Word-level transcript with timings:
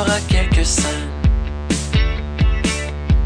Aura 0.00 0.20
quelques 0.28 0.64
scènes 0.64 1.10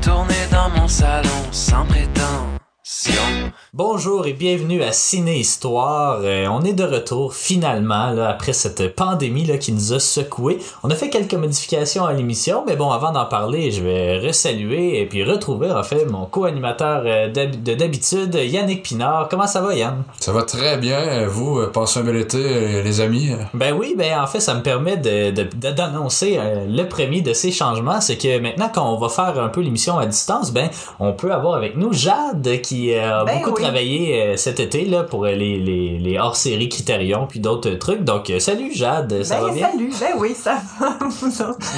tournées 0.03 0.47
dans 0.51 0.71
mon 0.71 0.89
salon 0.89 1.43
sans 1.51 1.85
prétention. 1.87 3.53
Bonjour 3.73 4.27
et 4.27 4.33
bienvenue 4.33 4.83
à 4.83 4.91
Ciné 4.91 5.39
Histoire. 5.39 6.19
Euh, 6.25 6.49
on 6.51 6.63
est 6.63 6.73
de 6.73 6.83
retour 6.83 7.35
finalement 7.35 8.11
là, 8.11 8.29
après 8.29 8.53
cette 8.53 8.97
pandémie 8.97 9.45
là, 9.45 9.59
qui 9.59 9.71
nous 9.71 9.93
a 9.93 10.01
secoué. 10.01 10.59
On 10.83 10.91
a 10.91 10.97
fait 10.97 11.09
quelques 11.09 11.35
modifications 11.35 12.05
à 12.05 12.13
l'émission, 12.13 12.65
mais 12.67 12.75
bon, 12.75 12.91
avant 12.91 13.13
d'en 13.13 13.27
parler, 13.27 13.71
je 13.71 13.81
vais 13.85 14.19
resaluer 14.19 15.01
et 15.01 15.07
puis 15.07 15.23
retrouver 15.23 15.71
en 15.71 15.85
fait 15.85 16.05
mon 16.07 16.27
co-animateur 16.27 17.03
euh, 17.07 17.29
de 17.29 17.75
d'habitude, 17.75 18.35
Yannick 18.35 18.83
Pinard. 18.83 19.29
Comment 19.31 19.47
ça 19.47 19.61
va, 19.61 19.73
Yann? 19.77 20.03
Ça 20.19 20.33
va 20.33 20.43
très 20.43 20.77
bien. 20.77 21.29
Vous, 21.29 21.61
euh, 21.61 21.71
passez 21.73 22.01
un 22.01 22.03
bel 22.03 22.17
été, 22.17 22.83
les 22.83 23.01
amis. 23.01 23.31
Ben 23.55 23.73
oui, 23.73 23.95
ben 23.97 24.19
en 24.21 24.27
fait, 24.27 24.41
ça 24.41 24.55
me 24.55 24.63
permet 24.63 24.97
de, 24.97 25.31
de- 25.31 25.49
de- 25.55 25.71
d'annoncer 25.71 26.39
euh, 26.41 26.67
le 26.69 26.89
premier 26.89 27.21
de 27.21 27.33
ces 27.33 27.53
changements, 27.53 28.01
c'est 28.01 28.19
que 28.19 28.41
maintenant 28.41 28.69
qu'on 28.69 28.97
va 28.97 29.09
faire 29.09 29.41
un 29.41 29.49
peu 29.49 29.61
l'émission 29.61 29.97
à 29.97 30.07
distance, 30.07 30.51
ben 30.51 30.69
on 30.99 31.13
peut 31.13 31.33
avoir 31.33 31.55
avec 31.55 31.77
nous 31.77 31.93
Jade 31.93 32.61
qui 32.63 32.95
euh, 32.97 33.21
a 33.21 33.25
Ben 33.25 33.39
beaucoup 33.39 33.51
oui. 33.53 33.60
Travaillé 33.61 34.23
euh, 34.23 34.37
cet 34.37 34.61
été 34.61 34.85
là 34.85 35.03
pour 35.05 35.25
euh, 35.25 35.33
les, 35.33 35.59
les, 35.59 35.99
les 35.99 36.19
hors-séries 36.19 36.69
Criterion 36.69 37.27
puis 37.29 37.41
d'autres 37.41 37.71
trucs. 37.73 38.05
Donc 38.05 38.31
euh, 38.31 38.39
salut 38.39 38.73
Jade, 38.75 39.23
ça 39.23 39.41
ben, 39.41 39.47
va 39.47 39.53
bien? 39.53 39.71
salut, 39.71 39.93
ben 40.01 40.13
oui, 40.19 40.35
ça 40.35 40.59
va. 40.81 40.99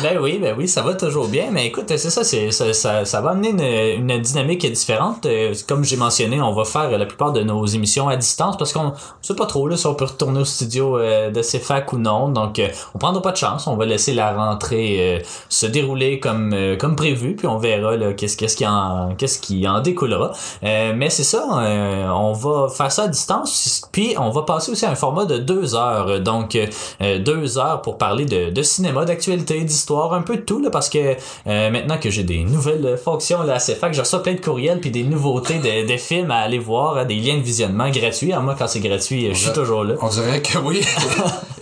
Ben 0.03 0.19
oui, 0.21 0.39
ben 0.41 0.55
oui, 0.57 0.69
ça 0.69 0.83
va 0.83 0.95
toujours 0.95 1.29
bien. 1.29 1.47
Mais 1.51 1.67
écoute, 1.67 1.85
c'est 1.89 1.99
ça, 1.99 2.25
c'est 2.25 2.51
ça, 2.51 2.73
ça, 2.73 3.05
ça 3.05 3.21
va 3.21 3.31
amener 3.31 3.51
une, 3.97 4.11
une 4.11 4.21
dynamique 4.21 4.71
différente. 4.71 5.27
Euh, 5.27 5.55
Comme 5.69 5.85
j'ai 5.85 5.97
mentionné, 5.97 6.41
on 6.41 6.53
va 6.53 6.65
faire 6.65 6.91
la 6.97 7.07
plupart 7.07 7.33
de 7.33 7.43
nos 7.43 7.65
émissions 7.67 8.09
à 8.09 8.17
distance 8.17 8.57
parce 8.57 8.73
qu'on 8.73 8.93
sait 9.21 9.35
pas 9.35 9.47
trop 9.47 9.69
là 9.69 9.77
si 9.77 9.87
on 9.87 9.95
peut 9.95 10.05
retourner 10.07 10.41
au 10.41 10.45
studio 10.45 10.99
euh, 10.99 11.31
de 11.31 11.41
CFAC 11.43 11.93
ou 11.93 11.99
non. 11.99 12.29
Donc, 12.29 12.59
euh, 12.59 12.69
on 12.95 12.99
prendra 12.99 13.23
pas 13.23 13.33
de 13.33 13.37
chance. 13.37 13.67
On 13.67 13.77
va 13.77 13.87
laisser 13.87 14.13
la 14.15 14.33
rentrée 14.33 15.23
se 15.49 15.67
dérouler 15.67 16.21
comme 16.21 16.55
comme 16.79 16.97
prévu, 16.97 17.37
puis 17.37 17.47
on 17.47 17.59
verra 17.59 17.97
là 17.97 18.13
qu'est-ce 18.13 18.37
qu'est-ce 18.37 18.57
qui 18.57 18.67
en 18.67 19.15
qu'est-ce 19.17 19.39
qui 19.39 19.67
en 19.69 19.81
découlera. 19.81 20.33
Euh, 20.65 20.93
mais 20.97 21.11
c'est 21.11 21.25
ça, 21.25 21.45
euh, 21.73 22.09
on 22.09 22.33
va 22.33 22.69
faire 22.69 22.93
ça 22.93 23.05
à 23.05 23.09
distance, 23.09 23.83
puis 23.93 24.15
on 24.19 24.31
va 24.31 24.43
passer 24.43 24.73
aussi 24.73 24.85
à 24.85 24.91
un 24.91 24.95
format 24.95 25.25
de 25.25 25.39
deux 25.39 25.75
heures. 25.75 26.21
Donc, 26.21 26.57
euh, 26.57 27.19
deux 27.19 27.59
heures 27.59 27.83
pour 27.83 27.99
parler 27.99 28.25
de, 28.25 28.51
de 28.51 28.63
cinéma, 28.63 29.05
d'actualité, 29.05 29.61
d'histoire, 29.63 30.13
un 30.15 30.23
peu 30.23 30.37
de 30.37 30.43
tout, 30.43 30.61
là, 30.61 30.71
parce 30.71 30.89
que 30.89 31.17
euh, 31.47 31.71
maintenant 31.71 31.99
que 31.99 32.11
j'ai 32.11 32.25
des 32.25 32.45
nouvelles 32.45 32.99
fonctions 33.03 33.43
là, 33.43 33.55
à 33.55 33.59
CFAC, 33.59 33.95
je 33.95 34.01
reçois 34.01 34.23
plein 34.23 34.35
de 34.35 34.41
courriels 34.41 34.81
puis 34.81 34.91
des 34.91 35.05
nouveautés 35.05 35.59
de, 35.59 35.91
de 35.91 35.97
films 35.97 36.31
à 36.31 36.39
aller 36.39 36.59
voir, 36.59 36.99
hein, 36.99 37.05
des 37.05 37.17
liens 37.17 37.37
de 37.37 37.43
visionnement 37.43 37.91
gratuits. 37.91 38.33
Alors, 38.33 38.45
moi, 38.45 38.57
quand 38.59 38.69
c'est 38.69 38.81
gratuit, 38.81 39.29
je 39.33 39.39
suis 39.39 39.53
toujours 39.53 39.85
là. 39.85 39.95
On 40.01 40.09
dirait 40.09 40.43
que 40.43 40.59
oui. 40.59 40.83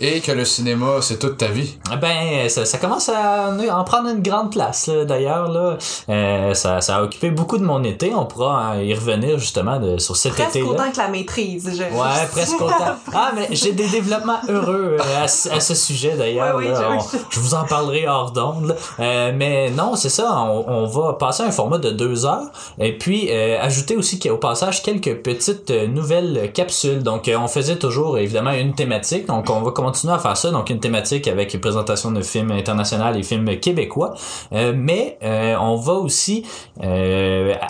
Et 0.03 0.19
que 0.19 0.31
le 0.31 0.45
cinéma, 0.45 0.95
c'est 1.01 1.19
toute 1.19 1.37
ta 1.37 1.47
vie. 1.47 1.77
Ben, 2.01 2.49
ça, 2.49 2.65
ça 2.65 2.79
commence 2.79 3.07
à 3.07 3.51
en 3.71 3.83
prendre 3.83 4.09
une 4.09 4.23
grande 4.23 4.51
place, 4.51 4.89
d'ailleurs. 4.89 5.51
Là. 5.51 5.77
Euh, 6.09 6.53
ça, 6.55 6.81
ça 6.81 6.97
a 6.97 7.03
occupé 7.03 7.29
beaucoup 7.29 7.59
de 7.59 7.63
mon 7.63 7.83
été. 7.83 8.13
On 8.15 8.25
pourra 8.25 8.73
euh, 8.75 8.83
y 8.83 8.93
revenir 8.93 9.37
justement 9.37 9.79
de, 9.79 9.97
sur 10.01 10.15
cet 10.17 10.33
Presque 10.33 10.49
été-là. 10.57 10.69
autant 10.69 10.91
que 10.91 10.97
la 10.97 11.07
maîtrise. 11.07 11.69
Je... 11.73 11.83
Ouais, 11.83 12.27
presque 12.31 12.59
autant. 12.61 12.95
Ah, 13.13 13.31
mais 13.35 13.47
j'ai 13.51 13.71
des 13.71 13.87
développements 13.87 14.39
heureux 14.49 14.97
euh, 14.99 15.23
à, 15.23 15.27
ce- 15.27 15.49
à 15.49 15.59
ce 15.59 15.73
sujet 15.75 16.15
d'ailleurs. 16.17 16.57
Ouais, 16.57 16.65
oui, 16.69 16.73
je- 17.11 17.17
je 17.29 17.39
vous 17.39 17.53
en 17.53 17.63
parlerai 17.63 18.07
hors 18.07 18.31
d'onde. 18.31 18.75
Euh, 18.99 19.31
mais 19.35 19.69
non, 19.69 19.95
c'est 19.95 20.09
ça. 20.09 20.41
On, 20.41 20.65
on 20.67 20.85
va 20.87 21.13
passer 21.13 21.43
à 21.43 21.45
un 21.47 21.51
format 21.51 21.77
de 21.77 21.91
deux 21.91 22.25
heures 22.25 22.51
et 22.79 22.97
puis 22.97 23.27
euh, 23.29 23.57
ajouter 23.61 23.95
aussi 23.95 24.19
qu'au 24.19 24.37
passage 24.37 24.81
quelques 24.83 25.15
petites 25.21 25.69
nouvelles 25.71 26.51
capsules. 26.53 27.03
Donc, 27.03 27.29
on 27.37 27.47
faisait 27.47 27.77
toujours 27.77 28.17
évidemment 28.17 28.51
une 28.51 28.73
thématique. 28.73 29.27
Donc, 29.27 29.49
on 29.49 29.61
va 29.61 29.71
continuer 29.71 30.13
à 30.13 30.19
faire 30.19 30.35
ça. 30.37 30.51
Donc, 30.51 30.69
une 30.69 30.79
thématique 30.79 31.27
avec 31.27 31.59
présentation 31.61 32.11
de 32.11 32.21
films 32.21 32.51
internationaux 32.51 33.13
et 33.15 33.23
films 33.23 33.59
québécois. 33.59 34.13
Euh, 34.53 34.73
mais 34.75 35.17
on 35.61 35.75
va 35.75 35.93
aussi 35.93 36.45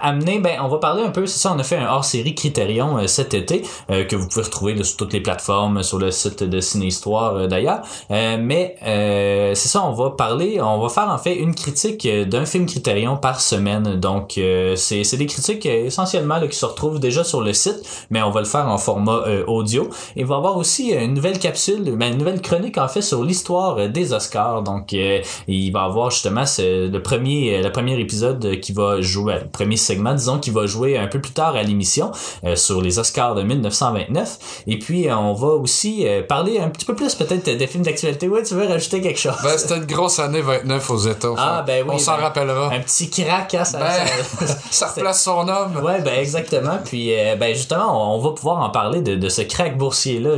amener, 0.02 0.40
ben, 0.40 0.60
on 0.62 0.68
va 0.68 0.78
parler 0.78 1.04
un 1.04 1.10
peu, 1.10 1.26
c'est 1.26 1.40
ça, 1.40 1.54
on 1.56 1.60
a 1.60 1.64
fait 1.64 1.78
un 1.78 1.88
hors-série 1.88 2.21
Criterion 2.30 2.98
euh, 2.98 3.08
cet 3.08 3.34
été, 3.34 3.64
euh, 3.90 4.04
que 4.06 4.16
vous 4.16 4.28
pouvez 4.28 4.44
retrouver 4.44 4.84
sur 4.84 4.98
toutes 4.98 5.14
les 5.14 5.22
plateformes, 5.22 5.84
sur 5.84 5.98
le 5.98 6.12
site 6.12 6.44
de 6.44 6.60
Ciné-Histoire 6.60 7.36
euh, 7.36 7.48
d'ailleurs. 7.48 7.82
Mais 8.10 8.76
c'est 8.82 9.68
ça, 9.68 9.84
on 9.84 9.94
va 9.94 10.12
parler, 10.12 10.62
on 10.62 10.80
va 10.80 10.90
faire 10.90 11.10
en 11.10 11.18
fait 11.18 11.36
une 11.36 11.56
critique 11.56 12.08
d'un 12.08 12.46
film 12.46 12.66
Criterion 12.66 13.18
par 13.18 13.42
semaine. 13.42 14.00
Donc, 14.00 14.34
c'est 14.76 15.04
c'est 15.04 15.18
des 15.18 15.26
critiques 15.26 15.66
essentiellement 15.66 16.38
là, 16.38 16.48
qui 16.48 16.58
se 16.58 16.66
retrouvent 16.66 17.00
déjà 17.00 17.24
sur 17.24 17.42
le 17.42 17.54
site, 17.54 18.08
mais 18.10 18.22
on 18.22 18.32
va 18.32 18.42
le 18.42 18.46
faire 18.46 18.68
en 18.68 18.78
format 18.78 19.22
audio. 19.48 19.90
Il 20.16 20.26
va 20.26 20.36
y 20.36 20.38
avoir 20.38 20.58
aussi 20.58 20.92
une 20.92 21.14
nouvelle 21.14 21.40
capsule, 21.40 21.96
ben, 21.96 22.14
une 22.14 22.18
nouvelle 22.18 22.42
chronique 22.42 22.78
en 22.78 22.88
fait 22.88 23.02
sur 23.02 23.24
l'histoire 23.24 23.90
des 23.90 24.14
Oscars. 24.14 24.64
Donc, 24.64 24.92
il 24.92 25.72
va 25.72 25.82
y 25.82 25.84
avoir 25.84 26.12
justement 26.12 26.44
le 26.60 26.98
premier 27.00 27.62
le 27.62 27.72
premier 27.72 28.00
épisode 28.00 28.60
qui 28.60 28.74
va 28.74 29.02
jouer, 29.02 29.36
le 29.42 29.48
premier 29.48 29.78
segment, 29.78 30.14
disons, 30.14 30.40
qui 30.40 30.52
va 30.52 30.66
jouer 30.66 30.98
un 30.98 31.08
peu 31.08 31.20
plus 31.20 31.34
tard 31.34 31.56
à 31.56 31.64
l'émission 31.64 32.11
euh, 32.46 32.56
sur 32.56 32.82
les 32.82 33.00
Oscars 33.00 33.36
de 33.36 33.44
1929. 33.44 34.64
Et 34.68 34.80
puis, 34.80 35.08
euh, 35.08 35.16
on 35.18 35.34
va 35.34 35.48
aussi 35.50 36.08
euh, 36.08 36.24
parler 36.24 36.60
un 36.60 36.70
petit 36.70 36.86
peu 36.86 36.96
plus 36.96 37.16
peut-être 37.16 37.46
des 37.58 37.68
films 37.68 37.84
d'actualité. 37.84 38.28
Ouais, 38.28 38.44
tu 38.44 38.54
veux 38.56 38.68
rajouter 38.68 39.02
quelque 39.02 39.20
chose? 39.20 39.36
Ben, 39.44 39.58
c'était 39.58 39.78
une 39.78 39.86
grosse 39.86 40.20
année 40.20 40.42
29 40.42 40.90
aux 40.92 40.98
États. 40.98 41.28
Ah, 41.38 41.64
ben 41.66 41.84
oui, 41.88 41.96
On 41.96 41.98
s'en 41.98 42.16
ben, 42.18 42.24
rappellera. 42.24 42.74
un 42.74 42.80
petit 42.80 43.10
crack, 43.10 43.54
hein, 43.56 43.64
ça, 43.64 43.80
Ben, 43.80 44.46
ça- 44.48 44.58
ça 44.72 44.88
replace 44.88 45.24
son 45.24 45.48
homme. 45.48 45.78
Ouais, 45.84 46.02
ben 46.02 46.20
exactement. 46.20 46.80
Puis 46.84 47.12
ben 47.40 47.54
justement, 47.56 48.16
on, 48.16 48.20
va 48.20 48.32
pouvoir 48.32 48.62
en 48.62 48.70
parler 48.70 49.02
de, 49.02 49.16
de 49.16 49.30
ce 49.30 49.42
crack 49.42 49.78
boursier 49.78 50.20
là. 50.20 50.32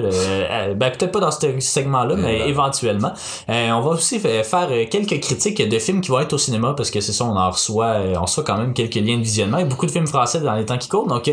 ben 0.75 0.91
peut-être 0.91 1.11
pas 1.11 1.19
dans 1.19 1.31
ce 1.31 1.59
segment-là, 1.59 2.15
mais 2.15 2.47
éventuellement. 2.49 3.13
On 3.47 3.81
va 3.81 3.89
aussi 3.91 4.19
fa- 4.19 4.43
faire 4.43 4.69
quelques 4.89 5.19
critiques 5.21 5.67
de 5.67 5.79
films 5.79 6.01
qui 6.01 6.09
vont 6.11 6.19
être 6.19 6.33
au 6.33 6.37
cinéma 6.37 6.73
parce 6.75 6.91
que 6.91 7.01
c'est 7.01 7.11
ça, 7.13 7.25
on 7.25 7.35
en 7.35 7.49
reçoit, 7.51 7.97
on 8.17 8.21
reçoit 8.23 8.43
quand 8.43 8.57
même 8.57 8.73
quelques 8.73 8.95
liens 8.95 9.17
de 9.17 9.23
visionnement 9.23 9.57
et 9.57 9.65
beaucoup 9.65 9.85
de 9.85 9.91
films 9.91 10.07
français 10.07 10.39
dans 10.39 10.53
les 10.55 10.65
temps 10.65 10.77
qui 10.77 10.89
courent. 10.89 11.07
Donc 11.07 11.31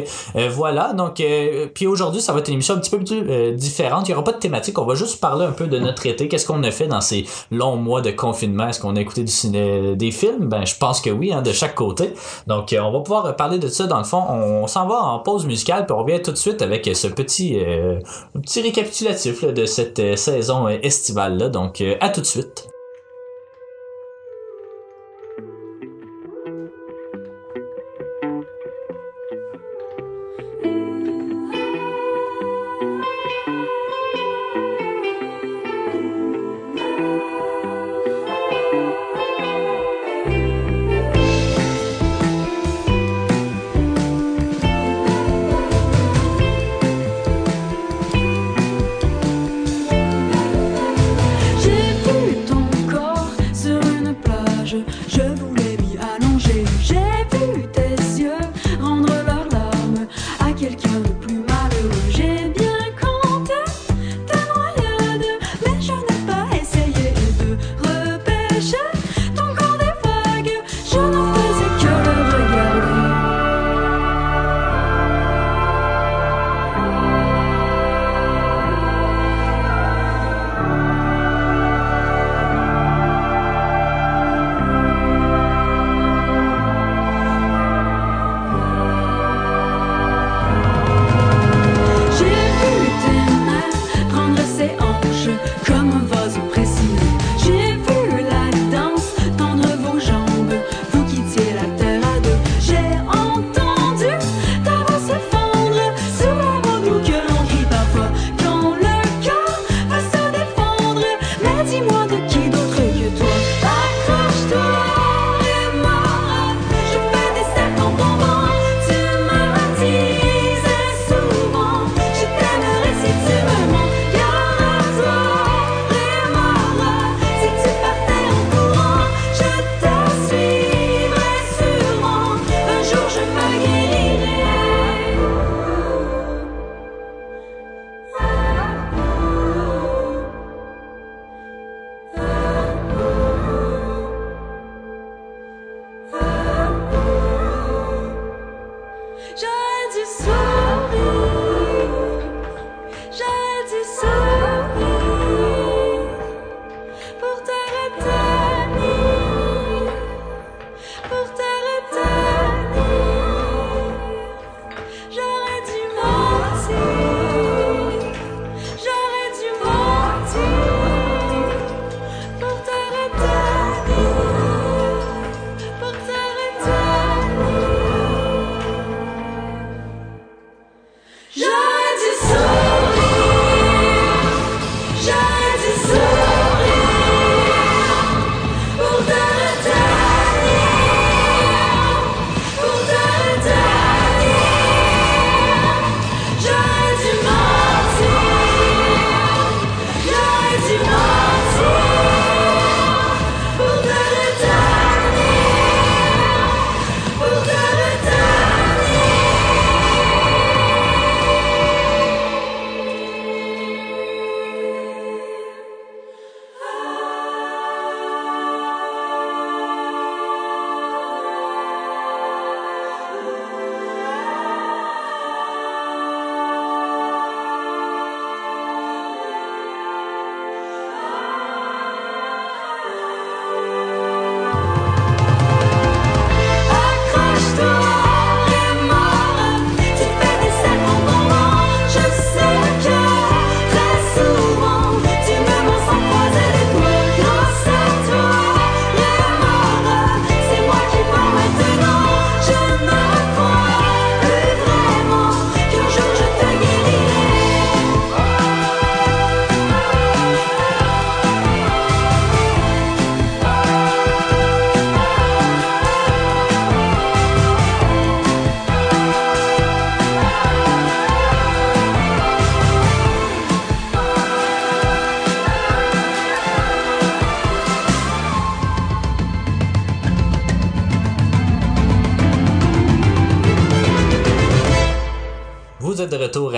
voilà. 0.50 0.92
Donc 0.92 1.20
euh, 1.20 1.66
puis 1.72 1.86
aujourd'hui, 1.86 2.20
ça 2.20 2.32
va 2.32 2.40
être 2.40 2.48
une 2.48 2.54
émission 2.54 2.74
un 2.74 2.78
petit 2.78 2.90
peu 2.90 3.02
euh, 3.12 3.52
différente. 3.52 4.08
Il 4.08 4.12
y 4.12 4.14
aura 4.14 4.24
pas 4.24 4.32
de 4.32 4.38
thématique. 4.38 4.78
On 4.78 4.84
va 4.84 4.94
juste 4.94 5.20
parler 5.20 5.44
un 5.44 5.52
peu 5.52 5.66
de 5.66 5.78
notre 5.78 6.06
été. 6.06 6.28
Qu'est-ce 6.28 6.46
qu'on 6.46 6.62
a 6.62 6.70
fait 6.70 6.86
dans 6.86 7.00
ces 7.00 7.26
longs 7.50 7.76
mois 7.76 8.00
de 8.00 8.10
confinement? 8.10 8.68
Est-ce 8.68 8.80
qu'on 8.80 8.96
a 8.96 9.00
écouté 9.00 9.24
du 9.24 9.96
des 9.96 10.10
films? 10.10 10.48
Ben 10.48 10.64
je 10.64 10.76
pense 10.76 11.00
que 11.00 11.10
oui, 11.10 11.32
hein, 11.32 11.42
de 11.42 11.52
chaque 11.52 11.74
côté. 11.74 12.14
Donc, 12.46 12.72
euh, 12.72 12.80
on 12.80 12.92
va 12.92 13.00
pouvoir 13.00 13.36
parler 13.36 13.58
de 13.58 13.68
ça. 13.68 13.86
Dans 13.86 13.98
le 13.98 14.04
fond, 14.04 14.22
on, 14.28 14.66
s'en 14.66 14.86
va 14.86 14.96
en 14.96 15.18
pause 15.18 15.46
musicale, 15.46 15.86
puis 15.86 15.94
on 15.94 16.02
revient 16.02 16.22
tout 16.22 16.32
de 16.32 16.36
suite 16.36 16.62
avec 16.62 16.88
ce 16.94 17.06
petit, 17.08 17.58
euh, 17.58 17.98
petit 18.42 18.62
récapitulatif 18.62 19.42
là, 19.42 19.52
de 19.52 19.66
cette 19.66 19.98
euh, 19.98 20.16
saison 20.16 20.68
euh, 20.68 20.78
estivale-là. 20.82 21.48
Donc, 21.48 21.80
euh, 21.80 21.96
à 22.00 22.08
tout 22.08 22.20
de 22.20 22.26
suite. 22.26 22.68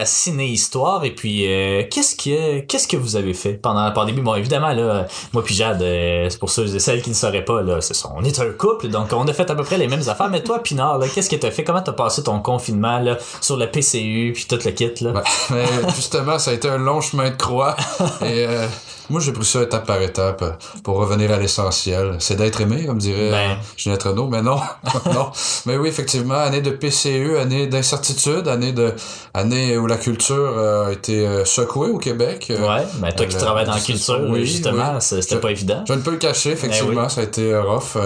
Êtes 0.02 0.06
de 0.06 0.06
retour 0.06 0.06
à 0.06 0.06
Ciné 0.06 0.46
Histoire 0.46 1.04
et 1.04 1.14
puis 1.14 1.46
euh, 1.46 1.84
qu'est-ce 1.90 2.16
que 2.16 2.60
qu'est-ce 2.60 2.88
que 2.88 2.96
vous 2.96 3.16
avez 3.16 3.34
fait 3.34 3.54
pendant 3.54 3.84
la 3.84 3.90
pandémie? 3.90 4.20
Bon 4.20 4.34
évidemment 4.34 4.72
là, 4.72 5.06
moi 5.32 5.42
puis 5.44 5.54
Jade, 5.54 5.82
euh, 5.82 6.28
c'est 6.28 6.38
pour 6.38 6.50
ceux 6.50 6.74
et 6.74 6.78
celles 6.78 7.02
qui 7.02 7.10
ne 7.10 7.14
sauraient 7.14 7.44
pas 7.44 7.62
là, 7.62 7.80
c'est 7.80 7.94
on 8.14 8.22
est 8.24 8.38
un 8.40 8.50
couple 8.50 8.88
donc 8.88 9.12
on 9.12 9.26
a 9.26 9.32
fait 9.32 9.50
à 9.50 9.54
peu 9.54 9.62
près 9.62 9.78
les 9.78 9.88
mêmes 9.88 10.08
affaires. 10.08 10.28
Mais 10.28 10.42
toi 10.42 10.62
Pinard, 10.62 10.98
là, 10.98 11.06
qu'est-ce 11.08 11.30
que 11.30 11.36
t'as 11.36 11.50
fait? 11.50 11.64
Comment 11.64 11.82
t'as 11.82 11.92
passé 11.92 12.22
ton 12.22 12.40
confinement 12.40 12.98
là 12.98 13.18
sur 13.40 13.56
la 13.56 13.66
PCU 13.66 14.32
puis 14.34 14.46
tout 14.48 14.58
le 14.64 14.70
kit 14.70 14.92
là? 15.00 15.12
Ouais, 15.12 15.22
mais 15.50 15.64
justement, 15.94 16.38
ça 16.38 16.50
a 16.50 16.54
été 16.54 16.68
un 16.68 16.78
long 16.78 17.00
chemin 17.00 17.30
de 17.30 17.36
croix. 17.36 17.76
Euh, 18.22 18.66
moi, 19.10 19.20
j'ai 19.20 19.32
pris 19.32 19.44
ça 19.44 19.62
étape 19.62 19.86
par 19.86 20.00
étape 20.00 20.62
pour 20.82 20.96
revenir 20.96 21.32
à 21.32 21.38
l'essentiel. 21.38 22.16
C'est 22.18 22.36
d'être 22.36 22.60
aimé, 22.60 22.86
comme 22.86 22.98
dirait 22.98 23.30
Ben. 23.30 23.50
euh, 23.50 23.54
Ginette 23.76 24.02
Renault, 24.02 24.28
mais 24.28 24.42
non. 24.42 24.58
non. 25.12 25.30
Mais 25.66 25.76
oui, 25.76 25.88
effectivement, 25.88 26.34
année 26.34 26.60
de 26.60 26.70
PCU, 26.70 27.36
année 27.36 27.66
d'incertitude, 27.66 28.48
année 28.48 28.72
de 28.72 28.94
année 29.34 29.76
où 29.76 29.86
la 29.86 29.96
culture 29.96 30.36
euh, 30.36 30.88
a 30.88 30.92
été 30.92 31.26
euh, 31.26 31.44
secouée 31.44 31.90
au 31.90 31.98
Québec. 31.98 32.46
Ouais, 32.50 32.84
ben 32.98 33.12
toi 33.12 33.26
qui 33.26 33.36
travailles 33.36 33.66
dans 33.66 33.74
la 33.74 33.80
culture 33.80 34.20
oui, 34.28 34.46
justement, 34.46 34.94
oui. 34.94 35.00
c'était 35.00 35.36
pas 35.36 35.50
évident. 35.50 35.84
Je 35.86 35.94
ne 35.94 36.00
peux 36.00 36.12
le 36.12 36.16
cacher, 36.18 36.50
effectivement, 36.50 36.92
Eh 37.02 37.04
oui. 37.04 37.10
ça 37.10 37.20
a 37.20 37.24
été 37.24 37.56
rough. 37.56 37.96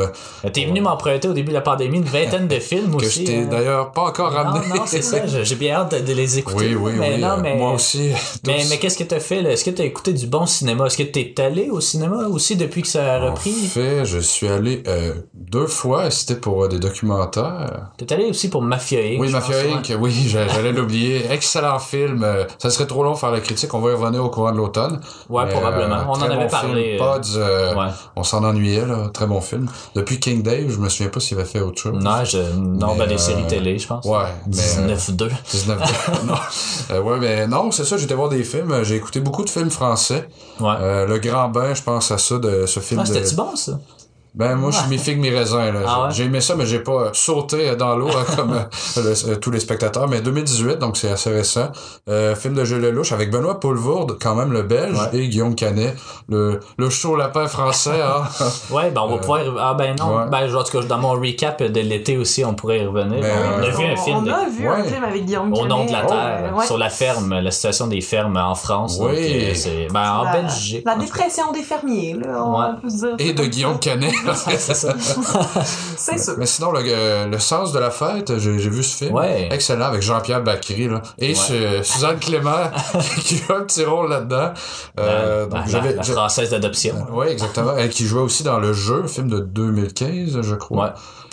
T'es 0.53 0.65
venu 0.65 0.81
m'emprunter 0.81 1.29
au 1.29 1.33
début 1.33 1.49
de 1.49 1.55
la 1.55 1.61
pandémie 1.61 1.99
une 1.99 2.05
vingtaine 2.05 2.49
de 2.49 2.59
films 2.59 2.97
que 2.97 3.05
aussi. 3.05 3.27
je 3.27 3.33
t'ai 3.33 3.39
hein. 3.39 3.49
d'ailleurs 3.51 3.93
pas 3.93 4.03
encore 4.03 4.33
ramené. 4.33 4.67
Non, 4.69 4.77
non, 4.77 4.83
c'est 4.87 5.03
ça. 5.03 5.19
J'ai 5.27 5.55
bien 5.57 5.77
hâte 5.77 6.05
de, 6.05 6.13
les 6.13 6.39
écouter. 6.39 6.75
Oui, 6.75 6.75
oui, 6.75 6.93
mais 6.99 7.15
oui. 7.15 7.21
non, 7.21 7.37
mais, 7.43 7.57
Moi 7.57 7.73
aussi. 7.73 8.13
Mais, 8.47 8.65
mais 8.69 8.79
qu'est-ce 8.79 8.97
que 8.97 9.05
t'as 9.05 9.19
fait? 9.19 9.43
Est-ce 9.43 9.65
que 9.65 9.71
t'as 9.71 9.85
écouté 9.85 10.13
du 10.13 10.27
bon 10.27 10.47
cinéma? 10.47 10.89
Est-ce 10.99 11.09
que 11.09 11.13
t'es 11.13 11.43
allé 11.43 11.69
au 11.69 11.81
cinéma 11.81 12.27
aussi 12.29 12.57
depuis 12.57 12.81
que 12.83 12.89
ça 12.89 13.17
a 13.17 13.21
En 13.21 13.27
repris? 13.31 13.51
fait, 13.53 14.05
je 14.07 14.19
suis 14.19 14.49
allé 14.49 14.83
euh, 14.89 15.13
deux 15.35 15.67
fois, 15.67 16.11
c'était 16.11 16.37
pour 16.37 16.65
euh, 16.65 16.69
des 16.69 16.79
documentaires. 16.79 17.91
T'es 17.99 18.11
allé 18.13 18.25
aussi 18.27 18.49
pour 18.49 18.63
Mafia 18.63 19.01
Inc. 19.01 19.21
Oui, 19.21 19.31
Mafia 19.31 19.57
Inc. 19.75 19.93
Oui, 20.01 20.13
j'a- 20.27 20.49
j'allais 20.55 20.73
l'oublier. 20.73 21.27
Excellent 21.31 21.79
film. 21.79 22.23
Euh, 22.25 22.45
Ça 22.59 22.71
serait 22.71 22.87
trop 22.87 23.03
long 23.05 23.13
de 23.13 23.19
faire 23.19 23.31
la 23.31 23.41
critique. 23.41 23.73
On 23.75 23.81
va 23.81 23.91
y 23.91 23.95
revenir 23.95 24.25
au 24.25 24.31
courant 24.31 24.53
de 24.53 24.57
l'automne. 24.57 25.01
Ouais, 25.29 25.45
Mais, 25.45 25.53
probablement. 25.53 26.05
On 26.09 26.13
en 26.15 26.23
avait 26.23 26.37
bon 26.45 26.49
parlé, 26.49 26.97
Film. 26.97 26.99
Pods, 26.99 27.39
Ouais. 27.79 27.89
on 28.17 28.23
s'en 28.23 28.43
ennuyait, 28.45 28.87
là. 28.87 29.11
Très 29.13 29.27
bon 29.27 29.41
film. 29.41 29.69
Depuis 29.95 30.19
King 30.19 30.43
Dave, 30.43 30.69
je 30.71 30.79
me 30.79 30.89
souviens 30.89 31.11
pas 31.11 31.21
s'il 31.21 31.37
avait 31.39 31.47
fait 31.47 31.61
autre 31.61 31.81
chose. 31.81 32.03
Non, 32.03 32.25
je, 32.25 32.39
non, 32.57 32.93
Mais, 32.95 33.01
ben, 33.01 33.09
des 33.09 33.19
séries 33.19 33.47
télé, 33.47 33.79
je 33.79 33.87
pense. 33.87 34.05
ouais, 34.07 34.19
mais, 34.47 34.95
19-2. 34.95 35.29
19 35.51 36.11
non. 36.27 36.35
Euh, 36.93 37.03
ouais, 37.03 37.19
mais 37.21 37.47
non, 37.47 37.71
c'est 37.71 37.85
ça, 37.85 37.97
j'étais 37.99 38.15
voir 38.15 38.29
des 38.31 38.45
films. 38.45 38.83
J'ai 38.83 38.97
écouté 38.97 39.21
beaucoup 39.21 39.45
de 39.45 39.51
films 39.51 39.71
français. 39.71 40.29
Ouais. 40.61 40.76
Euh, 40.81 41.07
le 41.07 41.19
Grand 41.19 41.49
Bain, 41.49 41.75
je 41.75 41.83
pense 41.83 42.11
à 42.11 42.19
ça, 42.19 42.39
de 42.39 42.67
ce 42.67 42.81
film 42.81 43.01
ah, 43.01 43.09
de... 43.09 43.15
c'était-tu 43.15 43.35
bon, 43.35 43.55
ça? 43.57 43.79
Ben 44.37 44.55
moi 44.55 44.71
je 44.71 44.77
suis 44.79 44.89
mes 44.91 44.99
figues 44.99 45.19
mes 45.19 45.31
raisins 45.31 45.73
là. 45.73 45.81
Ah 45.87 46.03
ouais? 46.05 46.09
J'ai 46.13 46.25
aimé 46.25 46.41
ça 46.41 46.55
mais 46.57 46.67
j'ai 46.67 46.81
pas 46.81 47.11
sauté 47.15 47.75
dans 47.77 47.97
l'eau 47.97 48.09
hein, 48.11 48.25
comme 48.37 48.53
euh, 48.53 48.61
le- 49.03 49.31
euh, 49.33 49.37
tous 49.37 49.51
les 49.51 49.61
spectateurs. 49.61 50.09
Mais 50.09 50.21
2018 50.21 50.79
donc 50.79 50.97
c'est 50.99 51.11
assez 51.11 51.31
récent. 51.31 51.69
Euh, 52.09 52.35
film 52.37 52.55
de 52.55 52.65
Gilles 52.65 52.79
Lelouch 52.81 53.13
avec 53.13 53.31
Benoît 53.31 53.59
Poulvourde 53.61 54.19
quand 54.21 54.35
même 54.35 54.53
le 54.53 54.63
Belge 54.63 54.97
Ouais. 54.99 55.19
et 55.19 55.29
Guillaume 55.29 55.55
Canet 55.55 55.97
le 56.29 56.61
le 56.79 56.91
chaud 56.91 57.17
lapin 57.17 57.47
français. 57.49 58.01
Hein? 58.03 58.25
Ouais, 58.71 58.91
ben, 58.91 59.01
on 59.03 59.09
va 59.09 59.15
Euh, 59.15 59.19
pouvoir. 59.19 59.41
Ah, 59.59 59.75
ben, 59.75 59.95
non. 59.99 60.17
ouais. 60.17 60.25
Ben, 60.31 60.55
en 60.55 60.63
tout 60.65 60.79
cas, 60.81 60.85
dans 60.87 60.99
mon 60.99 61.13
recap 61.13 61.63
de 61.63 61.81
l'été 61.81 62.17
aussi, 62.19 62.45
on 62.45 62.55
pourrait 62.55 62.81
y 62.81 62.87
revenir. 62.87 63.21
Mais, 63.23 63.31
on 63.33 63.63
a 63.63 63.65
euh, 63.67 63.71
vu 63.71 63.85
un 63.87 63.97
film 63.97 64.17
on 64.19 64.23
de- 64.23 64.31
a 64.31 64.49
vu 64.49 64.69
Ouais. 64.69 64.75
un 64.81 64.85
film 64.85 65.05
avec 65.05 65.25
Guillaume 65.25 65.53
au 65.55 65.67
nom 65.67 65.85
de 65.87 65.93
la 65.93 66.01
Canet, 66.03 66.09
terre, 66.43 66.57
ouais. 66.57 66.67
sur 66.67 66.77
la 66.79 66.91
ferme, 66.91 67.39
la 67.41 67.51
situation 67.51 67.87
des 67.87 68.01
fermes 68.01 68.37
en 68.37 68.55
France. 68.55 68.99
Oui. 69.01 69.49
Donc, 69.49 69.93
ben, 69.93 70.13
en 70.13 70.25
la, 70.25 70.33
Belgique. 70.33 70.83
La 70.85 70.97
dépression 70.97 71.53
des 71.53 71.63
fermiers, 71.63 72.15
là, 72.15 72.45
on 72.45 72.59
Ouais. 72.61 72.67
peut 72.83 72.89
se 72.91 72.97
dire. 72.97 73.15
et 73.19 73.33
de 73.33 73.45
Guillaume 73.45 73.79
Canet. 73.81 74.13
c'est 74.59 74.75
ça. 74.75 74.95
C'est 75.97 76.19
sûr. 76.19 76.35
Mais 76.39 76.47
sinon, 76.47 76.73
le, 76.73 76.81
euh, 76.87 77.27
le 77.27 77.39
sens 77.39 77.73
de 77.73 77.79
la 77.79 77.91
fête, 77.91 78.39
j'ai 78.39 78.51
vu 78.57 78.83
ce 78.83 78.97
film. 79.05 79.15
Ouais. 79.15 79.49
Excellent, 79.51 79.87
avec 79.87 80.03
Jean-Pierre 80.03 80.43
Bacry, 80.43 80.89
là. 80.89 81.03
Et 81.19 81.35
Su- 81.35 81.53
Suzanne 81.83 82.19
Clément, 82.19 82.71
qui 83.25 83.37
joue 83.39 83.55
un 83.55 83.63
petit 83.63 83.85
rôle 83.85 84.11
là-dedans. 84.11 84.53
Euh, 85.01 85.47
donc, 85.47 85.71
la, 85.73 85.93
la 85.93 86.03
française 86.03 86.51
d'adoption. 86.51 87.07
Oui, 87.13 87.27
exactement. 87.29 87.73
Elle 87.77 87.91
qui 87.91 88.07
jouait 88.07 88.21
aussi 88.23 88.43
dans 88.43 88.59
le 88.59 88.73
jeu, 88.73 89.07
film 89.07 89.29
de 89.29 89.39
2015, 89.41 90.41
je 90.43 90.55
crois. 90.55 90.85
Ouais. 90.87 90.91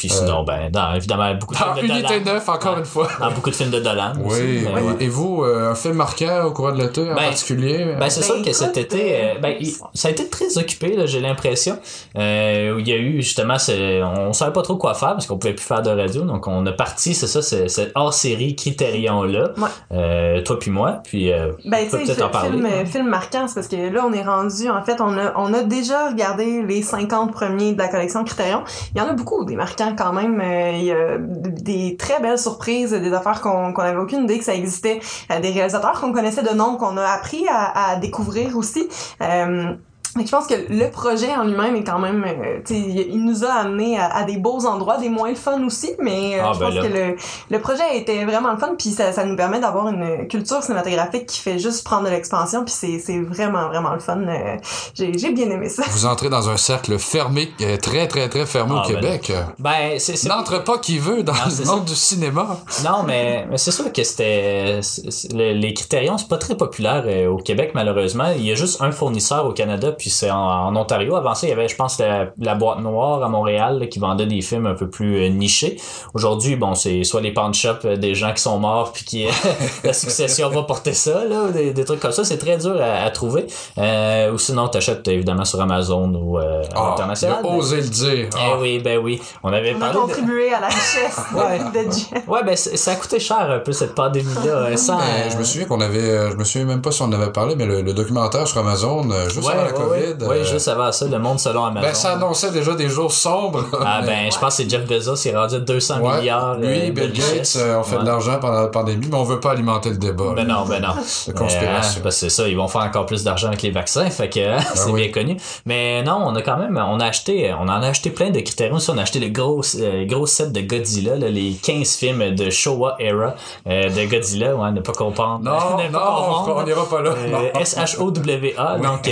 Puis 0.08 0.18
sinon, 0.18 0.44
ben, 0.44 0.70
dans, 0.70 0.94
évidemment, 0.96 1.34
beaucoup 1.36 1.54
de 1.54 1.60
Dans 1.60 1.74
films 1.76 1.88
de 1.88 1.94
Unité 2.00 2.20
Dolan. 2.20 2.34
9, 2.36 2.50
encore 2.50 2.78
une 2.78 2.86
fois. 2.86 3.08
Dans 3.20 3.32
beaucoup 3.32 3.50
de 3.50 3.56
films 3.56 3.70
de 3.72 3.80
Dolan 3.80 4.14
aussi. 4.26 4.42
Oui, 4.42 4.68
mais 4.74 4.82
et- 4.82 4.84
ouais. 4.84 4.94
et 5.00 5.08
vous, 5.08 5.44
euh, 5.44 5.72
un 5.72 5.76
film 5.76 5.96
marquant 5.96 6.44
au 6.46 6.52
cours 6.52 6.72
de 6.74 6.82
l'été 6.82 7.02
en 7.10 7.16
Ben, 7.16 7.24
particulier? 7.30 7.96
Ben, 8.00 8.10
c'est 8.10 8.20
Ben, 8.22 8.26
sûr 8.26 8.42
que 8.44 8.52
cet 8.52 8.78
été, 8.78 9.16
euh, 9.16 9.18
euh, 9.36 9.40
ben, 9.42 9.56
il- 9.60 9.74
ça 9.94 10.10
a 10.10 10.12
été 10.12 10.28
très 10.28 10.58
occupé, 10.58 10.96
là, 10.96 11.06
j'ai 11.06 11.20
l'impression. 11.22 11.78
Euh, 12.18 12.76
où 12.76 12.80
il 12.80 12.88
y 12.88 12.92
a 12.92 12.98
eu, 12.98 13.22
justement, 13.22 13.58
c'est- 13.58 14.02
on 14.04 14.34
savait 14.34 14.52
pas 14.54 14.62
trop 14.62 14.76
quoi 14.76 14.94
faire 14.94 15.14
parce 15.14 15.26
qu'on 15.26 15.38
pouvait 15.38 15.54
plus 15.54 15.66
faire 15.66 15.82
de 15.82 15.90
radio. 15.90 16.24
Donc, 16.24 16.48
on 16.48 16.66
a 16.66 16.72
parti, 16.72 17.14
c'est 17.14 17.28
ça, 17.28 17.42
c'est- 17.42 17.68
cette 17.70 17.92
hors-série 17.96 18.56
Critérion-là. 18.56 19.52
Ouais. 19.58 19.68
Euh, 19.92 20.42
toi 20.42 20.60
puis 20.60 20.72
moi. 20.72 21.00
Puis, 21.04 21.32
euh, 21.32 21.52
Ben, 21.66 21.86
tu 21.86 21.92
sais, 21.92 22.04
peut-être 22.04 22.22
en 22.26 22.30
parler. 22.30 22.52
film, 22.52 22.66
euh, 22.66 22.86
film 22.86 23.08
marquant, 23.08 23.48
c'est 23.48 23.56
parce 23.56 23.68
que 23.68 23.76
là, 23.94 24.04
on 24.08 24.14
est 24.14 24.24
rendu, 24.24 24.70
en 24.70 24.84
fait, 24.84 25.00
on 25.00 25.18
a, 25.18 25.34
on 25.38 25.54
a 25.54 25.64
déjà 25.64 26.10
regardé 26.10 26.64
les 26.64 26.82
50 26.82 27.32
premiers 27.32 27.74
de 27.74 27.78
la 27.78 27.88
collection 27.88 28.24
Critérion. 28.24 28.64
Il 28.96 29.00
y 29.00 29.02
en 29.02 29.08
a 29.08 29.14
beaucoup, 29.14 29.46
des 29.46 29.56
marquants 29.56 29.93
quand 29.96 30.14
même. 30.14 30.40
Euh, 30.42 30.72
il 30.74 30.84
y 30.86 30.92
a 30.92 31.18
des 31.18 31.96
très 31.98 32.20
belles 32.22 32.40
surprises, 32.40 32.92
des 32.92 33.14
affaires 33.14 33.42
qu'on 33.42 33.74
qu'on 33.74 33.82
avait 33.82 33.98
aucune 33.98 34.24
idée 34.24 34.38
que 34.40 34.46
ça 34.46 34.56
existait, 34.56 35.00
Euh, 35.32 35.40
des 35.40 35.52
réalisateurs 35.52 36.00
qu'on 36.00 36.12
connaissait 36.12 36.44
de 36.44 36.54
nom, 36.56 36.78
qu'on 36.78 36.98
a 36.98 37.06
appris 37.06 37.46
à, 37.50 37.92
à 37.92 37.96
découvrir 37.98 38.58
aussi. 38.58 38.88
Euh, 39.22 39.74
que 40.22 40.26
je 40.26 40.32
pense 40.32 40.48
que 40.48 40.54
le 40.70 40.92
projet 40.92 41.34
en 41.36 41.44
lui-même 41.44 41.76
est 41.76 41.84
quand 41.84 42.00
même, 42.00 42.24
euh, 42.24 42.60
tu 42.66 42.74
sais, 42.76 42.80
il 43.10 43.24
nous 43.24 43.44
a 43.44 43.52
amené 43.54 43.98
à, 43.98 44.06
à 44.16 44.24
des 44.24 44.38
beaux 44.38 44.66
endroits, 44.66 44.98
des 44.98 45.10
moins 45.10 45.34
fun 45.36 45.64
aussi, 45.66 45.92
mais 46.00 46.40
euh, 46.40 46.44
Ah, 46.46 46.52
je 46.54 46.60
ben 46.60 46.66
pense 46.68 46.76
là. 46.76 46.82
que 46.82 46.88
le, 46.94 47.16
le 47.50 47.60
projet 47.60 47.98
était 47.98 48.24
vraiment 48.26 48.52
le 48.52 48.58
fun, 48.58 48.74
puis 48.78 48.90
ça, 48.92 49.12
ça 49.12 49.24
nous 49.26 49.36
permet 49.36 49.60
d'avoir 49.60 49.88
une 49.88 50.28
culture 50.28 50.62
cinématographique 50.62 51.26
qui 51.26 51.40
fait 51.40 51.58
juste 51.60 51.84
prendre 51.84 52.04
de 52.06 52.10
l'expansion, 52.10 52.64
puis 52.66 52.74
c'est, 52.78 53.00
c'est 53.00 53.20
vraiment, 53.22 53.68
vraiment 53.70 53.94
le 53.94 54.00
fun. 54.00 54.20
Euh, 54.28 54.58
j'ai, 54.94 55.18
j'ai 55.18 55.32
bien 55.32 55.50
aimé 55.50 55.70
ça. 55.70 55.84
Vous 55.92 56.06
entrez 56.06 56.30
dans 56.30 56.50
un 56.50 56.58
cercle 56.58 56.98
fermé, 57.00 57.52
euh, 57.62 57.78
très, 57.78 58.08
très, 58.08 58.30
très 58.30 58.46
fermé 58.46 58.74
Ah, 58.78 58.84
au 58.86 58.90
ben 58.90 58.96
Québec. 59.02 59.32
Ben, 59.60 60.00
c'est, 60.00 60.16
c'est- 60.16 60.28
N'entre 60.30 60.64
pas 60.64 60.78
qui 60.78 61.00
veut 61.00 61.24
dans 61.24 61.34
Non, 61.34 61.40
le 61.60 61.66
monde 61.66 61.86
du 61.86 61.96
cinéma. 61.96 62.60
Non, 62.84 63.04
mais, 63.06 63.46
mais 63.50 63.58
c'est 63.58 63.72
sûr 63.72 63.92
que 63.92 64.04
c'était. 64.04 64.80
c'est- 64.82 65.32
Les 65.34 65.74
critérions, 65.74 66.18
c'est 66.18 66.28
pas 66.28 66.38
très 66.38 66.56
populaire 66.56 67.04
euh, 67.06 67.28
au 67.30 67.38
Québec, 67.38 67.72
malheureusement. 67.74 68.32
Il 68.36 68.46
y 68.46 68.52
a 68.52 68.56
juste 68.56 68.82
un 68.82 68.92
fournisseur 68.92 69.46
au 69.46 69.54
Canada, 69.54 69.92
puis 69.92 70.03
c'est 70.10 70.32
en, 70.32 70.38
en 70.68 70.76
Ontario. 70.76 71.16
Avant 71.16 71.36
ça, 71.36 71.48
il 71.48 71.50
y 71.50 71.54
avait, 71.54 71.68
je 71.68 71.76
pense, 71.76 72.00
la, 72.00 72.28
la 72.40 72.56
boîte 72.56 72.80
noire 72.80 73.24
à 73.24 73.30
Montréal 73.30 73.80
là, 73.80 73.88
qui 73.88 74.00
vendait 74.00 74.26
des 74.26 74.42
films 74.42 74.66
un 74.66 74.74
peu 74.74 74.90
plus 74.90 75.18
euh, 75.18 75.30
nichés. 75.30 75.78
Aujourd'hui, 76.14 76.56
bon, 76.56 76.76
c'est 76.76 77.04
soit 77.04 77.22
les 77.22 77.32
pawn 77.34 77.54
shops 77.54 77.86
euh, 77.86 77.96
des 77.98 78.16
gens 78.16 78.34
qui 78.34 78.42
sont 78.42 78.60
morts, 78.60 78.92
puis 78.94 79.04
qui 79.04 79.26
la 79.84 79.94
succession 79.94 80.50
va 80.50 80.64
porter 80.64 80.94
ça, 80.94 81.26
là, 81.26 81.44
ou 81.48 81.52
des, 81.52 81.74
des 81.74 81.86
trucs 81.86 82.00
comme 82.00 82.12
ça. 82.12 82.24
C'est 82.24 82.38
très 82.38 82.58
dur 82.58 82.76
à, 82.82 83.04
à 83.06 83.10
trouver. 83.12 83.46
Euh, 83.78 84.32
ou 84.32 84.38
sinon, 84.38 84.68
t'achètes 84.68 85.08
évidemment 85.08 85.46
sur 85.46 85.62
Amazon 85.62 86.14
ou 86.14 86.38
euh, 86.40 86.62
l'international. 86.76 87.40
a 87.44 87.48
osé 87.48 87.78
le 87.78 87.88
dire. 87.90 88.28
Eh 88.32 88.38
Ah. 88.38 88.58
oui, 88.60 88.80
ben 88.80 88.98
oui. 89.00 89.22
On 89.44 89.52
avait 89.54 89.76
On 89.78 89.82
a 89.82 89.90
de... 89.92 89.98
contribué 89.98 90.54
à 90.54 90.60
la 90.60 90.68
richesse 90.68 91.18
Ouais. 91.34 91.60
de 91.60 91.92
Jeff. 91.92 92.28
Ouais, 92.28 92.44
ben 92.44 92.56
ça 92.56 92.92
a 92.92 92.96
coûté 92.96 93.20
cher 93.20 93.50
un 93.50 93.60
peu 93.60 93.72
cette 93.72 93.96
pandémie-là. 93.96 94.52
euh, 94.54 94.78
sans, 94.78 94.98
euh, 95.00 95.30
je 95.32 95.38
me 95.38 95.44
souviens 95.44 95.68
qu'on 95.68 95.82
avait, 95.82 96.32
je 96.32 96.36
me 96.36 96.44
souviens 96.44 96.66
même 96.68 96.82
pas 96.82 96.92
si 96.92 97.02
on 97.02 97.06
en 97.06 97.12
avait 97.14 97.32
parlé, 97.32 97.56
mais 97.56 97.66
le, 97.66 97.82
le 97.82 97.94
documentaire 97.94 98.48
sur 98.48 98.60
Amazon, 98.60 99.04
juste 99.30 99.48
ouais, 99.48 99.54
avant 99.54 99.64
la 99.64 99.88
ouais, 99.88 99.93
COVID. 99.94 100.24
ouais. 100.24 100.28
Ouais, 100.28 100.40
euh, 100.40 100.44
juste 100.44 100.68
avant 100.68 100.92
ça, 100.92 101.06
le 101.06 101.20
monde 101.20 101.40
selon 101.40 101.66
Amazon. 101.66 101.88
ben, 101.88 101.94
ça 101.94 102.12
annonçait 102.14 102.52
déjà 102.52 102.74
des 102.74 102.90
jours 102.90 103.12
sombres. 103.12 103.64
Ah 103.86 104.02
ben, 104.06 104.32
je 104.32 104.38
pense 104.40 104.58
que 104.58 104.64
c'est 104.64 104.70
Jeff 104.70 104.86
Bezos, 104.88 105.16
il 105.26 105.30
est 105.32 105.36
rendu 105.36 105.56
à 105.56 105.60
200 105.60 106.00
Ouais, 106.02 106.18
milliards. 106.20 106.56
Lui, 106.58 106.90
euh, 106.90 106.92
Bill 106.92 107.12
Gates 107.14 107.54
euh, 107.58 107.80
ont 107.80 107.84
fait 107.84 107.96
Ouais. 107.98 108.02
de 108.02 108.08
l'argent 108.08 108.38
pendant 108.40 108.62
la 108.62 108.68
pandémie, 108.68 109.08
mais 109.10 109.18
on 109.18 109.24
veut 109.24 109.40
pas 109.40 109.52
alimenter 109.52 109.90
le 109.90 109.98
débat. 109.98 110.34
Ben 110.36 110.48
là. 110.48 110.54
non, 110.56 110.66
ben 110.66 110.82
non. 110.82 110.94
De 111.28 111.32
conspiration. 111.34 112.00
Euh, 112.00 112.04
parce 112.04 112.16
que 112.16 112.20
c'est 112.22 112.30
ça, 112.30 112.48
ils 112.48 112.58
vont 112.58 112.68
faire 112.68 112.82
encore 112.82 113.06
plus 113.06 113.24
d'argent 113.24 113.48
avec 113.48 113.62
les 113.62 113.72
vaccins, 113.72 114.10
fait 114.10 114.30
que 114.30 114.40
hein, 114.40 114.58
c'est 114.74 114.90
oui. 114.90 115.04
bien 115.04 115.12
connu. 115.12 115.38
Mais 115.66 116.02
non, 116.04 116.20
on 116.24 116.36
a 116.36 116.42
quand 116.42 116.58
même, 116.58 116.78
on 116.78 117.00
a 117.00 117.06
acheté, 117.06 117.54
on 117.58 117.64
en 117.64 117.82
a 117.82 117.88
acheté 117.88 118.10
plein 118.10 118.30
de 118.30 118.40
critères. 118.40 118.74
Aussi, 118.74 118.90
on 118.90 118.98
a 118.98 119.02
acheté 119.04 119.20
le 119.20 119.30
gros, 119.30 119.62
euh, 119.80 120.06
gros 120.06 120.26
set 120.26 120.52
de 120.52 120.62
Godzilla, 120.62 121.16
là, 121.16 121.30
les 121.30 121.54
15 121.62 121.96
films 121.96 122.32
de 122.36 122.50
Showa 122.50 122.96
era 123.00 123.36
euh, 123.68 123.90
de 123.90 124.10
Godzilla, 124.10 124.56
ouais, 124.56 124.72
ne 124.72 124.82
pas 124.82 124.94
comprendre. 124.94 125.44
Non, 125.44 125.78
ne 125.84 125.90
pas 125.92 126.46
non, 126.48 126.56
on 126.56 126.64
n'ira 126.64 126.86
pas 126.88 127.02
là. 127.02 127.12
Euh, 127.12 127.30
Non. 127.32 127.60
S-H-O-W-A. 127.60 128.78
Donc, 128.80 129.10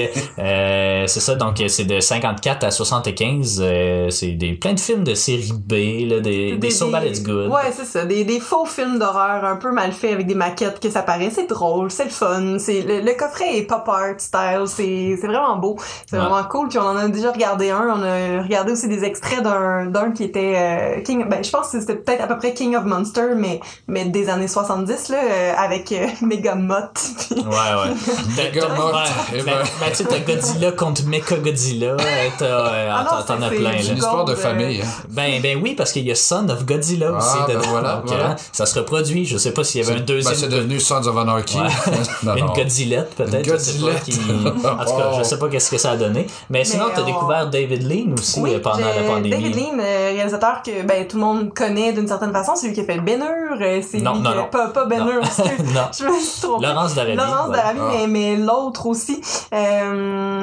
euh, 0.71 1.07
c'est 1.07 1.19
ça. 1.19 1.35
Donc, 1.35 1.61
c'est 1.67 1.83
de 1.83 1.99
54 1.99 2.63
à 2.63 2.71
75. 2.71 3.59
euh, 3.63 4.09
c'est 4.09 4.31
des, 4.31 4.53
plein 4.53 4.73
de 4.73 4.79
films 4.79 5.03
de 5.03 5.13
série 5.13 5.51
B, 5.53 6.09
là, 6.09 6.19
des, 6.19 6.57
des, 6.57 6.71
So 6.71 6.87
Bad 6.89 7.03
It's 7.05 7.21
Good. 7.23 7.49
Ouais, 7.49 7.71
c'est 7.75 7.85
ça. 7.85 8.05
Des, 8.05 8.23
des 8.23 8.39
faux 8.39 8.65
films 8.65 8.99
d'horreur 8.99 9.43
un 9.45 9.55
peu 9.55 9.71
mal 9.71 9.91
faits 9.91 10.13
avec 10.13 10.27
des 10.27 10.35
maquettes 10.35 10.79
que 10.79 10.89
ça 10.89 11.01
paraît. 11.01 11.29
C'est 11.33 11.47
drôle, 11.47 11.91
c'est 11.91 12.05
le 12.05 12.09
fun. 12.09 12.57
C'est, 12.59 12.81
le, 12.81 13.01
le 13.01 13.13
coffret 13.17 13.57
est 13.57 13.63
pop 13.63 13.83
art 13.87 14.15
style. 14.19 14.63
C'est, 14.67 15.17
c'est 15.19 15.27
vraiment 15.27 15.57
beau. 15.57 15.75
C'est 16.07 16.17
Ouais. 16.17 16.23
vraiment 16.25 16.43
cool. 16.49 16.67
Puis 16.69 16.77
on 16.77 16.83
en 16.83 16.95
a 16.97 17.07
déjà 17.07 17.31
regardé 17.31 17.69
un. 17.71 17.87
On 17.95 18.03
a 18.03 18.43
regardé 18.43 18.71
aussi 18.73 18.87
des 18.87 19.03
extraits 19.03 19.41
d'un, 19.41 19.85
d'un 19.87 20.11
qui 20.11 20.23
était 20.23 20.53
euh, 20.55 21.01
King. 21.03 21.25
Ben, 21.29 21.43
je 21.43 21.49
pense 21.49 21.69
que 21.71 21.79
c'était 21.79 21.95
peut-être 21.95 22.21
à 22.23 22.27
peu 22.27 22.37
près 22.37 22.53
King 22.53 22.75
of 22.75 22.85
Monsters, 22.85 23.35
mais, 23.35 23.59
mais 23.87 24.05
des 24.05 24.29
années 24.29 24.47
70, 24.47 25.09
là, 25.09 25.17
avec 25.57 25.91
euh, 25.91 26.07
Megamot. 26.21 26.75
Puis- 26.93 27.35
Ouais, 27.41 27.45
ouais. 27.47 27.93
T'as- 28.35 28.43
t'as- 28.43 28.43
Megamot, 28.67 28.87
ouais. 28.93 29.03
eh 29.33 29.37
Ben, 29.37 29.45
ben. 29.45 29.53
ben, 29.79 29.85
tu 29.89 29.95
sais, 29.95 30.03
t'as 30.05 30.19
Godzilla 30.19 30.60
contre 30.69 31.03
Mecha 31.07 31.37
Godzilla. 31.37 31.87
euh, 31.93 31.97
euh, 32.41 32.89
Ah 32.93 33.23
t'en- 33.25 33.41
as 33.41 33.49
plein, 33.49 33.59
là. 33.61 33.73
une 33.81 33.95
histoire 33.97 34.25
de 34.25 34.35
famille. 34.35 34.81
hein. 34.81 34.87
Ben, 35.09 35.41
ben 35.41 35.59
oui, 35.61 35.73
parce 35.75 35.91
qu'il 35.91 36.05
y 36.05 36.11
a 36.11 36.15
Son 36.15 36.47
of 36.49 36.65
Godzilla 36.65 37.11
aussi 37.13 37.27
Ah, 37.41 37.45
ben 37.47 37.57
voilà, 37.57 37.95
Donc, 37.95 38.07
voilà. 38.07 38.25
hein, 38.31 38.35
ça 38.51 38.65
se 38.67 38.77
reproduit. 38.77 39.25
Je 39.25 39.37
sais 39.37 39.51
pas 39.53 39.63
s'il 39.63 39.81
y 39.81 39.83
avait 39.89 39.99
un 39.99 40.03
deuxième. 40.03 40.33
ben, 40.33 40.39
c'est 40.39 40.49
devenu 40.49 40.79
Sons 40.79 41.07
of 41.07 41.17
Anarchy. 41.17 41.57
Ouais. 41.57 41.67
Non, 42.23 42.35
une. 42.35 42.45
Godzillette, 42.53 43.15
peut-être. 43.15 43.45
Je 43.45 43.57
sais 43.57 43.79
pas, 43.79 43.93
Godzillette. 43.93 44.03
qui- 44.03 44.19
En 44.45 44.51
tout 44.51 44.61
cas, 44.61 45.11
je 45.15 45.19
Oh. 45.21 45.23
sais 45.23 45.39
pas 45.39 45.49
qu'est-ce 45.49 45.71
que 45.71 45.77
ça 45.79 45.91
a 45.91 45.97
donné. 45.97 46.27
Mais 46.51 46.63
sinon, 46.63 46.85
t'as 46.93 47.01
on- 47.01 47.05
découvert 47.05 47.49
David 47.49 47.83
Lean 47.89 48.13
aussi 48.19 48.39
Oui, 48.39 48.53
euh, 48.53 48.59
pendant 48.59 48.79
la 48.79 49.03
pandémie. 49.07 49.29
David 49.29 49.55
Lean, 49.55 49.77
réalisateur 49.77 50.61
que 50.63 50.83
ben 50.85 51.07
tout 51.07 51.17
le 51.17 51.23
monde 51.23 51.53
connaît 51.53 51.93
d'une 51.93 52.07
certaine 52.07 52.31
façon, 52.31 52.53
c'est 52.55 52.67
lui 52.67 52.73
qui 52.73 52.81
a 52.81 52.83
fait 52.83 52.99
Ben 52.99 53.21
Hur, 53.21 53.57
euh, 53.59 53.81
c'est 53.81 53.99
Non, 53.99 54.13
lui 54.15 54.21
non, 54.21 54.31
qui 54.31 54.37
non. 54.37 54.45
pas 54.51 54.67
pas 54.67 54.85
Ben. 54.85 54.99
Non. 54.99 55.07
je 55.97 56.03
me 56.05 56.19
suis 56.19 56.41
trompée. 56.41 56.65
Laurence 56.67 56.93
Darabi. 56.95 57.15
Laurence. 57.15 57.51
Darabi, 57.51 57.79
Ah. 57.81 57.91
mais, 58.01 58.07
mais 58.07 58.35
l'autre 58.35 58.85
aussi. 58.87 59.21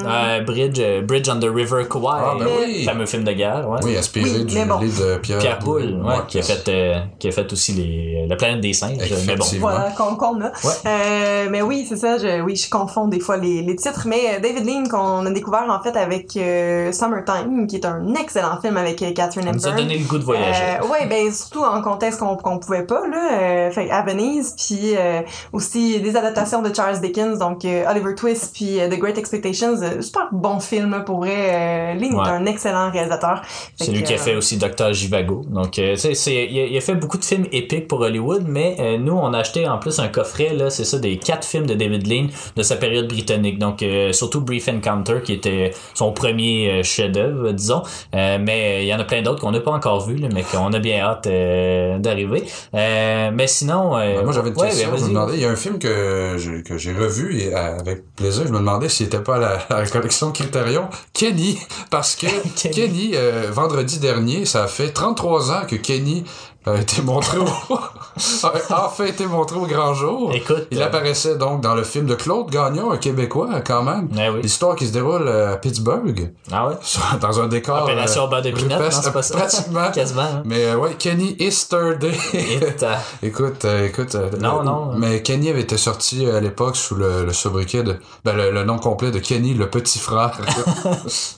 Euh, 0.09 0.41
Bridge, 0.43 0.79
euh, 0.81 1.03
Bridge 1.03 1.29
on 1.29 1.39
the 1.41 1.45
River 1.53 1.85
Kwai. 1.89 2.03
Ah, 2.21 2.35
ben 2.39 2.47
oui. 2.61 2.85
Fameux 2.85 3.07
film 3.07 3.25
de 3.25 3.33
guerre, 3.33 3.69
ouais. 3.69 3.79
Oui, 3.85 3.97
inspiré 3.97 4.31
Oui, 4.31 4.45
du 4.45 4.65
bon. 4.65 4.79
livre 4.79 5.05
de 5.07 5.17
Pierre, 5.19 5.39
Pierre 5.39 5.59
Boulle, 5.61 6.01
ouais, 6.03 6.09
Ouais. 6.09 6.15
qui 6.29 6.39
a 6.39 6.43
fait 6.43 6.69
euh, 6.69 6.99
qui 7.19 7.29
a 7.29 7.33
fait 7.33 7.53
aussi 7.53 7.73
les 7.73 8.27
la 8.29 8.37
planète 8.37 8.61
des 8.61 8.73
singes. 8.73 8.97
Mais 9.27 9.37
bon. 9.37 9.45
Voilà, 9.61 9.91
qu'on 9.97 10.15
qu'on 10.17 10.41
a. 10.41 10.47
Ouais. 10.47 10.73
Euh, 10.87 11.47
mais 11.51 11.63
oui, 11.63 11.87
c'est 11.89 11.97
ça. 11.97 12.19
Je, 12.19 12.41
oui, 12.43 12.57
je 12.57 12.69
confonds 12.71 13.09
des 13.09 13.21
fois 13.21 13.37
les, 13.37 13.63
les 13.63 13.77
titres. 13.77 14.03
Mais 14.07 14.41
David 14.41 14.67
Lean, 14.67 14.85
qu'on 14.91 15.25
a 15.27 15.31
découvert 15.31 15.67
en 15.69 15.83
fait 15.83 15.97
avec 15.97 16.37
euh, 16.37 16.93
Summertime, 16.93 17.67
qui 17.67 17.77
est 17.77 17.85
un 17.87 18.15
excellent 18.15 18.61
film 18.61 18.77
avec 18.77 18.97
Catherine 19.15 19.45
Ça 19.45 19.53
nous 19.53 19.67
a 19.67 19.71
Hepburn. 19.71 19.77
donné 19.77 19.99
le 19.99 20.05
goût 20.05 20.19
de 20.19 20.25
voyager. 20.25 20.63
Euh, 20.83 20.87
ouais, 20.89 21.07
ben 21.09 21.33
surtout 21.33 21.65
en 21.65 21.81
contexte 21.83 22.21
qu'on 22.21 22.37
qu'on 22.37 22.59
pouvait 22.59 22.85
pas 22.85 23.07
là, 23.09 23.31
euh, 23.41 23.71
fait 23.71 23.91
à 23.91 24.03
Venise, 24.03 24.55
puis 24.57 24.95
euh, 24.97 25.21
aussi 25.53 26.01
des 26.01 26.17
adaptations 26.17 26.63
de 26.63 26.75
Charles 26.75 27.01
Dickens, 27.01 27.39
donc 27.39 27.65
euh, 27.65 27.85
Oliver 27.91 28.15
Twist 28.15 28.55
puis 28.55 28.81
euh, 28.81 28.89
The 28.89 28.99
Great 28.99 29.19
Expectations, 29.19 29.77
super 30.01 30.29
bon 30.33 30.61
film 30.61 30.91
là, 30.91 31.01
pour 31.01 31.19
vrai. 31.19 31.35
Euh, 31.37 31.95
Lynn 31.95 32.15
Ouais. 32.15 32.25
est 32.25 32.31
un 32.31 32.47
excellent 32.47 32.91
réalisateur. 32.91 33.43
C'est 33.77 33.91
lui 33.93 34.03
qui 34.03 34.13
a 34.13 34.17
euh, 34.17 34.19
fait 34.19 34.35
aussi 34.37 34.57
Docteur 34.57 34.93
Jivago. 34.93 35.45
Donc, 35.49 35.79
euh, 35.79 35.93
tu 35.95 36.01
sais, 36.01 36.15
c'est, 36.15 36.47
il, 36.51 36.59
a, 36.61 36.65
il 36.67 36.77
a 36.77 36.81
fait 36.81 36.95
beaucoup 36.95 37.19
de 37.19 37.25
films 37.25 37.47
épiques 37.53 37.87
pour 37.89 38.01
Hollywood, 38.01 38.45
mais 38.47 38.77
euh, 38.81 38.99
nous, 38.99 39.13
on 39.13 39.33
a 39.35 39.39
acheté 39.39 39.69
en 39.69 39.79
plus 39.79 39.99
un 39.99 40.09
coffret, 40.09 40.55
là, 40.55 40.71
c'est 40.71 40.85
ça, 40.85 40.99
des 40.99 41.19
quatre 41.19 41.47
films 41.47 41.67
de 41.67 41.75
David 41.75 42.07
Lean 42.07 42.27
de 42.57 42.63
sa 42.63 42.77
période 42.77 43.09
britannique. 43.09 43.59
Donc, 43.59 43.83
euh, 43.83 44.13
surtout 44.13 44.41
Brief 44.41 44.69
Encounter, 44.69 45.21
qui 45.25 45.33
était 45.35 45.73
son 45.95 46.13
premier 46.13 46.71
euh, 46.71 46.83
chef-d'œuvre, 46.83 47.53
disons. 47.53 47.83
Euh, 48.15 48.39
mais 48.41 48.85
il 48.85 48.89
y 48.89 48.95
en 48.95 48.99
a 48.99 49.05
plein 49.05 49.23
d'autres 49.23 49.41
qu'on 49.41 49.53
n'a 49.53 49.61
pas 49.61 49.73
encore 49.73 50.07
vus, 50.07 50.17
là, 50.17 50.29
mais 50.33 50.43
qu'on 50.43 50.73
a 50.73 50.79
bien 50.79 51.01
hâte 51.01 51.27
euh, 51.27 51.99
d'arriver. 51.99 52.45
Euh, 52.75 53.31
mais 53.33 53.47
sinon... 53.47 53.97
euh, 53.97 54.17
Ben, 54.17 54.25
moi, 54.25 54.33
j'avais 54.33 54.51
une 54.51 54.57
ouais, 54.57 54.69
question. 54.69 54.91
ben, 54.91 54.97
je 54.99 55.03
me 55.05 55.09
demandais, 55.09 55.35
il 55.35 55.41
y 55.43 55.45
a 55.45 55.51
un 55.51 55.57
film 55.57 55.79
que 55.79 56.37
j'ai, 56.39 56.63
que 56.63 56.77
j'ai 56.79 56.93
revu 56.93 57.39
et 57.41 57.55
avec 57.55 58.05
plaisir. 58.17 58.45
Je 58.47 58.53
me 58.53 58.59
demandais 58.59 58.89
s'il 58.89 59.07
était 59.07 59.21
pas 59.21 59.37
à 59.37 59.39
la, 59.39 59.59
à 59.77 59.78
la 59.81 59.87
collection 59.87 60.33
Criterion. 60.33 60.89
Kenny. 61.13 61.59
Parce 61.91 62.17
que 62.17 62.27
Kenny. 62.57 62.75
Kenny, 62.75 63.11
euh, 63.15 63.51
vendredi 63.51 63.99
dernier, 63.99 64.45
ça 64.45 64.67
fait 64.67 64.91
33 64.91 65.53
ans 65.53 65.63
que 65.69 65.77
Kenny 65.77 66.25
a 66.67 66.75
été 66.77 67.01
montré 67.03 67.39
au... 67.39 67.45
a 67.75 68.53
enfin 68.87 69.05
été 69.05 69.27
montré 69.27 69.57
au 69.57 69.67
grand 69.67 69.95
jour. 69.95 70.33
Écoute, 70.35 70.67
Il 70.71 70.83
euh, 70.83 70.87
apparaissait 70.87 71.37
donc 71.37 71.63
dans 71.63 71.75
le 71.75 71.83
film 71.83 72.05
de 72.07 72.15
Claude 72.15 72.51
Gagnon, 72.51 72.91
un 72.91 72.99
Québécois 72.99 73.49
quand 73.65 73.83
même. 73.83 74.09
Eh 74.19 74.29
oui. 74.29 74.43
L'histoire 74.43 74.77
qui 74.77 74.87
se 74.87 74.93
déroule 74.93 75.27
euh, 75.29 75.55
à 75.55 75.57
Pittsburgh, 75.57 76.33
Ah 76.53 76.69
ouais? 76.69 76.75
dans 77.21 77.41
un 77.41 77.47
décor... 77.49 77.85
Opération 77.85 78.29
euh, 78.31 78.41
de 78.43 78.51
pinot, 78.51 78.77
non, 78.77 78.91
c'est 78.91 79.13
pas 79.13 79.23
ça. 79.23 79.37
Pratiquement. 79.39 79.91
Quasiment. 79.95 80.21
hein. 80.23 80.43
Mais 80.45 80.65
euh, 80.67 80.77
ouais, 80.77 80.95
Kenny 80.99 81.37
Easterday. 81.39 82.13
Et 82.35 82.61
t'as- 82.77 82.99
écoute, 83.23 83.65
écoute. 83.87 84.15
Non, 84.41 84.63
non. 84.63 84.93
Mais 84.97 85.23
Kenny 85.23 85.49
avait 85.49 85.63
été 85.63 85.79
sorti 85.79 86.27
à 86.27 86.41
l'époque 86.41 86.77
sous 86.77 86.97
le, 86.97 87.25
le 87.25 87.33
sobriquet 87.33 87.83
de... 87.83 87.97
Ben, 88.25 88.37
le, 88.37 88.51
le 88.51 88.65
nom 88.65 88.79
complet 88.79 89.11
de 89.11 89.21
Kenny, 89.21 89.55
le 89.55 89.71
petit 89.71 89.99
frère. 90.01 90.33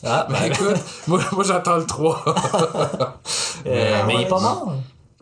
Ah, 0.05 0.27
ben, 0.29 0.45
écoute, 0.47 0.77
moi, 1.07 1.21
moi 1.33 1.45
j'attends 1.45 1.77
le 1.77 1.87
3. 1.87 2.25
euh, 3.67 4.03
mais 4.07 4.15
il 4.15 4.21
est 4.23 4.29
pas 4.29 4.41
mort. 4.41 4.73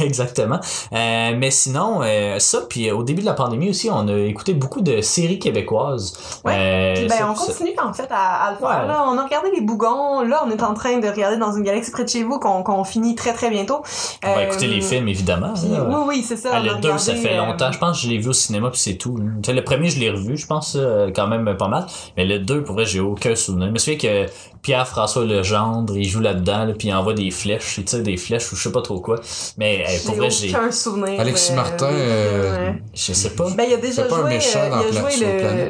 exactement. 0.04 0.60
Euh, 0.92 1.32
mais 1.36 1.50
sinon, 1.50 2.00
euh, 2.02 2.38
ça, 2.38 2.60
puis 2.68 2.90
au 2.90 3.02
début 3.02 3.20
de 3.22 3.26
la 3.26 3.32
pandémie 3.34 3.70
aussi, 3.70 3.88
on 3.90 4.08
a 4.08 4.16
écouté 4.18 4.54
beaucoup 4.54 4.80
de 4.80 5.00
séries. 5.00 5.38
Ouais. 5.42 6.52
Euh, 6.54 6.94
Puis 6.94 7.06
ben, 7.06 7.10
ça- 7.16 7.30
on 7.30 7.34
ça- 7.34 7.46
continue 7.46 7.70
en 7.82 7.92
fait 7.92 8.08
à, 8.10 8.46
à 8.46 8.50
le 8.52 8.56
faire. 8.58 8.82
Ouais. 8.82 8.88
Là, 8.88 9.04
on 9.08 9.16
a 9.18 9.24
regardé 9.24 9.50
les 9.54 9.60
bougons. 9.60 10.20
Là, 10.22 10.42
on 10.46 10.50
est 10.50 10.62
en 10.62 10.74
train 10.74 10.81
de 10.90 11.08
regarder 11.08 11.36
dans 11.36 11.52
une 11.56 11.62
galaxie 11.62 11.90
près 11.90 12.04
de 12.04 12.08
chez 12.08 12.24
vous 12.24 12.38
qu'on 12.38 12.62
qu'on 12.62 12.84
finit 12.84 13.14
très 13.14 13.32
très 13.32 13.50
bientôt. 13.50 13.82
On 14.24 14.34
va 14.34 14.40
Euh, 14.40 14.46
écouter 14.46 14.66
les 14.66 14.80
films, 14.80 15.08
évidemment. 15.08 15.54
oui, 15.62 15.96
oui, 16.08 16.24
c'est 16.26 16.36
ça. 16.36 16.50
Ah, 16.52 16.60
le 16.60 16.74
2, 16.80 16.98
ça 16.98 17.14
fait 17.14 17.34
euh, 17.34 17.36
longtemps. 17.46 17.70
Je 17.72 17.78
pense 17.78 17.98
que 18.00 18.06
je 18.06 18.10
l'ai 18.10 18.18
vu 18.18 18.28
au 18.28 18.32
cinéma, 18.32 18.70
puis 18.70 18.80
c'est 18.80 18.94
tout. 18.96 19.16
Tu 19.42 19.46
sais, 19.46 19.52
le 19.52 19.62
premier, 19.64 19.88
je 19.88 19.98
l'ai 20.00 20.10
revu, 20.10 20.36
je 20.36 20.46
pense, 20.46 20.76
euh, 20.78 21.10
quand 21.14 21.28
même 21.28 21.56
pas 21.56 21.68
mal. 21.68 21.86
Mais 22.16 22.24
le 22.24 22.38
2, 22.40 22.64
pour 22.64 22.74
vrai, 22.74 22.84
j'ai 22.84 23.00
aucun 23.00 23.34
souvenir. 23.34 23.68
Je 23.68 23.72
me 23.72 23.78
souviens 23.78 23.98
que 23.98 24.26
Pierre-François 24.62 25.24
Legendre, 25.24 25.96
il 25.96 26.08
joue 26.08 26.20
là-dedans, 26.20 26.64
là, 26.64 26.72
puis 26.78 26.88
il 26.88 26.94
envoie 26.94 27.14
des 27.14 27.30
flèches, 27.30 27.78
il 27.78 27.84
tire 27.84 28.02
des 28.02 28.16
flèches 28.16 28.52
ou 28.52 28.56
je 28.56 28.62
sais 28.62 28.72
pas 28.72 28.82
trop 28.82 29.00
quoi. 29.00 29.16
Mais 29.58 29.84
euh, 29.88 29.92
pour 30.06 30.14
vrai, 30.14 30.30
j'ai... 30.30 30.50
Aucun 30.50 30.70
souvenir. 30.70 31.20
Alexis 31.20 31.52
euh, 31.52 31.56
Martin, 31.56 31.88
euh, 31.90 32.66
ouais. 32.70 32.82
Je 32.94 33.12
sais 33.12 33.30
pas. 33.30 33.50
Ben, 33.56 33.64
il 33.68 33.74
a 33.74 33.76
déjà 33.78 34.02
C'est 34.02 34.08
pas 34.08 34.16
un 34.16 34.20
joué, 34.20 34.28
méchant 34.30 34.58
euh, 34.60 34.82
il 34.92 34.96
a 34.96 35.00
joué 35.00 35.10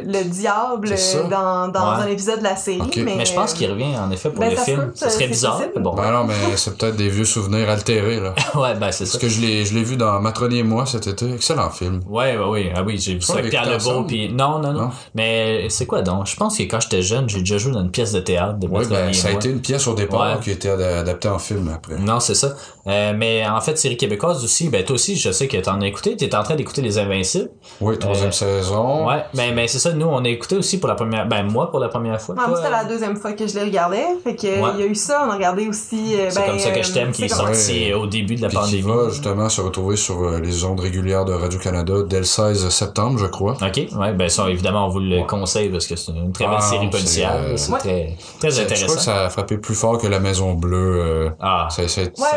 le, 0.05 0.13
le 0.13 0.25
diable 0.25 0.95
dans, 1.31 1.69
dans 1.69 1.83
Ouais. 1.97 2.03
un 2.05 2.07
épisode 2.07 2.39
de 2.41 2.45
la 2.45 2.57
série. 2.57 2.81
Mais, 2.97 3.15
Mais 3.17 3.25
je 3.25 3.33
pense 3.35 3.55
qu'il 3.55 3.69
revient, 3.71 3.97
en 3.99 4.11
effet, 4.11 4.31
pour 4.31 4.41
ben, 4.41 4.51
le 4.51 4.57
film. 4.57 4.93
Ça 5.03 5.11
serait 5.11 5.25
c'est 5.25 5.29
bizarre, 5.31 5.53
possible. 5.57 5.73
mais 5.77 5.83
bon. 5.83 5.95
Ben 5.95 6.11
non, 6.13 6.25
mais 6.25 6.35
c'est 6.57 6.77
peut-être 6.77 6.97
des 6.97 7.09
vieux 7.09 7.25
souvenirs 7.25 7.69
altérés, 7.71 8.21
là. 8.21 8.35
Ouais, 8.55 8.75
ben 8.75 8.91
c'est 8.93 9.07
ça. 9.07 9.13
Parce 9.19 9.23
que 9.23 9.29
je 9.29 9.41
l'ai, 9.41 9.65
je 9.65 9.75
l'ai 9.75 9.83
vu 9.83 9.97
dans 9.97 10.21
Matronier 10.21 10.59
et 10.59 10.63
moi 10.63 10.87
cet 10.87 11.07
été. 11.07 11.33
Excellent 11.35 11.71
film. 11.71 12.01
Ouais, 12.09 12.37
ouais, 12.37 12.45
oui, 12.49 12.71
ah 12.75 12.83
oui, 12.83 12.99
j'ai 12.99 13.15
vu 13.15 13.23
ça 13.23 13.35
avec 13.35 13.51
Pierre 13.51 13.69
Lebeau, 13.71 14.05
puis 14.05 14.33
non, 14.33 14.59
non, 14.59 14.73
non, 14.73 14.83
Non? 14.83 14.91
Mais 15.15 15.69
c'est 15.71 15.87
quoi 15.87 16.03
donc? 16.03 16.27
Je 16.27 16.37
pense 16.37 16.57
que 16.59 16.63
quand 16.65 16.81
j'étais 16.81 17.03
jeune, 17.03 17.29
j'ai 17.29 17.41
déjà 17.41 17.59
joué 17.59 17.73
dans 17.73 17.81
une 17.83 17.91
pièce 17.91 18.13
de 18.13 18.21
théâtre 18.21 18.59
de 18.59 18.67
ben, 18.69 19.13
ça 19.13 19.29
a 19.29 19.31
été 19.33 19.49
une 19.51 19.61
pièce 19.61 19.87
au 19.87 19.95
départ 19.95 20.21
Ouais. 20.37 20.41
qui 20.43 20.51
a 20.51 20.53
été 20.55 20.69
ad- 20.71 20.81
adaptée 20.81 21.29
en 21.29 21.39
film 21.39 21.71
après. 21.75 21.97
Non, 21.99 22.21
c'est 22.21 22.35
ça. 22.35 22.55
Euh, 22.87 23.13
mais 23.17 23.47
en 23.47 23.61
fait, 23.61 23.77
série 23.79 23.97
québécoise 23.97 24.43
aussi, 24.45 24.69
ben 24.69 24.85
toi 24.85 24.95
aussi, 24.95 25.17
je 25.17 25.31
sais 25.31 25.47
que 25.49 25.57
t'en 25.59 25.81
as 25.81 25.87
écouté. 25.87 26.17
T'es 26.17 26.35
en 26.35 26.43
train 26.43 26.57
d'écouter 26.57 26.83
Les 26.83 26.99
Invincibles. 26.99 27.51
Oui, 27.81 27.99
troisième 27.99 28.29
Euh, 28.29 28.33
saison. 28.33 29.07
Ouais, 29.09 29.25
mais, 29.35 29.53
mais 29.53 29.69
c'est 29.69 29.79
ça, 29.79 29.93
nous, 29.93 30.07
on 30.07 30.25
a 30.25 30.29
écouté 30.29 30.57
aussi 30.57 30.79
pour 30.81 30.89
la 30.89 30.95
première... 30.95 31.27
Ben 31.27 31.43
moi, 31.45 31.71
pour 31.71 31.79
la 31.81 31.89
première 31.89 32.21
fois. 32.21 32.35
Ouais, 32.35 32.47
moi, 32.49 32.57
c'était 32.57 32.71
la 32.71 32.85
deuxième 32.85 33.17
fois 33.17 33.33
que 33.33 33.47
je 33.47 33.55
les 33.55 33.63
regardais. 33.65 34.05
Fait 34.25 34.35
que, 34.35 34.47
Ouais. 34.61 34.81
y 34.81 34.83
a 34.83 34.87
eu 34.87 34.92
ça. 34.95 35.25
On 35.27 35.31
a 35.31 35.35
regardé 35.35 35.69
aussi. 35.69 36.15
euh, 36.17 36.27
C'est 36.31 36.41
ben, 36.41 36.47
comme 36.51 36.59
ça 36.59 36.71
que 36.71 36.79
euh, 36.79 36.83
je 36.83 36.93
t'aime, 36.93 37.13
qui 37.13 37.25
est 37.25 37.29
sorti 37.29 37.73
Ouais. 37.87 37.95
au 37.95 38.07
début 38.07 38.37
de 38.37 38.43
la 38.43 38.49
Puis 38.49 38.57
qui 38.59 38.63
pandémie. 38.83 38.83
va 39.05 39.09
justement 39.11 39.49
se 39.49 39.61
retrouver 39.61 39.97
sur 39.97 40.23
euh, 40.23 40.41
les 40.41 40.65
ondes 40.65 40.81
régulières 40.81 41.25
de 41.25 41.33
Radio-Canada 41.33 41.95
dès 42.07 42.19
le 42.19 42.25
16 42.25 42.69
septembre, 42.69 43.19
je 43.19 43.27
crois. 43.27 43.53
OK, 43.55 43.77
ouais, 43.99 44.13
ben 44.13 44.29
ça, 44.29 44.49
évidemment, 44.51 44.87
on 44.87 44.91
vous 44.91 45.01
le 45.01 45.23
conseille 45.25 45.69
parce 45.71 45.87
que 45.87 45.97
c'est 45.97 46.13
une 46.13 46.33
très 46.33 46.45
belle 46.47 46.55
Ah, 46.59 46.63
série 46.63 46.91
policière. 46.91 47.33
c'est, 47.35 47.51
euh, 47.53 47.57
C'est 47.57 47.73
Ouais. 47.73 47.79
très, 47.79 48.17
très 48.41 48.51
Je 48.51 48.55
crois 48.63 48.65
intéressant. 48.65 48.95
que 48.97 49.01
ça 49.01 49.25
a 49.27 49.31
frappé 49.31 49.59
plus 49.59 49.75
fort 49.75 49.99
que 49.99 50.07
La 50.07 50.21
Maison 50.21 50.55
Bleue. 50.55 51.01
euh, 51.01 51.29
Ah, 51.41 51.69
Ouais, 51.79 51.87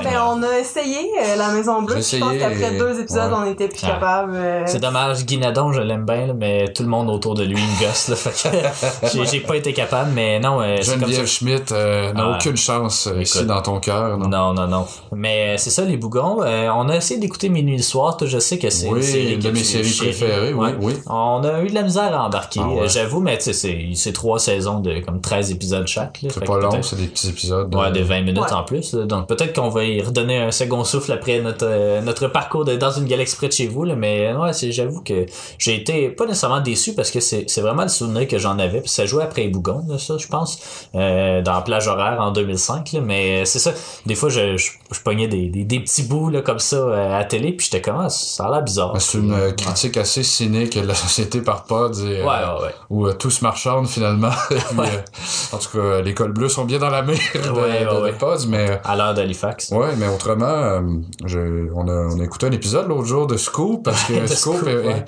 ben 0.04 0.12
on 0.28 0.44
a 0.44 0.60
essayé 0.60 0.98
euh, 1.22 1.36
la 1.38 1.50
Maison 1.52 1.82
Bleue. 1.82 1.96
Je 1.96 2.00
pense 2.00 2.14
essayé 2.14 2.40
qu'après 2.40 2.76
et- 2.76 2.78
deux 2.78 3.00
épisodes, 3.00 3.32
ouais. 3.32 3.38
on 3.46 3.52
était 3.52 3.68
plus 3.68 3.80
Ah. 3.84 3.88
capable. 3.88 4.34
euh, 4.36 4.64
C'est 4.66 4.80
dommage, 4.80 5.26
Guy 5.26 5.38
Nadon, 5.38 5.72
je 5.72 5.82
l'aime 5.82 6.06
bien, 6.06 6.28
là, 6.28 6.34
mais 6.34 6.68
tout 6.74 6.84
le 6.84 6.90
monde 6.90 7.10
autour 7.10 7.34
de 7.36 7.44
lui 7.44 7.56
me 7.56 7.80
gosse. 7.86 8.08
Là, 8.10 8.16
fait 8.16 8.50
que 8.50 9.08
j'ai, 9.14 9.26
j'ai 9.26 9.40
pas 9.40 9.56
été 9.56 9.74
capable, 9.74 10.12
mais 10.14 10.40
non, 10.40 10.62
euh. 10.62 10.78
Geneviève 10.82 11.26
Schmidt 11.26 11.72
euh, 11.74 12.12
Ah. 12.16 12.35
Aucune 12.38 12.58
chance 12.58 13.08
euh, 13.08 13.22
ici 13.22 13.46
dans 13.46 13.62
ton 13.62 13.80
cœur. 13.80 14.18
Non? 14.18 14.28
Non, 14.28 14.54
non, 14.54 14.68
non. 14.68 14.86
Mais 15.14 15.56
euh, 15.56 15.58
c'est 15.58 15.70
ça, 15.70 15.84
les 15.84 15.98
bougons. 15.98 16.42
Euh, 16.44 16.70
on 16.76 16.90
a 16.90 16.96
essayé 16.98 17.20
d'écouter 17.20 17.50
Minuit 17.50 17.78
le 17.78 17.84
soir. 17.84 18.18
Toi, 18.18 18.28
je 18.28 18.40
sais 18.40 18.58
que 18.58 18.70
c'est 18.70 18.88
Oui, 18.90 18.98
une 19.00 19.04
série 19.04 19.34
une 19.34 19.40
que 19.40 19.48
de 19.48 19.52
mes 19.52 19.64
séries 19.64 19.96
préférées, 19.98 20.54
oui, 20.54 20.66
Ouais. 20.68 20.76
oui. 20.82 20.94
On 21.08 21.44
a 21.44 21.62
eu 21.62 21.68
de 21.68 21.74
la 21.74 21.84
misère 21.84 22.16
à 22.18 22.26
embarquer, 22.26 22.60
Ah 22.64 22.68
ouais. 22.70 22.88
j'avoue, 22.90 23.20
mais 23.22 23.38
tu 23.38 23.46
sais, 23.46 23.54
c'est, 23.54 23.90
c'est 23.96 24.14
trois 24.14 24.40
saisons 24.40 24.80
de 24.80 25.00
comme 25.00 25.22
13 25.22 25.52
épisodes 25.52 25.88
chaque. 25.88 26.20
C'est 26.30 26.44
pas 26.46 26.60
long, 26.60 26.82
c'est 26.82 26.96
des 26.98 27.08
petits 27.08 27.30
épisodes. 27.30 27.74
Ouais, 27.74 27.88
euh, 27.88 27.92
de 27.92 28.02
20 28.02 28.22
minutes 28.22 28.38
Ouais. 28.44 28.54
en 28.54 28.64
plus. 28.64 28.94
là. 28.94 29.06
Donc 29.06 29.28
peut-être 29.28 29.54
qu'on 29.56 29.70
va 29.70 29.84
y 29.84 30.02
redonner 30.02 30.38
un 30.38 30.52
second 30.52 30.84
souffle 30.84 31.12
après 31.12 31.40
notre 31.42 31.66
euh, 31.68 32.02
notre 32.02 32.28
parcours 32.28 32.66
de, 32.66 32.76
dans 32.76 32.92
une 32.92 33.06
galaxie 33.06 33.36
près 33.36 33.48
de 33.48 33.54
chez 33.54 33.68
vous. 33.68 33.84
Là. 33.84 33.96
Mais 33.96 34.34
ouais, 34.34 34.54
c'est, 34.54 34.72
j'avoue 34.72 35.02
que 35.02 35.26
j'ai 35.58 35.76
été 35.76 36.10
pas 36.10 36.26
nécessairement 36.26 36.62
déçu 36.62 36.94
parce 36.94 37.12
que 37.12 37.20
c'est, 37.20 37.46
c'est 37.50 37.62
vraiment 37.62 37.84
le 37.84 37.90
souvenir 37.90 38.28
que 38.28 38.38
j'en 38.38 38.58
avais. 38.60 38.82
Puis 38.82 38.90
ça 38.90 39.06
jouait 39.06 39.24
après 39.24 39.48
Bougon, 39.48 39.84
là, 39.88 39.98
ça, 39.98 40.16
je 40.18 40.28
pense, 40.28 40.60
euh, 40.96 41.42
dans 41.42 41.62
Plage 41.62 41.88
horaire 41.88 42.20
en 42.26 42.32
2005. 42.32 42.92
Là. 42.94 43.02
Mais 43.02 43.46
c'est 43.46 43.60
ça. 43.60 43.72
Des 44.06 44.16
fois, 44.16 44.30
je, 44.30 44.58
je, 44.58 44.72
je 44.92 45.00
pognais 45.02 45.28
des, 45.28 45.48
des, 45.48 45.64
des 45.64 45.80
petits 45.80 46.04
bouts 46.04 46.30
là, 46.30 46.42
comme 46.42 46.60
ça 46.60 46.76
euh, 46.78 47.16
à 47.16 47.20
la 47.20 47.26
télé. 47.26 47.52
Puis 47.54 47.70
j'étais 47.72 47.82
comme, 47.82 48.00
ah, 48.00 48.10
ça 48.10 48.46
a 48.46 48.52
l'air 48.52 48.62
bizarre. 48.64 48.94
Ben, 48.94 49.00
C'est 49.00 49.18
une 49.18 49.34
euh, 49.34 49.52
critique 49.52 49.98
assez 49.98 50.24
cynique 50.24 50.80
de 50.80 50.86
la 50.88 50.96
société 51.06 51.42
par 51.42 51.64
pods 51.66 51.92
et, 51.94 52.22
euh, 52.22 52.26
Ouais, 52.26 52.28
ouais, 52.60 52.64
ouais. 52.66 52.76
où 52.90 53.08
euh, 53.08 53.14
tout 53.14 53.30
se 53.32 53.44
marchande 53.44 53.88
finalement. 53.88 54.30
Et 54.52 54.56
puis, 54.56 54.80
euh, 54.80 55.54
en 55.54 55.58
tout 55.58 55.78
cas, 55.78 56.02
les 56.02 56.14
cols 56.14 56.34
bleus 56.34 56.50
sont 56.50 56.66
bien 56.66 56.80
dans 56.80 56.90
la 56.90 57.02
mer 57.02 57.18
de, 57.34 57.50
Ouais, 57.50 57.86
ouais, 58.02 58.12
de- 58.12 58.18
pods, 58.18 58.46
mais 58.48 58.72
euh, 58.72 58.76
À 58.84 58.96
l'heure 58.96 59.14
d'Halifax. 59.14 59.72
ouais, 59.72 59.96
mais 59.98 60.08
autrement, 60.08 60.46
euh, 60.46 60.82
je, 61.26 61.40
on, 61.74 61.88
a, 61.88 61.92
on 62.16 62.20
a 62.20 62.24
écouté 62.24 62.48
un 62.48 62.52
épisode 62.52 62.88
l'autre 62.88 63.06
jour 63.06 63.28
de 63.28 63.38
Scoop 63.38 63.84
parce 63.84 64.04
que 64.06 64.26
Scoop, 64.36 64.68
est- 64.68 65.06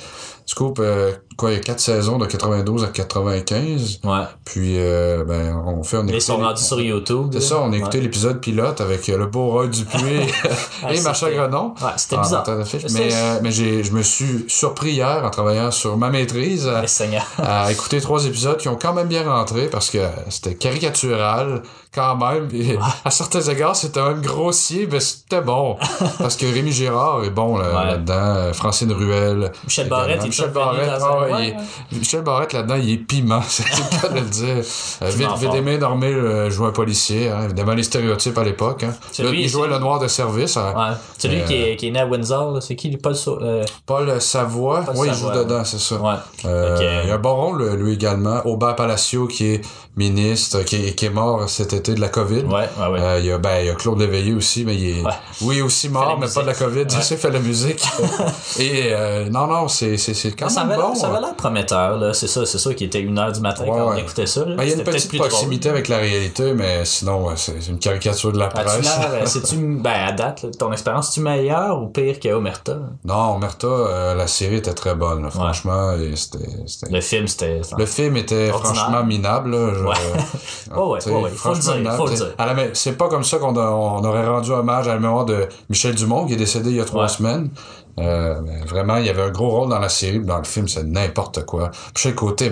Scoop, 0.47 0.79
euh, 0.79 1.11
quoi, 1.35 1.51
il 1.51 1.55
y 1.55 1.57
a 1.57 1.59
quatre 1.59 1.81
saisons 1.81 2.17
de 2.17 2.25
92 2.25 2.85
à 2.85 2.87
95. 2.87 3.99
Ouais. 4.05 4.11
Puis, 4.45 4.77
euh, 4.77 5.25
ben, 5.25 5.61
on 5.65 5.83
fait 5.83 5.97
un 5.97 6.07
Ils 6.07 6.21
sont 6.21 6.37
rendus 6.37 6.63
sur 6.63 6.79
YouTube. 6.79 7.27
C'est 7.33 7.41
ça, 7.41 7.59
on 7.59 7.73
a 7.73 7.77
écouté 7.77 7.99
l'épisode 7.99 8.39
pilote 8.39 8.79
avec 8.79 9.09
euh, 9.09 9.17
le 9.17 9.25
beau 9.25 9.49
Roy 9.49 9.67
Dupuis 9.67 9.99
Ah, 10.83 10.93
et 10.93 11.01
Macha 11.01 11.29
Grenon. 11.29 11.73
Ouais, 11.81 11.91
c'était 11.97 12.15
en 12.15 12.21
bizarre. 12.21 12.45
Mais, 12.93 13.13
euh, 13.13 13.39
mais 13.43 13.51
j'ai, 13.51 13.83
je 13.83 13.91
me 13.91 14.01
suis 14.01 14.45
surpris 14.47 14.91
hier 14.91 15.21
en 15.25 15.29
travaillant 15.29 15.69
sur 15.71 15.97
ma 15.97 16.09
maîtrise 16.09 16.71
à 17.37 17.71
écouter 17.71 17.99
trois 17.99 18.25
épisodes 18.25 18.57
qui 18.57 18.69
ont 18.69 18.77
quand 18.81 18.93
même 18.93 19.07
bien 19.07 19.29
rentré 19.29 19.67
parce 19.67 19.89
que 19.89 19.99
c'était 20.29 20.55
caricatural 20.55 21.61
quand 21.97 22.15
même. 22.15 22.47
À 23.03 23.09
certains 23.11 23.41
égards, 23.41 23.75
c'était 23.75 23.99
un 23.99 24.13
grossier, 24.13 24.87
mais 24.91 24.99
c'était 24.99 25.41
bon. 25.41 25.75
parce 26.19 26.35
que 26.35 26.45
Rémi 26.45 26.71
Girard 26.71 27.23
est 27.23 27.29
bon 27.31 27.57
Ouais. 27.57 27.63
là-dedans. 27.73 28.13
euh, 28.13 28.53
Francine 28.53 28.91
Ruel. 28.91 29.51
Michel. 29.65 29.89
Barrette, 29.89 30.19
il 30.21 30.27
Michel 30.27 30.51
Barrette, 30.51 30.91
ah 31.01 31.19
ouais, 31.21 31.29
il 31.39 31.95
est-. 31.95 31.99
Michel 31.99 32.21
Barrette 32.21 32.53
là-dedans, 32.53 32.75
il 32.75 32.91
est 32.91 32.97
piment, 32.97 33.41
c'est 33.47 33.63
le 33.63 34.01
cas 34.01 34.09
de 34.09 34.15
le 34.19 34.21
dire. 34.21 34.63
Euh, 35.01 35.09
Vite. 35.09 35.27
Védémé 35.39 35.77
Normé 35.77 36.13
jouait 36.51 36.67
un 36.67 36.71
policier, 36.71 37.29
hein, 37.29 37.45
évidemment 37.45 37.73
les 37.73 37.83
stéréotypes 37.83 38.37
à 38.37 38.43
l'époque. 38.43 38.83
Hein. 38.83 38.93
Celui, 39.11 39.43
il 39.43 39.49
jouait 39.49 39.67
le 39.67 39.79
noir 39.79 39.99
de 39.99 40.07
service. 40.07 40.57
hein. 40.57 40.97
Celui 41.17 41.41
Euh, 41.41 41.45
qui, 41.45 41.53
est, 41.55 41.75
qui 41.77 41.87
est 41.87 41.91
né 41.91 41.99
à 41.99 42.05
Windsor, 42.05 42.61
c'est 42.61 42.75
qui, 42.75 42.95
Paul 42.97 43.15
euh, 43.41 43.63
Paul 43.85 44.21
Savoie, 44.21 44.83
oui, 44.95 45.07
il 45.09 45.13
joue 45.15 45.31
dedans, 45.31 45.63
c'est 45.63 45.79
ça. 45.79 45.95
Euh. 46.45 47.01
Il 47.03 47.09
y 47.09 47.11
a 47.11 47.15
un 47.15 47.19
bon 47.19 47.35
rôle, 47.35 47.73
lui 47.75 47.93
également. 47.93 48.41
Aubin 48.45 48.73
Palacio, 48.73 49.27
qui 49.27 49.45
est 49.53 49.61
ministre, 49.95 50.61
qui 50.63 50.75
est 51.05 51.09
mort 51.09 51.49
cet 51.49 51.73
été 51.73 51.86
de 51.95 52.01
la 52.01 52.09
COVID. 52.09 52.43
Ouais, 52.45 52.69
ouais, 52.79 52.87
ouais. 52.91 52.99
Euh, 53.01 53.19
il, 53.19 53.25
y 53.25 53.31
a, 53.31 53.37
ben, 53.37 53.59
il 53.61 53.65
y 53.67 53.69
a 53.69 53.75
Claude 53.75 53.99
Léveillé 53.99 54.33
aussi, 54.33 54.63
mais 54.65 54.75
il 54.75 54.99
est, 54.99 55.01
Ouais. 55.03 55.11
oui, 55.41 55.61
aussi 55.61 55.89
mort, 55.89 56.17
mais 56.19 56.27
pas 56.33 56.41
de 56.41 56.47
la. 56.47 56.53
COVID. 56.53 56.85
Il 56.89 57.03
s'est 57.03 57.17
fait 57.17 57.29
la 57.31 57.39
musique. 57.39 57.83
Et, 58.59 58.89
euh, 58.93 59.29
non, 59.29 59.47
non, 59.47 59.67
c'est, 59.67 59.97
c'est, 59.97 60.13
c'est 60.13 60.31
quand 60.31 60.49
ça 60.49 60.63
même 60.65 60.79
bon. 60.79 60.95
ça 60.95 61.07
avait 61.09 61.19
l'air 61.19 61.35
prometteur, 61.35 61.97
là. 61.97 62.13
C'est 62.13 62.27
ça, 62.27 62.45
c'est 62.45 62.57
ça 62.57 62.73
qui 62.73 62.85
était 62.85 62.99
une 63.01 63.17
heure 63.19 63.31
du 63.31 63.39
matin 63.41 63.63
quand 63.65 63.91
on 63.93 63.95
écoutait 63.95 64.25
ça. 64.25 64.43
Ben, 64.45 64.63
il 64.63 64.69
y 64.69 64.73
a 64.73 64.75
une 64.75 64.83
petite 64.83 65.15
proximité 65.17 65.69
drôle. 65.69 65.77
avec 65.77 65.87
la 65.87 65.97
réalité, 65.97 66.53
mais 66.53 66.83
sinon, 66.85 67.27
c'est, 67.35 67.67
une 67.69 67.79
caricature 67.79 68.31
de 68.31 68.39
la 68.39 68.45
As-tu 68.47 68.63
presse. 68.63 68.99
euh, 68.99 69.25
c'est-tu, 69.25 69.55
ben, 69.81 70.07
à 70.07 70.11
date, 70.11 70.43
là, 70.43 70.49
ton 70.57 70.71
expérience, 70.71 71.11
tu 71.11 71.19
meilleure 71.21 71.81
ou 71.81 71.87
pire 71.87 72.19
que 72.19 72.29
Omerta? 72.29 72.77
Non, 73.05 73.37
Merta, 73.37 73.67
euh, 73.67 74.15
la 74.15 74.27
série 74.27 74.55
était 74.55 74.73
très 74.73 74.95
bonne, 74.95 75.23
là, 75.23 75.29
franchement. 75.29 75.91
c'était, 76.15 76.45
c'était- 76.65 76.91
Le 76.91 77.01
film, 77.01 77.27
c'était, 77.27 77.61
Le 77.77 77.85
film 77.85 78.17
était 78.17 78.49
Ordinaire. 78.49 78.75
franchement 78.75 79.03
minable. 79.03 79.51
Là, 79.51 79.73
je- 79.77 79.83
Ouais. 79.83 79.93
Ah, 80.71 80.77
Ouais, 80.79 80.85
ouais, 80.93 80.99
t'sais, 80.99 81.09
ouais, 81.11 81.15
ouais, 81.21 81.29
faut 81.29 81.49
le 81.49 81.55
franchement 81.55 81.66
dire, 81.73 81.77
minable, 81.81 81.97
faut 81.97 82.05
le 82.07 82.13
t'sais. 82.13 82.23
dire. 82.25 82.33
À 82.37 82.45
la 82.45 82.53
ma- 82.53 82.73
C'est 82.73 82.97
pas 82.97 83.07
comme 83.09 83.23
ça 83.23 83.37
qu'on 83.37 83.55
a- 83.57 83.69
on 83.71 84.03
aurait 84.03 84.27
rendu 84.27 84.51
hommage 84.51 84.87
à 84.87 84.93
la 84.95 84.99
mémoire 84.99 85.25
de 85.25 85.47
Michel 85.69 85.95
Dumont, 85.95 86.25
qui 86.25 86.33
est 86.33 86.37
décédé 86.37 86.69
il 86.71 86.75
y 86.77 86.81
a 86.81 86.85
trois 86.85 87.03
Ouais. 87.03 87.07
semaines. 87.09 87.49
Euh, 87.99 88.35
vraiment, 88.67 88.97
il 88.97 89.05
y 89.05 89.09
avait 89.09 89.23
un 89.23 89.29
gros 89.31 89.49
rôle 89.49 89.69
dans 89.69 89.79
la 89.79 89.89
série, 89.89 90.19
dans 90.19 90.37
le 90.37 90.43
film, 90.43 90.67
c'est 90.67 90.83
n'importe 90.83 91.45
quoi. 91.45 91.71
Michel 91.95 92.13
Côté, 92.15 92.51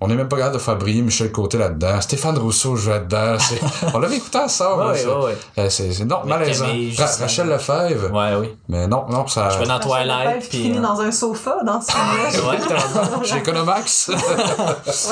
on 0.00 0.08
n'est 0.08 0.16
même 0.16 0.28
pas 0.28 0.36
capable 0.36 0.54
de 0.56 0.60
faire 0.60 0.76
briller 0.76 1.02
Michel 1.02 1.30
Côté 1.30 1.58
là-dedans. 1.58 2.00
Stéphane 2.00 2.36
Rousseau 2.38 2.74
jouait 2.74 2.94
là-dedans. 2.94 3.36
On 3.94 3.98
l'avait 4.00 4.16
écouté 4.16 4.38
ensemble. 4.38 4.82
Ouais, 4.82 4.88
ouais, 4.88 4.98
c'est- 4.98 5.06
ouais, 5.06 5.24
ouais. 5.24 5.36
euh, 5.58 5.70
c'est, 5.70 6.04
non, 6.04 6.24
malaisant. 6.24 6.66
Ra-. 6.98 7.06
Rachel 7.20 7.48
Lefebvre. 7.48 8.12
Ouais, 8.12 8.34
oui. 8.40 8.48
Mais 8.68 8.86
non, 8.88 9.04
non, 9.08 9.26
ça. 9.28 9.50
Je 9.50 9.58
vais 9.58 9.66
dans 9.66 9.78
Twilight, 9.78 10.48
puis... 10.48 10.62
finit 10.62 10.78
euh, 10.78 10.82
dans 10.82 11.00
un 11.00 11.12
sofa 11.12 11.58
dans 11.64 11.80
ce 11.80 11.92
film-là. 11.92 13.22
Chez 13.22 13.36
Economax. 13.38 14.08
Ouais, 14.08 14.16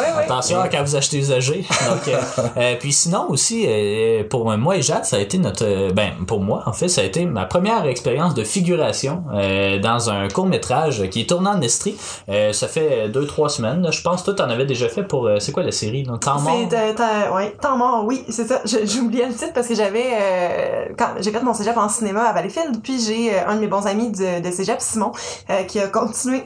ouais. 0.01 0.25
Attention 0.25 0.59
quand 0.71 0.83
vous 0.83 0.97
achetez 0.97 1.19
usagé. 1.19 1.65
Donc, 1.89 2.09
euh, 2.09 2.19
euh, 2.57 2.75
puis 2.81 2.93
sinon 2.93 3.27
aussi, 3.31 3.65
euh, 3.69 4.25
pour 4.29 4.51
moi 4.57 4.77
et 4.77 4.83
Jade, 4.83 5.05
ça 5.05 5.17
a 5.17 5.19
été 5.21 5.39
notre, 5.39 5.65
euh, 5.65 5.93
ben 5.93 6.13
pour 6.27 6.41
moi 6.41 6.63
en 6.67 6.73
fait, 6.73 6.89
ça 6.89 7.01
a 7.03 7.05
été 7.05 7.25
ma 7.27 7.45
première 7.47 7.85
expérience 7.87 8.35
de 8.35 8.45
figuration 8.45 9.23
euh, 9.33 9.52
dans 9.79 10.11
un 10.11 10.29
court 10.29 10.47
métrage 10.47 11.09
qui 11.11 11.23
est 11.23 11.29
tourné 11.29 11.49
en 11.51 11.61
Estrie. 11.61 11.97
Euh, 12.29 12.53
ça 12.53 12.69
fait 12.69 13.09
deux 13.09 13.27
trois 13.27 13.49
semaines. 13.49 13.83
là. 13.83 13.91
Je 13.91 14.03
pense 14.03 14.23
que 14.23 14.33
toi 14.33 14.35
t'en 14.47 14.51
avais 14.51 14.67
déjà 14.67 14.89
fait 14.89 15.03
pour, 15.03 15.27
euh, 15.27 15.39
c'est 15.39 15.53
quoi 15.53 15.63
la 15.63 15.73
série 15.73 16.05
Temps 16.21 16.41
mort? 16.41 16.57
Euh, 16.73 17.35
ouais, 17.35 17.51
temps 17.61 17.77
mort, 17.77 18.05
oui, 18.07 18.25
c'est 18.29 18.47
ça. 18.47 18.61
Oublié 19.03 19.27
le 19.27 19.35
titre 19.35 19.53
parce 19.55 19.67
que 19.69 19.75
j'avais 19.75 20.07
euh, 20.13 20.87
quand 20.97 21.09
j'ai 21.21 21.31
fait 21.31 21.43
mon 21.43 21.55
cégep 21.55 21.77
en 21.77 21.89
cinéma 21.89 22.23
à 22.25 22.33
Valleyfield, 22.33 22.83
puis 22.83 23.01
j'ai 23.01 23.35
euh, 23.35 23.49
un 23.49 23.57
de 23.57 23.61
mes 23.61 23.67
bons 23.67 23.87
amis 23.87 24.11
de, 24.11 24.41
de 24.41 24.51
cégep, 24.51 24.81
Simon, 24.81 25.13
euh, 25.51 25.63
qui 25.65 25.81
a 25.81 25.89
continué. 25.89 26.45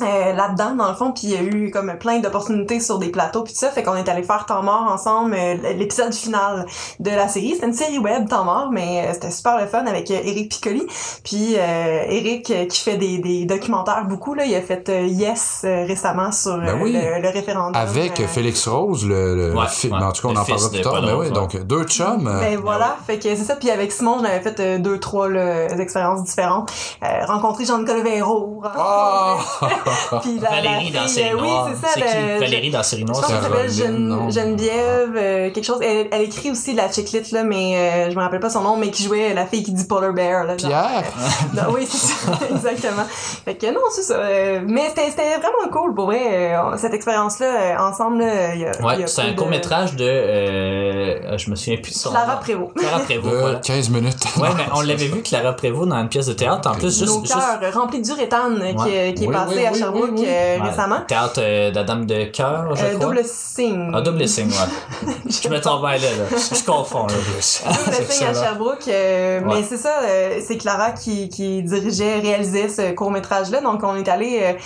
Euh, 0.00 0.32
là-dedans 0.32 0.74
dans 0.74 0.88
le 0.88 0.94
fond 0.94 1.12
puis 1.12 1.24
il 1.24 1.30
y 1.30 1.36
a 1.36 1.42
eu 1.42 1.70
comme 1.70 1.96
plein 1.98 2.18
d'opportunités 2.18 2.80
sur 2.80 2.98
des 2.98 3.08
plateaux 3.08 3.42
puis 3.42 3.52
tout 3.52 3.58
ça 3.60 3.70
fait 3.70 3.82
qu'on 3.82 3.96
est 3.96 4.08
allé 4.08 4.22
faire 4.22 4.46
temps 4.46 4.62
mort 4.62 4.86
ensemble 4.92 5.34
euh, 5.38 5.54
l'épisode 5.76 6.12
final 6.14 6.66
de 7.00 7.10
la 7.10 7.28
série 7.28 7.52
c'était 7.54 7.66
une 7.66 7.72
série 7.74 7.98
web 7.98 8.28
temps 8.28 8.44
mort 8.44 8.70
mais 8.72 9.06
euh, 9.06 9.12
c'était 9.12 9.30
super 9.30 9.58
le 9.58 9.66
fun 9.66 9.84
avec 9.86 10.10
euh, 10.10 10.18
Eric 10.24 10.50
Piccoli 10.50 10.86
puis 11.24 11.54
euh, 11.56 12.04
Eric 12.08 12.50
euh, 12.50 12.66
qui 12.66 12.80
fait 12.80 12.96
des, 12.96 13.18
des 13.18 13.44
documentaires 13.44 14.04
beaucoup 14.08 14.34
là 14.34 14.44
il 14.44 14.54
a 14.54 14.62
fait 14.62 14.88
euh, 14.88 15.02
Yes 15.06 15.62
euh, 15.64 15.84
récemment 15.86 16.32
sur 16.32 16.52
euh, 16.54 16.58
Ben 16.64 16.80
oui. 16.82 16.92
le, 16.92 17.20
le 17.22 17.28
référendum 17.28 17.74
Avec 17.80 18.20
euh, 18.20 18.26
Félix 18.26 18.66
Rose, 18.66 19.06
le, 19.06 19.34
le, 19.36 19.54
Ouais, 19.54 19.62
le 19.62 19.68
fi- 19.68 19.88
ouais. 19.88 19.98
mais 19.98 20.04
en 20.04 20.12
tout 20.12 20.22
cas, 20.22 20.28
on 20.28 20.32
Le 20.32 20.38
en 20.40 20.44
parlera 20.44 20.68
plus 20.70 20.80
tard. 20.80 21.02
Mais 21.02 21.12
Rose, 21.12 21.26
oui, 21.28 21.32
donc 21.32 21.56
deux 21.64 21.84
chums. 21.84 22.26
euh, 22.26 22.40
Ben 22.40 22.58
voilà, 22.58 22.96
fait 23.06 23.18
que 23.18 23.22
c'est 23.22 23.36
ça. 23.36 23.56
Puis 23.56 23.70
avec 23.70 23.92
Simon, 23.92 24.18
j'en 24.18 24.24
avais 24.24 24.40
fait 24.40 24.58
euh, 24.60 24.78
deux, 24.78 24.98
trois 24.98 25.28
là, 25.28 25.66
expériences 25.78 26.24
différentes. 26.24 26.70
Euh, 27.02 27.24
rencontré 27.26 27.64
Jean-Nicolas 27.64 28.02
Véro. 28.02 28.62
Ah! 28.64 29.36
Puis 30.22 30.38
la- 30.40 30.50
Valérie 30.50 30.90
la 30.90 31.00
dans 31.02 31.06
fille, 31.08 31.22
euh, 31.24 31.36
oui, 31.40 31.48
c'est 31.80 31.86
ça, 31.86 31.92
c'est 31.94 32.00
le- 32.00 32.34
qui 32.34 32.40
Valérie 32.40 32.70
dans 32.70 32.82
Série 32.82 33.02
Je 33.02 33.06
Noire 33.06 33.20
pense 33.20 33.30
c'est 33.30 33.50
qu'elle 33.50 33.70
s'appelle 33.70 34.30
Geneviève, 34.32 35.12
euh, 35.16 35.50
quelque 35.50 35.64
chose. 35.64 35.78
Elle, 35.82 36.08
elle 36.10 36.22
écrit 36.22 36.50
aussi 36.50 36.74
la 36.74 36.90
chiclite, 36.90 37.30
là, 37.32 37.44
mais 37.44 37.76
euh, 37.76 38.10
je 38.10 38.16
me 38.16 38.20
rappelle 38.22 38.40
pas 38.40 38.50
son 38.50 38.60
nom, 38.62 38.76
mais 38.76 38.90
qui 38.90 39.04
jouait 39.04 39.34
la 39.34 39.46
fille 39.46 39.62
qui 39.62 39.72
dit 39.72 39.84
Polar 39.84 40.12
Bear, 40.12 40.44
là. 40.44 40.56
genre. 40.56 40.70
Pierre? 40.70 41.04
Non, 41.54 41.72
oui, 41.72 41.86
c'est 41.88 41.96
ça, 41.98 42.32
exactement. 42.54 43.04
Fait 43.44 43.54
que 43.54 43.66
non, 43.72 43.80
c'est 43.90 44.02
ça. 44.02 44.14
euh, 44.16 44.60
mais 44.66 44.88
c'était 44.88 45.10
c'était 45.10 45.36
vraiment 45.36 45.70
cool, 45.72 45.94
pour 45.94 46.06
vrai. 46.06 46.54
euh, 46.56 46.76
cette 46.76 46.94
expérience-là, 46.94 47.46
euh, 47.46 47.76
ensemble, 47.78 48.18
là, 48.18 48.54
il 48.54 48.60
y 48.60 48.66
a, 48.66 48.70
Ouais, 48.84 49.02
a 49.04 49.06
c'est 49.06 49.22
un 49.22 49.32
de- 49.32 49.36
court-métrage 49.36 49.94
de... 49.96 50.04
Euh, 50.04 51.38
je 51.38 51.50
me 51.50 51.56
souviens 51.56 51.76
plus 51.76 51.92
de 51.92 51.98
son 51.98 52.10
Clara. 52.10 52.36
Prévost. 52.40 52.74
Clara 52.76 52.98
Prévost, 53.00 53.34
De 53.34 53.40
voilà. 53.40 53.58
15 53.60 53.90
minutes. 53.90 54.16
Ouais, 54.38 54.48
mais 54.56 54.64
on 54.74 54.80
l'avait 54.80 55.06
vu, 55.06 55.22
Clara 55.22 55.52
Prévost, 55.54 55.88
dans 55.88 56.00
une 56.00 56.08
pièce 56.08 56.26
de 56.26 56.32
théâtre. 56.32 56.70
En 56.70 56.74
plus, 56.74 56.98
juste... 56.98 57.06
Nos 57.06 57.20
juste- 57.22 57.34
cœurs 57.34 57.74
remplis 57.74 58.00
d'uréthane 58.00 58.60
euh, 58.62 58.72
qui, 58.72 59.14
qui 59.14 59.24
est 59.24 59.26
Oui, 59.28 59.32
passé 59.34 59.54
oui, 59.56 59.66
à 59.66 59.72
oui, 59.74 59.78
Sherbrooke 59.80 60.10
oui, 60.12 60.20
oui. 60.20 60.26
euh, 60.28 60.58
Ouais, 60.60 60.70
récemment. 60.70 61.00
Théâtre 61.06 61.40
euh, 61.40 61.70
de 61.70 61.74
la 61.76 61.84
Dame 61.84 62.06
de 62.06 62.24
cœur, 62.24 62.74
je 62.74 62.82
Euh, 62.84 62.94
crois. 62.94 63.06
double 63.06 63.20
signe. 63.24 63.90
Ah, 63.94 64.00
double 64.00 64.26
signe, 64.28 64.48
ouais. 64.48 65.12
je 65.28 65.48
me 65.48 65.60
trompe 65.60 65.80
bien 65.82 65.92
là, 65.92 65.98
là. 65.98 66.24
Je 66.30 66.64
confonds, 66.64 67.06
là. 67.06 67.14
Double 67.14 68.06
signe 68.10 68.26
à. 68.28 68.34
Sherbrooke. 68.34 68.88
euh, 68.88 69.40
Ouais. 69.40 69.56
Mais 69.56 69.62
c'est 69.62 69.76
ça, 69.76 70.00
euh, 70.02 70.40
c'est 70.46 70.56
Clara 70.56 70.92
qui, 70.92 71.28
qui 71.28 71.62
dirigeait, 71.62 72.20
réalisait 72.20 72.68
ce 72.68 72.92
court-métrage-là. 72.92 73.60
Donc, 73.60 73.82
on 73.82 73.96
est 73.96 74.08
allé... 74.08 74.56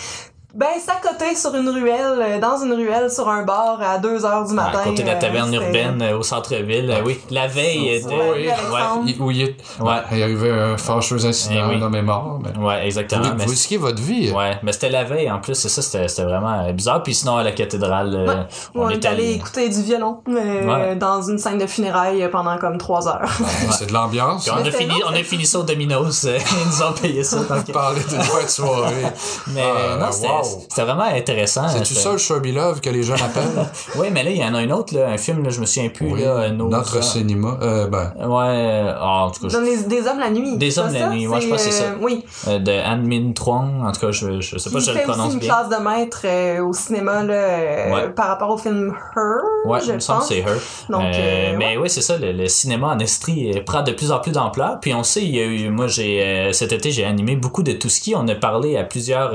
ben, 0.59 0.66
s'accoter 0.85 1.37
sur 1.37 1.55
une 1.55 1.68
ruelle, 1.68 2.18
euh, 2.21 2.40
dans 2.40 2.57
une 2.64 2.73
ruelle, 2.73 3.09
sur 3.09 3.29
un 3.29 3.44
bar 3.44 3.79
à 3.81 3.99
2 3.99 4.25
heures 4.25 4.44
du 4.44 4.55
matin. 4.55 4.81
à 4.81 4.85
côté 4.85 5.03
de 5.05 5.07
la 5.09 5.14
euh, 5.14 5.21
taverne 5.21 5.55
urbaine 5.55 6.03
euh, 6.03 6.18
au 6.18 6.25
centre-ville. 6.25 6.92
oui, 7.05 7.21
la 7.31 7.47
veille 7.47 8.05
Ouais, 8.05 8.51
Alexandre. 8.51 9.05
Il, 9.07 9.23
où 9.23 9.31
il 9.31 9.42
est, 9.42 9.57
arrivait 9.87 10.51
un 10.51 10.77
fâcheux 10.77 11.25
incident, 11.25 11.68
oui. 11.68 11.77
un 11.77 11.83
homme 11.83 11.94
est 11.94 12.03
mort. 12.03 12.40
Mais... 12.42 12.59
ouais, 12.61 12.87
exactement. 12.87 13.23
Vous, 13.23 13.35
mais 13.37 13.44
vous 13.44 13.51
risquez 13.51 13.77
votre 13.77 14.03
vie. 14.03 14.33
Ouais, 14.33 14.59
mais 14.64 14.73
c'était 14.73 14.88
la 14.90 15.05
veille 15.05 15.31
en 15.31 15.38
plus, 15.38 15.55
c'est 15.55 15.68
ça, 15.68 15.81
c'était 15.81 16.09
c'était 16.09 16.25
vraiment 16.25 16.73
bizarre. 16.73 17.05
Puis 17.05 17.14
sinon, 17.14 17.37
à 17.37 17.44
la 17.44 17.53
cathédrale, 17.53 18.09
Ouais. 18.29 18.35
On, 18.75 18.88
est 18.88 19.05
allé 19.07 19.33
écouter 19.35 19.68
du 19.68 19.81
violon 19.83 20.23
euh, 20.29 20.66
Ouais. 20.66 20.97
dans 20.97 21.23
une 21.23 21.38
scène 21.38 21.59
de 21.59 21.66
funérailles 21.66 22.29
pendant 22.33 22.59
comme 22.59 22.79
3 22.79 23.07
heures. 23.07 23.31
C'est 23.71 23.87
de 23.87 23.92
l'ambiance. 23.92 24.51
On, 24.53 24.57
a 24.66 24.71
fini, 24.73 24.94
on 25.09 25.12
a 25.14 25.23
fini 25.23 25.47
ça 25.47 25.61
au 25.61 25.62
Domino's. 25.62 26.25
Ils 26.25 26.66
nous 26.66 26.83
ont 26.83 26.92
payé 26.92 27.23
ça. 27.23 27.37
donc- 27.44 27.71
Parler 27.73 28.01
d'une 28.09 28.21
fête 28.23 28.51
soirée. 28.51 29.05
Mais 29.49 29.62
Ah, 29.62 29.97
non, 30.01 30.11
c'était. 30.11 30.29
C'était 30.69 30.83
vraiment 30.83 31.03
intéressant. 31.05 31.69
C'est-tu 31.69 31.87
C'était- 31.95 32.01
ça 32.01 32.13
le 32.13 32.19
Sherby 32.19 32.53
Love 32.53 32.81
que 32.81 32.91
les 32.91 33.03
gens 33.03 33.15
appellent? 33.15 33.67
Oui, 33.97 34.09
mais 34.13 34.23
là, 34.23 34.31
il 34.31 34.37
y 34.37 34.45
en 34.45 34.55
a 34.55 34.59
un 34.59 34.71
autre, 34.71 34.95
là, 34.95 35.09
un 35.09 35.17
film, 35.19 35.43
là, 35.43 35.51
je 35.51 35.61
me 35.61 35.67
souviens 35.67 35.89
plus. 35.91 36.13
Oui, 36.13 36.23
là, 36.23 36.51
nos 36.51 36.69
Notre 36.69 37.03
cinéma. 37.03 37.59
Euh, 37.63 37.87
ben, 37.89 38.13
Ouais, 38.19 38.45
euh, 38.49 38.93
ah, 38.99 39.25
en 39.27 39.31
tout 39.31 39.43
cas, 39.43 39.49
je- 39.49 39.57
Dans 39.57 39.63
les- 39.63 39.83
des 39.85 40.07
hommes 40.07 40.19
la 40.21 40.31
nuit. 40.31 40.57
Des 40.57 40.79
hommes 40.79 40.93
la 40.93 41.01
ça? 41.01 41.09
nuit, 41.11 41.27
ouais, 41.27 41.41
je 41.41 41.49
pense 41.49 41.65
que 41.65 41.71
c'est 41.71 41.83
euh, 41.85 41.89
ça. 41.91 41.95
Oui. 42.01 42.25
euh, 42.49 42.59
de 42.59 42.73
Han 42.73 42.99
Min 42.99 43.33
Truong, 43.33 43.83
en 43.87 43.93
tout 43.93 44.01
cas, 44.01 44.11
je, 44.13 44.41
je 44.41 44.59
sais 44.59 44.71
pas 44.71 44.79
Il 44.79 44.83
si 44.83 44.89
je 44.89 44.93
fait 44.95 44.99
le 45.01 45.05
prononce 45.05 45.27
aussi 45.29 45.35
une 45.35 45.41
bien. 45.41 45.49
classe 45.55 45.69
de 45.69 45.83
maître 45.85 46.21
euh, 46.25 46.61
au 46.65 46.73
cinéma 46.73 47.23
là, 47.25 47.35
euh, 47.35 47.95
Ouais. 47.95 48.09
par 48.11 48.29
rapport 48.29 48.51
au 48.51 48.59
film 48.59 48.95
Her, 49.17 49.23
Ouais, 49.71 49.81
je 49.81 49.87
il 49.91 49.95
me 49.95 50.01
semble 50.01 50.21
que 50.21 50.25
pense. 50.25 50.29
c'est 50.29 50.39
Her. 50.41 50.61
Donc, 50.91 51.03
Euh, 51.03 51.13
euh, 51.19 51.57
mais 51.59 51.77
oui, 51.77 51.89
c'est 51.91 52.01
ça, 52.03 52.17
le, 52.19 52.33
le 52.33 52.47
cinéma 52.49 52.89
en 52.89 52.99
Estrie 52.99 53.53
euh, 53.57 53.63
prend 53.65 53.83
de 53.83 53.93
plus 53.93 54.13
en 54.13 54.19
plus 54.21 54.33
d'ampleur. 54.33 54.79
Puis 54.81 54.95
on 54.95 55.03
sait, 55.03 55.23
il 55.23 55.35
y 55.35 55.41
a 55.41 55.45
eu, 55.45 55.69
moi 55.71 55.87
j'ai 55.87 56.23
euh, 56.23 56.53
cet 56.53 56.73
été 56.73 56.91
j'ai 56.91 57.05
animé 57.05 57.37
beaucoup 57.37 57.63
de 57.63 57.73
tout 57.73 57.89
ski. 57.89 58.15
On 58.17 58.27
a 58.29 58.35
parlé 58.35 58.77
à 58.77 58.85
plusieurs 58.85 59.33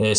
euh, 0.00 0.14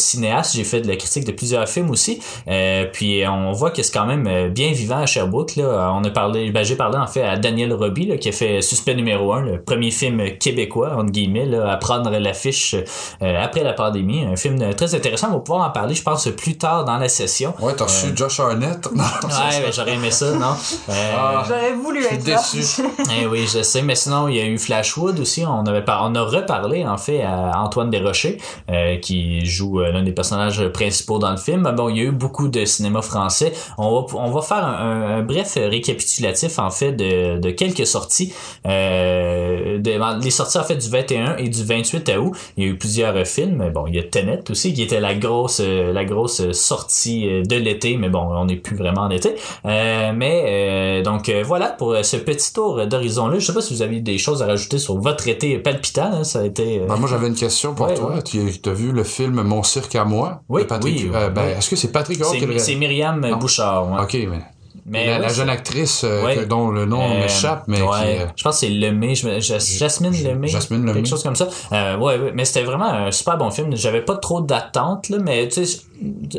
J'ai 0.54 0.64
fait 0.64 0.82
de 0.82 0.88
la 0.88 0.96
critique 0.96 1.26
de 1.26 1.32
plusieurs 1.32 1.68
films 1.68 1.90
aussi. 1.90 2.20
Euh, 2.48 2.86
puis 2.92 3.24
on 3.28 3.52
voit 3.52 3.72
que 3.72 3.82
c'est 3.84 3.94
quand 3.94 4.06
même 4.06 4.28
euh, 4.28 4.50
bien 4.50 4.72
vivant 4.72 4.98
à 4.98 5.06
Sherbrooke. 5.06 5.56
Là. 5.56 5.92
On 5.96 6.04
a 6.04 6.10
parlé, 6.10 6.52
ben, 6.52 6.64
j'ai 6.64 6.76
parlé 6.76 6.98
en 6.98 7.08
fait 7.08 7.24
à 7.24 7.38
Daniel 7.38 7.74
Roby 7.74 8.06
là, 8.08 8.18
qui 8.18 8.30
a 8.30 8.32
fait 8.32 8.62
Suspect 8.62 8.96
numéro 8.96 9.34
1, 9.34 9.42
le 9.42 9.62
premier 9.62 9.92
film 9.92 10.38
québécois 10.38 10.94
entre 10.96 11.12
guillemets, 11.12 11.46
là, 11.46 11.72
à 11.72 11.78
prendre 11.78 12.10
l'affiche 12.12 12.76
euh, 13.22 13.44
après 13.44 13.64
la 13.64 13.74
pandémie. 13.74 14.24
Un 14.26 14.36
film 14.36 14.62
euh, 14.62 14.74
très 14.74 14.94
intéressant. 14.96 15.28
On 15.30 15.34
va 15.34 15.40
pouvoir 15.40 15.68
en 15.68 15.72
parler, 15.72 15.96
je 15.96 16.04
pense, 16.04 16.28
plus 16.30 16.58
tard 16.58 16.86
dans 16.86 16.98
la 16.98 17.10
session. 17.10 17.54
ouais, 17.62 17.74
t'as 17.76 17.86
reçu 17.86 18.08
Josh 18.16 18.40
Arnett? 18.40 18.88
Non, 18.96 19.04
Ouais, 19.04 19.62
ben, 19.64 19.72
j'aurais 19.74 19.94
aimé 19.94 20.12
ça, 20.12 20.32
non? 20.34 20.56
Euh, 20.90 20.94
Ah. 21.18 21.44
J'aurais 21.48 21.74
voulu 21.74 22.02
Je 22.02 22.08
suis 22.08 22.16
être 22.16 22.24
déçu. 22.24 22.82
eh 23.22 23.26
oui, 23.28 23.46
je 23.52 23.62
sais, 23.62 23.82
mais 23.82 23.96
sinon, 23.96 24.28
il 24.28 24.36
y 24.36 24.40
a 24.42 24.46
eu 24.46 24.58
Flashwood 24.58 25.20
aussi. 25.20 25.44
On 25.46 25.66
avait 25.66 25.84
par- 25.84 26.04
on 26.10 26.16
a 26.16 26.22
reparlé, 26.24 26.86
en 26.86 26.98
fait, 26.98 27.22
à 27.24 27.62
Antoine 27.62 27.90
Desrochers, 27.90 28.38
euh, 28.72 28.98
qui 28.98 29.46
joue 29.46 29.82
euh, 29.82 29.92
l'un 29.92 30.04
des 30.04 30.12
personnages 30.18 30.68
principaux 30.74 31.20
dans 31.20 31.32
le 31.32 31.38
film. 31.38 31.64
Bon, 31.78 31.88
il 31.90 31.98
y 31.98 32.02
a 32.02 32.04
eu 32.04 32.12
beaucoup 32.12 32.48
de 32.50 32.66
cinéma 32.66 33.02
français. 33.02 33.54
On 33.78 33.90
va, 34.02 34.06
on 34.18 34.32
va 34.32 34.42
faire 34.42 34.66
un, 34.66 34.74
un- 34.74 35.18
un 35.20 35.22
bref 35.24 35.58
récapitulatif, 35.58 36.60
en 36.60 36.70
fait, 36.70 36.92
de, 36.92 37.38
de 37.40 37.50
quelques 37.52 37.86
sorties. 37.88 38.34
Euh, 38.92 39.78
de- 39.80 40.24
les 40.24 40.30
sorties, 40.32 40.58
en 40.58 40.64
fait, 40.64 40.76
du 40.78 40.90
21 40.90 41.38
et 41.38 41.50
du 41.50 41.64
28 41.64 42.10
août. 42.18 42.34
Il 42.58 42.64
y 42.64 42.68
a 42.68 42.70
eu 42.72 42.78
plusieurs 42.78 43.16
films. 43.28 43.72
Bon, 43.74 43.86
il 43.88 43.96
y 43.96 44.00
a 44.00 44.04
Tenet 44.04 44.44
aussi, 44.50 44.74
qui 44.74 44.82
était 44.84 45.00
la 45.00 45.14
grosse, 45.16 45.60
la 45.62 46.06
grosse 46.06 46.52
sortie 46.52 47.28
euh, 47.30 47.44
de 47.44 47.56
l'été, 47.56 47.98
mais 47.98 48.10
bon, 48.10 48.20
on 48.32 48.46
n'est 48.46 48.56
plus 48.56 48.76
vraiment 48.76 49.02
en 49.02 49.10
été. 49.10 49.36
Euh, 49.66 50.12
mais 50.16 50.44
euh, 50.48 51.04
donc 51.04 51.30
euh, 51.30 51.44
voilà 51.46 51.68
pour 51.68 51.96
ce 52.04 52.18
petit 52.18 52.54
tour 52.54 52.86
d'horizon-là. 52.88 53.40
Je 53.40 53.46
sais 53.46 53.54
pas 53.54 53.62
si 53.62 53.74
vous 53.74 53.82
avez 53.82 54.00
des 54.00 54.18
choses 54.18 54.42
à 54.42 54.46
rajouter 54.48 54.78
sur 54.80 54.98
votre 55.00 55.28
été 55.28 55.58
palpitant. 55.60 56.10
hein. 56.14 56.24
Ça 56.24 56.40
a 56.40 56.46
été. 56.46 56.80
euh, 56.82 56.86
Ben, 56.88 56.96
moi, 56.98 57.08
j'avais 57.10 57.28
une 57.28 57.36
question 57.36 57.74
pour 57.74 57.88
Ouais, 57.88 57.94
toi. 57.96 58.14
ouais. 58.16 58.22
Tu 58.24 58.70
as 58.70 58.74
vu 58.74 58.92
le 58.92 59.04
film 59.04 59.42
Mon 59.44 59.64
cirque 59.64 59.96
à 59.96 60.04
moi? 60.08 60.42
Oui, 60.50 60.64
Patrick, 60.68 60.96
oui, 60.96 61.12
euh, 61.14 61.30
ben, 61.30 61.44
oui. 61.46 61.52
Est-ce 61.58 61.70
que 61.70 61.76
c'est 61.76 61.92
Patrick 61.92 62.20
Huard 62.20 62.34
qui 62.34 62.40
c'est, 62.42 62.60
c'est 62.60 62.76
Myriam. 62.76 63.22
Bouchard. 63.40 63.92
ouais. 63.92 64.00
Ok, 64.02 64.14
mais, 64.30 64.42
Mais 64.90 65.20
la, 65.20 65.28
jeune 65.28 65.50
actrice 65.50 66.04
euh, 66.06 66.24
Ouais. 66.24 66.36
que- 66.38 66.44
dont 66.46 66.70
le 66.72 66.86
nom 66.86 67.02
Euh, 67.04 67.20
m'échappe, 67.22 67.64
mais 67.68 67.82
ouais, 67.82 67.88
qui... 67.90 68.22
euh, 68.22 68.26
je 68.38 68.44
pense 68.44 68.56
que 68.56 68.60
c'est 68.68 68.70
Lemay, 68.70 69.16
je 69.16 69.40
Jasmine 69.42 70.14
Lemay, 70.24 70.48
Jasmine 70.48 70.82
Lemay. 70.82 70.94
quelque 70.94 71.10
chose 71.10 71.24
comme 71.24 71.36
ça. 71.36 71.48
Ouais, 72.00 72.32
mais 72.34 72.46
c'était 72.46 72.64
vraiment 72.64 72.86
un 72.86 73.12
super 73.12 73.38
bon 73.38 73.52
film. 73.52 73.76
J'avais 73.76 74.02
pas 74.02 74.16
trop 74.16 74.40
d'attentes 74.42 75.10
là, 75.10 75.18
mais 75.22 75.48
tu 75.50 75.66
sais, 75.66 75.80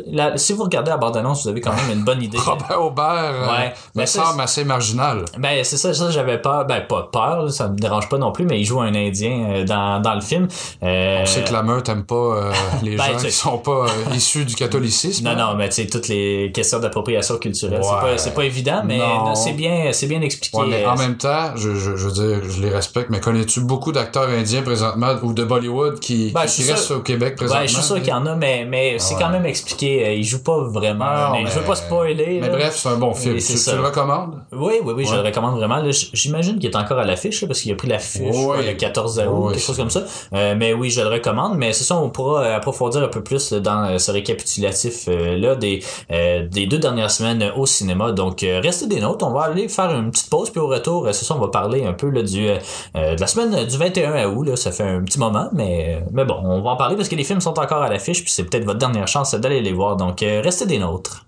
la- 0.07 0.37
si 0.37 0.53
vous 0.53 0.63
regardez 0.63 0.89
la 0.91 0.97
bande-annonce, 0.97 1.43
vous 1.43 1.49
avez 1.49 1.61
quand 1.61 1.73
même 1.73 1.97
une 1.97 2.03
bonne 2.03 2.21
idée. 2.21 2.37
Robert 2.37 2.81
Aubert 2.85 3.05
euh, 3.33 3.47
Ouais. 3.47 3.73
me 3.95 3.99
Ben, 4.01 4.05
ça, 4.05 4.23
semble 4.25 4.41
assez 4.41 4.63
marginal. 4.63 5.25
Ben 5.37 5.63
c'est 5.63 5.77
ça, 5.77 5.93
ça 5.93 6.09
j'avais 6.11 6.37
peur, 6.41 6.65
ben 6.65 6.81
pas 6.81 7.09
peur, 7.11 7.51
ça 7.51 7.67
me 7.67 7.75
dérange 7.77 8.09
pas 8.09 8.17
non 8.17 8.31
plus, 8.31 8.45
mais 8.45 8.59
il 8.59 8.65
joue 8.65 8.79
un 8.81 8.93
Indien 8.95 9.47
euh, 9.49 9.63
dans, 9.65 10.01
dans 10.01 10.15
le 10.15 10.21
film. 10.21 10.47
Euh, 10.83 11.19
On 11.21 11.25
sait 11.25 11.43
que 11.43 11.53
la 11.53 11.63
meute 11.63 11.89
aime 11.89 12.03
pas 12.05 12.15
euh, 12.15 12.51
les 12.83 12.95
Ben, 12.95 13.03
gens 13.13 13.17
qui 13.17 13.31
sont 13.31 13.57
pas 13.57 13.85
euh, 13.87 14.15
issus 14.15 14.45
du 14.45 14.55
catholicisme. 14.55 15.25
Non, 15.25 15.31
hein? 15.31 15.35
non, 15.35 15.55
mais 15.55 15.69
tu 15.69 15.75
sais, 15.75 15.87
toutes 15.87 16.07
les 16.07 16.51
questions 16.53 16.79
d'appropriation 16.79 17.37
culturelle, 17.37 17.81
Ouais. 17.81 18.01
pas, 18.13 18.17
c'est 18.17 18.33
pas 18.33 18.45
évident, 18.45 18.81
mais 18.85 18.99
c'est 19.35 19.53
bien, 19.53 19.91
bien 20.07 20.21
expliqué. 20.21 20.57
Ouais, 20.57 20.65
mais 20.69 20.85
en 20.85 20.95
même 20.95 21.17
temps, 21.17 21.51
je, 21.55 21.75
je, 21.75 21.95
je 21.95 22.07
veux 22.07 22.11
dire, 22.11 22.49
je 22.49 22.61
les 22.61 22.69
respecte, 22.69 23.09
mais 23.09 23.19
connais-tu 23.19 23.61
beaucoup 23.61 23.91
d'acteurs 23.91 24.29
indiens 24.29 24.61
présentement 24.61 25.13
ou 25.23 25.33
de 25.33 25.43
Bollywood 25.43 25.99
qui, 25.99 26.31
Ben, 26.31 26.45
qui 26.45 26.69
restent 26.69 26.91
au 26.91 26.99
Québec 27.01 27.35
présentement? 27.35 27.65
Je 27.67 27.73
suis 27.73 27.83
sûr 27.83 27.95
qu'il 27.97 28.07
y 28.09 28.13
en 28.13 28.25
a, 28.25 28.35
mais, 28.35 28.65
mais 28.67 28.97
c'est 28.99 29.15
quand 29.15 29.29
même 29.29 29.45
expliqué. 29.49 30.05
euh, 30.07 30.13
Il 30.13 30.23
joue 30.23 30.43
pas 30.43 30.57
vraiment. 30.63 31.29
Non, 31.29 31.31
mais 31.33 31.45
Je 31.47 31.59
veux 31.59 31.65
pas 31.65 31.75
spoiler. 31.75 32.39
Mais 32.41 32.47
là. 32.47 32.55
bref, 32.55 32.75
c'est 32.75 32.89
un 32.89 32.97
bon 32.97 33.13
film. 33.13 33.37
Tu, 33.37 33.53
le 33.75 33.81
recommandes? 33.85 34.41
Oui, 34.51 34.73
oui, 34.83 34.93
oui, 34.95 35.05
je 35.05 35.11
Ouais. 35.11 35.17
le 35.17 35.23
recommande 35.23 35.57
vraiment. 35.57 35.83
J'imagine 36.13 36.57
qu'il 36.59 36.69
est 36.69 36.75
encore 36.75 36.99
à 36.99 37.05
l'affiche, 37.05 37.45
parce 37.45 37.61
qu'il 37.61 37.71
a 37.71 37.75
pris 37.75 37.87
l'affiche 37.87 38.35
quoi, 38.45 38.61
le 38.61 38.73
14 38.73 39.19
août, 39.19 39.25
Oui, 39.31 39.53
quelque 39.53 39.61
chose 39.65 39.77
comme 39.77 39.89
ça. 39.89 40.03
Euh, 40.33 40.55
mais 40.57 40.73
oui, 40.73 40.89
je 40.89 41.01
le 41.01 41.07
recommande. 41.07 41.57
Mais 41.57 41.73
c'est 41.73 41.83
ça, 41.83 41.97
on 41.97 42.09
pourra 42.09 42.43
euh, 42.43 42.55
approfondir 42.55 43.01
un 43.03 43.07
peu 43.07 43.21
plus 43.23 43.51
dans 43.53 43.97
ce 43.99 44.11
récapitulatif 44.11 45.05
euh, 45.07 45.37
là 45.37 45.55
des, 45.55 45.83
euh, 46.11 46.47
des 46.47 46.65
deux 46.65 46.77
dernières 46.79 47.11
semaines 47.11 47.51
au 47.55 47.65
cinéma. 47.65 48.11
Donc, 48.11 48.41
restez 48.41 48.87
des 48.87 48.99
notes. 49.01 49.23
On 49.23 49.31
va 49.31 49.43
aller 49.43 49.67
faire 49.67 49.91
une 49.91 50.11
petite 50.11 50.29
pause, 50.29 50.49
puis 50.49 50.59
au 50.61 50.67
retour, 50.67 51.07
c'est 51.11 51.25
ça, 51.25 51.35
on 51.35 51.39
va 51.39 51.47
parler 51.49 51.85
un 51.85 51.93
peu 51.93 52.09
là, 52.09 52.21
du, 52.21 52.47
euh, 52.49 53.15
de 53.15 53.19
la 53.19 53.27
semaine 53.27 53.65
du 53.65 53.77
21 53.77 54.27
août. 54.29 54.43
Là, 54.43 54.55
ça 54.55 54.71
fait 54.71 54.83
un 54.83 55.01
petit 55.03 55.19
moment, 55.19 55.49
mais, 55.53 56.03
mais 56.11 56.25
bon, 56.25 56.35
on 56.43 56.61
va 56.61 56.71
en 56.71 56.75
parler 56.77 56.95
parce 56.95 57.09
que 57.09 57.15
les 57.15 57.23
films 57.23 57.41
sont 57.41 57.57
encore 57.59 57.81
à 57.81 57.89
l'affiche, 57.89 58.23
puis 58.23 58.31
c'est 58.31 58.43
peut-être 58.43 58.65
votre 58.65 58.79
dernière 58.79 59.07
chance 59.07 59.33
d'aller 59.39 59.61
les 59.61 59.73
voir. 59.73 59.95
Donc, 59.95 60.21
euh, 60.23 60.41
restez 60.43 60.65
des 60.65 60.77
nôtres. 60.77 61.25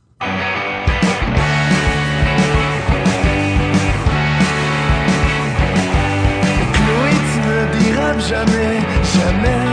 Chloé, 6.74 7.14
tu 7.32 7.40
ne 7.48 7.60
dérapes 7.80 8.20
jamais, 8.20 8.80
jamais. 9.16 9.66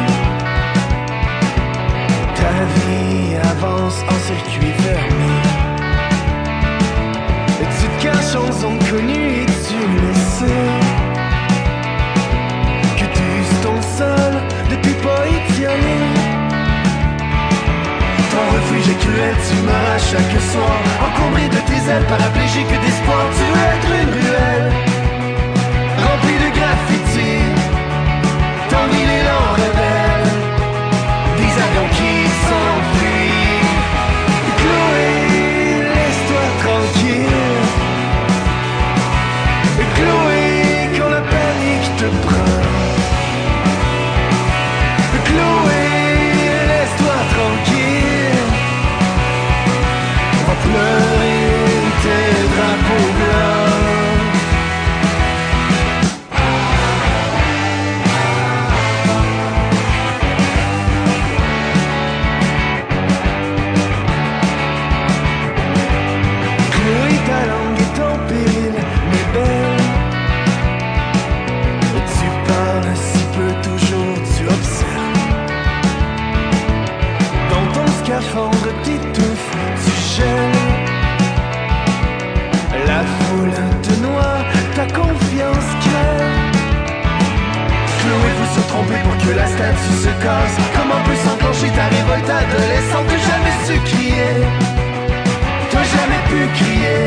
Ta 2.36 2.54
vie 2.74 3.36
avance 3.50 3.98
en 4.08 4.18
circuit 4.26 4.74
fermé. 4.82 5.32
Et 7.60 7.68
tu 7.78 7.86
te 7.88 8.02
caches 8.02 8.36
en 8.36 8.52
zone 8.52 8.78
connue 8.90 9.42
et 9.42 9.46
tu 9.46 9.78
le 10.02 10.12
sais. 10.36 10.70
Que 12.96 13.06
tu 13.16 13.26
es 13.40 13.62
ton 13.62 13.78
seul 13.96 14.34
depuis 14.70 14.94
pas 15.02 15.22
aller. 15.66 16.27
Ton 18.30 18.44
refuge 18.54 18.88
est 18.92 19.00
cruel, 19.04 19.36
tu 19.48 19.56
m'arraches 19.66 20.10
chaque 20.12 20.40
soir. 20.52 20.78
Encombré 21.06 21.48
de 21.48 21.60
tes 21.68 21.82
ailes, 21.90 22.06
paraplégique 22.08 22.74
d'espoir, 22.82 23.24
tu 23.36 23.46
être 23.72 23.92
une 24.02 24.12
ruelle 24.18 24.72
rempli 26.04 26.34
de 26.44 26.50
graffiti. 26.58 27.68
Que 89.28 89.34
la 89.34 89.46
statue 89.46 89.96
se 90.04 90.12
casse 90.24 90.56
Comment 90.74 91.00
peut 91.04 91.20
s'enclencher 91.24 91.70
ta 91.76 91.86
révolte 91.94 92.30
adolescente. 92.42 93.06
T'as 93.08 93.22
jamais 93.30 93.54
su 93.66 93.74
crier. 93.90 94.34
T'as 95.70 95.86
jamais 95.94 96.22
pu 96.28 96.40
crier. 96.58 97.04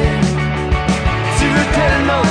Tu 1.38 1.46
veux 1.54 1.68
tellement 1.80 2.24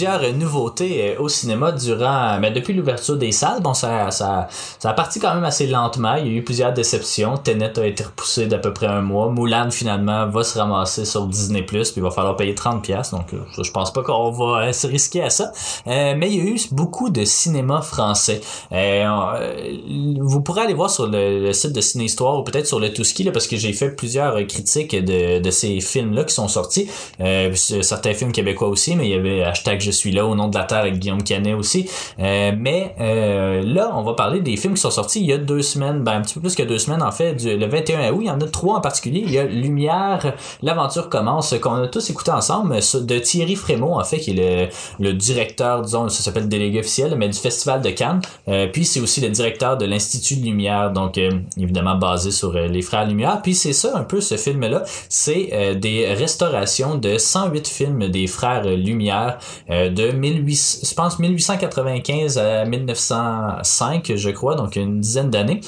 plusieurs 0.00 0.32
nouveautés 0.32 1.10
euh, 1.10 1.20
au 1.20 1.28
cinéma 1.28 1.72
durant, 1.72 2.38
mais 2.40 2.50
depuis 2.50 2.72
l'ouverture 2.72 3.16
des 3.16 3.32
salles. 3.32 3.60
Bon, 3.60 3.74
ça, 3.74 4.10
ça, 4.10 4.48
ça 4.78 4.90
a 4.90 4.94
parti 4.94 5.20
quand 5.20 5.34
même 5.34 5.44
assez 5.44 5.66
lentement. 5.66 6.14
Il 6.14 6.26
y 6.26 6.30
a 6.30 6.32
eu 6.32 6.42
plusieurs 6.42 6.72
déceptions. 6.72 7.36
Tenet 7.36 7.78
a 7.78 7.86
été 7.86 8.04
repoussé 8.04 8.46
d'à 8.46 8.56
peu 8.56 8.72
près 8.72 8.86
un 8.86 9.02
mois. 9.02 9.30
Mulan, 9.30 9.70
finalement, 9.70 10.26
va 10.26 10.42
se 10.42 10.58
ramasser 10.58 11.04
sur 11.04 11.26
Disney+, 11.26 11.62
puis 11.62 11.82
il 11.96 12.02
va 12.02 12.10
falloir 12.10 12.36
payer 12.36 12.54
30$. 12.54 12.80
piastres. 12.80 13.14
Donc, 13.14 13.34
euh, 13.34 13.62
je, 13.62 13.70
pense 13.70 13.92
pas 13.92 14.02
qu'on 14.02 14.30
va 14.30 14.68
euh, 14.68 14.72
se 14.72 14.86
risquer 14.86 15.22
à 15.22 15.28
ça. 15.28 15.52
Euh, 15.86 16.14
mais 16.16 16.30
il 16.30 16.36
y 16.36 16.40
a 16.40 16.50
eu 16.50 16.58
beaucoup 16.72 17.10
de 17.10 17.26
cinéma 17.26 17.82
français. 17.82 18.40
Euh, 18.72 19.76
vous 20.18 20.40
pourrez 20.40 20.62
aller 20.62 20.74
voir 20.74 20.88
sur 20.88 21.08
le, 21.08 21.52
site 21.52 21.72
de 21.72 21.80
Ciné 21.82 22.04
Histoire 22.04 22.38
ou 22.38 22.42
peut-être 22.42 22.66
sur 22.66 22.80
le 22.80 22.90
Touski, 22.90 23.24
là, 23.24 23.32
parce 23.32 23.46
que 23.46 23.58
j'ai 23.58 23.74
fait 23.74 23.90
plusieurs 23.90 24.34
critiques 24.46 24.96
de, 24.96 25.40
de 25.40 25.50
ces 25.50 25.78
films-là 25.80 26.24
qui 26.24 26.34
sont 26.34 26.48
sortis. 26.48 26.88
Euh, 27.20 27.54
certains 27.54 28.14
films 28.14 28.32
québécois 28.32 28.68
aussi, 28.68 28.96
mais 28.96 29.06
il 29.06 29.10
y 29.10 29.14
avait 29.14 29.42
hashtag 29.42 29.80
Je 29.90 29.96
suis 29.96 30.12
là 30.12 30.26
au 30.26 30.34
nom 30.34 30.48
de 30.48 30.56
la 30.56 30.64
terre 30.64 30.78
avec 30.78 30.98
Guillaume 30.98 31.22
Canet 31.22 31.54
aussi. 31.54 31.88
Euh, 32.18 32.52
mais 32.56 32.94
euh, 33.00 33.62
là, 33.62 33.92
on 33.94 34.02
va 34.02 34.14
parler 34.14 34.40
des 34.40 34.56
films 34.56 34.74
qui 34.74 34.80
sont 34.80 34.90
sortis 34.90 35.20
il 35.20 35.26
y 35.26 35.32
a 35.32 35.38
deux 35.38 35.62
semaines, 35.62 36.02
ben 36.02 36.12
un 36.12 36.22
petit 36.22 36.34
peu 36.34 36.40
plus 36.40 36.54
que 36.54 36.62
deux 36.62 36.78
semaines 36.78 37.02
en 37.02 37.12
fait, 37.12 37.34
du, 37.34 37.56
le 37.56 37.66
21 37.66 38.12
août. 38.12 38.18
Il 38.20 38.26
y 38.26 38.30
en 38.30 38.40
a 38.40 38.46
trois 38.46 38.76
en 38.76 38.80
particulier. 38.80 39.22
Il 39.24 39.32
y 39.32 39.38
a 39.38 39.44
Lumière, 39.44 40.34
l'aventure 40.62 41.08
commence, 41.08 41.54
qu'on 41.60 41.74
a 41.74 41.88
tous 41.88 42.10
écouté 42.10 42.30
ensemble, 42.30 42.74
de 42.76 43.18
Thierry 43.18 43.56
Frémaux 43.56 43.98
en 43.98 44.04
fait, 44.04 44.18
qui 44.18 44.38
est 44.38 44.70
le, 44.98 45.12
directeur, 45.12 45.82
disons, 45.82 46.08
ça 46.08 46.22
s'appelle 46.22 46.48
délégué 46.48 46.80
officiel, 46.80 47.14
mais 47.16 47.28
du 47.28 47.38
Festival 47.38 47.82
de 47.82 47.90
Cannes. 47.90 48.20
Euh, 48.48 48.68
puis 48.72 48.84
c'est 48.84 49.00
aussi 49.00 49.20
le 49.20 49.28
directeur 49.28 49.76
de 49.76 49.86
l'Institut 49.86 50.36
de 50.36 50.44
Lumière, 50.44 50.90
donc 50.92 51.18
euh, 51.18 51.30
évidemment 51.58 51.96
basé 51.96 52.30
sur 52.30 52.54
euh, 52.56 52.66
les 52.66 52.82
frères 52.82 53.06
Lumière. 53.06 53.40
Puis 53.42 53.54
c'est 53.54 53.72
ça 53.72 53.96
un 53.96 54.04
peu 54.04 54.20
ce 54.20 54.36
film-là, 54.36 54.82
c'est 55.08 55.50
euh, 55.52 55.74
des 55.74 56.12
restaurations 56.12 56.96
de 56.96 57.18
108 57.18 57.68
films 57.68 58.08
des 58.08 58.26
frères 58.26 58.64
Lumière 58.64 59.38
de 59.88 60.10
1800, 60.10 60.86
je 60.88 60.94
pense 60.94 61.18
1895 61.18 62.38
à 62.38 62.64
1905, 62.64 64.12
je 64.14 64.30
crois, 64.30 64.54
donc 64.54 64.76
une 64.76 65.00
dizaine 65.00 65.30
d'années. 65.30 65.60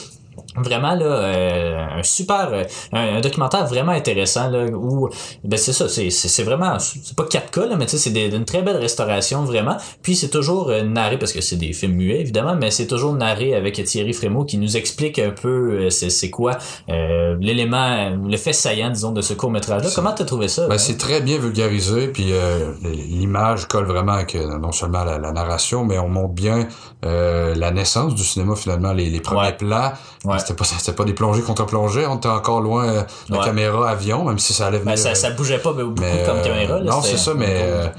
Vraiment 0.56 0.94
là, 0.94 1.04
euh, 1.04 1.86
un 1.98 2.02
super, 2.02 2.50
euh, 2.52 2.64
un, 2.92 3.16
un 3.16 3.20
documentaire 3.20 3.66
vraiment 3.66 3.92
intéressant 3.92 4.50
là 4.50 4.66
où 4.66 5.08
ben 5.44 5.56
c'est 5.56 5.72
ça, 5.72 5.88
c'est 5.88 6.10
c'est 6.10 6.28
c'est 6.28 6.42
vraiment, 6.42 6.78
c'est 6.78 7.16
pas 7.16 7.24
4K 7.24 7.68
là, 7.68 7.76
mais 7.76 7.86
tu 7.86 7.96
sais 7.96 8.10
c'est 8.10 8.26
une 8.28 8.44
très 8.44 8.62
belle 8.62 8.76
restauration 8.76 9.44
vraiment. 9.44 9.76
Puis 10.02 10.14
c'est 10.16 10.28
toujours 10.28 10.68
euh, 10.70 10.82
narré 10.82 11.18
parce 11.18 11.32
que 11.32 11.40
c'est 11.40 11.56
des 11.56 11.72
films 11.72 11.94
muets 11.94 12.20
évidemment, 12.20 12.54
mais 12.54 12.70
c'est 12.70 12.86
toujours 12.86 13.14
narré 13.14 13.54
avec 13.54 13.82
Thierry 13.84 14.12
Frémaux 14.12 14.44
qui 14.44 14.58
nous 14.58 14.76
explique 14.76 15.18
un 15.18 15.30
peu 15.30 15.48
euh, 15.86 15.90
c'est 15.90 16.10
c'est 16.10 16.30
quoi 16.30 16.58
euh, 16.90 17.36
l'élément, 17.40 18.10
le 18.10 18.36
fait 18.36 18.52
saillant 18.52 18.90
disons 18.90 19.12
de 19.12 19.22
ce 19.22 19.34
court 19.34 19.50
métrage 19.50 19.82
là. 19.84 19.90
Comment 19.94 20.12
t'as 20.12 20.24
trouvé 20.24 20.48
ça 20.48 20.66
Ben, 20.68 20.78
c'est 20.78 20.98
très 20.98 21.20
bien 21.20 21.38
vulgarisé, 21.38 22.08
puis 22.08 22.32
euh, 22.32 22.72
l'image 22.84 23.66
colle 23.68 23.86
vraiment 23.86 24.12
avec 24.12 24.34
non 24.34 24.72
seulement 24.72 25.04
la, 25.04 25.18
la 25.18 25.32
narration, 25.32 25.84
mais 25.84 25.98
on 25.98 26.08
montre 26.08 26.34
bien 26.34 26.68
euh, 27.04 27.54
la 27.54 27.70
naissance 27.70 28.14
du 28.14 28.22
cinéma 28.24 28.54
finalement, 28.56 28.92
les, 28.92 29.08
les 29.10 29.20
premiers 29.20 29.42
Ouais. 29.42 29.52
plans. 29.56 29.92
Ouais. 30.24 30.38
C'était 30.42 30.54
pas 30.54 30.64
c'était 30.64 30.92
pas 30.92 31.04
des 31.04 31.12
plongées 31.14 31.42
contre 31.42 31.64
plongées, 31.66 32.06
on 32.06 32.16
était 32.16 32.28
encore 32.28 32.60
loin 32.60 32.84
euh, 32.86 33.02
de 33.28 33.32
la 33.34 33.38
Ouais. 33.38 33.44
caméra 33.44 33.88
avion, 33.90 34.24
même 34.24 34.38
si 34.38 34.52
ça 34.52 34.66
allait 34.66 34.78
venir. 34.78 34.94
Ben, 34.94 35.00
ça, 35.00 35.10
euh, 35.10 35.14
ça 35.14 35.30
bougeait 35.30 35.58
pas 35.58 35.72
beaucoup 35.72 35.94
mais, 36.00 36.24
comme 36.26 36.38
euh, 36.38 36.42
caméra. 36.42 36.78
Là, 36.78 36.90
non, 36.90 37.02
c'est 37.02 37.16
ça, 37.16 37.32
mais 37.34 37.92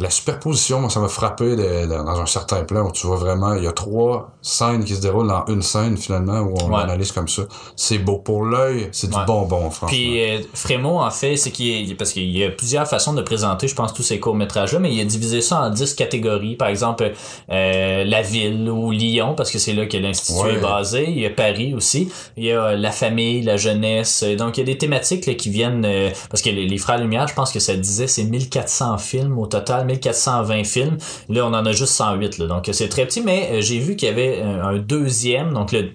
la 0.00 0.10
superposition, 0.10 0.80
moi, 0.80 0.90
ça 0.90 0.98
m'a 1.00 1.08
frappé 1.08 1.56
de- 1.56 1.86
de- 1.86 1.86
dans 2.04 2.20
un 2.20 2.26
certain 2.26 2.64
plan 2.64 2.88
où 2.88 2.92
tu 2.92 3.06
vois 3.06 3.16
vraiment, 3.16 3.54
il 3.54 3.64
y 3.64 3.66
a 3.66 3.72
trois 3.72 4.32
scènes 4.42 4.84
qui 4.84 4.94
se 4.94 5.00
déroulent 5.02 5.28
dans 5.28 5.44
une 5.46 5.62
scène 5.62 5.96
finalement 5.96 6.40
où 6.40 6.54
on 6.62 6.70
Ouais. 6.74 6.82
analyse 6.82 7.12
comme 7.12 7.28
ça. 7.28 7.42
C'est 7.76 7.98
beau 7.98 8.16
pour 8.18 8.44
l'œil, 8.44 8.88
c'est 8.92 9.10
du 9.10 9.16
bonbon, 9.26 9.70
franchement. 9.70 9.88
Puis 9.88 10.20
euh, 10.22 10.38
Frémaux, 10.54 10.98
en 11.00 11.10
fait, 11.10 11.36
c'est 11.36 11.50
qu'il 11.50 11.96
parce 11.96 12.12
qu'il 12.12 12.30
y 12.36 12.42
a 12.44 12.50
plusieurs 12.50 12.86
façons 12.88 13.12
de 13.12 13.22
présenter, 13.22 13.68
je 13.68 13.74
pense, 13.74 13.92
tous 13.92 14.02
ces 14.02 14.18
courts-métrages-là, 14.18 14.78
mais 14.78 14.92
il 14.92 15.00
a 15.00 15.04
divisé 15.04 15.40
ça 15.42 15.60
en 15.62 15.70
10 15.70 15.94
catégories. 15.94 16.56
Par 16.56 16.68
exemple, 16.68 17.12
euh, 17.50 18.04
la 18.04 18.22
ville 18.22 18.70
ou 18.70 18.90
Lyon, 18.92 19.34
parce 19.36 19.50
que 19.50 19.58
c'est 19.58 19.74
là 19.74 19.86
que 19.86 19.96
l'Institut 19.96 20.40
Ouais. 20.42 20.54
est 20.54 20.60
basé. 20.60 21.04
Il 21.08 21.18
y 21.18 21.26
a 21.26 21.30
Paris 21.30 21.74
aussi. 21.74 22.10
Il 22.36 22.44
y 22.44 22.52
a 22.52 22.64
euh, 22.64 22.76
la 22.76 22.90
famille, 22.90 23.42
la 23.42 23.56
jeunesse. 23.56 24.24
Donc, 24.38 24.56
il 24.56 24.60
y 24.60 24.62
a 24.62 24.66
des 24.66 24.78
thématiques 24.78 25.26
là, 25.26 25.34
qui 25.34 25.50
viennent... 25.50 25.84
euh, 25.84 26.10
parce 26.30 26.42
que 26.42 26.50
les, 26.50 26.66
les 26.66 26.78
Frères 26.78 26.98
Lumière, 26.98 27.26
je 27.28 27.34
pense 27.34 27.52
que 27.52 27.60
ça 27.60 27.74
disait, 27.76 28.06
c'est 28.06 28.24
1400 28.24 28.96
films 28.98 29.38
au 29.38 29.46
total, 29.46 29.86
1420 29.92 30.64
films. 30.64 30.96
Là, 31.28 31.46
on 31.46 31.54
en 31.54 31.66
a 31.66 31.72
juste 31.72 31.94
108. 31.94 32.38
Là, 32.38 32.46
donc, 32.46 32.68
c'est 32.72 32.88
très 32.88 33.06
petit, 33.06 33.22
mais 33.22 33.50
euh, 33.52 33.60
j'ai 33.60 33.78
vu 33.78 33.96
qu'il 33.96 34.08
y 34.08 34.12
avait 34.12 34.42
un, 34.42 34.62
un 34.62 34.78
deuxième, 34.78 35.52
donc 35.52 35.72
le, 35.72 35.90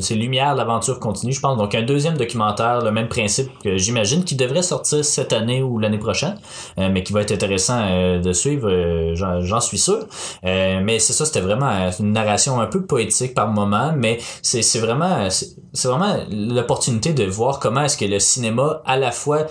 c'est 0.00 0.14
Lumière, 0.14 0.54
l'aventure 0.54 1.00
continue, 1.00 1.32
je 1.32 1.40
pense. 1.40 1.56
Donc, 1.56 1.74
un 1.74 1.82
deuxième 1.82 2.16
documentaire, 2.16 2.82
le 2.82 2.90
même 2.90 3.08
principe 3.08 3.50
que 3.62 3.76
j'imagine, 3.76 4.24
qui 4.24 4.36
devrait 4.36 4.62
sortir 4.62 5.04
cette 5.04 5.32
année 5.32 5.62
ou 5.62 5.78
l'année 5.78 5.98
prochaine, 5.98 6.38
euh, 6.78 6.88
mais 6.92 7.02
qui 7.02 7.12
va 7.12 7.22
être 7.22 7.32
intéressant 7.32 7.80
euh, 7.80 8.20
de 8.20 8.32
suivre, 8.32 8.68
euh, 8.68 9.14
j'en 9.14 9.60
suis 9.60 9.78
sûr. 9.78 10.06
Euh, 10.44 10.80
mais 10.82 10.98
c'est 10.98 11.12
ça, 11.12 11.24
c'était 11.24 11.40
vraiment 11.40 11.70
euh, 11.70 11.90
une 11.98 12.12
narration 12.12 12.60
un 12.60 12.66
peu 12.66 12.84
poétique 12.84 13.34
par 13.34 13.48
moment, 13.48 13.92
mais 13.96 14.18
c'est 14.42 14.78
vraiment, 14.78 15.28
c'est 15.30 15.88
vraiment 15.88 16.16
l'opportunité 16.30 17.12
de 17.12 17.24
voir 17.24 17.58
comment 17.58 17.82
est-ce 17.82 17.96
que 17.96 18.04
le 18.04 18.18
cinéma, 18.18 18.82
à 18.84 18.96
la 18.96 19.10
fois, 19.10 19.46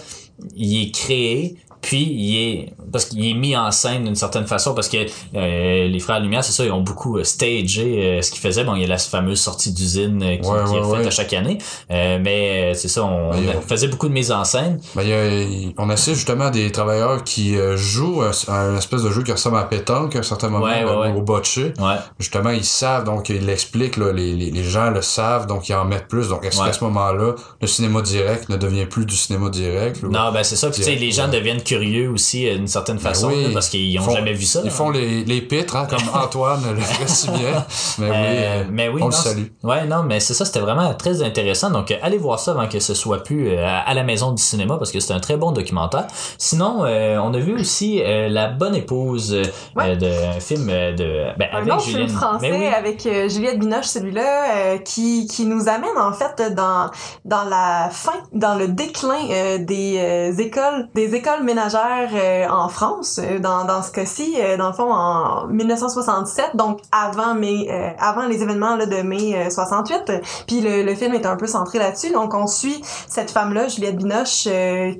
il 0.56 0.84
est 0.84 0.92
créé, 0.92 1.58
puis 1.82 2.02
il 2.04 2.36
est 2.38 2.74
parce 2.92 3.06
qu'il 3.06 3.26
est 3.26 3.34
mis 3.34 3.56
en 3.56 3.72
scène 3.72 4.04
d'une 4.04 4.16
certaine 4.16 4.46
façon 4.48 4.74
parce 4.74 4.90
que 4.90 4.98
euh, 5.36 5.88
les 5.88 6.00
frères 6.00 6.20
Lumière 6.20 6.44
c'est 6.44 6.52
ça 6.52 6.66
ils 6.66 6.72
ont 6.72 6.82
beaucoup 6.82 7.18
euh, 7.18 7.24
stagé 7.24 8.04
euh, 8.18 8.22
ce 8.22 8.32
qu'ils 8.32 8.42
faisaient 8.42 8.64
bon 8.64 8.76
il 8.76 8.82
y 8.82 8.86
a 8.86 8.88
la 8.88 8.98
fameuse 8.98 9.40
sortie 9.40 9.72
d'usine 9.72 10.22
euh, 10.24 10.36
qui, 10.38 10.50
Ouais, 10.50 10.58
qui 10.68 10.76
est 10.76 10.82
faite 10.82 10.90
ouais. 11.02 11.08
à 11.08 11.12
chaque 11.12 11.34
année 11.34 11.58
mais 11.90 12.74
c'est 12.76 12.88
ça 12.88 13.04
on, 13.04 13.32
Ben, 13.32 13.50
a- 13.58 13.62
faisait 13.62 13.88
beaucoup 13.88 14.08
de 14.08 14.14
mise 14.14 14.32
en 14.32 14.44
scène 14.44 14.80
Ben, 14.96 15.04
y 15.04 15.14
a- 15.14 15.72
on 15.78 15.90
assiste 15.90 16.16
justement 16.16 16.46
à 16.46 16.50
des 16.52 16.72
travailleurs 16.72 17.24
qui 17.24 17.56
jouent 17.76 18.24
à, 18.24 18.32
à 18.52 18.70
une 18.70 18.78
espèce 18.78 19.04
de 19.04 19.12
jeu 19.12 19.24
qui 19.24 19.32
ressemble 19.32 19.58
à 19.58 19.64
pétanque 19.64 20.16
à 20.16 20.20
un 20.20 20.24
certain 20.24 20.50
moment, 20.50 20.68
au 21.16 21.22
botché. 21.22 21.74
Justement, 22.20 22.50
ils 22.52 22.64
savent, 22.66 23.04
donc 23.04 23.30
ils 23.30 23.46
l'expliquent, 23.46 23.98
là, 23.98 24.12
les, 24.12 24.34
les, 24.36 24.52
les 24.52 24.64
gens 24.64 24.90
le 24.90 25.02
savent, 25.02 25.48
donc 25.48 25.70
ils 25.70 25.74
en 25.74 25.86
mettent 25.86 26.08
plus. 26.08 26.30
Donc, 26.30 26.46
est-ce 26.46 26.58
qu'à 26.64 26.74
ce 26.74 26.84
moment-là, 26.84 27.36
le 27.62 27.68
cinéma 27.68 28.02
direct 28.02 28.50
ne 28.50 28.58
devient 28.58 28.86
plus 28.86 29.06
du 29.06 29.16
cinéma 29.16 29.50
direct? 29.50 30.04
non 30.04 30.32
ben 30.32 30.44
c'est 30.44 30.56
ça 30.56 30.70
puis 30.70 30.84
les 30.96 31.12
gens 31.12 31.28
deviennent 31.28 31.62
curieux 31.70 32.10
aussi 32.10 32.48
euh, 32.50 32.56
d'une 32.58 32.68
certaine 32.68 32.98
Ben 32.98 33.02
façon 33.10 33.28
oui. 33.30 33.44
là, 33.44 33.50
parce 33.54 33.70
qu'ils 33.70 33.98
ont 34.00 34.02
Ils 34.02 34.06
font- 34.06 34.16
jamais 34.16 34.34
vu 34.34 34.44
ça 34.46 34.62
Ils 34.64 34.72
font 34.72 34.90
les, 34.90 35.24
les 35.24 35.42
pitres, 35.42 35.76
hein, 35.76 35.88
comme 35.90 36.00
Antoine 36.24 36.62
le 36.76 36.82
ferait 36.82 37.08
si 37.08 37.30
bien. 37.30 37.66
Mais 38.00 38.10
oui, 38.10 38.16
Euh, 38.16 38.16
euh, 38.16 38.64
mais 38.72 38.88
oui, 38.90 38.96
on 39.02 39.06
non, 39.06 39.06
le 39.08 39.12
salue. 39.12 39.44
Ouais, 39.64 39.86
non, 39.86 40.04
mais 40.04 40.20
c'est 40.20 40.34
ça, 40.34 40.46
c'était 40.46 40.60
vraiment 40.60 40.94
très 40.96 41.22
intéressant. 41.22 41.70
Donc, 41.70 41.92
euh, 41.92 41.96
allez 42.02 42.18
voir 42.18 42.40
ça 42.40 42.52
avant 42.52 42.68
que 42.68 42.80
ce 42.80 42.94
soit 42.94 43.24
plus 43.24 43.50
euh, 43.50 43.66
à 43.86 43.94
la 43.94 44.04
maison 44.04 44.32
du 44.32 44.42
cinéma 44.42 44.78
parce 44.78 44.92
que 44.92 45.00
c'est 45.00 45.14
un 45.14 45.20
très 45.20 45.38
bon 45.38 45.52
documentaire. 45.52 46.08
Sinon, 46.38 46.86
euh, 46.86 47.18
on 47.20 47.34
a 47.34 47.38
vu 47.40 47.54
aussi 47.60 48.02
euh, 48.04 48.28
La 48.30 48.48
Bonne 48.48 48.76
Épouse, 48.76 49.34
euh, 49.34 49.44
Ouais. 49.76 49.96
de, 49.96 50.08
un 50.08 50.40
film 50.40 50.68
de 50.68 51.28
ben, 51.38 51.48
Un 51.54 51.58
avec 51.70 51.80
film 51.82 52.08
français 52.10 52.50
Mais 52.52 52.58
oui. 52.58 52.66
avec 52.68 53.06
euh, 53.06 53.30
Juliette 53.30 53.60
Binoche, 53.60 53.86
celui-là, 53.86 54.56
euh, 54.56 54.78
qui, 54.80 55.28
qui 55.28 55.46
nous 55.46 55.68
amène 55.70 55.98
en 55.98 56.12
fait 56.14 56.54
dans, 56.56 56.90
dans 57.26 57.44
la 57.44 57.90
fin, 57.92 58.14
dans 58.34 58.56
le 58.56 58.68
déclin 58.68 59.28
euh, 59.30 59.58
des 59.60 59.96
euh, 59.98 60.34
écoles, 60.38 60.90
des 60.96 61.14
écoles 61.16 61.44
ménagères 61.44 61.59
euh, 61.60 62.48
en 62.50 62.70
France, 62.70 63.20
euh, 63.22 63.40
dans, 63.40 63.66
dans 63.66 63.82
ce 63.82 63.92
cas-ci, 63.92 64.36
euh, 64.38 64.58
dans 64.58 64.68
le 64.68 64.74
fond 64.74 64.92
en 64.92 65.48
1967, 65.48 66.56
donc 66.56 66.80
avant 66.92 67.34
mai, 67.34 67.68
avant 68.00 68.26
les 68.26 68.42
événements 68.42 68.76
là, 68.76 68.86
de 68.86 69.02
mai 69.02 69.36
euh, 69.36 69.50
68. 69.50 70.12
Puis 70.48 70.62
le, 70.62 70.84
le 70.84 70.96
film 70.96 71.14
est 71.14 71.26
un 71.26 71.36
peu 71.36 71.48
centré 71.48 71.80
là-dessus, 71.80 72.12
donc 72.12 72.34
on 72.34 72.48
suit 72.48 72.82
cette 73.08 73.32
femme-là, 73.32 73.68
Juliette 73.68 73.98
Binoche, 73.98 74.48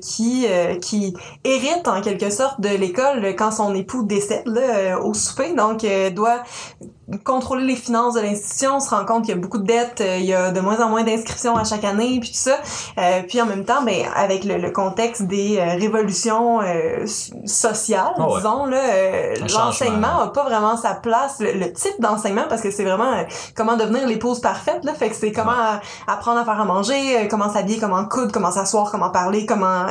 qui 0.00 0.46
qui 0.80 1.14
hérite 1.44 1.88
en 1.88 2.00
quelque 2.00 2.30
sorte 2.30 2.60
de 2.60 2.68
l'école 2.68 3.34
quand 3.36 3.50
son 3.50 3.74
époux 3.74 4.02
décède 4.02 4.48
au 5.02 5.14
souper, 5.14 5.54
donc 5.54 5.84
doit 6.14 6.42
contrôler 7.24 7.64
les 7.64 7.76
finances 7.76 8.14
de 8.14 8.20
l'institution, 8.20 8.76
on 8.76 8.80
se 8.80 8.90
rend 8.90 9.04
compte 9.04 9.24
qu'il 9.24 9.34
y 9.34 9.38
a 9.38 9.40
beaucoup 9.40 9.58
de 9.58 9.66
dettes, 9.66 10.00
euh, 10.00 10.16
il 10.18 10.24
y 10.26 10.34
a 10.34 10.50
de 10.50 10.60
moins 10.60 10.80
en 10.80 10.88
moins 10.88 11.02
d'inscriptions 11.02 11.56
à 11.56 11.64
chaque 11.64 11.84
année, 11.84 12.18
puis 12.20 12.30
tout 12.30 12.36
ça. 12.36 12.56
Euh, 12.98 13.22
puis 13.28 13.40
en 13.42 13.46
même 13.46 13.64
temps, 13.64 13.82
ben, 13.82 14.04
avec 14.14 14.44
le, 14.44 14.58
le 14.58 14.70
contexte 14.70 15.22
des 15.22 15.58
euh, 15.58 15.76
révolutions 15.78 16.60
euh, 16.62 17.04
sociales, 17.44 18.12
Ah 18.16 18.26
ouais. 18.28 18.36
disons, 18.36 18.66
là, 18.66 18.78
euh, 18.78 19.34
l'enseignement 19.54 20.20
a 20.20 20.28
pas 20.28 20.44
vraiment 20.44 20.76
sa 20.76 20.94
place, 20.94 21.36
le, 21.40 21.52
le 21.52 21.72
type 21.72 22.00
d'enseignement, 22.00 22.44
parce 22.48 22.60
que 22.62 22.70
c'est 22.70 22.84
vraiment 22.84 23.12
euh, 23.12 23.22
comment 23.56 23.76
devenir 23.76 24.06
l'épouse 24.06 24.40
parfaite, 24.40 24.84
là, 24.84 24.94
fait 24.94 25.08
que 25.10 25.16
c'est 25.16 25.32
comment 25.32 25.52
apprendre 26.06 26.40
à 26.40 26.44
faire 26.44 26.60
à 26.60 26.64
manger, 26.64 27.18
euh, 27.18 27.26
comment 27.28 27.52
s'habiller, 27.52 27.78
comment 27.78 28.04
coudre, 28.04 28.32
comment 28.32 28.50
s'asseoir, 28.50 28.90
comment 28.90 29.10
parler, 29.10 29.46
comment 29.46 29.86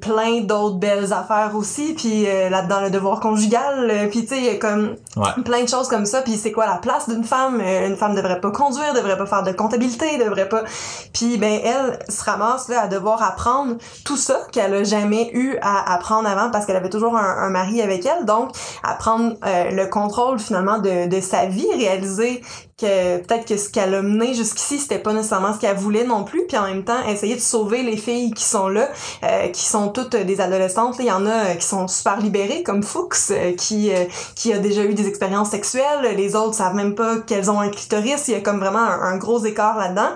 plein 0.00 0.40
d'autres 0.40 0.76
belles 0.76 1.12
affaires 1.12 1.52
aussi, 1.54 1.94
puis 1.94 2.26
euh, 2.26 2.48
là-dedans 2.48 2.80
le 2.80 2.90
devoir 2.90 3.20
conjugal, 3.20 4.08
puis 4.10 4.24
tu 4.26 4.34
sais, 4.34 4.58
comme 4.58 4.96
Ouais. 5.16 5.42
plein 5.44 5.62
de 5.62 5.68
choses 5.68 5.86
comme 5.88 6.06
ça 6.06 6.13
puis 6.22 6.36
c'est 6.36 6.52
quoi 6.52 6.66
la 6.66 6.76
place 6.76 7.08
d'une 7.08 7.24
femme? 7.24 7.60
Euh, 7.60 7.88
une 7.88 7.96
femme 7.96 8.14
devrait 8.14 8.40
pas 8.40 8.50
conduire 8.50 8.94
devrait 8.94 9.16
pas 9.16 9.26
faire 9.26 9.42
de 9.42 9.52
comptabilité 9.52 10.18
devrait 10.18 10.48
pas. 10.48 10.64
Puis 11.12 11.38
ben 11.38 11.60
elle 11.64 11.98
se 12.08 12.24
ramasse 12.24 12.68
là 12.68 12.82
à 12.82 12.88
devoir 12.88 13.22
apprendre 13.22 13.76
tout 14.04 14.16
ça 14.16 14.40
qu'elle 14.52 14.74
a 14.74 14.84
jamais 14.84 15.30
eu 15.32 15.56
à 15.62 15.94
apprendre 15.94 16.28
avant 16.28 16.50
parce 16.50 16.66
qu'elle 16.66 16.76
avait 16.76 16.90
toujours 16.90 17.16
un, 17.16 17.36
un 17.38 17.50
mari 17.50 17.82
avec 17.82 18.06
elle. 18.06 18.24
Donc 18.24 18.50
apprendre 18.82 19.34
euh, 19.44 19.70
le 19.70 19.86
contrôle 19.86 20.38
finalement 20.38 20.78
de, 20.78 21.08
de 21.08 21.20
sa 21.20 21.46
vie 21.46 21.66
réaliser 21.76 22.42
que 22.76 23.18
peut-être 23.18 23.46
que 23.46 23.56
ce 23.56 23.68
qu'elle 23.70 23.94
a 23.94 24.02
mené 24.02 24.34
jusqu'ici 24.34 24.78
c'était 24.78 24.98
pas 24.98 25.12
nécessairement 25.12 25.54
ce 25.54 25.58
qu'elle 25.60 25.76
voulait 25.76 26.04
non 26.04 26.24
plus. 26.24 26.44
Puis 26.46 26.56
en 26.56 26.64
même 26.64 26.84
temps 26.84 27.06
essayer 27.08 27.34
de 27.36 27.40
sauver 27.40 27.82
les 27.82 27.96
filles 27.96 28.32
qui 28.32 28.42
sont 28.44 28.68
là 28.68 28.88
euh, 29.22 29.48
qui 29.48 29.64
sont 29.64 29.88
toutes 29.90 30.16
des 30.16 30.40
adolescentes. 30.40 30.96
Il 30.98 31.04
y 31.06 31.12
en 31.12 31.24
a 31.26 31.30
euh, 31.30 31.54
qui 31.54 31.66
sont 31.66 31.86
super 31.88 32.18
libérées 32.20 32.62
comme 32.64 32.82
Fuchs 32.82 33.30
euh, 33.30 33.52
qui 33.56 33.92
euh, 33.94 34.04
qui 34.34 34.52
a 34.52 34.58
déjà 34.58 34.82
eu 34.82 34.94
des 34.94 35.06
expériences 35.06 35.50
sexuelles. 35.50 36.14
Les 36.16 36.34
autres 36.34 36.54
savent 36.54 36.74
même 36.74 36.94
pas 36.94 37.18
qu'elles 37.18 37.50
ont 37.50 37.60
un 37.60 37.68
clitoris. 37.68 38.26
Il 38.28 38.32
y 38.34 38.36
a 38.36 38.40
comme 38.40 38.58
vraiment 38.58 38.80
un, 38.80 39.00
un 39.02 39.16
gros 39.18 39.44
écart 39.44 39.78
là-dedans. 39.78 40.10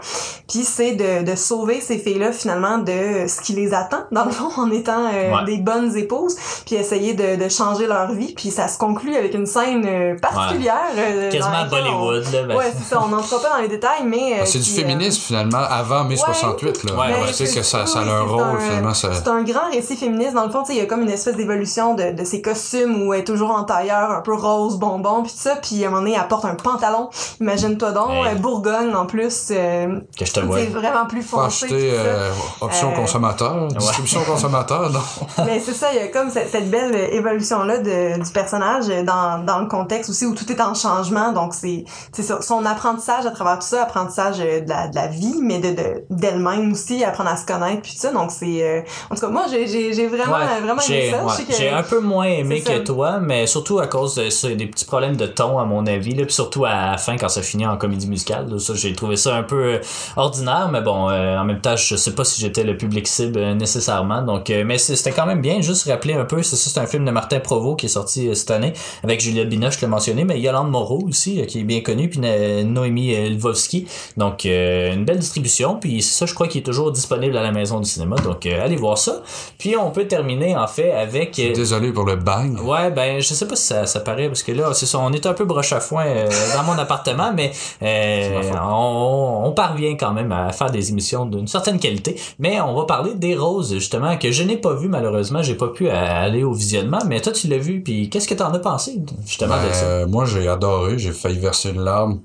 Puis 0.48 0.64
c'est 0.64 0.92
de, 0.92 1.24
de 1.30 1.36
sauver 1.36 1.80
ces 1.80 1.98
filles-là 1.98 2.32
finalement 2.32 2.78
de 2.78 3.26
ce 3.28 3.40
qui 3.40 3.52
les 3.52 3.72
attend 3.74 4.00
dans 4.12 4.24
le 4.24 4.30
fond 4.32 4.50
en 4.56 4.70
étant 4.70 5.06
euh, 5.06 5.28
Ouais. 5.28 5.44
des 5.44 5.58
bonnes 5.58 5.96
épouses. 5.96 6.36
Puis 6.66 6.74
essayer 6.76 7.14
de, 7.14 7.36
de 7.36 7.48
changer 7.48 7.86
leur 7.86 8.10
vie. 8.12 8.34
Puis 8.34 8.50
ça 8.50 8.66
se 8.66 8.78
conclut 8.78 9.14
avec 9.14 9.34
une 9.34 9.46
scène 9.46 10.16
particulière 10.20 10.88
dans 10.96 11.30
Quasiment 11.30 11.46
à 11.54 11.64
laquelle 11.64 11.84
on- 11.92 12.04
Bollywood, 12.06 12.32
là. 12.32 12.47
Ben, 12.48 12.56
Ouais, 12.56 12.72
c'est 12.76 12.84
ça, 12.84 13.00
on 13.04 13.08
n'entre 13.08 13.40
pas 13.40 13.50
dans 13.50 13.62
les 13.62 13.68
détails, 13.68 14.02
mais... 14.04 14.34
euh, 14.34 14.42
Ah, 14.42 14.46
c'est 14.46 14.58
du 14.58 14.70
euh, 14.70 14.74
féminisme, 14.74 15.20
finalement, 15.20 15.58
avant 15.58 16.04
mai 16.04 16.14
ouais. 16.16 16.20
68, 16.24 16.84
là. 16.84 16.92
Ouais, 16.94 16.98
Ouais, 17.22 17.32
c'est 17.32 17.44
que 17.44 17.62
ça, 17.62 17.86
ça, 17.86 18.00
a 18.00 18.04
c'est 18.04 18.20
rôle, 18.20 18.42
un- 18.42 18.58
finalement, 18.58 18.94
ça... 18.94 19.10
C'est 19.12 19.28
un 19.28 19.42
grand 19.42 19.70
récit 19.72 19.96
féministe. 19.96 20.34
Dans 20.34 20.44
le 20.44 20.50
fond, 20.50 20.62
tu 20.62 20.68
sais, 20.68 20.74
il 20.74 20.78
y 20.78 20.82
a 20.82 20.86
comme 20.86 21.02
une 21.02 21.10
espèce 21.10 21.36
d'évolution 21.36 21.94
de, 21.94 22.12
de 22.12 22.24
ses 22.24 22.42
costumes 22.42 23.02
où 23.06 23.14
elle 23.14 23.20
est 23.20 23.24
toujours 23.24 23.50
en 23.50 23.64
tailleur, 23.64 24.10
un 24.10 24.20
peu 24.20 24.34
rose, 24.34 24.76
bonbon, 24.78 25.22
puis 25.22 25.32
tout 25.32 25.38
ça. 25.38 25.56
Puis 25.56 25.84
à 25.84 25.88
un 25.88 25.90
moment 25.90 26.02
donné, 26.02 26.16
elle 26.20 26.28
porte 26.28 26.44
un 26.44 26.54
pantalon. 26.54 27.10
Imagine-toi 27.40 27.92
donc, 27.92 28.10
Hey. 28.10 28.32
euh, 28.32 28.34
Bourgogne 28.36 28.94
en 28.94 29.06
plus. 29.06 29.48
euh, 29.50 30.00
que 30.18 30.24
je 30.24 30.32
te 30.32 30.40
vois. 30.40 30.58
C'est 30.58 30.66
vraiment 30.66 31.06
plus 31.06 31.22
Faut 31.22 31.38
foncé. 31.38 31.66
acheter 31.66 31.90
euh, 31.94 32.30
option 32.60 32.92
Euh, 32.92 32.96
consommateur, 32.96 33.68
distribution 33.68 34.22
consommateur, 34.24 34.90
non? 34.90 35.00
Mais 35.46 35.60
c'est 35.60 35.72
ça, 35.74 35.88
il 35.92 35.96
y 35.96 36.02
a 36.02 36.08
comme 36.08 36.30
cette, 36.30 36.50
cette 36.50 36.70
belle 36.70 36.94
évolution-là 37.12 37.78
de- 37.78 38.22
du 38.22 38.30
personnage 38.32 38.86
dans, 39.04 39.44
dans 39.44 39.58
le 39.60 39.66
contexte 39.66 40.10
aussi 40.10 40.26
où 40.26 40.34
tout 40.34 40.50
est 40.50 40.60
en 40.60 40.74
changement. 40.74 41.32
Donc, 41.32 41.54
c'est 41.54 41.84
c'est 42.12 42.22
ça, 42.22 42.37
son 42.40 42.64
apprentissage 42.64 43.26
à 43.26 43.30
travers 43.30 43.58
tout 43.58 43.66
ça, 43.66 43.82
apprentissage 43.82 44.36
euh, 44.40 44.60
de 44.60 44.68
la, 44.68 44.88
de 44.88 44.94
la 44.94 45.06
vie, 45.08 45.34
mais 45.42 45.58
de 45.58 45.70
de- 45.70 46.04
d'elle-même 46.10 46.72
aussi, 46.72 47.04
apprendre 47.04 47.30
à 47.30 47.36
se 47.36 47.46
connaître, 47.46 47.82
puis 47.82 47.92
tout 47.92 47.98
ça. 48.00 48.12
Donc, 48.12 48.30
c'est... 48.30 48.62
euh, 48.62 48.80
en 49.10 49.14
tout 49.14 49.20
cas, 49.22 49.28
moi, 49.28 49.44
j'ai 49.50 49.66
j'ai- 49.66 50.06
vraiment, 50.06 50.36
Ouais, 50.36 50.60
vraiment 50.62 50.80
j'ai 50.86 51.08
aimé 51.08 51.16
ça. 51.18 51.24
ouais, 51.24 51.44
j'ai 51.58 51.70
un 51.70 51.82
peu 51.82 52.00
moins 52.00 52.24
aimé 52.26 52.62
ça. 52.64 52.72
que 52.74 52.78
toi, 52.78 53.18
mais 53.20 53.46
surtout 53.46 53.78
à 53.78 53.86
cause 53.86 54.14
de 54.14 54.30
ça, 54.30 54.48
des 54.48 54.66
petits 54.66 54.84
problèmes 54.84 55.16
de 55.16 55.26
ton, 55.26 55.58
à 55.58 55.64
mon 55.64 55.86
avis, 55.86 56.14
là, 56.14 56.24
puis 56.24 56.34
surtout 56.34 56.64
à 56.64 56.90
la 56.92 56.98
fin 56.98 57.16
quand 57.16 57.28
ça 57.28 57.42
finit 57.42 57.66
en 57.66 57.76
comédie 57.76 58.08
musicale. 58.08 58.48
là, 58.50 58.58
ça, 58.58 58.74
j'ai 58.74 58.92
trouvé 58.94 59.16
ça 59.16 59.34
un 59.36 59.42
peu 59.42 59.74
euh, 59.74 59.78
ordinaire, 60.16 60.68
mais 60.72 60.80
bon, 60.80 61.08
euh, 61.10 61.36
en 61.38 61.44
même 61.44 61.60
temps, 61.60 61.76
je 61.76 61.96
sais 61.96 62.14
pas 62.14 62.24
si 62.24 62.40
j'étais 62.40 62.64
le 62.64 62.76
public 62.76 63.06
cible 63.06 63.38
euh, 63.38 63.54
nécessairement. 63.54 64.22
Donc, 64.22 64.50
euh, 64.50 64.64
mais 64.66 64.78
c'était 64.78 65.12
quand 65.12 65.26
même 65.26 65.40
bien. 65.40 65.60
Juste 65.60 65.88
rappeler 65.88 66.14
un 66.14 66.24
peu, 66.24 66.42
c'est 66.42 66.56
ça, 66.56 66.70
c'est 66.70 66.80
un 66.80 66.86
film 66.86 67.04
de 67.04 67.10
Martin 67.10 67.40
Provost 67.40 67.78
qui 67.80 67.86
est 67.86 67.90
sorti 67.90 68.28
euh, 68.28 68.34
cette 68.34 68.50
année 68.50 68.72
avec 69.04 69.20
Juliette 69.20 69.48
Binoche, 69.48 69.76
je 69.76 69.80
l'ai 69.82 69.86
mentionné, 69.86 70.24
mais 70.24 70.40
Yolande 70.40 70.70
Moreau 70.70 71.00
aussi, 71.08 71.40
euh, 71.40 71.44
qui 71.44 71.60
est 71.60 71.64
bien 71.64 71.80
connue, 71.80 72.08
puis 72.08 72.20
euh, 72.24 72.27
Noémie 72.64 73.14
euh, 73.14 73.28
Lvovsky. 73.30 73.86
Donc, 74.16 74.46
euh, 74.46 74.92
une 74.94 75.04
belle 75.04 75.18
distribution, 75.18 75.76
puis 75.76 76.02
c'est 76.02 76.14
ça, 76.18 76.26
je 76.26 76.34
crois 76.34 76.48
qu'il 76.48 76.60
est 76.60 76.64
toujours 76.64 76.92
disponible 76.92 77.36
à 77.36 77.42
la 77.42 77.52
maison 77.52 77.80
du 77.80 77.88
cinéma. 77.88 78.16
Donc, 78.16 78.46
euh, 78.46 78.64
allez 78.64 78.76
voir 78.76 78.98
ça. 78.98 79.22
Puis, 79.58 79.76
on 79.76 79.90
peut 79.90 80.06
terminer 80.06 80.56
en 80.56 80.66
fait 80.66 80.92
avec. 80.92 81.38
euh, 81.38 81.52
Désolé 81.52 81.92
pour 81.92 82.04
le 82.04 82.16
bang. 82.16 82.58
Ouais, 82.62 82.90
ben 82.90 83.20
je 83.20 83.34
sais 83.34 83.46
pas 83.46 83.56
si 83.56 83.64
ça, 83.66 83.86
ça 83.86 84.00
paraît 84.00 84.28
parce 84.28 84.42
que 84.42 84.52
là, 84.52 84.72
c'est 84.74 84.86
ça, 84.86 84.98
on 84.98 85.12
est 85.12 85.26
un 85.26 85.34
peu 85.34 85.44
broche 85.44 85.72
à 85.72 85.80
foin 85.80 86.04
euh, 86.06 86.28
dans 86.56 86.62
mon 86.64 86.78
appartement, 86.78 87.32
mais 87.34 87.52
euh, 87.82 88.40
on, 88.62 89.42
on 89.46 89.52
parvient 89.52 89.96
quand 89.96 90.12
même 90.12 90.32
à 90.32 90.52
faire 90.52 90.70
des 90.70 90.90
émissions 90.90 91.26
d'une 91.26 91.46
certaine 91.46 91.78
qualité. 91.78 92.16
Mais 92.38 92.60
on 92.60 92.74
va 92.74 92.84
parler 92.84 93.14
des 93.14 93.34
roses 93.36 93.74
justement 93.74 94.16
que 94.16 94.30
je 94.30 94.42
n'ai 94.42 94.56
pas 94.56 94.74
vu 94.74 94.88
malheureusement, 94.88 95.42
j'ai 95.42 95.54
pas 95.54 95.68
pu 95.68 95.88
euh, 95.88 95.92
aller 95.94 96.44
au 96.44 96.52
visionnement. 96.52 96.98
Mais 97.06 97.20
toi, 97.20 97.32
tu 97.32 97.48
l'as 97.48 97.58
vu, 97.58 97.82
puis 97.82 98.08
qu'est-ce 98.10 98.28
que 98.28 98.34
t'en 98.34 98.52
as 98.52 98.58
pensé 98.58 98.98
justement 99.26 99.56
de 99.56 99.72
ça? 99.72 99.84
Euh, 99.84 100.06
moi, 100.06 100.24
j'ai 100.24 100.48
adoré, 100.48 100.98
j'ai 100.98 101.12
failli 101.12 101.38
verser 101.38 101.70
une 101.70 101.80
larme 101.82 102.17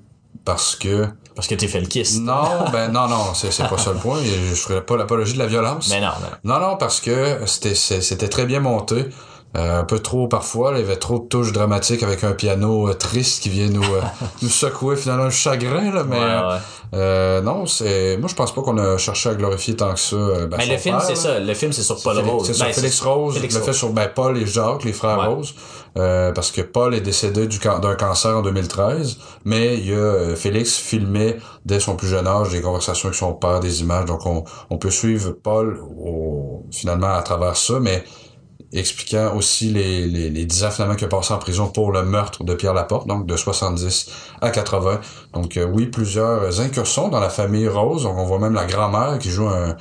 parce 0.45 0.75
que... 0.75 1.07
Parce 1.35 1.47
que 1.47 1.55
t'es 1.55 1.67
fait 1.67 1.79
le 1.81 1.87
kiss. 1.87 2.19
Non, 2.19 2.65
ben 2.71 2.89
non, 2.91 3.07
non, 3.07 3.33
c'est 3.33 3.51
c'est 3.51 3.67
pas 3.67 3.77
ça 3.79 3.91
le 3.91 3.97
point. 3.97 4.19
Je 4.23 4.53
ferais 4.53 4.85
pas 4.85 4.95
l'apologie 4.97 5.33
de 5.33 5.39
la 5.39 5.47
violence. 5.47 5.89
Mais 5.89 5.99
non, 5.99 6.09
non. 6.43 6.53
Non, 6.53 6.59
non, 6.69 6.77
parce 6.77 7.01
que 7.01 7.39
c'était 7.47 7.73
c'était 7.73 8.27
très 8.29 8.45
bien 8.45 8.59
monté. 8.59 9.05
Euh, 9.55 9.81
un 9.81 9.83
peu 9.83 9.99
trop 9.99 10.27
parfois, 10.27 10.71
là, 10.71 10.79
il 10.79 10.81
y 10.81 10.83
avait 10.83 10.95
trop 10.95 11.19
de 11.19 11.25
touches 11.27 11.51
dramatiques 11.51 12.01
avec 12.01 12.23
un 12.23 12.31
piano 12.31 12.89
euh, 12.89 12.93
triste 12.95 13.43
qui 13.43 13.49
vient 13.49 13.67
nous 13.69 13.83
euh, 13.83 14.01
nous 14.41 14.49
secouer 14.49 14.95
finalement 14.95 15.25
le 15.25 15.29
chagrin 15.29 15.91
là, 15.91 16.03
mais 16.03 16.17
Ouais, 16.17 16.23
ouais. 16.25 16.57
euh, 16.95 17.39
non, 17.41 17.67
c'est 17.67 18.17
moi 18.17 18.27
je 18.27 18.33
pense 18.33 18.51
pas 18.53 18.63
qu'on 18.63 18.79
a 18.79 18.97
cherché 18.97 19.29
à 19.29 19.35
glorifier 19.35 19.75
tant 19.75 19.93
que 19.93 19.99
ça. 19.99 20.15
ben, 20.47 20.57
Mais 20.57 20.65
le 20.65 20.77
film, 20.77 20.97
c'est 21.05 21.13
ça. 21.15 21.39
Le 21.39 21.53
film, 21.53 21.71
c'est 21.71 21.83
sur 21.83 22.01
Paul 22.01 22.17
Rose. 22.19 22.47
C'est 22.47 22.53
sur 22.53 22.65
Ben, 22.65 22.73
Félix 22.73 22.99
Rose, 23.01 23.35
Félix 23.35 23.53
le 23.55 23.59
fait 23.61 23.65
Rose. 23.67 23.77
sur 23.77 23.89
ben, 23.91 24.07
Paul 24.13 24.37
et 24.39 24.45
Jacques, 24.47 24.83
les 24.85 24.93
frères 24.93 25.19
Ouais. 25.19 25.27
Rose, 25.27 25.53
euh, 25.97 26.31
parce 26.31 26.51
que 26.51 26.61
Paul 26.61 26.95
est 26.95 27.01
décédé 27.01 27.47
d'un 27.47 27.95
cancer 27.95 28.37
en 28.37 28.41
2013, 28.41 29.17
mais 29.45 29.77
il 29.77 29.89
y 29.89 29.93
a 29.93 29.97
euh, 29.97 30.35
Félix 30.35 30.75
filmait 30.77 31.37
dès 31.65 31.79
son 31.79 31.95
plus 31.95 32.07
jeune 32.07 32.27
âge 32.27 32.49
des 32.49 32.61
conversations 32.61 33.07
avec 33.09 33.17
son 33.17 33.33
père, 33.33 33.59
des 33.59 33.81
images, 33.81 34.05
donc 34.05 34.25
on, 34.25 34.77
peut 34.77 34.89
suivre 34.89 35.31
Paul 35.31 35.79
au- 35.97 36.65
finalement 36.71 37.13
à 37.13 37.21
travers 37.21 37.55
ça, 37.57 37.79
mais 37.79 38.03
expliquant 38.71 39.35
aussi 39.35 39.69
les, 39.69 40.07
les, 40.07 40.29
les 40.29 40.45
10 40.45 40.63
ans 40.65 40.71
finalement 40.71 40.95
qu'il 40.95 41.05
a 41.05 41.09
passé 41.09 41.33
en 41.33 41.37
prison 41.37 41.67
pour 41.67 41.91
le 41.91 42.03
meurtre 42.03 42.43
de 42.43 42.55
Pierre 42.55 42.73
Laporte, 42.73 43.07
donc 43.07 43.27
de 43.27 43.37
70 43.37 44.09
à 44.41 44.49
80. 44.49 44.99
Donc 45.33 45.57
euh, 45.57 45.65
oui, 45.65 45.85
plusieurs 45.85 46.59
incursions 46.59 47.09
dans 47.09 47.19
la 47.19 47.29
famille 47.29 47.67
Rose. 47.67 48.03
Donc 48.03 48.17
on 48.17 48.25
voit 48.25 48.39
même 48.39 48.53
la 48.53 48.65
grand-mère 48.65 49.19
qui 49.19 49.29
joue 49.29 49.47
un 49.47 49.75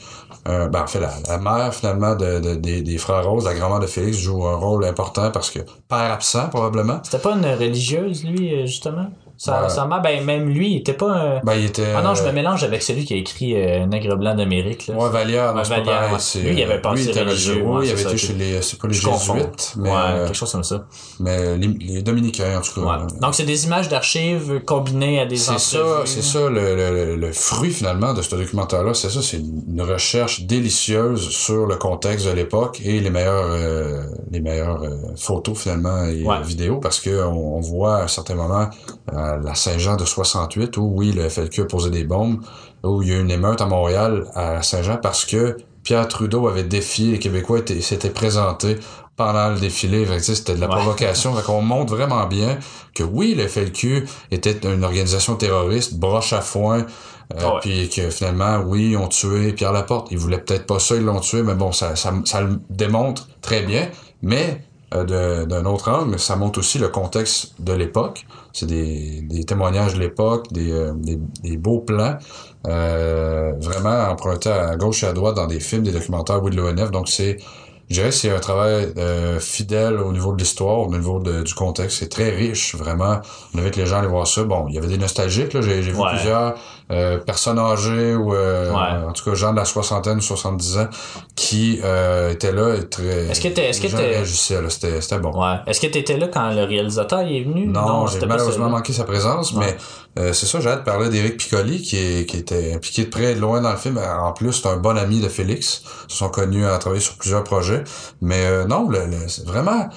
euh, 0.49 0.68
ben, 0.68 0.82
en 0.82 0.86
fait, 0.86 1.01
la, 1.01 1.38
mère, 1.38 1.72
finalement, 1.74 2.14
de, 2.16 2.40
de- 2.40 2.55
des, 2.57 2.82
des 2.82 2.99
frères 2.99 3.24
Rose, 3.28 3.45
la 3.45 3.55
grand-mère 3.55 3.80
de 3.80 3.86
Félix, 3.86 4.18
joue 4.18 4.45
un 4.47 4.57
rôle 4.57 4.84
important 4.84 5.30
parce 5.30 5.51
que 5.51 5.61
père 5.88 6.11
absent, 6.12 6.49
probablement. 6.49 7.01
C'était 7.05 7.18
pas 7.22 7.34
une 7.36 7.47
religieuse, 7.47 8.24
lui, 8.24 8.53
euh, 8.55 8.66
justement? 8.66 9.07
Sa, 9.36 9.62
Ouais. 9.62 9.68
sa 9.68 9.86
mère, 9.86 10.00
ben, 10.02 10.24
même 10.24 10.48
lui, 10.48 10.72
il 10.72 10.76
était 10.78 10.92
pas 10.92 11.10
un... 11.10 11.40
Ben, 11.42 11.54
il 11.54 11.64
était... 11.66 11.92
Ah 11.96 12.02
non, 12.02 12.14
je 12.14 12.22
me 12.22 12.28
euh, 12.28 12.32
mélange 12.32 12.62
avec 12.64 12.82
celui 12.82 13.04
qui 13.04 13.14
a 13.14 13.16
écrit 13.16 13.54
euh, 13.56 13.86
Nègre 13.86 14.16
blanc 14.16 14.34
d'Amérique, 14.34 14.86
là. 14.86 14.94
Ouais, 14.94 15.00
non, 15.00 15.06
Ouais, 15.06 15.10
c'est 15.10 15.12
pas 15.12 15.18
Vallière, 15.18 15.52
pareil, 15.84 16.12
ouais. 16.12 16.18
c'est- 16.18 16.40
Lui, 16.40 16.52
il 16.54 16.62
avait 16.62 16.80
passé 16.80 16.96
lui, 16.96 17.04
il 17.04 17.10
était 17.10 17.20
religieux, 17.22 17.62
ouais, 17.62 17.86
il 17.86 17.90
avait 17.92 18.02
ça, 18.02 18.08
été 18.10 18.18
chez 18.18 18.32
les, 18.34 18.62
c'est 18.62 18.78
pas 18.80 18.88
les 18.88 18.94
jésuites, 18.94 19.74
mais, 19.76 19.90
ouais, 19.90 19.96
euh, 19.96 20.24
quelque 20.26 20.36
chose 20.36 20.52
comme 20.52 20.64
ça. 20.64 20.84
mais 21.20 21.56
les, 21.56 21.68
les 21.68 22.02
dominicains, 22.02 22.58
en 22.58 22.60
tout 22.60 22.80
cas. 22.80 22.86
Ouais. 22.86 23.02
Euh, 23.02 23.20
Donc, 23.20 23.34
c'est 23.34 23.44
des 23.44 23.64
images 23.64 23.88
d'archives 23.88 24.60
combinées 24.64 25.20
à 25.20 25.26
des 25.26 25.36
C'est 25.36 25.58
ça, 25.58 25.78
c'est 26.04 26.22
ça 26.22 26.48
le, 26.48 26.76
le, 26.76 27.16
le 27.16 27.32
fruit 27.32 27.70
finalement 27.70 28.14
de 28.14 28.22
ce 28.22 28.34
documentaire-là. 28.36 28.94
C'est 28.94 29.10
ça, 29.10 29.22
c'est 29.22 29.38
une 29.38 29.82
recherche 29.82 30.42
délicieuse 30.42 31.28
sur 31.30 31.66
le 31.66 31.76
contexte 31.76 32.26
de 32.26 32.32
l'époque 32.32 32.80
et 32.84 33.00
les 33.00 33.10
meilleures, 33.10 33.48
euh, 33.50 34.02
les 34.30 34.40
meilleures 34.40 34.82
euh, 34.82 34.90
photos 35.16 35.58
finalement 35.58 36.04
et 36.04 36.24
euh, 36.26 36.40
vidéos 36.42 36.76
parce 36.76 37.00
que 37.00 37.22
on, 37.24 37.60
voit 37.60 37.96
à 37.98 38.02
un 38.04 38.08
certain 38.08 38.34
moment 38.34 38.68
euh, 39.12 39.31
la 39.36 39.54
Saint-Jean 39.54 39.96
de 39.96 40.04
68 40.04 40.76
où 40.76 40.82
oui 40.94 41.12
le 41.12 41.28
FLQ 41.28 41.62
a 41.62 41.64
posé 41.66 41.90
des 41.90 42.04
bombes, 42.04 42.40
où 42.82 43.02
il 43.02 43.08
y 43.08 43.12
a 43.12 43.16
eu 43.16 43.20
une 43.20 43.30
émeute 43.30 43.60
à 43.60 43.66
Montréal 43.66 44.24
à 44.34 44.62
Saint-Jean 44.62 44.96
parce 44.96 45.24
que 45.24 45.56
Pierre 45.82 46.06
Trudeau 46.08 46.46
avait 46.48 46.62
défié 46.64 47.12
les 47.12 47.18
Québécois 47.18 47.58
étaient- 47.58 47.80
s'étaient 47.80 48.10
présentés 48.10 48.78
pendant 49.16 49.50
le 49.50 49.58
défilé. 49.58 50.06
C'était 50.20 50.54
de 50.54 50.60
la 50.60 50.68
Ouais. 50.68 50.76
provocation. 50.76 51.32
Qu'on 51.44 51.60
montre 51.60 51.94
vraiment 51.94 52.26
bien 52.26 52.58
que 52.94 53.02
oui, 53.02 53.34
le 53.34 53.46
FLQ 53.48 54.04
était 54.30 54.58
une 54.64 54.84
organisation 54.84 55.34
terroriste, 55.36 55.94
broche 55.98 56.32
à 56.32 56.40
foin, 56.40 56.78
euh, 57.34 57.38
Ah 57.40 57.54
ouais. 57.54 57.60
puis 57.60 57.88
que 57.88 58.10
finalement, 58.10 58.58
oui, 58.64 58.90
ils 58.92 58.96
ont 58.96 59.08
tué 59.08 59.52
Pierre 59.52 59.72
Laporte. 59.72 60.08
Ils 60.12 60.18
voulaient 60.18 60.38
peut-être 60.38 60.66
pas 60.66 60.78
ça, 60.78 60.94
ils 60.96 61.02
l'ont 61.04 61.20
tué, 61.20 61.42
mais 61.42 61.54
bon, 61.54 61.72
ça, 61.72 61.96
ça, 61.96 62.12
ça 62.24 62.40
le 62.42 62.60
démontre 62.70 63.28
très 63.42 63.62
bien. 63.62 63.88
Mais 64.22 64.64
euh, 64.94 65.46
d'un 65.46 65.64
autre 65.64 65.90
angle, 65.90 66.18
ça 66.18 66.36
montre 66.36 66.58
aussi 66.58 66.78
le 66.78 66.88
contexte 66.88 67.54
de 67.60 67.72
l'époque. 67.72 68.24
C'est 68.53 68.66
des, 68.66 69.22
des 69.22 69.44
témoignages 69.44 69.94
de 69.94 70.00
l'époque, 70.00 70.53
des, 70.53 70.70
euh, 70.72 70.92
des, 70.94 71.18
des 71.42 71.57
beaux 71.57 71.80
plans, 71.80 72.16
euh, 72.66 73.53
vraiment 73.61 74.11
empruntés 74.11 74.50
à 74.50 74.76
gauche 74.76 75.03
et 75.03 75.07
à 75.07 75.12
droite 75.12 75.36
dans 75.36 75.46
des 75.46 75.61
films, 75.61 75.82
des 75.82 75.92
documentaires, 75.92 76.42
oui, 76.42 76.50
de 76.50 76.57
l'ONF. 76.57 76.90
Donc 76.90 77.09
c'est, 77.09 77.38
je 77.88 77.94
dirais, 77.94 78.09
que 78.11 78.14
c'est 78.14 78.30
un 78.30 78.38
travail 78.38 78.92
euh, 78.96 79.38
fidèle 79.40 79.98
au 79.98 80.12
niveau 80.12 80.32
de 80.32 80.38
l'histoire, 80.38 80.78
au 80.80 80.90
niveau 80.90 81.18
de- 81.18 81.42
du 81.42 81.55
contexte. 81.55 81.98
C'est 81.98 82.09
très 82.09 82.30
riche, 82.30 82.74
vraiment. 82.74 83.20
On 83.55 83.59
invite 83.59 83.76
les 83.76 83.86
gens 83.86 83.96
à 83.96 83.98
aller 84.00 84.09
voir 84.09 84.26
ça. 84.26 84.44
Bon, 84.44 84.66
il 84.68 84.74
y 84.74 84.78
avait 84.78 84.88
des 84.88 84.98
nostalgiques, 84.98 85.53
là. 85.55 85.61
J'ai, 85.62 85.82
j'ai 85.82 85.90
vu 85.92 85.98
Ouais. 85.98 86.09
plusieurs 86.11 86.55
euh, 86.93 87.18
personnes 87.18 87.59
âgées 87.59 88.14
ou 88.14 88.34
euh, 88.34 88.70
Ouais. 88.70 89.09
en 89.09 89.12
tout 89.12 89.24
cas 89.24 89.34
gens 89.34 89.53
de 89.53 89.57
la 89.57 89.64
soixantaine 89.64 90.18
ou 90.18 90.20
70 90.20 90.78
ans 90.78 90.88
qui 91.34 91.80
euh, 91.82 92.30
étaient 92.30 92.53
là 92.53 92.74
et 92.76 92.88
très. 92.88 93.26
Est-ce 93.28 93.40
que 93.40 93.49
t'es- 93.49 93.68
est-ce 93.70 93.80
que 93.80 93.86
t'es-. 93.88 94.24
C'était, 94.70 95.01
c'était 95.01 95.18
bon. 95.18 95.32
Ouais. 95.40 95.57
Est-ce 95.66 95.80
que 95.80 95.86
t'étais 95.86 96.16
là 96.18 96.28
quand 96.28 96.51
le 96.51 96.64
réalisateur 96.64 97.20
est 97.20 97.43
venu? 97.45 97.66
Non, 97.66 98.07
j'ai 98.07 98.14
c'était 98.14 98.26
pas 98.26 98.34
malheureusement 98.34 98.68
manqué 98.68 98.93
sa 98.93 99.05
présence, 99.05 99.53
Ouais. 99.53 99.66
mais 100.16 100.22
euh, 100.22 100.32
c'est 100.32 100.47
ça, 100.47 100.61
j'ai 100.61 100.68
hâte 100.68 100.80
de 100.80 100.84
parler 100.84 101.09
d'Éric 101.09 101.38
Piccoli, 101.38 101.80
qui, 101.82 101.97
est, 101.97 102.26
qui 102.26 102.36
était 102.36 102.74
impliqué 102.74 103.05
de 103.05 103.11
près 103.11 103.32
et 103.32 103.34
de 103.34 103.40
loin 103.40 103.61
dans 103.61 103.70
le 103.72 103.76
film. 103.78 103.99
En 103.99 104.32
plus, 104.32 104.53
c'est 104.53 104.68
un 104.68 104.76
bon 104.76 104.97
ami 104.99 105.20
de 105.20 105.28
Félix. 105.28 105.82
Ils 106.09 106.12
se 106.12 106.18
sont 106.18 106.28
connus 106.28 106.66
à 106.66 106.76
travailler 106.78 107.01
sur 107.03 107.14
plusieurs 107.16 107.45
projets. 107.45 107.82
Mais 108.20 108.45
euh, 108.47 108.64
non, 108.66 108.88
le, 108.88 108.99
le- 109.07 109.28
c'est 109.28 109.47
vraiment... 109.47 109.88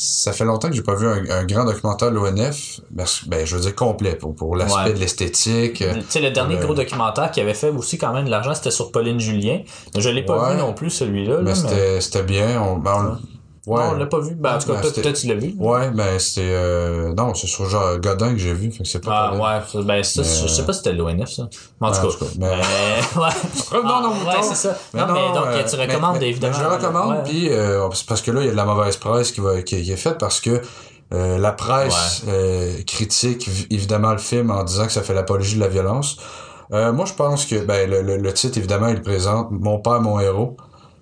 Ça 0.00 0.32
fait 0.32 0.44
longtemps 0.44 0.68
que 0.68 0.76
j'ai 0.76 0.82
pas 0.82 0.94
vu 0.94 1.08
un, 1.08 1.24
un 1.28 1.44
grand 1.44 1.64
documentaire 1.64 2.10
de 2.12 2.14
l'ONF, 2.14 2.80
que, 2.92 3.24
ben, 3.26 3.44
je 3.44 3.56
veux 3.56 3.60
dire 3.62 3.74
complet, 3.74 4.14
pour, 4.14 4.32
pour 4.32 4.54
l'aspect 4.54 4.84
Ouais. 4.84 4.92
de 4.92 4.98
l'esthétique. 5.00 5.82
euh, 5.82 5.94
Tu 5.94 6.02
sais, 6.08 6.20
le 6.20 6.30
dernier 6.30 6.54
le- 6.56 6.64
gros 6.64 6.74
documentaire 6.74 7.32
qui 7.32 7.40
avait 7.40 7.52
fait 7.54 7.70
aussi 7.70 7.98
quand 7.98 8.12
même 8.12 8.26
de 8.26 8.30
l'argent, 8.30 8.54
c'était 8.54 8.70
sur 8.70 8.92
Pauline 8.92 9.18
Julien. 9.18 9.60
Je 9.96 10.08
l'ai 10.08 10.22
pas 10.24 10.40
Ouais. 10.40 10.52
vu 10.54 10.58
non 10.60 10.72
plus, 10.72 10.90
celui-là. 10.90 11.40
là, 11.42 11.52
mais 11.64 12.00
c'était 12.00 12.22
bien. 12.22 12.62
On, 12.62 12.76
ben, 12.76 13.18
on- 13.20 13.37
ouais. 13.68 13.84
Non, 13.84 13.90
on 13.92 13.94
l'a 13.94 14.06
pas 14.06 14.20
vu. 14.20 14.34
Ben, 14.34 14.56
en 14.56 14.58
tout 14.58 14.66
cas, 14.68 14.80
Ben, 14.80 14.90
peut-être 14.92 15.12
tu 15.20 15.26
l'as 15.28 15.34
vu. 15.34 15.54
Ouais, 15.58 15.90
mais 15.92 16.18
c'était... 16.18 16.42
Euh, 16.44 17.12
non, 17.14 17.34
c'est 17.34 17.46
sur 17.46 17.68
genre 17.68 17.98
Godin 17.98 18.32
que 18.32 18.38
j'ai 18.38 18.52
vu, 18.54 18.70
fait 18.72 18.82
que 18.82 18.88
c'est 18.88 19.04
pas 19.04 19.30
Ah, 19.32 19.34
ouais, 19.34 19.82
ben, 19.84 20.02
ça, 20.02 20.20
Mais, 20.22 20.26
je 20.26 20.46
sais 20.48 20.64
pas 20.64 20.72
si 20.72 20.78
c'était 20.78 20.92
l'ONF, 20.94 21.30
ça. 21.30 21.48
Mais 21.80 21.86
en 21.88 21.90
Ouais, 21.90 21.96
tout 22.00 22.06
en 22.06 22.08
cas. 22.10 22.16
tout 22.16 22.24
cas, 22.24 22.30
mais- 22.38 22.46
mais- 22.56 23.20
ouais. 23.22 23.28
Revenons 23.70 23.90
Ah, 23.94 23.98
à 23.98 24.02
nos 24.02 24.08
ouais, 24.30 24.42
c'est 24.42 24.54
ça. 24.54 24.76
non, 24.94 25.06
mais 25.12 25.34
donc, 25.34 25.46
euh, 25.46 25.62
tu 25.68 25.76
recommandes, 25.76 26.16
mais- 26.20 26.28
évidemment. 26.28 26.56
Je 26.58 26.62
le 26.62 26.68
recommande, 26.68 27.22
puis 27.24 27.50
c'est 27.94 28.06
parce 28.06 28.22
que 28.22 28.30
là, 28.30 28.40
il 28.40 28.46
y 28.46 28.48
a 28.48 28.52
de 28.52 28.56
la 28.56 28.64
mauvaise 28.64 28.96
presse 28.96 29.32
qui, 29.32 29.40
va, 29.40 29.62
qui, 29.62 29.82
qui 29.82 29.92
est 29.92 29.96
faite 29.96 30.18
parce 30.18 30.40
que 30.40 30.60
euh, 31.14 31.38
la 31.38 31.52
presse 31.52 32.22
euh, 32.28 32.72
critique 32.86 33.48
évidemment 33.70 34.10
le 34.12 34.18
film 34.18 34.50
en 34.50 34.62
disant 34.62 34.84
que 34.86 34.92
ça 34.92 35.00
fait 35.02 35.14
l'apologie 35.14 35.54
de 35.54 35.60
la 35.60 35.68
violence. 35.68 36.18
Euh, 36.74 36.92
moi, 36.92 37.06
je 37.06 37.14
pense 37.14 37.46
que 37.46 37.64
ben, 37.64 37.88
le, 37.88 38.02
le, 38.02 38.18
le 38.18 38.32
titre, 38.34 38.58
évidemment, 38.58 38.88
il 38.88 39.00
présente 39.00 39.48
Mon 39.50 39.78
père, 39.78 40.02
mon 40.02 40.20
héros. 40.20 40.56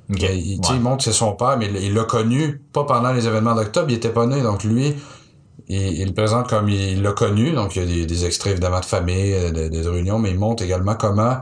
Il, 0.09 0.61
Ouais. 0.71 0.79
montre 0.79 0.99
que 0.99 1.05
c'est 1.05 1.13
son 1.13 1.33
père, 1.33 1.57
mais 1.59 1.67
il 1.83 1.93
l'a 1.95 2.05
connu, 2.05 2.61
pas 2.73 2.85
pendant 2.85 3.13
les 3.13 3.27
événements 3.27 3.55
d'octobre, 3.55 3.87
il 3.91 3.97
était 3.97 4.11
pas 4.11 4.27
né, 4.27 4.41
donc 4.43 4.63
lui, 4.65 4.95
il, 5.69 5.99
il 6.01 6.07
le 6.09 6.15
présente 6.15 6.49
comme 6.49 6.69
il 6.69 7.03
l'a 7.03 7.13
connu, 7.13 7.53
donc 7.53 7.75
il 7.77 7.83
y 7.83 7.85
a 7.85 7.87
des, 7.89 8.07
des 8.07 8.25
extraits 8.25 8.53
évidemment 8.53 8.81
de 8.81 8.85
famille, 8.85 9.33
euh, 9.35 9.51
de, 9.51 9.69
de, 9.69 9.83
de 9.83 9.89
réunions, 9.89 10.19
mais 10.21 10.31
il 10.31 10.39
montre 10.39 10.63
également 10.63 10.95
comment, 10.95 11.39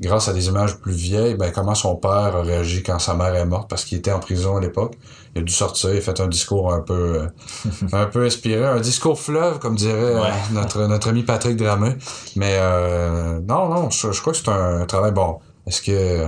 grâce 0.00 0.28
à 0.28 0.32
des 0.32 0.46
images 0.48 0.76
plus 0.78 0.92
vieilles, 0.94 1.34
ben 1.34 1.50
comment 1.54 1.74
son 1.74 1.96
père 1.96 2.10
a 2.36 2.42
réagi 2.42 2.82
quand 2.82 2.98
sa 2.98 3.14
mère 3.14 3.34
est 3.34 3.44
morte, 3.46 3.68
parce 3.68 3.84
qu'il 3.84 3.98
était 3.98 4.12
en 4.12 4.18
prison 4.20 4.56
à 4.56 4.60
l'époque. 4.60 4.94
Il 5.34 5.40
a 5.40 5.44
dû 5.44 5.52
sortir, 5.52 5.90
il 5.92 5.98
a 5.98 6.00
fait 6.00 6.18
un 6.20 6.28
discours 6.28 6.72
un 6.72 6.80
peu 6.80 6.94
euh, 6.94 7.26
un 7.92 8.06
peu 8.06 8.24
inspiré, 8.24 8.64
un 8.64 8.80
discours 8.80 9.20
fleuve, 9.20 9.58
comme 9.58 9.74
dirait 9.74 9.92
euh, 9.94 10.22
Ouais. 10.22 10.30
notre, 10.52 10.86
notre 10.86 11.08
ami 11.08 11.22
Patrick 11.22 11.56
Dramé. 11.56 11.96
Mais 12.36 12.56
euh, 12.58 13.40
non, 13.46 13.68
non, 13.68 13.90
je, 13.90 14.10
je 14.12 14.20
crois 14.22 14.32
que 14.32 14.38
c'est 14.38 14.48
un, 14.48 14.86
travail 14.86 15.12
bon. 15.12 15.36
Est-ce 15.66 15.82
que 15.82 15.90
euh, 15.92 16.26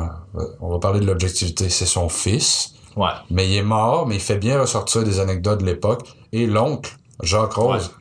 on 0.60 0.70
va 0.70 0.78
parler 0.78 1.00
de 1.00 1.06
l'objectivité, 1.06 1.68
c'est 1.68 1.86
son 1.86 2.08
fils, 2.08 2.74
Ouais. 2.96 3.10
mais 3.30 3.48
il 3.48 3.54
est 3.56 3.62
mort, 3.62 4.06
mais 4.08 4.16
il 4.16 4.20
fait 4.20 4.38
bien 4.38 4.60
ressortir 4.60 5.04
des 5.04 5.20
anecdotes 5.20 5.60
de 5.60 5.66
l'époque. 5.66 6.08
Et 6.32 6.46
l'oncle, 6.46 6.96
Jacques 7.22 7.52
Rose, 7.52 7.92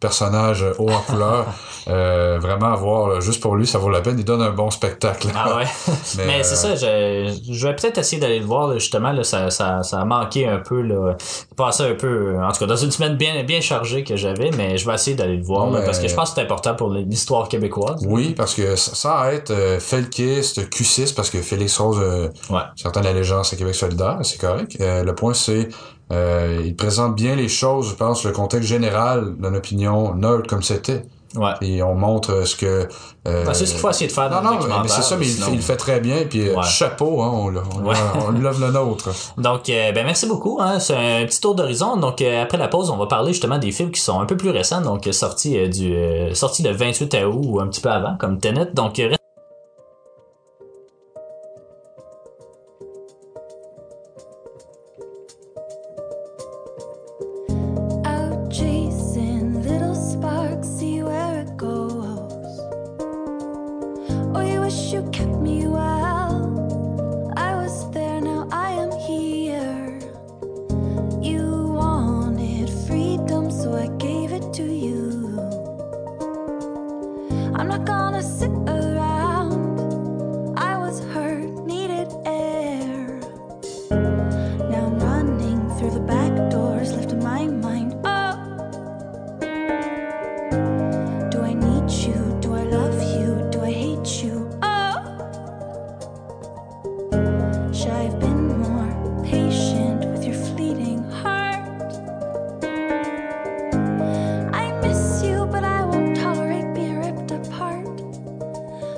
personnage 0.00 0.62
euh, 0.62 0.72
haut 0.78 0.90
en 0.90 1.00
couleur, 1.12 1.46
euh, 1.88 2.38
vraiment 2.40 2.72
à 2.72 2.76
voir, 2.76 3.20
juste 3.20 3.40
pour 3.42 3.56
lui, 3.56 3.66
ça 3.66 3.78
vaut 3.78 3.88
la 3.90 4.00
peine. 4.00 4.18
Il 4.18 4.24
donne 4.24 4.42
un 4.42 4.50
bon 4.50 4.70
spectacle. 4.70 5.28
Ah 5.34 5.56
ouais. 5.56 5.64
Mais, 6.18 6.26
Mais, 6.26 6.40
euh, 6.40 6.42
c'est 6.42 6.56
ça, 6.56 6.74
je, 6.74 7.34
je 7.50 7.66
vais 7.66 7.74
peut-être 7.74 7.98
essayer 7.98 8.20
d'aller 8.20 8.38
le 8.40 8.44
voir, 8.46 8.68
là, 8.68 8.74
justement, 8.78 9.12
là, 9.12 9.24
ça, 9.24 9.50
ça, 9.50 9.82
ça 9.82 10.00
a 10.00 10.04
manqué 10.04 10.46
un 10.46 10.58
peu, 10.58 10.80
là, 10.82 11.16
passé 11.56 11.84
un 11.84 11.94
peu, 11.94 12.36
en 12.42 12.52
tout 12.52 12.58
cas, 12.58 12.66
dans 12.66 12.76
une 12.76 12.90
semaine 12.90 13.16
bien, 13.16 13.42
bien 13.44 13.60
chargée 13.60 14.04
que 14.04 14.16
j'avais, 14.16 14.50
mais 14.56 14.76
je 14.78 14.86
vais 14.86 14.94
essayer 14.94 15.16
d'aller 15.16 15.36
le 15.36 15.44
voir, 15.44 15.70
là, 15.70 15.82
parce 15.82 15.98
que 15.98 16.08
je 16.08 16.14
pense 16.14 16.30
que 16.30 16.36
c'est 16.36 16.42
important 16.42 16.74
pour 16.74 16.90
l'histoire 16.90 17.48
québécoise. 17.48 18.00
Oui, 18.06 18.34
parce 18.36 18.54
que 18.54 18.76
sans 18.76 19.24
être 19.26 19.50
euh, 19.50 19.80
felkiste, 19.80 20.68
Q6, 20.70 21.14
parce 21.14 21.30
que 21.30 21.40
Félix 21.40 21.78
Rose, 21.78 21.98
euh, 22.00 22.28
Ouais. 22.50 22.60
certains 22.76 23.00
de 23.00 23.06
l'allégeance 23.06 23.52
à 23.52 23.56
Québec 23.56 23.74
solidaire, 23.74 24.18
c'est 24.22 24.40
correct. 24.40 24.76
Euh, 24.80 25.02
le 25.02 25.14
point, 25.14 25.34
c'est 25.34 25.68
euh, 26.12 26.62
il 26.64 26.76
présente 26.76 27.14
bien 27.16 27.34
les 27.36 27.48
choses, 27.48 27.88
je 27.90 27.94
pense, 27.94 28.24
le 28.24 28.32
contexte 28.32 28.68
général 28.68 29.34
d'une 29.38 29.56
opinion 29.56 30.14
neutre 30.14 30.48
comme 30.48 30.62
c'était. 30.62 31.02
Ouais. 31.34 31.52
Et 31.60 31.82
on 31.82 31.94
montre 31.94 32.46
ce 32.46 32.56
que... 32.56 32.88
euh, 33.28 33.44
Ben, 33.44 33.52
c'est 33.52 33.66
ce 33.66 33.72
qu'il 33.72 33.80
faut 33.80 33.90
essayer 33.90 34.06
de 34.06 34.12
faire 34.12 34.30
non, 34.30 34.36
dans 34.42 34.54
non, 34.54 34.76
le 34.78 34.82
mais 34.84 34.88
c'est 34.88 35.02
ça, 35.02 35.16
mais 35.18 35.26
il, 35.26 35.32
sinon- 35.32 35.48
il 35.50 35.56
le 35.56 35.60
fait 35.62 35.76
très 35.76 36.00
bien, 36.00 36.18
puis 36.30 36.48
euh, 36.48 36.54
Ouais. 36.56 36.62
chapeau, 36.62 37.20
hein, 37.20 37.30
on, 37.30 37.48
on, 37.48 37.84
Ouais. 37.86 37.94
on 38.26 38.30
lui 38.30 38.42
lève 38.42 38.58
le 38.58 38.70
nôtre. 38.70 39.10
Donc, 39.36 39.68
euh, 39.68 39.92
ben 39.92 40.06
merci 40.06 40.26
beaucoup. 40.26 40.58
Hein. 40.62 40.78
C'est 40.78 40.94
un 40.96 41.26
petit 41.26 41.40
tour 41.40 41.54
d'horizon. 41.54 41.96
Donc, 41.98 42.22
euh, 42.22 42.42
après 42.44 42.56
la 42.56 42.68
pause, 42.68 42.88
on 42.88 42.96
va 42.96 43.06
parler 43.06 43.32
justement 43.32 43.58
des 43.58 43.72
films 43.72 43.90
qui 43.90 44.00
sont 44.00 44.18
un 44.20 44.24
peu 44.24 44.36
plus 44.38 44.50
récents, 44.50 44.80
donc 44.80 45.06
sortis 45.12 45.68
du 45.68 45.94
sortis 46.32 46.62
le 46.62 46.70
28 46.70 47.14
août 47.26 47.40
ou 47.44 47.60
un 47.60 47.66
petit 47.66 47.80
peu 47.82 47.90
avant, 47.90 48.16
comme 48.16 48.38
Tenet. 48.38 48.70
Donc, 48.72 48.98
euh, 49.00 49.10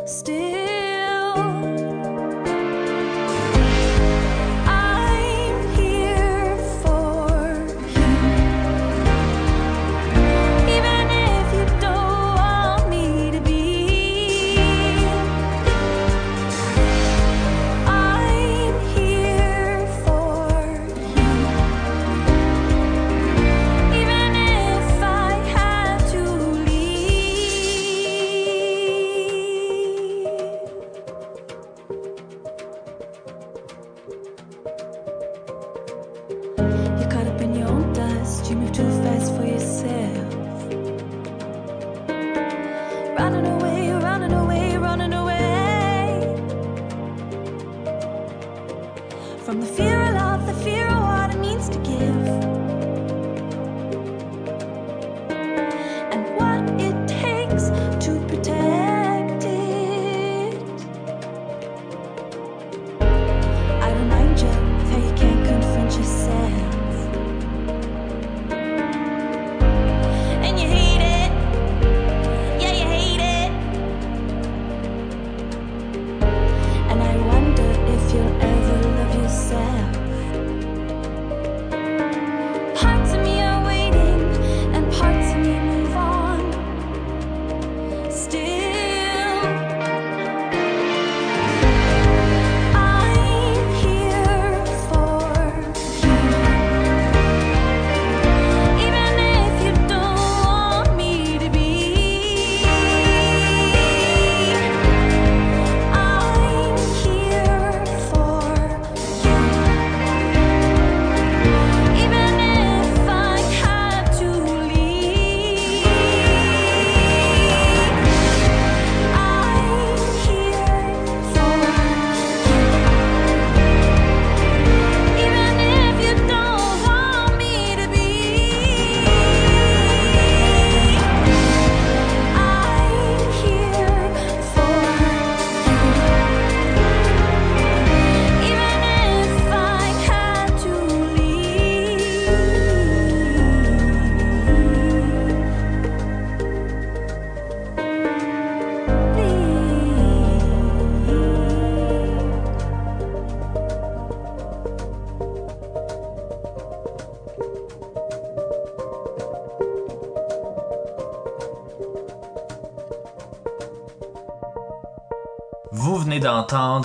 Still. 0.09 0.57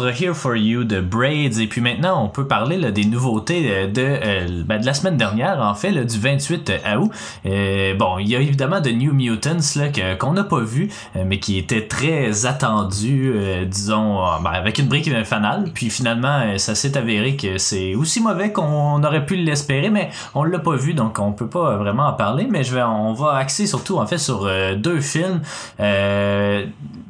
Here 0.02 0.34
for 0.34 0.56
You 0.56 0.84
de 0.84 1.00
Braids. 1.02 1.60
Et 1.62 1.68
puis 1.68 1.82
maintenant 1.82 2.24
on 2.24 2.30
peut 2.30 2.48
parler 2.48 2.92
des 2.92 3.06
nouveautés 3.06 3.68
euh, 3.72 3.88
de, 3.88 4.02
euh, 4.02 4.64
ben, 4.66 4.80
de 4.80 4.86
la 4.86 4.94
semaine 4.94 5.18
dernière 5.18 5.60
en 5.62 5.74
fait 5.76 5.92
là, 5.92 6.04
du 6.04 6.20
28 6.20 6.72
août. 6.98 7.12
Euh, 7.46 7.94
bon, 7.96 8.18
il 8.20 8.28
y 8.30 8.36
a 8.36 8.40
évidemment 8.40 8.82
de 8.82 8.90
New 8.90 9.14
Mutants 9.14 9.58
là 9.76 9.90
que- 9.90 10.16
qu'on 10.16 10.34
n'a 10.34 10.44
pas 10.44 10.60
vu 10.60 10.90
mais 11.26 11.40
qui 11.40 11.58
était 11.58 11.88
très 11.88 12.46
attendu 12.46 13.34
disons 13.68 14.18
ben, 14.44 14.52
avec 14.52 14.78
une 14.80 14.88
brique 14.88 15.12
fanale 15.26 15.70
puis 15.74 15.90
finalement 15.90 16.58
ça 16.58 16.76
s'est 16.76 16.98
avéré 16.98 17.36
que 17.36 17.58
c'est 17.58 17.96
aussi 17.96 18.22
mauvais 18.22 18.52
qu'on 18.52 19.04
aurait 19.04 19.26
pu 19.26 19.36
l'espérer 19.36 19.90
mais 19.90 20.10
on 20.36 20.44
l'a 20.44 20.60
pas 20.60 20.76
vu 20.76 20.94
donc 20.94 21.20
on 21.20 21.32
peut 21.32 21.48
pas 21.48 21.78
vraiment 21.78 22.08
en 22.08 22.14
parler. 22.14 22.48
Mais 22.50 22.64
je 22.64 22.74
vais 22.76 22.84
on 22.84 23.14
va 23.14 23.36
axer 23.36 23.68
surtout 23.68 23.98
en 23.98 24.06
fait 24.08 24.18
sur 24.18 24.50
deux 24.78 25.00
films 25.02 25.42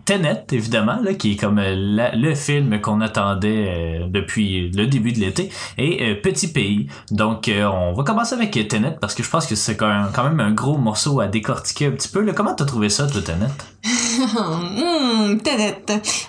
Tenet, 0.06 0.46
évidemment, 0.52 1.00
là, 1.02 1.14
qui 1.14 1.34
est 1.34 1.36
comme 1.36 1.60
euh, 1.60 1.76
la- 1.78 2.16
le 2.16 2.36
film 2.36 2.82
qu'on 2.82 3.00
attendait 3.02 4.02
euh, 4.04 4.08
depuis 4.08 4.70
le 4.72 4.88
début 4.88 5.14
de 5.14 5.20
l'été, 5.20 5.50
et 5.78 6.04
euh, 6.12 6.16
Petit 6.22 6.52
Pays. 6.52 6.88
Donc, 7.12 7.50
on 7.50 7.94
va 7.94 8.04
commencer 8.04 8.36
avec 8.36 8.52
Tenet, 8.68 8.98
parce 9.00 9.16
que 9.16 9.24
je 9.24 9.30
pense 9.30 9.46
que 9.48 9.56
c'est 9.56 9.78
quand 9.78 9.88
même, 10.24 10.40
un 10.40 10.52
gros 10.52 10.78
morceau 10.78 11.20
à 11.20 11.28
décortiquer 11.28 11.88
un 11.88 11.92
petit 11.92 12.10
peu. 12.10 12.26
Comment 12.34 12.54
t'as 12.54 12.66
trouvé 12.66 12.90
ça, 12.90 13.08
toi, 13.08 13.22
Tenet? 13.22 13.48
Hmm. 14.74 15.38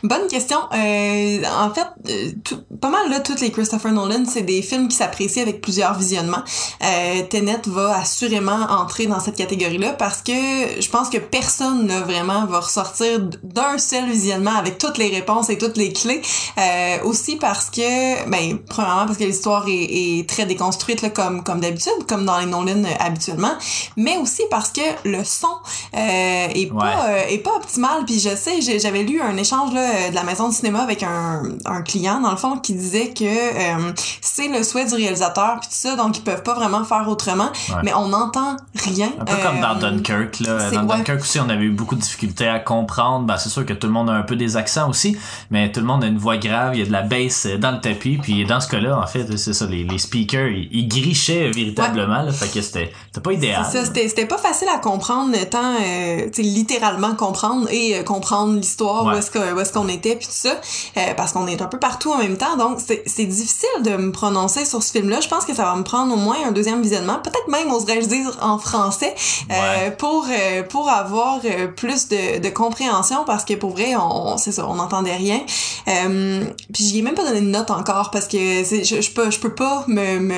Bonne 0.03 0.27
question. 0.29 0.59
Euh, 0.75 1.43
en 1.59 1.71
fait, 1.73 1.87
euh, 2.09 2.31
tout- 2.45 2.61
pas 2.81 2.89
mal 2.91 3.11
là, 3.11 3.21
toutes 3.21 3.41
les 3.41 3.51
Christopher 3.51 3.93
Nolan, 3.93 4.25
c'est 4.29 4.43
des 4.43 4.63
films 4.63 4.89
qui 4.89 4.97
s'apprécient 4.97 5.43
avec 5.43 5.61
plusieurs 5.61 5.95
visionnements. 5.95 6.43
Euh, 6.83 7.23
Tenet 7.29 7.63
va 7.67 7.97
assurément 7.99 8.59
entrer 8.71 9.07
dans 9.07 9.21
cette 9.21 9.37
catégorie-là 9.37 9.93
parce 9.93 10.23
que 10.23 10.33
je 10.33 10.89
pense 10.91 11.09
que 11.09 11.19
personne 11.19 11.87
ne 11.87 12.01
vraiment 12.01 12.47
va 12.47 12.61
ressortir 12.61 13.21
d'un 13.43 13.79
seul 13.79 14.07
visionnement 14.11 14.55
avec 14.57 14.79
toutes 14.79 14.99
les 14.99 15.09
réponses 15.09 15.51
et 15.51 15.59
toutes 15.59 15.77
les 15.77 15.93
clés. 15.93 16.21
Euh, 16.59 16.97
aussi 17.05 17.37
parce 17.37 17.71
que, 17.71 18.29
ben, 18.29 18.59
premièrement 18.69 19.07
parce 19.07 19.19
que 19.19 19.25
l'histoire 19.25 19.67
est, 19.69 19.73
est 20.21 20.29
très 20.29 20.47
déconstruite 20.47 21.03
là, 21.03 21.11
comme 21.11 21.43
comme 21.45 21.61
d'habitude, 21.61 21.93
comme 22.09 22.25
dans 22.25 22.39
les 22.39 22.47
Nolan 22.47 22.85
euh, 22.85 22.89
habituellement, 23.01 23.55
mais 23.97 24.17
aussi 24.19 24.43
parce 24.51 24.71
que 24.71 24.81
le 25.05 25.25
son 25.25 25.49
euh, 25.95 26.49
est 26.55 26.65
Ouais. 26.75 26.81
pas 26.81 27.07
euh, 27.09 27.23
est 27.29 27.39
pas 27.39 27.55
optimal. 27.57 27.84
Puis 28.07 28.21
je 28.21 28.35
sais, 28.35 28.61
j'avais 28.79 29.03
lu 29.03 29.21
un 29.21 29.37
échange 29.37 29.73
là, 29.73 29.81
euh, 29.81 30.11
de 30.11 30.15
la 30.15 30.23
maison 30.23 30.49
de 30.49 30.55
cinéma 30.55 30.81
avec 30.81 31.03
un, 31.03 31.43
un 31.65 31.83
client 31.83 32.21
dans 32.21 32.31
le 32.31 32.37
fond 32.37 32.59
qui 32.59 32.75
disait 32.75 33.09
que 33.11 33.25
euh, 33.25 33.93
c'est 34.21 34.49
le 34.49 34.63
souhait 34.63 34.87
du 34.87 34.95
réalisateur 34.95 35.59
puis 35.61 35.69
tout 35.69 35.77
ça, 35.77 35.97
donc 35.97 36.17
ils 36.19 36.23
peuvent 36.23 36.43
pas 36.43 36.55
vraiment 36.55 36.85
faire 36.85 37.09
autrement. 37.09 37.51
Ouais. 37.69 37.77
Mais 37.85 37.95
on 37.95 38.09
n'entend 38.09 38.57
rien. 38.85 39.11
Un 39.21 39.25
peu 39.25 39.37
comme 39.43 39.61
dans 39.61 39.77
Euh, 39.77 39.91
Dunkirk. 39.91 40.41
Là. 40.41 40.71
Dans 40.71 40.83
ouais. 40.87 40.97
Dunkirk 40.97 41.21
aussi, 41.21 41.41
on 41.41 41.49
avait 41.49 41.65
eu 41.65 41.71
beaucoup 41.71 41.95
de 41.95 42.01
difficultés 42.01 42.49
à 42.49 42.59
comprendre. 42.59 43.27
Ben, 43.27 43.37
c'est 43.37 43.49
sûr 43.49 43.65
que 43.67 43.73
tout 43.73 43.87
le 43.87 43.93
monde 43.93 44.11
a 44.11 44.13
un 44.15 44.23
peu 44.23 44.37
des 44.37 44.57
accents 44.57 44.89
aussi, 44.89 45.17
mais 45.51 45.71
tout 45.73 45.81
le 45.81 45.87
monde 45.87 46.05
a 46.05 46.07
une 46.07 46.19
voix 46.19 46.37
grave, 46.37 46.75
il 46.75 46.81
y 46.81 46.83
a 46.83 46.87
de 46.87 46.93
la 46.93 47.03
bass 47.03 47.47
euh, 47.47 47.59
dans 47.59 47.71
le 47.73 47.81
tapis. 47.81 48.19
Puis 48.21 48.45
dans 48.45 48.61
ce 48.61 48.69
cas-là, 48.69 48.99
en 48.99 49.07
fait, 49.07 49.37
c'est 49.37 49.53
ça, 49.53 49.67
les, 49.67 49.85
les 49.85 49.99
speakers, 49.99 50.49
ils, 50.49 50.69
ils 50.73 50.89
grichaient 50.89 51.51
véritablement. 51.51 52.23
Là, 52.23 52.33
fait 52.33 52.49
que 52.49 52.61
c'était 52.61 52.93
pas 53.23 53.33
idéal. 53.33 53.65
C'était, 53.71 54.27
pas 54.27 54.39
facile 54.39 54.69
à 54.75 54.79
comprendre 54.79 55.35
tant, 55.51 55.75
euh, 55.81 56.29
littéralement 56.39 57.15
comprendre 57.15 57.64
et 57.71 57.97
euh, 57.99 58.03
comprendre 58.03 58.55
l'histoire, 58.55 59.05
Ouais. 59.07 59.15
où 59.15 59.61
est-ce 59.61 59.73
qu'on 59.73 59.89
était, 59.89 60.17
puis 60.17 60.27
tout 60.27 60.33
ça, 60.33 60.61
euh, 60.97 61.01
parce 61.17 61.33
qu'on 61.33 61.47
est 61.47 61.61
un 61.63 61.67
peu 61.67 61.79
partout 61.79 62.13
en 62.13 62.19
même 62.19 62.37
temps, 62.37 62.57
donc 62.57 62.79
c'est, 62.85 63.25
difficile 63.25 63.69
de 63.83 63.97
me 63.97 64.13
prononcer 64.13 64.65
sur 64.65 64.83
ce 64.83 64.93
film-là. 64.93 65.21
Je 65.21 65.29
pense 65.29 65.45
que 65.45 65.55
ça 65.55 65.65
va 65.65 65.75
me 65.77 65.83
prendre 65.83 66.13
au 66.13 66.17
moins 66.17 66.37
un 66.47 66.53
deuxième 66.53 66.83
visionnement, 66.83 67.19
peut-être 67.23 67.49
même, 67.49 67.71
oserais-je 67.73 68.07
dire, 68.07 68.39
en 68.43 68.59
français, 68.59 69.15
euh, 69.51 69.55
Ouais. 69.55 69.91
pour, 69.93 70.27
pour 70.69 70.89
avoir 70.91 71.41
plus 71.77 72.09
de, 72.09 72.39
de 72.41 72.49
compréhension, 72.51 73.25
parce 73.27 73.45
que 73.45 73.55
pour 73.55 73.71
vrai, 73.71 73.95
on, 73.97 74.37
c'est 74.37 74.53
ça, 74.53 74.67
on 74.69 74.75
n'entendait 74.75 75.17
rien. 75.17 75.41
Puis 75.87 76.85
j'y 76.85 76.99
ai 76.99 77.03
même 77.03 77.15
pas 77.15 77.25
donné 77.25 77.41
de 77.41 77.47
note 77.47 77.71
encore, 77.71 78.11
parce 78.11 78.27
que 78.29 78.37
je, 78.39 79.01
je 79.01 79.11
peux, 79.11 79.31
je 79.31 79.39
peux 79.39 79.55
pas 79.55 79.85
me, 79.89 80.19
me 80.21 80.35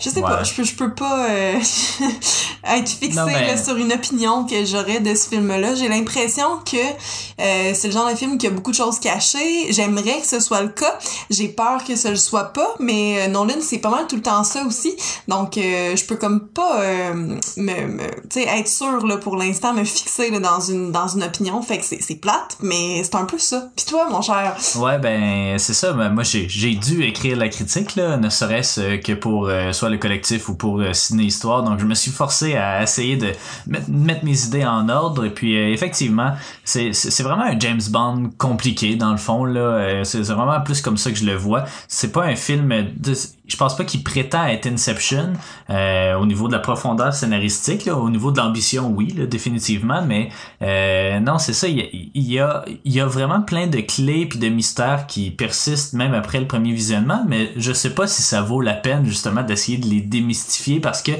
je 0.00 0.08
sais 0.10 0.14
Ouais. 0.22 0.22
pas, 0.22 0.42
je 0.44 0.54
peux, 0.54 0.62
je 0.64 0.74
peux 0.74 0.94
pas 0.94 1.26
être 2.64 2.88
fixée 2.88 3.18
Non, 3.18 3.26
mais- 3.26 3.46
là, 3.46 3.56
sur 3.62 3.76
une 3.76 3.92
opinion 3.92 4.44
que 4.46 4.64
j'aurais 4.64 5.00
de 5.00 5.14
ce 5.14 5.28
film-là. 5.28 5.74
J'ai 5.74 5.88
l'impression 5.88 6.43
que 6.64 6.76
euh, 6.76 7.72
c'est 7.74 7.88
le 7.88 7.92
genre 7.92 8.08
de 8.10 8.14
film 8.14 8.38
qui 8.38 8.46
a 8.46 8.50
beaucoup 8.50 8.70
de 8.70 8.76
choses 8.76 8.98
cachées. 8.98 9.72
J'aimerais 9.72 10.20
que 10.20 10.26
ce 10.26 10.40
soit 10.40 10.62
le 10.62 10.68
cas. 10.68 10.98
J'ai 11.30 11.48
peur 11.48 11.84
que 11.84 11.96
ce 11.96 12.08
le 12.08 12.16
soit 12.16 12.52
pas, 12.52 12.74
mais 12.80 13.22
euh, 13.22 13.28
Nolan, 13.28 13.60
c'est 13.60 13.78
pas 13.78 13.90
mal 13.90 14.06
tout 14.06 14.16
le 14.16 14.22
temps 14.22 14.44
ça 14.44 14.64
aussi. 14.66 14.94
Donc, 15.28 15.58
euh, 15.58 15.96
je 15.96 16.04
peux 16.04 16.16
comme 16.16 16.48
pas 16.48 16.80
euh, 16.80 17.14
me, 17.56 17.86
me 17.86 18.04
être 18.36 18.68
sûre 18.68 19.06
là, 19.06 19.16
pour 19.16 19.36
l'instant, 19.36 19.74
me 19.74 19.84
fixer 19.84 20.30
là, 20.30 20.40
dans 20.40 20.60
une 20.60 20.92
dans 20.92 21.08
une 21.08 21.22
opinion. 21.22 21.60
Fait 21.62 21.78
que 21.78 21.84
c'est 21.84 22.14
plate, 22.16 22.56
mais 22.60 23.02
c'est 23.04 23.14
un 23.14 23.24
peu 23.24 23.38
ça. 23.38 23.68
Puis 23.76 23.86
toi, 23.86 24.08
mon 24.10 24.22
cher, 24.22 24.56
Ouais, 24.76 24.98
ben 24.98 25.58
c'est 25.58 25.74
ça. 25.74 25.92
Ben, 25.92 26.10
moi, 26.10 26.22
j'ai 26.24 26.74
dû 26.74 27.04
écrire 27.04 27.36
la 27.36 27.48
critique, 27.48 27.96
là, 27.96 28.16
ne 28.16 28.28
serait-ce 28.28 28.96
que 28.96 29.12
pour 29.12 29.50
soit 29.72 29.88
le 29.88 29.98
collectif 29.98 30.48
ou 30.48 30.54
pour 30.54 30.82
Ciné 30.92 31.24
Histoire. 31.24 31.62
Donc, 31.62 31.78
je 31.78 31.84
me 31.84 31.94
suis 31.94 32.10
forcé 32.10 32.54
à 32.54 32.82
essayer 32.82 33.16
de 33.16 33.32
mettre, 33.66 33.90
mettre 33.90 34.24
mes 34.24 34.44
idées 34.44 34.64
en 34.64 34.88
ordre. 34.88 35.24
Et 35.24 35.30
puis, 35.30 35.56
effectivement, 35.56 36.32
c'est 36.64 36.92
c'est 36.92 37.22
vraiment 37.22 37.44
un 37.44 37.58
James 37.58 37.80
Bond 37.90 38.30
compliqué, 38.38 38.96
dans 38.96 39.10
le 39.12 39.16
fond. 39.18 39.44
là. 39.44 39.60
Euh, 39.60 40.04
c'est 40.04 40.20
vraiment 40.22 40.60
plus 40.60 40.80
comme 40.80 40.96
ça 40.96 41.10
que 41.10 41.16
je 41.16 41.24
le 41.26 41.34
vois. 41.34 41.64
C'est 41.88 42.12
pas 42.12 42.24
un 42.24 42.36
film... 42.36 42.68
de- 42.96 43.14
je 43.46 43.56
pense 43.56 43.76
pas 43.76 43.84
qu'il 43.84 44.02
prétend 44.02 44.46
être 44.46 44.66
Inception 44.66 45.34
euh, 45.70 46.14
au 46.14 46.26
niveau 46.26 46.48
de 46.48 46.52
la 46.52 46.58
profondeur 46.58 47.12
scénaristique, 47.12 47.84
là, 47.84 47.96
au 47.96 48.08
niveau 48.08 48.32
de 48.32 48.38
l'ambition, 48.38 48.88
oui, 48.88 49.12
là, 49.16 49.26
définitivement, 49.26 50.02
mais 50.02 50.30
euh, 50.62 51.20
non, 51.20 51.38
c'est 51.38 51.52
ça, 51.52 51.68
il 51.68 52.10
y, 52.14 52.38
a, 52.38 52.64
y 52.84 53.00
a 53.00 53.06
vraiment 53.06 53.42
plein 53.42 53.66
de 53.66 53.80
clés 53.80 54.26
puis 54.26 54.38
de 54.38 54.48
mystères 54.48 55.06
qui 55.06 55.30
persistent 55.30 55.92
même 55.92 56.14
après 56.14 56.40
le 56.40 56.46
premier 56.46 56.72
visionnement, 56.72 57.24
mais 57.28 57.52
je 57.56 57.72
sais 57.72 57.94
pas 57.94 58.06
si 58.06 58.22
ça 58.22 58.40
vaut 58.40 58.60
la 58.60 58.72
peine 58.72 59.04
justement 59.04 59.42
d'essayer 59.42 59.78
de 59.78 59.86
les 59.86 60.00
démystifier 60.00 60.80
parce 60.80 61.02
que 61.02 61.12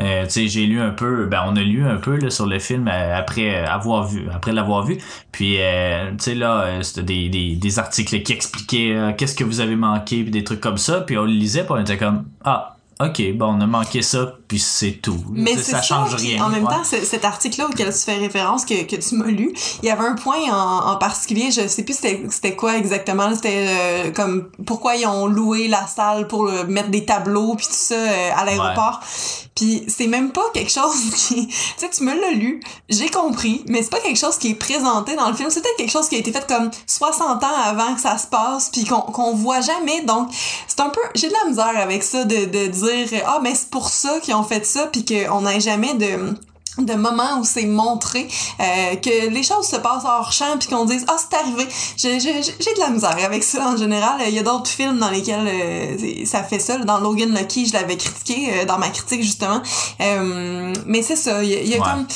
euh, 0.00 0.24
tu 0.24 0.30
sais, 0.30 0.48
j'ai 0.48 0.66
lu 0.66 0.80
un 0.80 0.90
peu, 0.90 1.26
ben 1.26 1.42
on 1.46 1.56
a 1.56 1.62
lu 1.62 1.86
un 1.86 1.96
peu 1.96 2.16
là, 2.16 2.30
sur 2.30 2.46
le 2.46 2.58
film 2.58 2.88
euh, 2.88 3.16
après 3.16 3.54
avoir 3.64 4.06
vu, 4.06 4.28
après 4.32 4.52
l'avoir 4.52 4.84
vu, 4.84 4.98
puis 5.32 5.56
euh, 5.58 6.10
tu 6.12 6.16
sais 6.18 6.34
là, 6.34 6.62
euh, 6.62 6.82
c'était 6.82 7.02
des, 7.02 7.28
des, 7.28 7.56
des 7.56 7.78
articles 7.78 8.22
qui 8.22 8.32
expliquaient 8.32 9.14
qu'est-ce 9.16 9.34
que 9.34 9.44
vous 9.44 9.60
avez 9.60 9.76
manqué 9.76 10.22
puis 10.22 10.30
des 10.30 10.44
trucs 10.44 10.60
comme 10.60 10.78
ça, 10.78 11.00
puis 11.00 11.16
on 11.16 11.24
le 11.24 11.32
lisait, 11.32 11.64
puis 11.70 11.78
on 11.78 11.82
était 11.82 11.96
comme 11.98 12.24
ah 12.44 12.76
ok, 13.00 13.36
bon 13.36 13.56
on 13.56 13.60
a 13.60 13.66
manqué 13.66 14.02
ça, 14.02 14.34
puis 14.50 14.58
c'est 14.58 14.98
tout. 15.00 15.22
Mais 15.30 15.56
ça 15.56 15.62
ça, 15.76 15.82
change 15.82 16.12
rien. 16.16 16.44
En 16.44 16.48
même 16.48 16.64
Ouais. 16.64 16.70
temps, 16.74 16.82
ce- 16.82 17.04
cet 17.04 17.24
article-là 17.24 17.68
auquel 17.68 17.92
tu 17.94 18.00
fais 18.00 18.16
référence, 18.16 18.64
que, 18.64 18.82
que 18.82 18.96
tu 18.96 19.14
m'as 19.14 19.26
lu, 19.26 19.54
il 19.80 19.86
y 19.86 19.90
avait 19.92 20.04
un 20.04 20.14
point 20.16 20.40
en, 20.50 20.90
en 20.90 20.96
particulier, 20.96 21.52
je 21.52 21.68
sais 21.68 21.84
plus 21.84 21.94
c'était 21.94 22.20
c'était 22.30 22.56
quoi 22.56 22.76
exactement, 22.76 23.32
c'était 23.32 23.66
euh, 23.68 24.10
comme 24.10 24.50
pourquoi 24.66 24.96
ils 24.96 25.06
ont 25.06 25.26
loué 25.28 25.68
la 25.68 25.86
salle 25.86 26.26
pour 26.26 26.48
euh, 26.48 26.64
mettre 26.66 26.88
des 26.88 27.04
tableaux 27.04 27.54
puis 27.54 27.66
tout 27.66 27.72
ça 27.74 27.94
euh, 27.94 28.30
à 28.36 28.44
l'aéroport. 28.44 28.98
Puis 29.54 29.84
c'est 29.88 30.06
même 30.06 30.32
pas 30.32 30.44
quelque 30.54 30.72
chose 30.72 30.96
qui... 31.14 31.46
Tu 31.46 31.54
sais, 31.76 31.88
tu 31.90 32.02
me 32.02 32.18
l'as 32.18 32.30
lu, 32.32 32.60
j'ai 32.88 33.08
compris, 33.08 33.62
mais 33.68 33.82
c'est 33.84 33.90
pas 33.90 34.00
quelque 34.00 34.18
chose 34.18 34.36
qui 34.38 34.50
est 34.50 34.54
présenté 34.54 35.14
dans 35.14 35.28
le 35.28 35.34
film. 35.36 35.48
C'est 35.50 35.60
peut-être 35.62 35.76
quelque 35.76 35.90
chose 35.92 36.08
qui 36.08 36.16
a 36.16 36.18
été 36.18 36.32
fait 36.32 36.46
comme 36.48 36.70
60 36.86 37.44
ans 37.44 37.48
avant 37.64 37.94
que 37.94 38.00
ça 38.00 38.16
se 38.18 38.26
passe, 38.26 38.70
puis 38.72 38.84
qu'on 38.84 39.00
qu'on 39.02 39.34
voit 39.34 39.60
jamais. 39.60 40.00
Donc, 40.02 40.28
c'est 40.66 40.80
un 40.80 40.88
peu... 40.88 41.00
J'ai 41.14 41.28
de 41.28 41.34
la 41.44 41.48
misère 41.50 41.72
avec 41.78 42.02
ça 42.02 42.24
de, 42.24 42.46
de 42.46 42.66
dire 42.68 43.22
«Ah, 43.26 43.38
mais 43.42 43.54
c'est 43.54 43.68
pour 43.70 43.90
ça 43.90 44.18
qu'ils 44.20 44.34
ont 44.34 44.39
fait 44.42 44.64
ça, 44.66 44.88
puis 44.92 45.04
qu'on 45.04 45.42
n'a 45.42 45.58
jamais 45.58 45.94
de...» 45.94 46.34
de 46.78 46.94
moments 46.94 47.38
où 47.40 47.44
c'est 47.44 47.66
montré 47.66 48.28
euh, 48.60 48.94
que 48.96 49.28
les 49.28 49.42
choses 49.42 49.66
se 49.66 49.76
passent 49.76 50.04
hors 50.04 50.32
champ 50.32 50.56
puis 50.58 50.68
qu'on 50.68 50.84
dise 50.84 51.04
ah 51.08 51.16
c'est 51.18 51.36
arrivé. 51.36 51.66
J'ai 51.96 52.20
j'ai 52.20 52.42
j'ai 52.42 52.74
de 52.74 52.80
la 52.80 52.90
misère 52.90 53.16
avec 53.24 53.42
ça 53.42 53.68
en 53.70 53.76
général. 53.76 54.20
Il 54.28 54.34
y 54.34 54.38
a 54.38 54.42
d'autres 54.42 54.70
films 54.70 54.98
dans 54.98 55.10
lesquels 55.10 55.46
euh, 55.46 56.24
ça 56.24 56.42
fait 56.42 56.58
ça. 56.60 56.78
Dans 56.78 56.98
Logan 56.98 57.34
Lucky 57.36 57.66
je 57.66 57.72
l'avais 57.72 57.96
critiqué 57.96 58.50
euh, 58.52 58.64
dans 58.64 58.78
ma 58.78 58.88
critique 58.88 59.22
justement. 59.22 59.60
Euh, 60.00 60.72
mais 60.86 61.02
c'est 61.02 61.16
ça. 61.16 61.42
Il 61.42 61.50
y 61.50 61.54
a, 61.54 61.62
y 61.62 61.74
a 61.74 61.78
Ouais. 61.80 61.84
comme 61.84 62.06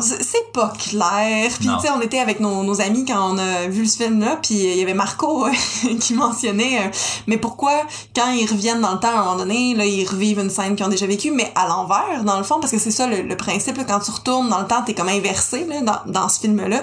c'est 0.00 0.52
pas 0.52 0.72
clair. 0.78 1.50
Puis 1.58 1.68
tu 1.68 1.80
sais 1.86 1.90
on 1.96 2.00
était 2.00 2.18
avec 2.18 2.40
nos, 2.40 2.62
nos 2.62 2.80
amis 2.80 3.04
quand 3.04 3.32
on 3.34 3.38
a 3.38 3.66
vu 3.68 3.86
ce 3.86 3.96
film 4.02 4.20
là 4.20 4.38
puis 4.42 4.54
il 4.54 4.76
y 4.78 4.82
avait 4.82 4.94
Marco 4.94 5.46
euh, 5.46 5.50
qui 6.00 6.14
mentionnait 6.14 6.78
euh, 6.78 6.88
mais 7.26 7.36
pourquoi 7.38 7.72
quand 8.14 8.30
ils 8.30 8.46
reviennent 8.50 8.80
dans 8.80 8.92
le 8.92 8.98
temps 9.00 9.08
à 9.08 9.20
un 9.20 9.24
moment 9.24 9.36
donné 9.36 9.74
là 9.74 9.84
ils 9.84 10.06
revivent 10.06 10.38
une 10.40 10.50
scène 10.50 10.76
qu'ils 10.76 10.84
ont 10.86 10.90
déjà 10.90 11.06
vécue 11.06 11.30
mais 11.30 11.50
à 11.54 11.66
l'envers 11.68 12.24
dans 12.24 12.38
le 12.38 12.44
fond 12.44 12.60
parce 12.60 12.72
que 12.72 12.78
c'est 12.78 12.90
ça 12.90 13.06
le, 13.06 13.22
le 13.22 13.36
principe 13.36 13.78
là, 13.84 13.94
quand 13.98 14.00
tu 14.00 14.10
retournes 14.10 14.48
dans 14.48 14.60
le 14.60 14.66
temps 14.66 14.82
t'es 14.82 14.94
comme 14.94 15.08
inversé 15.08 15.64
là, 15.66 15.80
dans, 15.82 16.12
dans 16.12 16.28
ce 16.28 16.40
film 16.40 16.60
là 16.66 16.82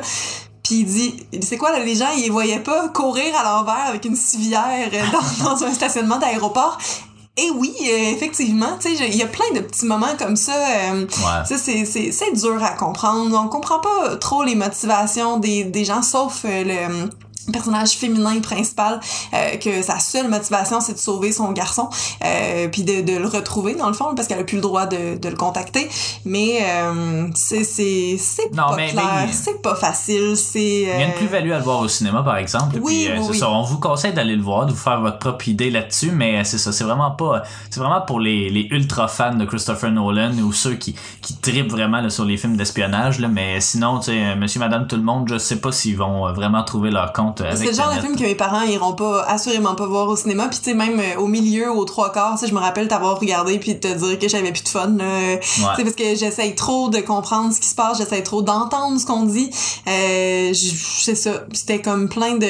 puis 0.64 0.76
il 0.82 0.86
dit, 0.86 1.26
c'est 1.42 1.58
quoi 1.58 1.72
là, 1.72 1.80
les 1.80 1.96
gens 1.96 2.10
ils 2.16 2.32
voyaient 2.32 2.60
pas 2.60 2.88
courir 2.90 3.36
à 3.36 3.44
l'envers 3.44 3.88
avec 3.88 4.06
une 4.06 4.16
civière 4.16 4.90
euh, 4.94 5.02
dans, 5.12 5.44
dans 5.56 5.64
un 5.64 5.74
stationnement 5.74 6.18
d'aéroport 6.18 6.78
et 7.38 7.50
oui, 7.50 7.74
euh, 7.82 8.12
effectivement, 8.12 8.78
tu 8.78 8.94
sais, 8.96 9.08
il 9.08 9.16
y 9.16 9.24
a 9.24 9.28
plein 9.28 9.50
de 9.56 9.62
petits 9.62 9.86
moments 9.86 10.16
comme 10.20 10.36
ça. 10.36 10.52
euh, 10.54 11.06
Ouais. 11.06 11.46
c'est, 11.46 11.86
c'est, 11.86 12.12
c'est 12.12 12.32
dur 12.34 12.62
à 12.62 12.72
comprendre. 12.72 13.40
On 13.42 13.48
comprend 13.48 13.80
pas 13.80 14.18
trop 14.18 14.44
les 14.44 14.54
motivations 14.54 15.38
des, 15.38 15.64
des 15.64 15.86
gens, 15.86 16.02
sauf 16.02 16.42
euh, 16.44 16.64
le 16.66 17.10
personnage 17.52 17.92
féminin 17.92 18.40
principal 18.42 19.00
euh, 19.34 19.58
que 19.58 19.82
sa 19.82 20.00
seule 20.00 20.28
motivation 20.30 20.80
c'est 20.82 20.94
de 20.94 20.98
sauver 21.00 21.32
son 21.32 21.52
garçon 21.52 21.90
euh, 22.26 22.68
puis 22.70 22.84
de, 22.84 23.02
de 23.02 23.18
le 23.18 23.28
retrouver 23.28 23.76
dans 23.76 23.88
le 23.88 23.94
fond 23.94 24.14
parce 24.16 24.28
qu'elle 24.28 24.40
a 24.40 24.44
plus 24.44 24.58
le 24.58 24.62
droit 24.62 24.86
de, 24.86 25.18
de 25.18 25.30
le 25.30 25.36
contacter 25.36 25.90
mais 26.26 26.60
euh, 26.64 27.28
c'est 27.34 27.64
c'est 27.64 28.18
pas 28.56 28.74
mais- 28.76 28.90
clair 28.90 29.28
c'est 29.32 29.62
pas 29.62 29.76
facile 29.76 30.36
c'est 30.36 30.82
Il 30.82 30.88
y 30.88 30.92
a 30.92 31.06
une 31.06 31.12
euh, 31.12 31.18
plus-value 31.18 31.52
à 31.52 31.58
le 31.58 31.64
voir 31.64 31.80
au 31.80 31.88
cinéma, 31.88 32.24
par 32.24 32.38
exemple. 32.38 32.78
Oui, 32.82 33.08
puis, 33.12 33.20
oui, 33.30 33.38
ça. 33.38 33.50
On 33.50 33.62
vous 33.64 33.80
conseille 33.80 34.14
d'aller 34.14 34.36
le 34.36 34.42
voir, 34.42 34.66
de 34.66 34.72
vous 34.72 34.78
faire 34.78 35.00
votre 35.02 35.20
propre 35.20 35.48
idée 35.48 35.70
là-dessus, 35.70 36.12
mais 36.12 36.44
c'est 36.44 36.58
ça. 36.58 36.72
C'est 36.72 36.84
vraiment 36.84 37.12
pas. 37.12 37.44
C'est 37.70 37.80
vraiment 37.80 38.02
pour 38.02 38.20
les, 38.20 38.50
les 38.50 38.68
ultra 38.72 39.08
fans 39.08 39.36
de 39.36 39.46
Christopher 39.46 39.92
Nolan 39.92 40.32
ou 40.40 40.52
ceux 40.54 40.74
qui, 40.76 40.96
qui 41.22 41.38
tripent 41.38 41.72
vraiment 41.72 42.02
là, 42.02 42.10
sur 42.10 42.26
les 42.26 42.38
films 42.38 42.58
d'espionnage. 42.58 43.20
Là, 43.20 43.28
mais 43.28 43.62
sinon, 43.62 44.00
tu 44.00 44.06
sais, 44.12 44.36
Monsieur, 44.36 44.60
Madame, 44.60 44.88
tout 44.88 44.96
le 44.98 45.04
monde, 45.04 45.28
je 45.30 45.38
sais 45.38 45.58
pas 45.58 45.72
s'ils 45.72 45.98
vont 45.98 46.32
vraiment 46.34 46.64
trouver 46.64 46.92
leur 46.92 47.14
compte 47.14 47.31
C'est 47.38 47.66
le 47.66 47.74
genre 47.74 47.94
de 47.94 48.00
film 48.00 48.16
que 48.16 48.24
mes 48.24 48.36
parents 48.36 48.62
iront 48.64 48.94
pas, 48.94 49.24
assurément 49.24 49.76
pas 49.76 49.86
voir 49.86 50.08
au 50.08 50.16
cinéma. 50.16 50.48
Puis 50.48 50.60
tu 50.60 50.66
sais, 50.66 50.74
même 50.74 51.00
euh, 51.00 51.20
au 51.20 51.28
milieu, 51.28 51.72
aux 51.72 51.86
trois 51.86 52.12
quarts, 52.12 52.34
tu 52.34 52.42
sais, 52.42 52.48
je 52.48 52.54
me 52.54 52.60
rappelle 52.60 52.88
t'avoir 52.88 53.20
regardé 53.20 53.60
puis 53.60 53.80
te 53.80 53.88
dire 53.88 54.20
que 54.20 54.28
j'avais 54.28 54.52
plus 54.52 54.64
de 54.64 54.70
fun. 54.70 54.96
Tu 54.98 55.52
sais, 55.52 55.84
parce 55.84 55.96
que 55.96 56.16
j'essaye 56.16 56.56
trop 56.56 56.90
de 56.90 57.00
comprendre 57.00 57.54
ce 57.54 57.60
qui 57.60 57.68
se 57.68 57.76
passe, 57.76 57.98
j'essaye 57.98 58.24
trop 58.24 58.42
d'entendre 58.42 59.00
ce 59.00 59.06
qu'on 59.06 59.24
dit. 59.24 59.50
Euh, 59.88 60.52
c'est 60.54 61.16
ça, 61.16 61.32
c'était 61.54 61.82
comme 61.82 62.10
plein 62.10 62.38
de... 62.38 62.48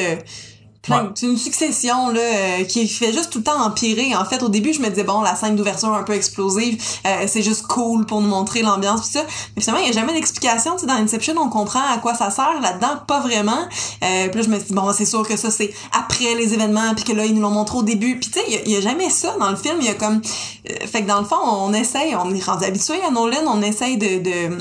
C'est 0.84 1.28
une 1.28 1.38
succession 1.38 2.10
là 2.10 2.20
euh, 2.20 2.64
qui 2.64 2.88
fait 2.88 3.14
juste 3.14 3.30
tout 3.30 3.38
le 3.38 3.44
temps 3.44 3.62
empirer. 3.62 4.16
En 4.16 4.26
fait, 4.26 4.42
au 4.42 4.50
début, 4.50 4.74
je 4.74 4.82
me 4.82 4.90
disais 4.90 5.04
bon, 5.04 5.22
la 5.22 5.36
scène 5.36 5.56
d'ouverture 5.56 5.94
un 5.94 6.02
peu 6.02 6.14
explosive, 6.14 6.82
euh, 7.06 7.26
c'est 7.28 7.44
juste 7.44 7.68
cool 7.68 8.06
pour 8.08 8.20
nous 8.20 8.28
montrer 8.28 8.64
l'ambiance 8.64 9.02
pis 9.02 9.14
ça. 9.14 9.24
Mais 9.56 9.62
finalement, 9.62 9.84
il 9.84 9.88
y 9.88 9.92
a 9.92 9.94
jamais 9.94 10.14
d'explication. 10.14 10.76
Dans 10.88 10.94
Inception, 10.94 11.36
on 11.38 11.50
comprend 11.50 11.82
à 11.94 12.00
quoi 12.00 12.16
ça 12.16 12.32
sert. 12.32 12.60
Là-dedans, 12.62 13.02
pas 13.06 13.20
vraiment. 13.20 13.68
Euh, 14.04 14.28
puis 14.30 14.40
là, 14.40 14.42
je 14.42 14.50
me 14.50 14.60
suis 14.60 14.74
bon, 14.74 14.92
c'est 14.92 15.06
sûr 15.06 15.28
que 15.28 15.38
ça 15.38 15.52
c'est 15.52 15.72
après 15.92 16.34
les 16.36 16.54
événements, 16.54 16.96
puis 16.96 17.04
que 17.04 17.14
là 17.14 17.26
ils 17.26 17.36
nous 17.36 17.42
l'ont 17.42 17.52
montré 17.52 17.78
au 17.78 17.84
début. 17.84 18.20
Puis 18.20 18.32
tu 18.32 18.40
sais, 18.40 18.46
il 18.48 18.72
y 18.72 18.74
y, 18.74 18.78
a 18.78 18.82
jamais 18.82 19.10
ça 19.12 19.36
dans 19.40 19.52
le 19.52 19.58
film. 19.58 19.78
Il 19.82 19.86
y 19.86 19.90
a 19.90 19.94
comme, 19.94 20.22
euh, 20.70 20.88
fait 20.88 21.04
que 21.04 21.08
dans 21.08 21.20
le 21.20 21.26
fond, 21.26 21.38
on 21.44 21.74
essaye, 21.74 22.16
on 22.16 22.34
est 22.34 22.44
rendu 22.44 22.66
habitué 22.66 22.96
à 23.08 23.12
Nolan, 23.12 23.44
on 23.46 23.62
essaye 23.62 23.98
de, 23.98 24.20
de 24.24 24.58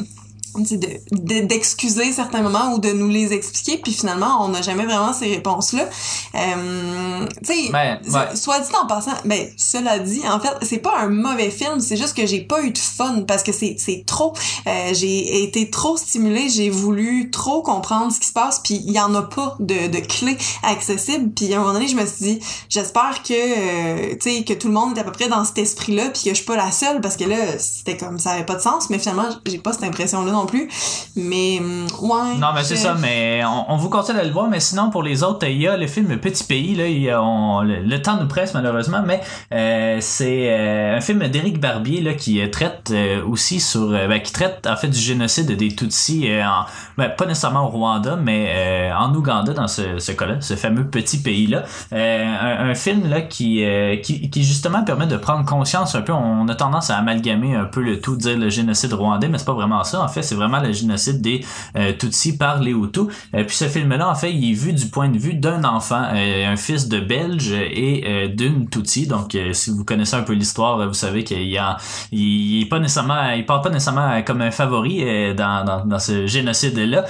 sais, 0.64 0.76
de- 0.76 1.01
de- 1.12 1.46
d'excuser 1.46 2.12
certains 2.12 2.42
moments 2.42 2.74
ou 2.74 2.78
de 2.78 2.90
nous 2.92 3.09
les 3.09 3.32
expliquer 3.32 3.78
puis 3.78 3.92
finalement 3.92 4.44
on 4.44 4.48
n'a 4.48 4.62
jamais 4.62 4.84
vraiment 4.84 5.12
ces 5.12 5.26
réponses 5.28 5.72
là 5.72 5.88
euh, 6.34 7.26
tu 7.44 7.53
sais 7.64 7.68
Ben, 7.72 7.98
ouais. 8.09 8.36
soit 8.36 8.61
dit 8.61 8.70
en 8.82 8.86
passant 8.86 9.12
ben 9.24 9.48
cela 9.57 9.98
dit 9.98 10.22
en 10.28 10.40
fait 10.40 10.53
c'est 10.62 10.78
pas 10.78 10.98
un 10.98 11.09
mauvais 11.09 11.51
film 11.51 11.80
c'est 11.80 11.96
juste 11.96 12.14
que 12.16 12.26
j'ai 12.26 12.40
pas 12.42 12.62
eu 12.62 12.70
de 12.70 12.78
fun 12.78 13.22
parce 13.26 13.42
que 13.42 13.53
c'est 13.53 13.76
c'est 13.78 14.05
trop 14.07 14.32
euh, 14.66 14.90
j'ai 14.94 15.42
été 15.42 15.70
trop 15.70 15.96
stimulée 15.96 16.48
j'ai 16.48 16.70
voulu 16.70 17.30
trop 17.30 17.62
comprendre 17.62 18.12
ce 18.12 18.20
qui 18.20 18.28
se 18.28 18.32
passe 18.32 18.61
puis 18.62 18.80
il 18.86 18.92
y 18.92 19.01
en 19.01 19.14
a 19.14 19.22
pas 19.22 19.57
de, 19.61 19.88
de 19.88 19.98
clés 19.98 20.36
accessibles 20.62 21.30
puis 21.32 21.53
à 21.53 21.57
un 21.57 21.61
moment 21.61 21.72
donné 21.74 21.88
je 21.88 21.96
me 21.96 22.07
suis 22.07 22.24
dit 22.24 22.40
j'espère 22.68 23.22
que 23.22 23.32
euh, 23.32 24.14
tu 24.20 24.30
sais 24.38 24.44
que 24.44 24.53
tout 24.55 24.68
le 24.68 24.74
monde 24.74 24.96
est 24.96 25.01
à 25.01 25.05
peu 25.05 25.12
près 25.12 25.28
dans 25.28 25.44
cet 25.44 25.59
esprit 25.59 25.94
là 25.94 26.09
puis 26.11 26.24
que 26.24 26.30
je 26.30 26.34
suis 26.34 26.44
pas 26.44 26.57
la 26.57 26.70
seule 26.70 27.01
parce 27.01 27.16
que 27.16 27.24
là 27.24 27.36
c'était 27.59 27.96
comme 27.96 28.18
ça 28.18 28.32
avait 28.32 28.44
pas 28.46 28.55
de 28.57 28.61
sens 28.62 28.90
mais 28.90 28.98
finalement 28.98 29.28
j'ai 29.46 29.59
pas 29.59 29.72
cette 29.72 29.84
impression 29.84 30.24
là 30.24 30.36
non 30.41 30.47
plus 30.47 30.68
mais 31.16 31.59
hum, 31.61 31.86
ouais 32.03 32.36
Non, 32.38 32.49
mais 32.55 32.62
c'est 32.62 32.76
ça, 32.76 32.95
mais 33.01 33.43
on, 33.45 33.72
on 33.72 33.76
vous 33.76 33.91
conseille 33.91 34.14
d'aller 34.16 34.28
le 34.28 34.34
voir, 34.34 34.49
mais 34.49 34.61
sinon, 34.61 34.91
pour 34.91 35.03
les 35.03 35.22
autres, 35.22 35.47
il 35.47 35.61
y 35.61 35.68
a 35.68 35.76
le 35.76 35.86
film 35.86 36.16
Petit 36.18 36.45
Pays, 36.45 36.74
là, 36.74 36.86
il 36.86 37.01
y 37.03 37.11
a- 37.11 37.22
on- 37.22 37.61
le, 37.62 37.80
le 37.82 38.03
temps 38.03 38.16
nous 38.16 38.28
presse 38.28 38.55
malheureusement, 38.55 39.03
mais 39.05 39.20
euh, 39.53 39.99
c'est 40.01 40.47
euh, 40.51 40.97
un 40.97 41.01
film 41.01 41.26
d'Éric 41.28 41.61
Barbier, 41.61 42.01
là, 42.01 42.14
qui 42.14 42.41
euh, 42.41 42.49
traite 42.49 42.91
euh, 42.93 43.22
aussi 43.26 43.61
sur, 43.61 43.88
ben, 43.91 44.20
qui 44.20 44.32
traite, 44.32 44.66
en 44.68 44.76
fait, 44.76 44.88
du 44.88 44.99
génocide 44.99 45.51
des 45.57 45.74
Tutsis, 45.74 46.28
en, 46.43 46.64
ben, 46.97 47.09
pas 47.11 47.26
nécessairement 47.26 47.64
au 47.66 47.68
Rwanda, 47.68 48.16
mais 48.16 48.91
en 48.97 49.14
Ouganda, 49.14 49.53
dans 49.53 49.68
ce, 49.68 49.99
ce 49.99 50.12
cas-là, 50.12 50.36
ce 50.41 50.55
fameux 50.55 50.86
petit 50.86 51.18
pays-là. 51.18 51.64
Un, 51.93 52.70
un 52.70 52.74
film, 52.74 53.09
là, 53.11 53.20
qui, 53.22 53.62
qui, 54.03 54.30
qui, 54.30 54.45
justement, 54.45 54.84
permet 54.84 55.07
de 55.07 55.16
prendre 55.16 55.45
conscience 55.45 55.95
un 55.95 56.03
peu, 56.03 56.12
on 56.12 56.49
a 56.49 56.55
tendance 56.55 56.91
à 56.91 56.97
amalgamer 56.97 57.55
un 57.57 57.64
peu 57.64 57.80
le 57.82 58.01
tout, 58.01 58.16
dire 58.16 58.38
le 58.38 58.49
génocide 58.49 58.93
rwandais, 58.93 59.28
mais 59.28 59.38
c'est 59.38 59.45
pas 59.45 59.53
vraiment 59.53 59.84
ça, 59.84 60.03
en 60.03 60.09
fait, 60.09 60.22
c'est 60.31 60.37
vraiment 60.37 60.61
le 60.61 60.72
génocide 60.72 61.20
des 61.20 61.45
euh, 61.76 61.93
Tutsis 61.93 62.37
par 62.37 62.61
les 62.61 62.70
Hutus. 62.70 63.07
Euh, 63.35 63.45
puis 63.45 63.57
ce 63.57 63.64
film-là, 63.64 64.09
en 64.09 64.14
fait, 64.14 64.33
il 64.33 64.51
est 64.51 64.55
vu 64.55 64.72
du 64.72 64.87
point 64.87 65.09
de 65.09 65.18
vue 65.18 65.35
d'un 65.35 65.64
enfant, 65.64 66.05
euh, 66.14 66.53
un 66.53 66.57
fils 66.57 66.89
de 66.89 67.01
Belge 67.01 67.53
et 67.53 68.28
d'une 68.28 68.68
Tutsi. 68.68 69.07
Donc, 69.07 69.37
si 69.53 69.70
vous 69.70 69.85
connaissez 69.85 70.14
un 70.14 70.22
peu 70.22 70.35
l'histoire, 70.35 70.87
vous 70.87 70.95
savez 70.95 71.24
qu'il 71.24 71.59
a, 71.59 71.76
il 72.12 72.62
est 72.62 72.68
pas 72.68 72.78
nécessairement, 72.78 73.31
il 73.31 73.45
part 73.45 73.61
pas 73.61 73.70
nécessairement 73.70 74.22
comme 74.22 74.41
un 74.41 74.51
favori 74.51 75.05
dans, 75.35 75.85
dans, 75.85 75.99
ce 75.99 76.26
génocide-là. 76.26 77.05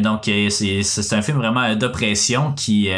Donc, 0.00 0.30
c'est, 0.50 1.12
un 1.12 1.22
film 1.22 1.38
vraiment 1.38 1.74
d'oppression 1.74 2.52
qui 2.52 2.88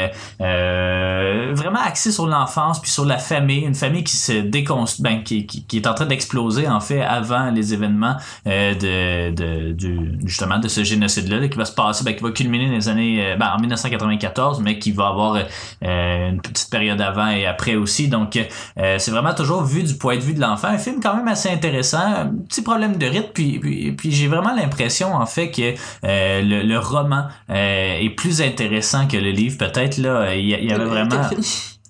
euh, 0.40 1.52
vraiment 1.54 1.80
axé 1.80 2.12
sur 2.12 2.26
l'enfance 2.26 2.80
puis 2.80 2.90
sur 2.90 3.04
la 3.04 3.18
famille, 3.18 3.64
une 3.64 3.74
famille 3.74 4.04
qui 4.04 4.16
se 4.16 4.32
déconstruit, 4.32 5.02
ben, 5.02 5.22
qui, 5.22 5.64
est 5.72 5.86
en 5.86 5.94
train 5.94 6.06
d'exploser 6.06 6.68
en 6.68 6.80
fait 6.80 7.00
avant 7.00 7.50
les 7.50 7.72
événements 7.72 8.16
de, 8.44 9.30
de 9.30 9.61
du, 9.70 10.18
justement 10.24 10.58
de 10.58 10.68
ce 10.68 10.84
génocide-là 10.84 11.38
là, 11.40 11.48
qui 11.48 11.56
va 11.56 11.64
se 11.64 11.72
passer, 11.72 12.04
ben, 12.04 12.14
qui 12.14 12.22
va 12.22 12.30
culminer 12.30 12.66
dans 12.66 12.74
les 12.74 12.88
années, 12.88 13.26
euh, 13.26 13.36
ben, 13.36 13.52
en 13.56 13.60
1994, 13.60 14.60
mais 14.60 14.78
qui 14.78 14.92
va 14.92 15.08
avoir 15.08 15.36
euh, 15.36 16.30
une 16.30 16.40
petite 16.40 16.70
période 16.70 17.00
avant 17.00 17.28
et 17.28 17.46
après 17.46 17.74
aussi. 17.74 18.08
Donc, 18.08 18.36
euh, 18.36 18.96
c'est 18.98 19.10
vraiment 19.10 19.34
toujours 19.34 19.62
vu 19.62 19.82
du 19.82 19.94
point 19.94 20.16
de 20.16 20.22
vue 20.22 20.34
de 20.34 20.40
l'enfant. 20.40 20.68
Un 20.68 20.78
film 20.78 21.00
quand 21.00 21.16
même 21.16 21.28
assez 21.28 21.50
intéressant, 21.50 21.98
un 21.98 22.26
petit 22.48 22.62
problème 22.62 22.96
de 22.96 23.06
rythme, 23.06 23.30
puis, 23.32 23.58
puis, 23.58 23.92
puis 23.92 24.10
j'ai 24.10 24.28
vraiment 24.28 24.54
l'impression 24.54 25.14
en 25.14 25.26
fait 25.26 25.50
que 25.50 25.74
euh, 26.04 26.42
le, 26.42 26.62
le 26.62 26.78
roman 26.78 27.26
euh, 27.50 27.98
est 27.98 28.10
plus 28.10 28.42
intéressant 28.42 29.06
que 29.06 29.16
le 29.16 29.30
livre. 29.30 29.58
Peut-être 29.58 29.98
là, 29.98 30.34
il 30.34 30.44
y, 30.44 30.48
y 30.48 30.72
avait 30.72 30.84
Quel 30.84 30.88
vraiment. 30.88 31.30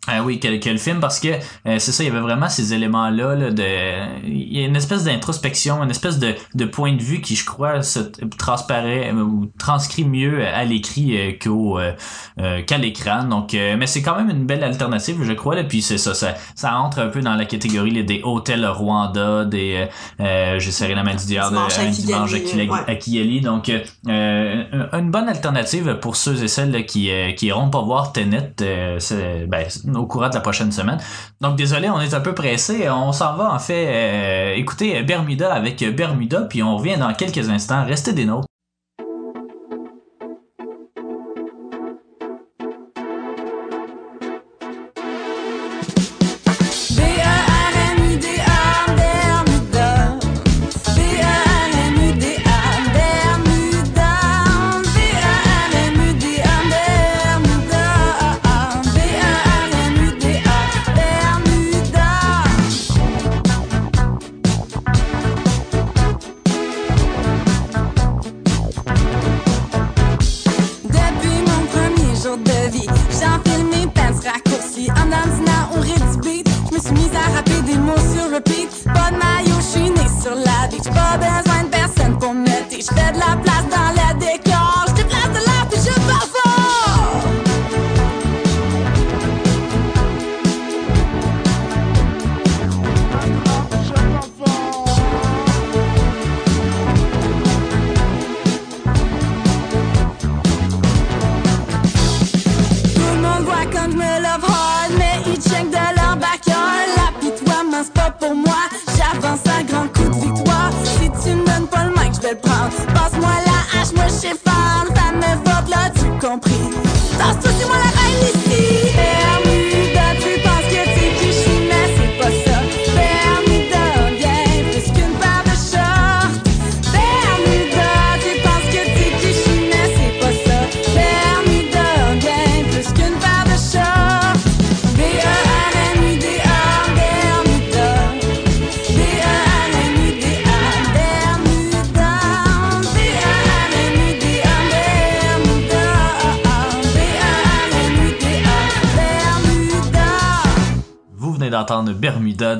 Ah 0.09 0.25
oui, 0.25 0.41
que, 0.41 0.59
que 0.59 0.69
le 0.69 0.79
film, 0.79 0.99
parce 0.99 1.21
que 1.21 1.29
euh, 1.29 1.79
c'est 1.79 1.93
ça, 1.93 2.03
il 2.03 2.09
y 2.09 2.11
avait 2.11 2.19
vraiment 2.19 2.49
ces 2.49 2.75
éléments-là, 2.75 3.37
là, 3.37 3.51
de, 3.53 4.27
il 4.27 4.59
y 4.59 4.61
a 4.65 4.67
une 4.67 4.75
espèce 4.75 5.05
d'introspection, 5.05 5.81
une 5.81 5.93
espèce 5.93 6.19
de, 6.19 6.35
de 6.57 6.65
point 6.65 6.93
de 6.95 7.01
vue 7.01 7.21
qui, 7.21 7.37
je 7.37 7.45
crois, 7.47 7.83
se 7.85 8.01
transparaît 8.37 9.13
euh, 9.13 9.21
ou 9.23 9.47
transcrit 9.61 10.05
mieux 10.05 10.45
à 10.45 10.65
l'écrit 10.65 11.17
euh, 11.17 11.33
qu'au 11.41 11.79
euh, 11.79 11.93
euh, 12.41 12.63
qu'à 12.63 12.79
l'écran. 12.79 13.23
Donc, 13.23 13.55
euh, 13.55 13.77
mais 13.79 13.87
c'est 13.87 14.03
quand 14.03 14.17
même 14.17 14.29
une 14.31 14.45
belle 14.45 14.65
alternative, 14.65 15.19
je 15.23 15.33
crois. 15.35 15.55
Là, 15.55 15.63
puis 15.63 15.83
c'est 15.83 15.99
ça, 15.99 16.15
ça, 16.15 16.35
ça 16.57 16.77
entre 16.79 16.99
un 16.99 17.07
peu 17.09 17.21
dans 17.21 17.35
la 17.37 17.45
catégorie 17.45 17.93
là, 17.93 18.03
des 18.03 18.23
hôtels 18.25 18.67
Rwanda, 18.67 19.45
des, 19.45 19.87
j'ai 20.19 20.71
serré 20.73 20.97
la 20.97 21.05
main 21.05 21.15
du 21.15 21.27
diable, 21.27 21.57
un 21.81 21.91
dimanche 21.91 22.35
à 22.35 22.41
Kigali, 22.41 22.69
à 22.89 22.95
Kigali. 22.97 23.41
Donc, 23.41 23.71
une 24.09 25.11
bonne 25.11 25.29
alternative 25.29 25.99
pour 26.01 26.17
ceux 26.17 26.43
et 26.43 26.49
celles 26.49 26.73
là, 26.73 26.83
qui, 26.83 27.11
euh, 27.11 27.31
qui 27.33 27.47
iront 27.47 27.71
pas 27.71 27.83
voir 27.83 28.13
Tenet 28.13 28.53
euh, 28.63 28.99
c'est- 28.99 29.47
ben, 29.47 29.65
au 29.97 30.07
courant 30.07 30.29
de 30.29 30.35
la 30.35 30.41
prochaine 30.41 30.73
semaine. 30.73 30.99
Donc, 31.41 31.57
désolé, 31.57 31.89
on 31.91 32.01
est 32.01 32.15
un 32.15 32.21
peu 32.21 32.35
pressé. 32.35 32.89
On 32.91 33.13
s'en 33.13 33.37
va, 33.37 33.53
en 33.53 33.59
fait, 33.59 33.87
euh, 33.89 34.55
écouter 34.55 35.03
Bermuda 35.03 35.53
avec 35.53 35.83
Bermuda, 35.95 36.43
puis 36.43 36.63
on 36.63 36.77
revient 36.77 36.97
dans 36.99 37.13
quelques 37.15 37.49
instants. 37.49 37.85
Restez 37.85 38.13
des 38.13 38.25
nôtres. 38.25 38.47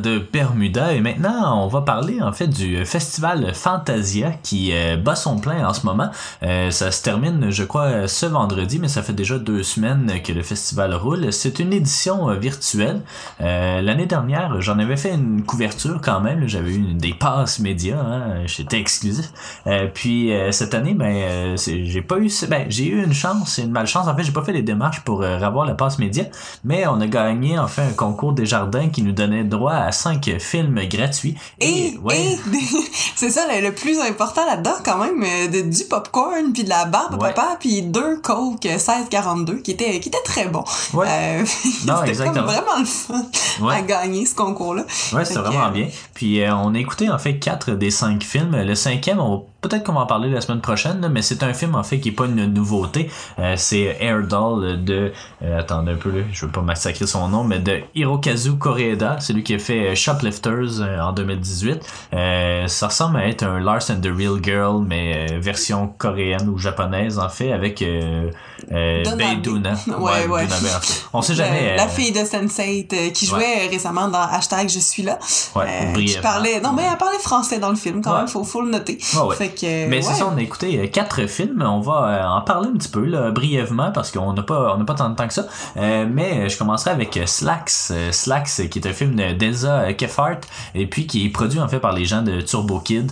De 0.03 0.19
en 2.33 2.35
fait 2.35 2.49
du 2.49 2.83
festival 2.87 3.53
Fantasia 3.55 4.33
qui 4.43 4.71
euh, 4.73 4.97
bat 4.97 5.15
son 5.17 5.37
plein 5.37 5.69
en 5.69 5.75
ce 5.75 5.85
moment. 5.85 6.09
Euh, 6.43 6.71
ça 6.71 6.91
se 6.91 7.03
termine 7.03 7.51
je 7.51 7.63
crois 7.63 8.09
ce 8.09 8.25
vendredi 8.25 8.79
mais 8.79 8.89
ça 8.89 9.03
fait 9.03 9.13
déjà 9.13 9.39
deux 9.39 9.63
semaines 9.63 10.11
que 10.25 10.33
le 10.33 10.43
festival 10.43 10.95
roule. 10.95 11.31
C'est 11.31 11.59
une 11.59 11.75
édition 11.75 12.31
euh, 12.31 12.37
virtuelle. 12.37 13.03
Euh, 13.43 13.83
L'année 13.83 14.07
dernière 14.07 14.63
j'en 14.63 14.79
avais 14.79 14.97
fait 14.97 15.13
une 15.15 15.43
couverture 15.43 16.01
quand 16.03 16.21
même. 16.23 16.49
J'avais 16.49 16.71
eu 16.71 16.77
une- 16.77 16.97
des 16.97 17.13
passes 17.13 17.59
médias. 17.59 17.99
Hein, 18.01 18.47
J'étais 18.47 18.79
exclusif. 18.79 19.31
Euh, 19.67 19.89
puis 19.93 20.33
euh, 20.33 20.53
cette 20.53 20.73
année 20.73 20.95
ben 20.95 21.15
euh, 21.15 21.57
j'ai 21.59 22.01
pas 22.03 22.17
eu 22.19 22.31
ben 22.49 22.65
j'ai 22.71 22.87
eu 22.89 23.05
une 23.05 23.13
chance 23.13 23.59
une 23.59 23.73
malchance. 23.73 24.09
En 24.09 24.17
fait 24.17 24.23
j'ai 24.25 24.33
pas 24.33 24.43
fait 24.45 24.53
les 24.55 24.63
démarches 24.63 25.01
pour 25.01 25.21
euh, 25.23 25.39
avoir 25.41 25.67
la 25.67 25.75
passe 25.75 25.99
média 25.99 26.25
mais 26.65 26.87
on 26.87 26.99
a 27.03 27.07
gagné 27.07 27.59
en 27.59 27.67
fait 27.69 27.83
un 27.83 27.93
concours 27.93 28.33
des 28.33 28.47
jardins 28.47 28.89
qui 28.89 29.03
nous 29.03 29.13
donnait 29.13 29.45
droit 29.45 29.75
à 29.75 29.93
cinq 29.93 30.31
films 30.39 30.81
gratuits. 30.89 31.35
Et, 31.61 31.99
ouais. 32.03 32.22
c'est 33.17 33.31
ça 33.31 33.47
le, 33.53 33.61
le 33.67 33.75
plus 33.75 33.99
important 34.01 34.45
là-dedans 34.47 34.75
quand 34.85 34.99
même, 34.99 35.23
euh, 35.23 35.49
de, 35.49 35.61
du 35.63 35.85
popcorn 35.85 36.53
puis 36.53 36.65
de 36.65 36.69
la 36.69 36.85
barbe 36.87 37.21
Ouais. 37.23 37.33
papa 37.35 37.57
puis 37.61 37.83
deux 37.83 38.19
Coke 38.19 38.65
1642 38.65 39.57
qui 39.57 39.73
étaient 39.73 40.01
qui 40.01 40.09
étaient 40.09 40.23
très 40.25 40.47
bons. 40.49 40.65
Ouais. 40.95 41.07
Euh, 41.09 41.45
c'était 41.47 42.25
comme 42.25 42.39
vraiment 42.39 42.79
le 42.79 42.85
fun 42.85 43.23
Ouais. 43.61 43.75
à 43.77 43.83
gagner 43.83 44.27
ce 44.27 44.35
concours-là. 44.35 44.85
Ouais, 45.13 45.25
c'était 45.25 45.41
vraiment 45.41 45.67
euh, 45.67 45.71
bien. 45.71 45.89
Puis 46.15 46.43
on 46.51 46.75
a 46.75 46.79
écouté 46.79 47.11
en 47.11 47.19
fait 47.19 47.39
quatre 47.39 47.71
des 47.73 47.91
cinq 47.91 48.23
films. 48.23 48.57
Le 48.57 48.75
cinquième, 48.75 49.21
on 49.21 49.37
va- 49.37 49.43
peut-être 49.63 49.85
qu'on 49.85 49.95
va 49.95 50.01
en 50.01 50.07
parler 50.07 50.29
la 50.29 50.41
semaine 50.41 50.61
prochaine, 50.61 51.01
là, 51.01 51.09
mais 51.09 51.23
c'est 51.23 51.43
un 51.43 51.55
film 51.55 51.75
en 51.75 51.83
fait 51.83 52.01
qui 52.01 52.11
est 52.11 52.13
pas 52.13 52.27
une 52.27 52.53
nouveauté. 52.53 53.09
Euh, 53.39 53.55
c'est 53.57 53.97
Air 54.01 54.25
Doll 54.25 54.85
de 54.85 55.13
euh, 55.43 55.59
attendez 55.59 55.93
un 55.93 55.97
peu 55.97 56.11
là, 56.11 56.25
je 56.33 56.45
veux 56.45 56.53
pas 56.53 56.61
massacrer 56.61 57.07
son 57.07 57.29
nom, 57.29 57.45
mais 57.45 57.61
de 57.61 57.81
Hirokazu 57.95 58.59
Koreeda, 58.59 59.17
c'est 59.21 59.33
lui 59.33 59.45
qui 59.45 59.55
a 59.55 59.59
fait 59.59 59.93
euh, 59.93 59.95
Shoplifters 59.95 60.81
euh, 60.81 61.01
en 61.01 61.13
2018. 61.13 61.81
Euh, 62.13 62.67
ça 62.67 62.89
ressemble 62.89 63.19
à 63.19 63.29
être 63.29 63.45
un 63.45 63.61
Lars 63.61 63.89
and 63.91 64.01
the 64.01 64.11
Real 64.15 64.43
Girl, 64.43 64.85
mais 64.85 65.39
version 65.39 65.95
coréenne 65.97 66.49
ou 66.49 66.59
japonaise 66.59 67.19
en 67.19 67.29
fait, 67.29 67.53
avec 67.53 67.85
euh. 68.71 69.03
Bae 69.17 69.37
Doona. 69.43 69.73
Ouais, 69.99 70.27
ouais. 70.27 70.47
Fait. 70.47 71.05
On 71.13 71.23
sait 71.23 71.35
jamais. 71.35 71.77
la 71.77 71.85
euh, 71.85 71.89
fille 71.89 72.13
de 72.13 72.21
Sense8 72.21 72.93
euh, 72.93 73.11
qui 73.11 73.27
jouait 73.27 73.39
Ouais. 73.39 73.69
récemment 73.71 74.09
dans 74.09 74.21
hashtag 74.23 74.69
Je 74.69 74.79
suis 74.79 75.03
là. 75.03 75.19
Ouais, 75.57 75.65
euh, 75.67 75.93
qui 75.95 76.17
parlait. 76.23 76.61
Non, 76.61 76.73
mais 76.73 76.83
elle 76.91 76.99
parlait 76.99 77.19
français 77.19 77.59
dans 77.59 77.71
le 77.71 77.77
film 77.77 78.03
quand 78.03 78.13
Ouais. 78.13 78.19
même, 78.19 78.29
faut, 78.29 78.45
faut 78.45 78.63
le 78.63 78.71
noter. 78.71 78.99
Ouais, 79.15 79.21
ouais. 79.23 79.37
Fait 79.37 79.49
que, 79.49 79.89
Mais 79.89 80.03
c'est 80.03 80.09
ouais. 80.11 80.15
ça, 80.15 80.31
on 80.33 80.37
a 80.37 80.43
écouté 80.43 80.89
quatre 80.91 81.27
films. 81.27 81.63
On 81.67 81.81
va 81.81 82.31
en 82.35 82.41
parler 82.43 82.69
un 82.73 82.77
petit 82.77 82.89
peu 82.89 83.05
là, 83.05 83.31
brièvement 83.31 83.91
parce 83.93 84.11
qu'on 84.11 84.33
n'a 84.33 84.43
pas 84.43 84.77
on 84.79 84.85
pas 84.85 84.95
tant 84.95 85.09
de 85.11 85.17
temps 85.17 85.27
que 85.29 85.35
ça. 85.35 85.47
Mais 85.77 86.49
je 86.49 86.57
commencerai 86.59 86.91
avec 86.91 87.19
Slacks. 87.27 87.93
Slacks, 88.11 88.69
qui 88.71 88.79
est 88.79 88.87
un 88.87 88.93
film 88.93 89.15
de 89.17 89.33
d'Elsa 89.33 89.81
euh, 89.81 89.93
Keffart 89.93 90.41
et 90.75 90.87
puis 90.87 91.07
qui 91.07 91.27
est 91.27 91.31
produit 91.31 91.61
en 91.61 91.69
fait 91.69 91.79
par 91.81 91.93
les 91.93 92.05
gens 92.05 92.23
de 92.23 92.41
Turbo 92.41 92.81
Kid, 92.81 93.11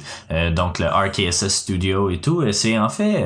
donc 0.54 0.78
le 0.78 0.86
RKSS 0.86 1.48
Studio 1.48 2.10
et 2.10 2.18
tout. 2.18 2.44
C'est 2.52 2.78
en 2.78 2.88
fait 2.88 3.24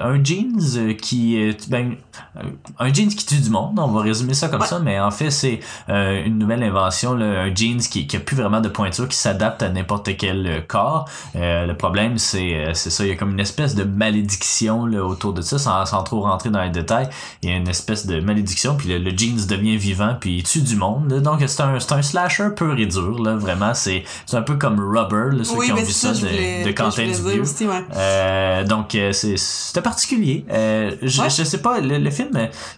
un 0.00 0.22
jeans 0.22 0.96
qui 1.00 1.54
ben, 1.68 1.96
euh, 2.36 2.40
un 2.78 2.92
jeans 2.92 3.08
qui 3.08 3.24
tue 3.26 3.40
du 3.40 3.50
monde. 3.50 3.78
On 3.78 3.88
va 3.88 4.02
résumer 4.02 4.34
ça 4.34 4.48
comme 4.48 4.60
Ouais. 4.62 4.66
ça, 4.66 4.78
mais 4.78 5.00
en 5.00 5.10
fait 5.10 5.30
c'est 5.30 5.60
euh, 5.88 6.24
une 6.24 6.38
nouvelle 6.38 6.62
invention, 6.62 7.14
là, 7.14 7.42
un 7.42 7.54
jeans 7.54 7.78
qui, 7.80 8.06
qui 8.06 8.16
a 8.16 8.20
plus 8.20 8.36
vraiment 8.36 8.60
de 8.60 8.68
pointure, 8.68 9.08
qui 9.08 9.16
s'adapte 9.16 9.62
à 9.62 9.68
n'importe 9.68 10.16
quel 10.16 10.46
euh, 10.46 10.60
corps. 10.66 11.08
Euh, 11.36 11.66
le 11.66 11.76
problème, 11.76 12.18
c'est 12.18 12.72
c'est 12.74 12.90
ça, 12.90 13.04
il 13.04 13.08
y 13.08 13.12
a 13.12 13.16
comme 13.16 13.32
une 13.32 13.40
espèce 13.40 13.74
de 13.74 13.84
malédiction 13.84 14.86
là, 14.86 15.04
autour 15.04 15.32
de 15.32 15.42
ça, 15.42 15.58
sans, 15.58 15.84
sans 15.86 16.02
trop 16.02 16.20
rentrer 16.22 16.50
dans 16.50 16.62
les 16.62 16.70
détails. 16.70 17.08
Il 17.42 17.50
y 17.50 17.52
a 17.52 17.56
une 17.56 17.68
espèce 17.68 18.06
de 18.06 18.20
malédiction, 18.20 18.76
puis 18.76 18.88
le, 18.88 18.98
le 18.98 19.16
jeans 19.16 19.46
devient 19.48 19.76
vivant, 19.76 20.16
puis 20.20 20.38
il 20.38 20.42
tue 20.42 20.60
du 20.62 20.76
monde. 20.76 21.10
là. 21.10 21.20
Donc 21.20 21.42
c'est 21.46 21.62
un, 21.62 21.78
c'est 21.80 21.92
un 21.92 22.02
slasher 22.02 22.48
pur 22.56 22.78
et 22.78 22.86
dur, 22.86 23.22
là, 23.22 23.36
vraiment. 23.36 23.74
C'est 23.74 24.04
c'est 24.26 24.36
un 24.36 24.42
peu 24.42 24.56
comme 24.56 24.78
Rubber, 24.80 25.36
là, 25.36 25.44
ceux 25.44 25.56
Oui, 25.56 25.66
qui 25.66 25.72
ont 25.72 25.76
vu 25.76 25.92
ça, 25.92 26.12
de, 26.12 26.64
de 26.66 26.72
Quentin 26.72 27.02
ouais. 27.06 27.84
Euh, 27.94 28.64
donc 28.64 28.90
c'est 29.12 29.36
c'était 29.36 29.82
particulier. 29.82 30.44
Je, 30.48 31.22
Ouais. 31.22 31.30
je 31.30 31.44
sais 31.52 31.62
pas, 31.62 31.80
le, 31.80 31.98
le 31.98 32.10
film 32.10 32.30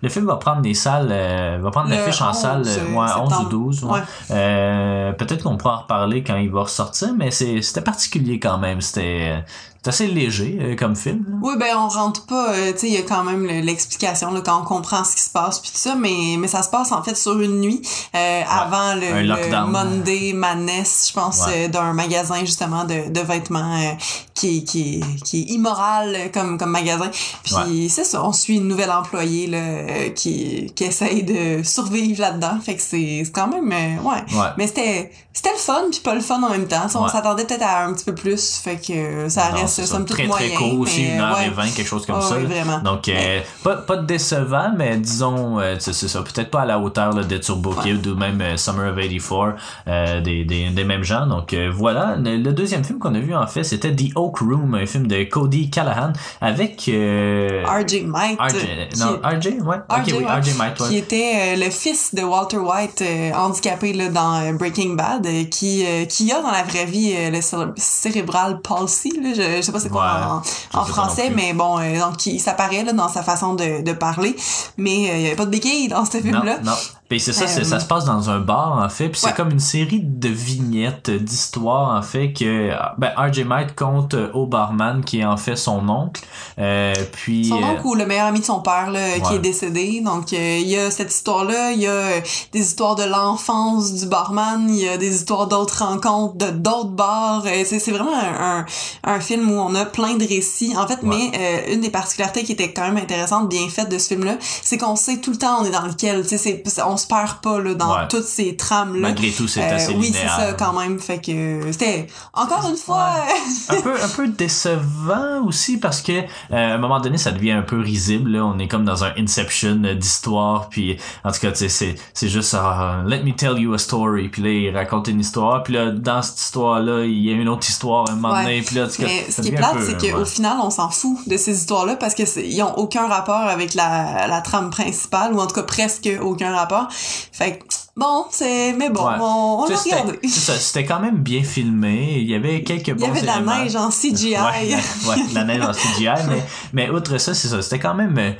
le 0.03 0.09
film 0.09 0.27
va 0.27 0.37
prendre 0.37 0.61
des 0.63 0.75
salles, 0.75 1.09
euh, 1.11 1.59
va 1.61 1.71
prendre 1.71 1.89
l'affiche 1.91 2.21
en 2.21 2.31
11, 2.31 2.37
salle, 2.37 2.63
euh, 2.67 2.79
euh, 2.79 2.95
ouais, 2.95 3.09
11 3.17 3.25
ou 3.25 3.31
septembre. 3.31 3.49
12. 3.49 3.85
ouais. 3.85 4.01
Euh, 4.31 5.13
Peut-être 5.13 5.43
qu'on 5.45 5.57
pourra 5.57 5.75
en 5.77 5.81
reparler 5.83 6.23
quand 6.23 6.37
il 6.37 6.51
va 6.51 6.63
ressortir, 6.63 7.09
mais 7.17 7.31
c'est 7.31 7.63
c'était 7.63 7.81
particulier 7.81 8.39
quand 8.39 8.59
même. 8.59 8.81
C'était 8.81 9.43
c'est 9.85 9.91
assez 9.91 10.07
léger 10.09 10.59
euh, 10.61 10.75
comme 10.77 10.97
film. 10.97 11.25
là. 11.29 11.37
Oui, 11.43 11.55
ben 11.59 11.77
on 11.77 11.89
rentre 11.89 12.25
pas, 12.27 12.51
euh, 12.55 12.73
tu 12.73 12.79
sais, 12.79 12.89
il 12.89 12.95
y 12.95 12.97
a 12.97 13.03
quand 13.03 13.23
même 13.23 13.45
le- 13.47 13.61
l'explication 13.61 14.31
là, 14.33 14.41
quand 14.45 14.61
on 14.61 14.65
comprend 14.65 15.05
ce 15.05 15.15
qui 15.15 15.23
se 15.23 15.31
passe 15.31 15.61
puis 15.61 15.71
tout 15.71 15.79
ça, 15.79 15.95
mais 15.95 16.37
mais 16.39 16.49
ça 16.49 16.63
se 16.63 16.71
passe 16.71 16.91
en 16.91 17.03
fait 17.03 17.15
sur 17.17 17.39
une 17.41 17.61
nuit 17.61 17.83
euh, 18.15 18.43
avant 18.49 18.95
le, 18.95 19.07
un 19.13 19.21
le 19.23 19.29
lockdown. 19.29 19.71
Monday 19.71 20.33
Madness, 20.33 21.09
je 21.09 21.13
pense, 21.13 21.47
Ouais. 21.47 21.67
euh, 21.67 21.69
d'un 21.69 21.93
magasin 21.93 22.41
justement 22.41 22.85
de, 22.85 23.11
de 23.11 23.21
vêtements 23.21 23.77
euh, 23.77 23.93
qui 24.35 24.59
est 24.59 24.63
qui 24.65 25.01
qui 25.25 25.41
est 25.43 25.53
immoral 25.53 26.15
euh, 26.15 26.29
comme 26.33 26.57
comme 26.59 26.71
magasin. 26.71 27.11
Puis 27.45 27.55
Ouais. 27.55 27.89
c'est 27.89 28.05
ça, 28.05 28.25
on 28.25 28.33
suit 28.33 28.57
une 28.57 28.69
nouvelle 28.69 28.91
employée 28.91 29.47
là 29.47 29.59
euh, 29.59 30.09
qui 30.11 30.73
qui 30.75 30.85
essaye 30.85 31.23
de 31.23 31.63
survivre 31.63 32.21
là-dedans, 32.21 32.59
fait 32.65 32.75
que 32.77 32.83
c'est 32.83 33.23
c'est 33.25 33.33
quand 33.33 33.49
même 33.49 33.71
euh, 33.71 34.03
ouais. 34.03 34.39
Ouais. 34.39 34.47
Mais 34.57 34.67
c'était 34.67 35.11
c'était 35.33 35.51
le 35.53 35.59
fun 35.59 35.83
puis 35.91 36.01
pas 36.01 36.15
le 36.15 36.21
fun 36.21 36.43
en 36.43 36.49
même 36.51 36.67
temps. 36.69 36.89
Ça, 36.89 36.99
On 37.01 37.05
Ouais. 37.05 37.11
s'attendait 37.11 37.45
peut-être 37.45 37.65
à 37.67 37.85
un 37.85 37.93
petit 37.93 38.05
peu 38.05 38.15
plus, 38.15 38.57
fait 38.57 38.77
que 38.77 39.29
ça 39.29 39.51
Non, 39.51 39.61
reste 39.61 39.74
c'est 39.83 39.87
ça. 39.87 40.01
très 40.05 40.27
moyen. 40.27 40.47
très 40.49 40.57
court 40.57 40.79
aussi, 40.81 41.05
une 41.05 41.21
heure 41.21 41.37
ouais. 41.39 41.47
et 41.47 41.51
vingt, 41.51 41.69
quelque 41.75 41.87
chose 41.89 42.07
comme 42.07 42.17
Ah 42.19 42.23
ça. 42.23 42.37
oui. 42.37 42.45
Donc, 42.85 43.09
euh, 43.09 43.41
pas, 43.63 43.77
pas 43.77 43.97
de 43.97 44.07
décevant, 44.07 44.73
mais 44.77 44.97
disons, 44.97 45.59
euh, 45.61 45.77
c'est 45.79 45.93
ça, 45.93 46.23
peut-être 46.23 46.51
pas 46.51 46.63
à 46.63 46.67
la 46.67 46.79
hauteur 46.79 47.13
là, 47.13 47.23
de 47.25 47.37
Turbo 47.39 47.75
Kid 47.83 48.07
ou 48.07 48.15
même 48.17 48.41
euh, 48.41 48.57
Summer 48.57 48.91
of 48.93 48.97
84, 48.97 49.57
euh, 49.89 50.21
des, 50.21 50.45
des, 50.45 50.71
des 50.71 50.85
mêmes 50.85 51.05
gens. 51.05 51.27
Donc 51.27 51.55
voilà, 51.73 52.17
le, 52.17 52.37
le 52.37 52.53
deuxième 52.53 52.85
film 52.85 52.99
qu'on 52.99 53.15
a 53.15 53.19
vu 53.21 53.35
en 53.35 53.47
fait, 53.47 53.65
c'était 53.65 53.95
The 53.95 54.11
Oak 54.17 54.39
Room, 54.39 54.75
un 54.75 54.87
film 54.87 55.07
de 55.07 55.25
Cody 55.25 55.71
Callahan 55.71 56.13
avec... 56.41 56.83
RJ 56.89 58.03
Might. 58.05 58.39
RJ, 58.41 58.53
qui- 58.93 59.01
non, 59.01 59.19
RJ, 59.23 59.47
ouais. 59.65 59.77
RJ, 59.89 60.13
oui, 60.19 60.25
RJ 60.25 60.57
Might, 60.59 60.81
ouais. 60.81 60.89
Qui 60.89 60.97
était 60.99 61.57
le 61.57 61.71
fils 61.71 62.15
de 62.15 62.23
Walter 62.23 62.59
White, 62.59 63.03
handicapé 63.35 63.93
là, 63.93 64.09
dans 64.09 64.53
Breaking 64.55 64.95
Bad, 64.95 65.27
qui, 65.51 65.85
qui 66.09 66.33
a 66.33 66.41
dans 66.43 66.51
la 66.51 66.63
vraie 66.63 66.85
vie 66.87 67.15
le 67.31 67.41
céré- 67.41 67.73
cérébral 67.77 68.61
palsy. 68.61 69.11
Là, 69.23 69.31
je, 69.35 69.64
je 69.65 69.67
sais 69.67 69.73
pas 69.73 69.81
c'est 69.81 69.89
quoi 69.89 70.05
Ouais, 70.05 70.79
en, 70.79 70.85
français, 70.85 71.31
mais 71.35 71.55
bon, 71.55 71.79
euh, 71.79 71.99
donc 71.99 72.25
il 72.27 72.39
s'apparaît 72.39 72.85
là, 72.85 72.93
dans 72.93 73.09
sa 73.09 73.23
façon 73.23 73.55
de, 73.55 73.83
de 73.83 73.93
parler. 73.93 74.37
Mais 74.77 75.11
euh, 75.11 75.17
il 75.17 75.23
y 75.23 75.27
avait 75.27 75.37
pas 75.37 75.47
de 75.47 75.51
béquille 75.51 75.89
dans 75.89 76.05
ce 76.05 76.19
Non, 76.19 76.23
film-là. 76.23 76.59
non. 76.63 76.73
Puis 77.09 77.21
c'est 77.21 77.33
ça, 77.35 77.47
c'est- 77.47 77.61
Euh, 77.61 77.65
ça 77.65 77.81
se 77.81 77.87
passe 77.87 78.07
dans 78.07 78.31
un 78.31 78.41
bar 78.41 78.83
en 78.83 78.89
fait, 78.89 79.09
puis 79.11 79.21
c'est 79.21 79.35
comme 79.35 79.51
une 79.51 79.61
série 79.61 80.01
de 80.03 80.29
vignettes, 80.29 81.11
euh, 81.11 81.19
d'histoires 81.19 81.97
en 81.97 82.03
fait 82.03 82.33
que 82.33 82.71
ben 82.99 83.11
RJ 83.17 83.45
Might 83.45 83.75
compte 83.77 84.15
euh, 84.15 84.31
au 84.33 84.47
barman 84.47 85.05
qui 85.05 85.21
est 85.21 85.25
en 85.25 85.37
fait 85.37 85.55
son 85.57 85.87
oncle, 85.89 86.23
euh, 86.59 86.95
puis 87.13 87.45
Son 87.49 87.57
euh, 87.63 87.67
oncle 87.73 87.87
ou 87.87 87.95
le 87.95 88.07
meilleur 88.07 88.27
ami 88.27 88.41
de 88.41 88.45
son 88.45 88.61
père 88.61 88.91
là, 88.91 89.19
qui 89.21 89.35
est 89.35 89.39
décédé. 89.39 90.01
Donc 90.01 90.33
euh, 90.33 90.59
il 90.61 90.67
y 90.69 90.77
a 90.79 90.91
cette 90.91 91.13
histoire-là, 91.13 91.73
il 91.73 91.81
y 91.81 91.87
a 91.87 91.91
euh, 91.91 92.21
des 92.53 92.61
histoires 92.61 92.95
de 92.97 93.05
l'enfance 93.05 93.93
du 93.95 94.07
barman, 94.07 94.67
il 94.71 94.77
y 94.85 94.89
a 94.89 94.97
des 94.97 95.15
histoires 95.15 95.47
d'autres 95.47 95.85
rencontres, 95.85 96.37
de 96.37 96.51
d'autres 96.51 96.91
bars. 96.91 97.45
Euh, 97.47 97.63
c'est 97.67 97.79
c'est 97.79 97.93
vraiment 97.93 98.15
un, 98.19 98.61
un, 98.61 98.67
un 99.15 99.21
film 99.21 99.51
où 99.51 99.55
on 99.61 99.75
a 99.75 99.85
plein 99.85 100.15
de 100.15 100.27
récits. 100.27 100.75
En 100.77 100.87
fait, 100.89 100.99
mais 101.03 101.31
euh, 101.39 101.75
une 101.75 101.81
des 101.83 101.91
particularités 101.91 102.45
qui 102.45 102.53
était 102.53 102.73
quand 102.73 102.83
même 102.83 102.97
intéressante, 102.97 103.49
bien 103.49 103.69
faite 103.69 103.91
de 103.91 103.99
ce 103.99 104.09
film-là, 104.09 104.37
c'est 104.41 104.79
qu'on 104.79 104.97
sait 104.97 105.19
tout 105.19 105.31
le 105.31 105.37
temps 105.37 105.59
on 105.61 105.65
est 105.65 105.71
dans 105.71 105.87
lequel. 105.87 106.25
C'est- 106.27 106.63
on 106.87 106.97
se 107.05 107.07
perd 107.07 107.35
pas 107.43 107.61
là, 107.61 107.75
dans 107.75 107.95
Ouais. 107.95 108.09
toutes 108.09 108.25
ces 108.25 108.57
trames-là. 108.57 109.01
malgré 109.01 109.31
tout 109.31 109.47
c'est 109.49 109.63
Euh, 109.63 109.77
assez 109.77 109.93
oui, 109.95 110.11
c'est 110.13 110.27
ça 110.27 110.53
quand 110.55 110.73
même. 110.79 110.99
Fait 110.99 111.19
que 111.21 111.31
euh, 111.33 111.73
c'était 111.73 112.07
encore 112.33 112.69
une 112.69 112.77
fois. 112.77 113.11
un 113.71 113.81
peu 113.81 113.95
un 114.03 114.09
peu 114.09 114.29
décevant 114.29 115.45
aussi 115.47 115.77
parce 115.79 116.03
que 116.03 116.13
euh, 116.13 116.25
à 116.51 116.75
un 116.75 116.79
moment 116.79 117.01
donné 117.01 117.19
ça 117.19 117.31
devient 117.33 117.53
un 117.53 117.63
peu 117.63 117.79
risible 117.81 118.31
là. 118.33 118.45
on 118.45 118.59
est 118.59 118.69
comme 118.69 118.85
dans 118.85 119.05
un 119.05 119.13
inception 119.19 119.81
euh, 119.85 119.95
d'histoire 119.95 120.69
puis 120.69 120.97
en 121.25 121.31
tout 121.33 121.41
cas 121.41 121.51
c'est 121.55 121.69
c'est 121.69 122.29
juste 122.29 122.55
ah, 122.59 123.03
let 123.07 123.23
me 123.23 123.33
tell 123.33 123.59
you 123.59 123.73
a 123.75 123.79
story 123.79 124.29
puis 124.29 124.43
là 124.43 124.49
il 124.51 124.77
raconte 124.77 125.09
une 125.09 125.21
histoire 125.21 125.63
puis 125.63 125.75
là 125.75 125.91
dans 125.91 126.23
cette 126.23 126.41
histoire 126.41 126.81
là 126.81 127.05
il 127.05 127.23
y 127.23 127.31
a 127.31 127.35
une 127.35 127.49
autre 127.49 127.69
histoire 127.69 128.09
un 128.11 128.15
moment 128.17 128.35
donné 128.35 128.63
puis 128.63 128.77
là 128.77 128.85
en 128.85 128.89
tout 128.89 128.97
cas, 129.03 129.05
Mais 129.07 129.27
ce 129.31 129.41
qui 129.43 129.49
est 129.49 129.53
plate, 129.53 129.77
c'est 129.85 130.11
qu'au 130.11 130.25
final, 130.25 130.57
on 130.63 130.71
s'en 130.71 130.89
fout 130.91 131.17
de 131.27 131.37
ces 131.37 131.57
histoires-là 131.59 131.97
parce 131.97 132.15
que 132.15 132.23
ils 132.41 132.63
ont 132.63 132.77
aucun 132.79 133.07
rapport 133.09 133.35
avec 133.43 133.75
la, 133.75 134.27
la 134.27 134.41
trame 134.41 134.71
principale 134.71 135.33
ou 135.35 135.41
en 135.41 135.47
tout 135.47 135.55
cas 135.55 135.63
presque 135.63 136.09
aucun 136.21 136.55
rapport. 136.55 136.84
Fait 136.91 137.59
que, 137.59 137.65
bon, 137.97 138.25
c'est, 138.31 138.73
mais 138.73 138.91
bon, 138.91 139.07
Ouais. 139.07 139.15
on, 139.21 139.65
on 139.65 139.69
l'a 139.69 139.77
regardé. 139.77 140.19
c'est 140.23 140.29
ça, 140.41 140.55
c'était 140.55 140.85
quand 140.85 141.01
même 141.01 141.19
bien 141.19 141.43
filmé. 141.43 142.19
Il 142.21 142.29
y 142.29 142.35
avait 142.35 142.63
quelques 142.63 142.89
Il 142.89 142.95
bons 142.95 143.07
y 143.07 143.11
avait 143.11 143.21
de 143.23 143.27
la 143.27 143.41
neige 143.41 143.77
en 143.77 143.91
CGI. 143.91 144.35
Ouais, 145.07 145.29
de 145.31 145.35
la 145.35 145.45
neige 145.45 145.63
en 145.63 145.73
CGI, 145.73 146.09
mais, 146.29 146.43
mais 146.73 146.91
outre 146.91 147.19
ça, 147.19 147.35
c'est 147.35 147.49
ça. 147.49 147.63
C'était 147.63 147.79
quand 147.79 147.95
même, 147.95 148.17
euh, 148.19 148.33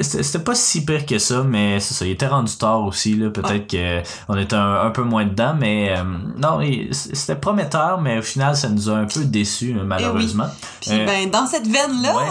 c'était 0.00 0.38
pas 0.40 0.54
si 0.54 0.84
pire 0.84 1.06
que 1.06 1.18
ça, 1.18 1.42
mais 1.42 1.80
c'est 1.80 1.94
ça. 1.94 2.04
Il 2.04 2.12
était 2.12 2.26
rendu 2.26 2.54
tard 2.56 2.82
aussi, 2.84 3.14
là. 3.14 3.30
Peut-être 3.30 3.66
que 3.66 4.02
on 4.28 4.36
était 4.36 4.56
un, 4.56 4.80
un 4.86 4.90
peu 4.90 5.02
moins 5.02 5.24
dedans, 5.24 5.54
mais 5.58 5.94
euh, 5.96 6.02
non, 6.36 6.60
il- 6.60 6.88
c'était 6.94 7.36
prometteur, 7.36 8.00
mais 8.00 8.18
au 8.18 8.22
final, 8.22 8.56
ça 8.56 8.68
nous 8.68 8.88
a 8.90 8.94
un 8.94 9.06
peu 9.06 9.24
déçus, 9.24 9.72
là, 9.72 9.82
malheureusement. 9.84 10.46
Puis 10.80 10.90
Euh, 10.92 11.06
ben, 11.06 11.30
dans 11.30 11.46
cette 11.46 11.66
veine-là, 11.66 12.14
ouais. 12.16 12.22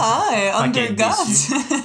hein, 0.56 0.64
Under 0.64 0.94
God. 0.94 1.06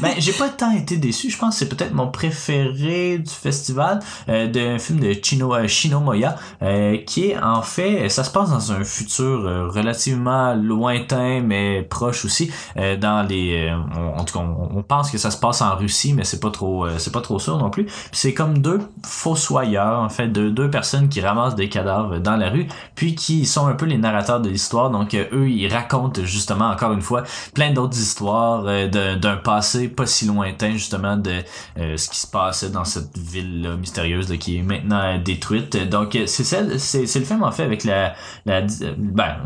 ben, 0.01 0.13
j'ai 0.19 0.33
pas 0.33 0.49
tant 0.49 0.73
été 0.73 0.97
déçu. 0.97 1.31
Je 1.31 1.39
pense 1.39 1.55
que 1.55 1.59
c'est 1.61 1.69
peut-être 1.69 1.95
mon 1.95 2.09
préféré 2.09 3.19
du 3.19 3.31
festival 3.31 4.01
euh, 4.29 4.47
d'un 4.49 4.79
film 4.83 5.01
de 5.01 5.15
Chino, 5.23 5.55
euh, 5.55 5.67
Shino 5.67 6.01
Moya, 6.01 6.37
euh, 6.63 6.99
qui 7.07 7.31
est 7.31 7.39
en 7.39 7.63
fait, 7.63 8.09
ça 8.09 8.25
se 8.25 8.31
passe 8.31 8.51
dans 8.51 8.73
un 8.73 8.85
futur 8.85 9.47
euh, 9.47 9.69
relativement 9.69 10.55
lointain, 10.55 11.41
mais 11.41 11.83
proche 11.83 12.25
aussi. 12.25 12.51
dans 12.77 13.27
les, 13.27 13.73
on, 13.97 14.21
en 14.21 14.25
tout 14.25 14.39
cas, 14.39 14.45
on, 14.45 14.83
pense 14.83 15.11
que 15.11 15.19
ça 15.19 15.31
se 15.31 15.39
passe 15.39 15.63
en 15.63 15.77
Russie, 15.77 16.13
mais 16.13 16.25
c'est 16.25 16.41
pas 16.41 16.51
trop, 16.51 16.87
c'est 16.99 17.13
pas 17.13 17.21
trop 17.21 17.39
sûr 17.39 17.57
non 17.57 17.71
plus. 17.71 17.87
C'est 18.11 18.35
comme 18.35 18.59
deux 18.59 18.81
fossoyeurs, 19.05 20.01
en 20.01 20.09
fait, 20.09 20.29
deux, 20.29 20.51
deux 20.51 20.71
personnes 20.71 21.09
qui 21.09 21.21
ramassent 21.21 21.55
des 21.55 21.69
cadavres 21.69 22.19
dans 22.19 22.37
la 22.37 22.51
rue, 22.51 22.67
puis 22.95 23.15
qui 23.15 23.47
sont 23.47 23.67
un 23.67 23.75
peu 23.75 23.87
les 23.87 23.99
narrateurs 23.99 24.41
de 24.41 24.49
l'histoire. 24.49 24.91
Donc 24.91 25.15
eux, 25.15 25.49
ils 25.49 25.73
racontent 25.73 26.23
justement 26.25 26.71
encore 26.71 26.93
une 26.93 27.03
fois 27.03 27.23
plein 27.55 27.73
d'autres 27.73 27.99
histoires 27.99 28.65
d'un 28.65 29.37
passé 29.37 29.89
pas 29.89 30.07
si 30.07 30.27
lointain 30.27 30.73
justement 30.73 31.17
de 31.17 31.43
ce 31.77 32.09
qui 32.09 32.19
se 32.19 32.27
passait 32.27 32.71
dans 32.71 32.85
cette 32.85 33.17
ville 33.17 33.77
mystérieuse 33.79 34.31
là, 34.31 34.37
qui 34.37 34.59
est 34.59 34.63
maintenant 34.73 35.03
euh, 35.03 35.19
détruite. 35.19 35.77
Donc 35.89 36.17
euh, 36.17 36.27
c'est 36.27 36.79
c'est 36.79 37.19
le 37.19 37.25
film 37.25 37.43
en 37.43 37.53
fait 37.53 37.63
avec 37.63 37.85
la, 37.85 38.15
ben 38.47 38.67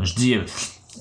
je 0.01 0.13
dis 0.13 0.35
euh, 0.35 0.43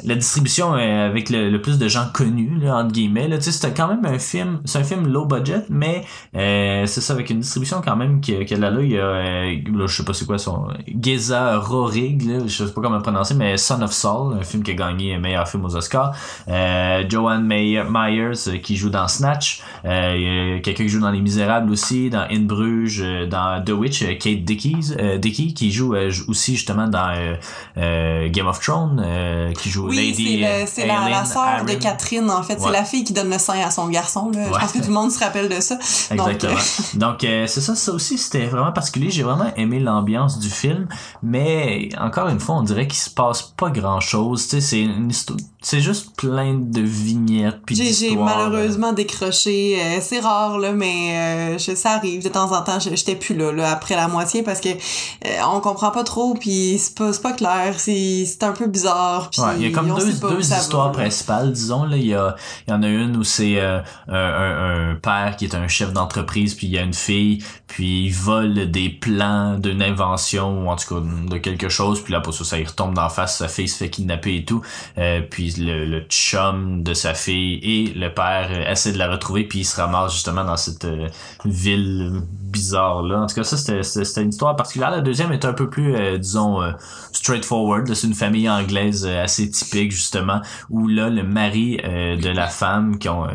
la 0.05 0.15
distribution 0.15 0.77
est 0.77 0.93
avec 0.93 1.31
le, 1.31 1.57
plus 1.59 1.79
de 1.79 1.89
gens 1.89 2.07
connus 2.13 2.59
là, 2.61 2.77
entre 2.77 2.93
guillemets 2.93 3.29
là. 3.29 3.41
C'était 3.41 3.75
quand 3.75 3.89
même 3.89 4.05
un 4.05 4.19
film 4.19 4.61
c'est 4.65 4.79
un 4.79 4.85
film 4.85 5.07
low 5.09 5.25
budget 5.25 5.65
mais 5.71 6.05
euh, 6.37 6.87
c'est 6.87 7.01
ça 7.01 7.13
avec 7.13 7.31
une 7.31 7.41
distribution 7.41 7.81
quand 7.85 7.97
même 7.97 8.21
qui 8.21 8.45
qui 8.45 8.55
est 8.55 8.59
là 8.59 8.71
là 8.71 8.81
il 8.83 8.93
y 8.93 8.99
a 8.99 9.05
euh, 9.05 9.57
là, 9.73 9.87
je 9.87 9.97
sais 9.97 10.05
pas 10.05 10.13
c'est 10.13 10.27
quoi 10.27 10.39
son 10.39 10.69
Geza 11.01 11.59
Rorig 11.59 12.23
là, 12.23 12.39
je 12.47 12.65
sais 12.65 12.73
pas 12.73 12.81
comment 12.81 12.97
le 12.97 13.03
prononcer 13.03 13.35
mais 13.35 13.57
Son 13.57 13.83
of 13.83 13.93
Saul 13.93 14.39
un 14.39 14.43
film 14.43 14.63
qui 14.63 14.73
a 14.73 14.75
gagné 14.75 15.19
meilleur 15.19 15.49
film 15.49 15.65
aux 15.65 15.77
Oscars. 15.77 16.15
Euh, 16.49 17.05
Joanne 17.09 17.47
Myers 17.47 18.49
euh, 18.49 18.59
qui 18.59 18.77
joue 18.77 18.91
dans 18.91 19.09
Snatch. 19.09 19.63
Euh, 19.85 20.57
a 20.57 20.61
quelqu'un 20.61 20.85
qui 20.85 20.89
joue 20.89 21.01
dans 21.01 21.11
Les 21.11 21.21
Misérables 21.21 21.71
aussi 21.71 22.11
dans 22.11 22.27
In 22.31 22.43
Bruges 22.43 23.01
euh, 23.03 23.27
dans 23.27 23.63
The 23.65 23.71
Witch 23.71 24.03
euh, 24.03 24.15
Kate 24.15 24.45
Dickies 24.45 24.95
euh, 24.99 25.19
Dickey 25.19 25.53
qui 25.53 25.71
joue 25.71 25.95
euh, 25.95 26.11
aussi 26.29 26.57
justement 26.57 26.89
dans 26.89 27.11
euh, 27.11 27.35
euh, 27.77 28.29
Game 28.31 28.47
of 28.47 28.61
Thrones 28.61 29.03
euh, 29.05 29.53
qui 29.53 29.71
joue 29.71 29.86
Oui, 29.89 29.97
Lady 29.97 30.45
c'est 30.67 30.87
la, 30.87 31.09
la 31.09 31.25
sœur 31.25 31.65
de. 31.65 31.73
Catherine, 31.75 32.31
en 32.31 32.43
fait. 32.43 32.55
Ouais. 32.55 32.61
C'est 32.65 32.71
la 32.73 32.85
fille 32.85 33.05
qui 33.05 33.13
donne 33.13 33.31
le 33.31 33.39
sein 33.39 33.59
à 33.65 33.71
son 33.71 33.89
garçon. 33.89 34.31
Là. 34.35 34.45
Je 34.53 34.59
pense 34.59 34.73
que 34.73 34.79
tout 34.79 34.89
le 34.89 34.93
monde 34.95 35.11
se 35.13 35.19
rappelle 35.19 35.49
de 35.49 35.61
ça? 35.61 35.79
Exactement. 36.11 36.55
Donc, 36.95 37.25
euh, 37.25 37.47
c'est 37.47 37.61
ça, 37.61 37.75
ça 37.75 37.93
aussi, 37.93 38.19
c'était 38.19 38.47
vraiment 38.47 38.73
particulier. 38.73 39.11
J'ai 39.11 39.23
vraiment 39.23 39.53
aimé 39.57 39.79
l'ambiance 39.81 40.39
du 40.39 40.49
film, 40.51 40.89
mais 41.23 41.89
encore 42.01 42.29
une 42.29 42.41
fois, 42.41 42.57
on 42.57 42.63
dirait 42.63 42.87
qu'il 42.87 42.99
se 42.99 43.11
passe 43.11 43.43
pas 43.43 43.71
grand 43.71 44.01
chose. 44.01 44.45
Tu 44.49 44.57
sais, 44.57 44.61
c'est 44.61 44.81
une 44.83 45.11
histoire, 45.11 45.39
c'est 45.61 45.81
juste 45.81 46.15
plein 46.17 46.55
de 46.55 46.81
vignettes 46.81 47.59
puis 47.67 47.75
J'ai 47.77 48.11
malheureusement 48.25 48.93
décroché. 48.93 49.79
Euh, 49.81 49.99
c'est 50.01 50.21
rare, 50.21 50.59
là, 50.59 50.73
mais 50.73 51.55
euh, 51.55 51.59
je- 51.59 51.75
ça 51.75 51.91
arrive. 51.93 52.23
De 52.23 52.29
temps 52.29 52.53
en 52.53 52.63
temps, 52.63 52.79
je- 52.81 52.95
j'étais 52.95 53.17
plus 53.17 53.35
là, 53.35 53.53
là, 53.53 53.71
après 53.73 53.97
la 53.97 54.09
moitié, 54.09 54.43
parce 54.43 54.61
que 54.61 54.69
euh, 54.71 55.29
on 55.53 55.61
comprend 55.61 55.91
pas 55.91 56.05
trop, 56.05 56.35
puis 56.35 56.79
c'est 56.79 56.95
pas, 56.97 57.11
pas 57.23 57.33
clair. 57.33 57.75
C'est 57.79 58.27
un 58.43 58.53
peu 58.53 58.67
bizarre. 58.67 59.31
Puis 59.31 59.41
Ouais, 59.43 59.71
comme 59.77 59.95
deux, 59.95 60.13
deux 60.13 60.41
va, 60.41 60.59
histoires 60.59 60.93
principales, 60.93 61.53
disons. 61.53 61.85
Là. 61.85 61.97
Il, 61.97 62.07
y 62.07 62.15
a, 62.15 62.35
il 62.67 62.71
y 62.71 62.75
en 62.75 62.83
a 62.83 62.89
une 62.89 63.17
où 63.17 63.25
c'est 63.25 63.61
euh, 63.61 63.81
un, 64.09 64.15
un, 64.15 64.91
un 64.91 64.95
père 64.97 65.37
qui 65.37 65.45
est 65.45 65.55
un 65.55 65.69
chef 65.69 65.93
d'entreprise, 65.93 66.55
puis 66.55 66.67
il 66.67 66.73
y 66.73 66.79
a 66.79 66.83
une 66.83 66.95
fille, 66.95 67.43
puis 67.67 68.07
il 68.07 68.13
vole 68.13 68.71
des 68.71 68.89
plans 68.89 69.59
d'une 69.59 69.83
invention, 69.83 70.65
ou 70.65 70.71
en 70.71 70.77
tout 70.77 70.95
cas 70.95 71.01
de 71.01 71.39
quelque 71.39 71.69
chose, 71.69 72.03
puis 72.03 72.13
là, 72.13 72.21
pour 72.21 72.33
ça, 72.33 72.59
y 72.59 72.65
retombe 72.65 72.95
d'en 72.95 73.09
face, 73.09 73.39
sa 73.39 73.49
fille 73.49 73.69
se 73.69 73.79
fait 73.79 73.91
kidnapper 73.91 74.37
et 74.37 74.45
tout. 74.45 74.63
Euh, 74.99 75.21
puis 75.29 75.55
le, 75.59 75.85
le 75.85 76.01
chum 76.09 76.83
de 76.83 76.95
sa 76.95 77.15
fille 77.15 77.59
et 77.63 77.93
le 77.95 78.13
père 78.13 78.49
euh, 78.51 78.71
essaient 78.71 78.93
de 78.93 78.99
la 78.99 79.11
retrouver, 79.11 79.45
puis 79.45 79.61
il 79.61 79.65
se 79.65 79.81
ramasse 79.81 80.13
justement 80.13 80.45
dans 80.45 80.57
cette 80.57 80.85
euh, 80.85 81.09
ville 81.45 82.23
bizarre 82.25 83.03
là. 83.03 83.21
En 83.21 83.27
tout 83.27 83.35
cas, 83.35 83.45
ça 83.45 83.57
c'était 83.83 84.23
une 84.23 84.31
histoire 84.31 84.55
particulière. 84.57 84.91
La 84.91 85.01
deuxième 85.01 85.33
est 85.33 85.45
un 85.45 85.53
peu 85.53 85.69
plus, 85.69 85.95
euh, 85.97 86.19
disons, 86.19 86.63
euh, 86.63 86.71
straightforward. 87.13 87.93
C'est 87.93 88.07
une 88.07 88.15
famille 88.15 88.49
anglaise 88.49 89.07
assez 89.07 89.51
typique 89.51 89.91
justement 89.91 90.41
où 90.71 90.87
là 90.89 91.11
le 91.11 91.23
mari 91.23 91.79
de 91.79 92.29
la 92.29 92.47
femme 92.47 92.99
qui 92.99 93.09
ont 93.09 93.27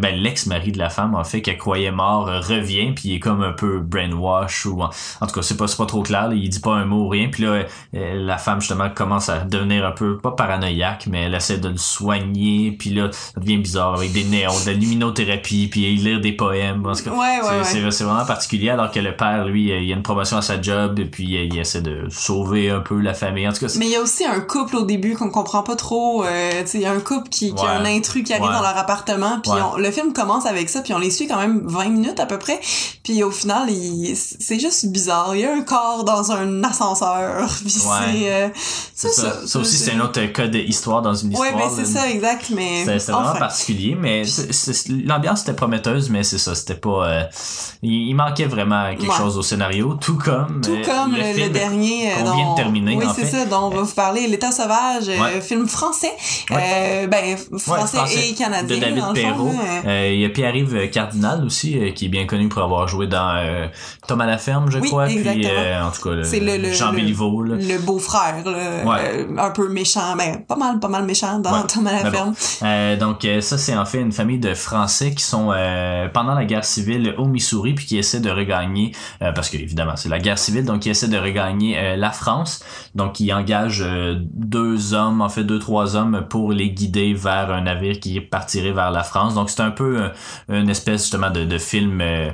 ben 0.00 0.16
l'ex-mari 0.16 0.72
de 0.72 0.78
la 0.78 0.88
femme 0.88 1.14
en 1.14 1.24
fait 1.24 1.42
qu'elle 1.42 1.58
croyait 1.58 1.90
mort 1.90 2.26
revient 2.26 2.92
puis 2.92 3.10
il 3.10 3.14
est 3.16 3.20
comme 3.20 3.42
un 3.42 3.52
peu 3.58 3.80
brainwash 3.80 4.66
ou 4.66 4.82
en, 4.82 4.90
en 5.20 5.26
tout 5.26 5.34
cas 5.34 5.42
c'est 5.42 5.56
pas 5.56 5.66
c'est 5.66 5.76
pas 5.76 5.86
trop 5.86 6.02
clair 6.02 6.28
là, 6.28 6.34
il 6.34 6.48
dit 6.48 6.60
pas 6.60 6.72
un 6.74 6.84
mot 6.84 7.08
rien 7.08 7.28
puis 7.30 7.42
là 7.44 7.64
euh, 7.94 8.14
la 8.14 8.38
femme 8.38 8.60
justement 8.60 8.88
commence 8.90 9.28
à 9.28 9.38
devenir 9.40 9.84
un 9.86 9.92
peu 9.92 10.18
pas 10.18 10.30
paranoïaque 10.32 11.06
mais 11.10 11.24
elle 11.24 11.34
essaie 11.34 11.58
de 11.58 11.68
le 11.68 11.76
soigner 11.76 12.72
puis 12.78 12.90
là 12.90 13.08
ça 13.12 13.40
devient 13.40 13.58
bizarre 13.58 13.94
avec 13.94 14.12
des 14.12 14.24
néons 14.24 14.52
de 14.64 14.66
la 14.70 14.72
luminothérapie 14.74 15.68
puis 15.70 15.96
lire 15.96 16.20
des 16.20 16.32
poèmes 16.32 16.82
tout 16.82 17.04
cas, 17.04 17.10
Ouais, 17.10 17.40
ouais, 17.42 17.64
c'est- 17.64 17.82
ouais. 17.84 17.90
vraiment 18.04 18.24
particulier 18.24 18.70
alors 18.70 18.90
que 18.90 19.00
le 19.00 19.14
père 19.16 19.44
lui 19.46 19.64
il 19.68 19.92
a 19.92 19.96
une 19.96 20.02
promotion 20.02 20.36
à 20.36 20.42
sa 20.42 20.60
job 20.60 20.98
et 20.98 21.04
puis 21.04 21.24
il 21.24 21.58
essaie 21.58 21.82
de 21.82 22.06
sauver 22.10 22.70
un 22.70 22.80
peu 22.80 23.00
la 23.00 23.14
famille 23.14 23.46
en 23.48 23.52
tout 23.52 23.66
cas 23.66 23.72
Mais 23.78 23.86
il 23.86 23.92
y 23.92 23.96
a 23.96 24.00
aussi 24.00 24.24
un 24.24 24.40
couple 24.40 24.76
au 24.76 24.82
début 24.84 25.14
qu'on 25.14 25.30
comprend 25.30 25.62
pas 25.62 25.76
trop. 25.76 26.24
Euh, 26.24 26.62
il 26.74 26.80
y 26.80 26.86
a 26.86 26.92
un 26.92 27.00
couple 27.00 27.28
qui, 27.28 27.54
qui 27.54 27.64
a 27.64 27.70
un 27.70 27.84
intrus 27.84 28.22
qui 28.24 28.32
arrive 28.32 28.46
dans 28.46 28.62
leur 28.62 28.76
appartement, 28.76 29.40
puis 29.42 29.52
le 29.78 29.90
film 29.90 30.12
commence 30.12 30.46
avec 30.46 30.68
ça, 30.68 30.80
puis 30.82 30.92
on 30.94 30.98
les 30.98 31.10
suit 31.10 31.26
quand 31.26 31.38
même 31.38 31.62
20 31.66 31.88
minutes 31.88 32.20
à 32.20 32.26
peu 32.26 32.38
près. 32.38 32.60
Puis 33.02 33.22
au 33.22 33.30
final, 33.30 33.47
c'est 34.14 34.58
juste 34.60 34.86
bizarre. 34.86 35.34
Il 35.34 35.40
y 35.40 35.44
a 35.44 35.52
un 35.52 35.62
corps 35.62 36.04
dans 36.04 36.30
un 36.32 36.62
ascenseur, 36.64 37.46
puis 37.64 37.74
Ouais. 37.78 37.96
c'est... 38.12 38.32
euh, 38.32 38.48
c'est 38.94 39.08
ça, 39.10 39.46
ça 39.46 39.58
aussi 39.60 39.76
c'est 39.76 39.92
un 39.92 40.00
autre 40.00 40.20
cas 40.26 40.48
d'histoire 40.48 41.02
dans 41.02 41.14
une 41.14 41.30
histoire 41.32 41.52
Ouais, 41.54 41.56
ben 41.58 41.70
c'est 41.74 41.84
ça, 41.84 42.08
exact, 42.10 42.50
mais... 42.54 42.80
C'était 42.84 43.12
vraiment 43.12 43.30
enfin. 43.30 43.38
particulier, 43.38 43.96
mais 43.98 44.24
c'est- 44.24 44.52
c'est- 44.52 44.88
l'ambiance 44.88 45.42
était 45.42 45.52
prometteuse, 45.52 46.10
mais 46.10 46.22
c'est 46.24 46.38
ça, 46.38 46.54
c'était 46.54 46.74
pas. 46.74 47.08
euh, 47.08 47.22
il, 47.82 48.08
il 48.08 48.14
manquait 48.14 48.46
vraiment 48.46 48.90
quelque 48.90 49.08
Ouais. 49.10 49.16
chose 49.16 49.38
au 49.38 49.42
scénario, 49.42 49.94
tout 50.00 50.16
comme. 50.18 50.60
Tout 50.62 50.72
euh, 50.72 50.84
comme 50.84 51.12
le, 51.12 51.18
le 51.18 51.32
film 51.34 51.52
dernier 51.52 52.10
qu'on 52.18 52.34
vient 52.36 52.50
de 52.52 52.56
terminer. 52.56 52.96
Oui, 52.96 53.04
c'est 53.14 53.26
ça, 53.26 53.44
dont 53.46 53.64
on 53.66 53.70
va 53.70 53.82
vous 53.82 53.94
parler, 53.94 54.26
L'État 54.26 54.50
sauvage, 54.50 55.06
Ouais. 55.08 55.40
film 55.40 55.68
français. 55.68 56.12
Ouais. 56.50 57.06
Ben, 57.06 57.36
français, 57.58 57.98
et 58.30 58.34
canadien, 58.34 58.76
de 58.76 58.80
David 58.80 59.04
Perrault. 59.14 59.52
il 59.86 60.20
y 60.20 60.24
a 60.24 60.28
Pierre-Yves 60.28 60.90
Cardinal 60.90 61.44
aussi, 61.44 61.78
qui 61.94 62.06
est 62.06 62.08
bien 62.08 62.26
connu 62.26 62.48
pour 62.48 62.62
avoir 62.62 62.88
joué 62.88 63.06
dans 63.06 63.37
euh, 63.40 63.66
Tom 64.06 64.20
à 64.20 64.26
la 64.26 64.38
ferme, 64.38 64.70
je 64.70 64.78
Oui, 64.78 64.88
crois. 64.88 65.06
Puis 65.06 65.18
exactement. 65.18 65.50
euh, 65.56 65.82
en 65.82 65.90
tout 65.90 66.02
cas, 66.02 66.10
le- 66.14 66.72
Jean 66.72 66.92
Béliveau. 66.92 67.42
le 67.42 67.78
beau-frère, 67.78 68.42
Ouais. 68.44 69.26
euh, 69.28 69.36
un 69.38 69.50
peu 69.50 69.68
méchant, 69.68 70.16
ben 70.16 70.42
pas 70.46 70.56
mal, 70.56 70.78
pas 70.78 70.88
mal 70.88 71.04
méchant 71.04 71.38
dans 71.38 71.52
Ouais. 71.52 71.66
Tom 71.66 71.86
à 71.86 71.92
la 71.92 72.04
Mais 72.04 72.10
bon. 72.10 72.16
ferme. 72.16 72.34
Euh, 72.62 72.96
donc 72.96 73.26
ça 73.40 73.58
c'est 73.58 73.76
en 73.76 73.84
fait 73.84 74.00
une 74.00 74.12
famille 74.12 74.38
de 74.38 74.54
Français 74.54 75.12
qui 75.12 75.22
sont 75.24 75.52
pendant 76.12 76.34
la 76.34 76.44
guerre 76.44 76.64
civile 76.64 77.14
au 77.18 77.26
Missouri 77.26 77.74
puis 77.74 77.86
qui 77.86 77.98
essaient 77.98 78.20
de 78.20 78.30
regagner 78.30 78.92
parce 79.20 79.50
que 79.50 79.56
évidemment 79.56 79.96
c'est 79.96 80.08
la 80.08 80.18
guerre 80.18 80.38
civile 80.38 80.64
donc 80.64 80.80
qui 80.80 80.90
essaient 80.90 81.08
de 81.08 81.18
regagner 81.18 81.96
la 81.96 82.10
France 82.10 82.62
donc 82.94 83.20
ils 83.20 83.32
engagent 83.32 83.84
deux 84.32 84.94
hommes 84.94 85.20
en 85.20 85.28
fait 85.28 85.44
deux 85.44 85.58
trois 85.58 85.96
hommes 85.96 86.26
pour 86.28 86.52
les 86.52 86.70
guider 86.70 87.14
vers 87.14 87.50
un 87.50 87.62
navire 87.62 87.98
qui 88.00 88.20
partirait 88.20 88.72
vers 88.72 88.90
la 88.90 89.02
France 89.02 89.34
donc 89.34 89.50
c'est 89.50 89.60
un 89.62 89.70
peu 89.70 90.10
une 90.48 90.68
espèce 90.70 91.02
justement 91.02 91.30
de, 91.30 91.44
de 91.44 91.58
film 91.58 92.00
euh, 92.00 92.30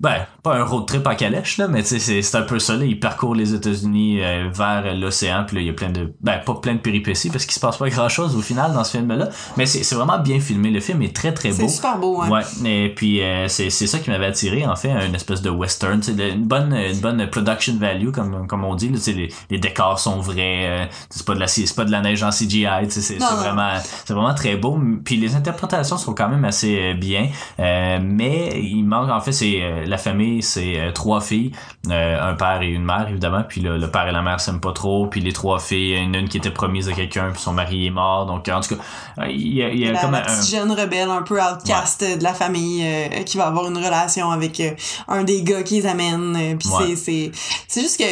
ben, 0.00 0.26
pas 0.42 0.54
un 0.54 0.64
road 0.64 0.86
trip 0.86 1.06
en 1.06 1.14
calèche, 1.14 1.58
là, 1.58 1.68
mais 1.68 1.82
tu 1.82 1.88
sais, 1.88 1.98
c'est, 1.98 2.22
c'est 2.22 2.36
un 2.36 2.42
peu 2.42 2.58
ça, 2.58 2.76
là. 2.76 2.84
Il 2.84 3.00
parcourt 3.00 3.34
les 3.34 3.54
États-Unis 3.54 4.22
euh, 4.22 4.48
vers 4.52 4.94
l'océan, 4.94 5.44
puis 5.46 5.56
là, 5.56 5.62
il 5.62 5.66
y 5.66 5.70
a 5.70 5.74
plein 5.74 5.90
de, 5.90 6.12
ben, 6.20 6.38
pas 6.38 6.54
plein 6.54 6.74
de 6.74 6.80
péripéties, 6.80 7.30
parce 7.30 7.44
qu'il 7.44 7.54
se 7.54 7.60
passe 7.60 7.76
pas 7.76 7.88
grand 7.88 8.08
chose 8.08 8.36
au 8.36 8.42
final 8.42 8.72
dans 8.72 8.84
ce 8.84 8.96
film-là. 8.96 9.28
Mais 9.56 9.66
c'est, 9.66 9.82
c'est 9.82 9.94
vraiment 9.94 10.18
bien 10.18 10.40
filmé. 10.40 10.70
Le 10.70 10.80
film 10.80 11.02
est 11.02 11.14
très, 11.14 11.32
très 11.32 11.50
beau. 11.50 11.56
C'est 11.56 11.68
super 11.68 11.98
beau, 11.98 12.22
hein. 12.22 12.28
Ouais, 12.28 12.42
et 12.64 12.92
puis 12.94 13.22
euh, 13.22 13.48
c'est 13.48 13.70
c'est 13.70 13.86
ça 13.86 13.98
qui 13.98 14.10
m'avait 14.10 14.26
attiré 14.26 14.66
en 14.66 14.76
fait, 14.76 14.90
une 14.90 15.14
espèce 15.14 15.42
de 15.42 15.50
western, 15.50 16.02
c'est 16.02 16.12
une 16.12 16.44
bonne 16.44 16.72
une 16.72 17.00
bonne 17.00 17.26
production 17.28 17.76
value 17.78 18.10
comme 18.10 18.46
comme 18.46 18.64
on 18.64 18.74
dit, 18.74 18.88
là, 18.88 18.96
tu 18.96 19.02
sais, 19.02 19.12
les, 19.12 19.28
les 19.50 19.58
décors 19.58 19.98
sont 19.98 20.20
vrais, 20.20 20.66
euh, 20.66 20.86
c'est 21.10 21.26
pas 21.26 21.34
de 21.34 21.40
la 21.40 21.46
c'est 21.46 21.74
pas 21.74 21.84
de 21.84 21.90
la 21.90 22.00
neige 22.00 22.22
en 22.22 22.30
CGI, 22.30 22.66
c'est 22.88 23.16
vraiment 23.16 23.72
c'est 24.04 24.14
vraiment 24.14 24.34
très 24.34 24.56
beau, 24.56 24.78
puis 25.04 25.16
les 25.16 25.34
interprétations 25.34 25.96
sont 25.98 26.14
quand 26.14 26.28
même 26.28 26.44
assez 26.44 26.78
euh, 26.78 26.94
bien, 26.94 27.28
euh, 27.60 27.98
mais 28.02 28.60
il 28.60 28.82
manque 28.84 29.10
en 29.10 29.20
fait 29.20 29.32
c'est 29.32 29.60
la 29.88 29.98
famille, 29.98 30.42
c'est 30.42 30.78
euh, 30.78 30.92
trois 30.92 31.20
filles, 31.20 31.52
euh, 31.90 32.30
un 32.30 32.34
père 32.34 32.62
et 32.62 32.68
une 32.68 32.84
mère 32.84 33.06
évidemment, 33.08 33.42
puis 33.48 33.60
le, 33.60 33.78
le 33.78 33.90
père 33.90 34.06
et 34.06 34.12
la 34.12 34.22
mère 34.22 34.38
s'aiment 34.40 34.60
pas 34.60 34.72
trop, 34.72 35.06
puis 35.06 35.20
les 35.20 35.32
trois 35.32 35.58
filles, 35.58 35.94
une, 35.96 36.14
une 36.14 36.28
qui 36.28 36.36
était 36.38 36.50
promise 36.50 36.88
à 36.88 36.92
quelqu'un, 36.92 37.30
puis 37.32 37.40
son 37.40 37.52
mari 37.52 37.86
est 37.86 37.90
mort, 37.90 38.26
donc 38.26 38.48
en 38.48 38.60
tout 38.60 38.76
cas, 38.76 38.82
euh, 39.22 39.26
il 39.28 39.54
y 39.54 39.62
a, 39.62 39.68
il 39.70 39.80
y 39.80 39.88
a 39.88 39.92
la, 39.92 40.00
comme 40.00 40.12
la 40.12 40.30
un 40.30 40.42
jeune 40.42 40.70
rebelle 40.72 41.10
un 41.10 41.22
peu 41.22 41.40
outcast 41.42 42.04
de 42.18 42.22
la 42.22 42.34
famille 42.34 42.82
euh, 42.84 43.22
qui 43.24 43.36
va 43.36 43.46
avoir 43.46 43.66
une 43.68 43.76
relation 43.78 44.30
avec 44.30 44.62
un 45.08 45.24
des 45.24 45.42
gars 45.42 45.62
qui 45.62 45.76
les 45.80 45.86
amène 45.86 46.56
puis 46.58 46.68
Ouais. 46.68 46.94
c'est 46.94 46.96
c'est 46.96 47.32
c'est 47.66 47.80
juste 47.80 47.98
que 47.98 48.04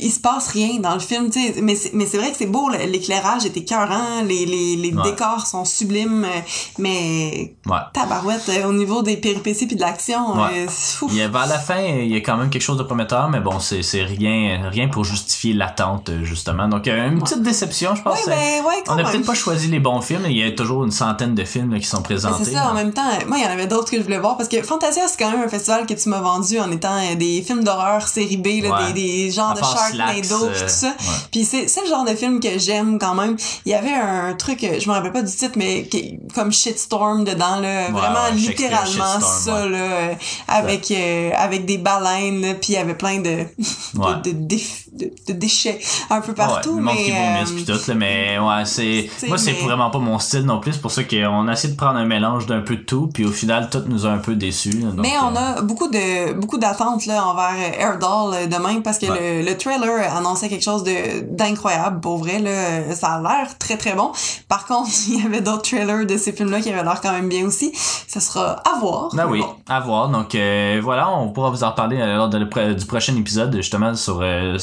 il 0.00 0.10
se 0.10 0.18
passe 0.20 0.48
rien 0.48 0.80
dans 0.80 0.94
le 0.94 1.00
film, 1.00 1.30
tu 1.30 1.40
sais, 1.40 1.60
mais 1.62 1.74
c'est, 1.76 2.18
vrai 2.18 2.30
que 2.30 2.36
c'est 2.36 2.46
beau, 2.46 2.68
l'éclairage 2.70 3.44
est 3.46 3.56
écœurant, 3.56 4.22
les, 4.26 4.44
les, 4.46 4.76
les 4.76 4.92
Ouais. 4.92 5.02
décors 5.02 5.46
sont 5.46 5.64
sublimes, 5.64 6.24
euh, 6.24 6.40
mais 6.78 7.54
ouais. 7.66 7.76
tabarouette, 7.92 8.48
euh, 8.48 8.68
au 8.68 8.72
niveau 8.72 9.02
des 9.02 9.16
péripéties 9.16 9.66
puis 9.66 9.76
de 9.76 9.80
l'action, 9.80 10.34
Ouais. 10.34 10.48
euh, 10.52 10.66
c'est- 10.68 11.02
ouf. 11.04 11.12
Il 11.12 11.18
y 11.18 11.22
a, 11.22 11.28
vers 11.28 11.46
la 11.46 11.58
fin, 11.58 11.80
il 11.80 12.08
y 12.08 12.16
a 12.16 12.20
quand 12.20 12.36
même 12.36 12.50
quelque 12.50 12.62
chose 12.62 12.78
de 12.78 12.82
prometteur, 12.82 13.28
mais 13.28 13.40
bon, 13.40 13.58
c'est 13.60 13.80
rien, 14.02 14.68
rien 14.70 14.88
pour 14.88 15.04
justifier 15.04 15.52
l'attente, 15.54 16.10
justement. 16.22 16.68
Donc, 16.68 16.86
une 16.86 17.20
petite 17.22 17.42
déception, 17.42 17.94
je 17.94 18.02
pense. 18.02 18.14
Ouais, 18.14 18.20
c'est- 18.24 18.30
ben, 18.30 18.66
ouais, 18.68 18.82
on 18.88 18.94
n'a 18.96 19.04
peut-être 19.04 19.26
pas 19.26 19.34
choisi 19.34 19.68
les 19.68 19.80
bons 19.80 20.00
films. 20.00 20.22
Il 20.26 20.36
y 20.36 20.42
a 20.42 20.50
toujours 20.52 20.84
une 20.84 20.90
centaine 20.90 21.34
de 21.34 21.44
films 21.44 21.72
là, 21.72 21.78
qui 21.78 21.86
sont 21.86 21.98
Mais 21.98 22.02
présentés. 22.04 22.44
c'est 22.44 22.52
ça, 22.52 22.70
en 22.70 22.74
même 22.74 22.92
temps, 22.92 23.02
moi, 23.28 23.38
il 23.38 23.44
y 23.44 23.46
en 23.46 23.50
avait 23.50 23.66
d'autres 23.66 23.90
que 23.90 23.98
je 23.98 24.02
voulais 24.02 24.18
voir 24.18 24.36
parce 24.36 24.48
que 24.48 24.60
Fantasia, 24.62 25.06
c'est 25.08 25.18
quand 25.18 25.30
même 25.30 25.42
un 25.42 25.48
festival 25.48 25.86
que 25.86 25.94
tu 25.94 26.08
m'as 26.08 26.20
vendu 26.20 26.58
en 26.58 26.70
étant 26.70 26.94
des 27.16 27.42
films 27.42 27.64
d'horreur 27.64 28.06
série 28.08 28.36
B, 28.36 28.62
là, 28.62 28.70
Ouais. 28.86 28.92
des, 28.92 29.02
des 29.04 29.30
genres 29.30 29.50
À 29.50 29.54
de 29.54 29.60
pis 29.90 30.32
euh, 30.32 30.36
tout 30.64 30.68
ça. 30.68 30.86
ouais. 30.88 30.94
Puis 31.32 31.44
c'est 31.44 31.68
c'est 31.68 31.82
le 31.82 31.86
genre 31.88 32.04
de 32.04 32.14
film 32.14 32.40
que 32.40 32.58
j'aime 32.58 32.98
quand 32.98 33.14
même. 33.14 33.36
Il 33.66 33.72
y 33.72 33.74
avait 33.74 33.92
un 33.92 34.34
truc, 34.34 34.62
euh, 34.64 34.78
je 34.80 34.88
me 34.88 34.94
rappelle 34.94 35.12
pas 35.12 35.22
du 35.22 35.32
titre, 35.32 35.54
mais 35.56 35.84
qui- 35.84 36.18
comme 36.34 36.52
Shitstorm 36.52 37.24
dedans, 37.24 37.60
là, 37.60 37.90
vraiment 37.90 38.24
ouais, 38.30 38.34
littéralement 38.36 39.20
ça, 39.20 39.66
là, 39.66 39.76
euh, 39.78 40.14
avec, 40.48 40.90
euh, 40.90 41.30
avec 41.36 41.64
des 41.66 41.78
baleines, 41.78 42.40
là, 42.42 42.54
puis 42.54 42.72
il 42.72 42.74
y 42.74 42.78
avait 42.78 42.94
plein 42.94 43.18
de, 43.18 43.44
de, 43.94 44.30
de, 44.30 44.54
déf- 44.54 44.88
de- 44.92 45.12
de 45.28 45.32
déchets 45.32 45.80
un 46.10 46.20
peu 46.20 46.34
partout. 46.34 46.70
Ouais, 46.70 46.76
le 46.76 46.82
monde 46.82 46.94
mais, 46.96 47.04
qui 47.04 47.10
vomisse 47.10 47.50
euh, 47.50 47.56
pis 47.56 47.64
tout, 47.64 47.88
là, 47.90 47.94
mais 47.94 48.38
ouais, 48.38 48.64
c'est, 48.64 49.10
moi, 49.28 49.38
c'est 49.38 49.52
mais- 49.52 49.58
vraiment 49.60 49.90
pas 49.90 49.98
mon 49.98 50.18
style 50.18 50.42
non 50.44 50.60
plus. 50.60 50.72
C'est 50.74 50.80
pour 50.82 50.90
ça 50.90 51.04
qu'on 51.04 51.48
a 51.48 51.52
essayé 51.52 51.72
de 51.72 51.78
prendre 51.78 51.98
un 51.98 52.04
mélange 52.04 52.46
d'un 52.46 52.60
peu 52.60 52.76
de 52.76 52.82
tout, 52.82 53.08
puis 53.12 53.24
au 53.24 53.30
final, 53.32 53.68
tout 53.70 53.82
nous 53.86 54.06
a 54.06 54.10
un 54.10 54.18
peu 54.18 54.34
déçus. 54.34 54.70
là, 54.70 54.90
donc, 54.90 55.00
Mais 55.00 55.12
on 55.22 55.34
euh, 55.36 55.58
a 55.58 55.62
beaucoup 55.62 55.88
de 55.88 56.32
beaucoup 56.34 56.58
d'attentes 56.58 57.06
là 57.06 57.26
envers 57.26 57.54
euh, 57.56 57.80
Airdoll 57.80 58.34
euh, 58.34 58.46
de 58.46 58.56
même 58.56 58.82
parce 58.82 58.98
que 58.98 59.06
le, 59.06 59.42
le 59.42 59.56
trailer 59.56 59.73
annonçait 59.82 60.48
quelque 60.48 60.64
chose 60.64 60.84
de 60.84 61.20
d'incroyable 61.34 62.00
pour 62.00 62.18
vrai 62.18 62.38
là 62.38 62.94
ça 62.94 63.14
a 63.14 63.20
l'air 63.22 63.58
très 63.58 63.76
très 63.76 63.94
bon. 63.94 64.12
Par 64.48 64.66
contre, 64.66 64.90
il 65.08 65.22
y 65.22 65.26
avait 65.26 65.40
d'autres 65.40 65.62
trailers 65.62 66.06
de 66.06 66.16
ces 66.16 66.32
films 66.32 66.50
là 66.50 66.60
qui 66.60 66.70
avaient 66.70 66.82
l'air 66.82 67.00
quand 67.00 67.12
même 67.12 67.28
bien 67.28 67.44
aussi. 67.46 67.72
Ça 67.74 68.20
sera 68.20 68.52
à 68.52 68.78
voir. 68.78 69.10
Ah 69.18 69.26
oui, 69.26 69.42
à 69.68 69.80
voir. 69.80 70.08
Donc 70.08 70.34
euh, 70.34 70.80
voilà, 70.82 71.10
on 71.10 71.30
pourra 71.30 71.50
vous 71.50 71.64
en 71.64 71.70
reparler 71.70 72.00
euh, 72.00 72.16
lors 72.16 72.28
du 72.28 72.86
prochain 72.86 73.16
épisode, 73.16 73.54
justement, 73.56 73.94
sur 73.94 74.20
euh, 74.22 74.56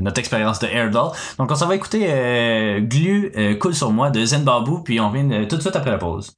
notre 0.00 0.18
expérience 0.18 0.58
de 0.58 0.66
Airdoll. 0.66 1.10
Donc 1.38 1.50
on 1.50 1.54
s'en 1.54 1.66
va 1.66 1.74
écouter 1.74 2.06
euh, 2.08 2.80
Glu 2.80 3.32
euh, 3.36 3.54
Cool 3.56 3.74
sur 3.74 3.90
moi 3.90 4.10
de 4.10 4.24
Zen 4.24 4.44
Babu, 4.44 4.82
puis 4.84 5.00
on 5.00 5.10
revient 5.10 5.28
euh, 5.32 5.46
tout 5.46 5.56
de 5.56 5.60
suite 5.60 5.76
après 5.76 5.90
la 5.90 5.98
pause. 5.98 6.32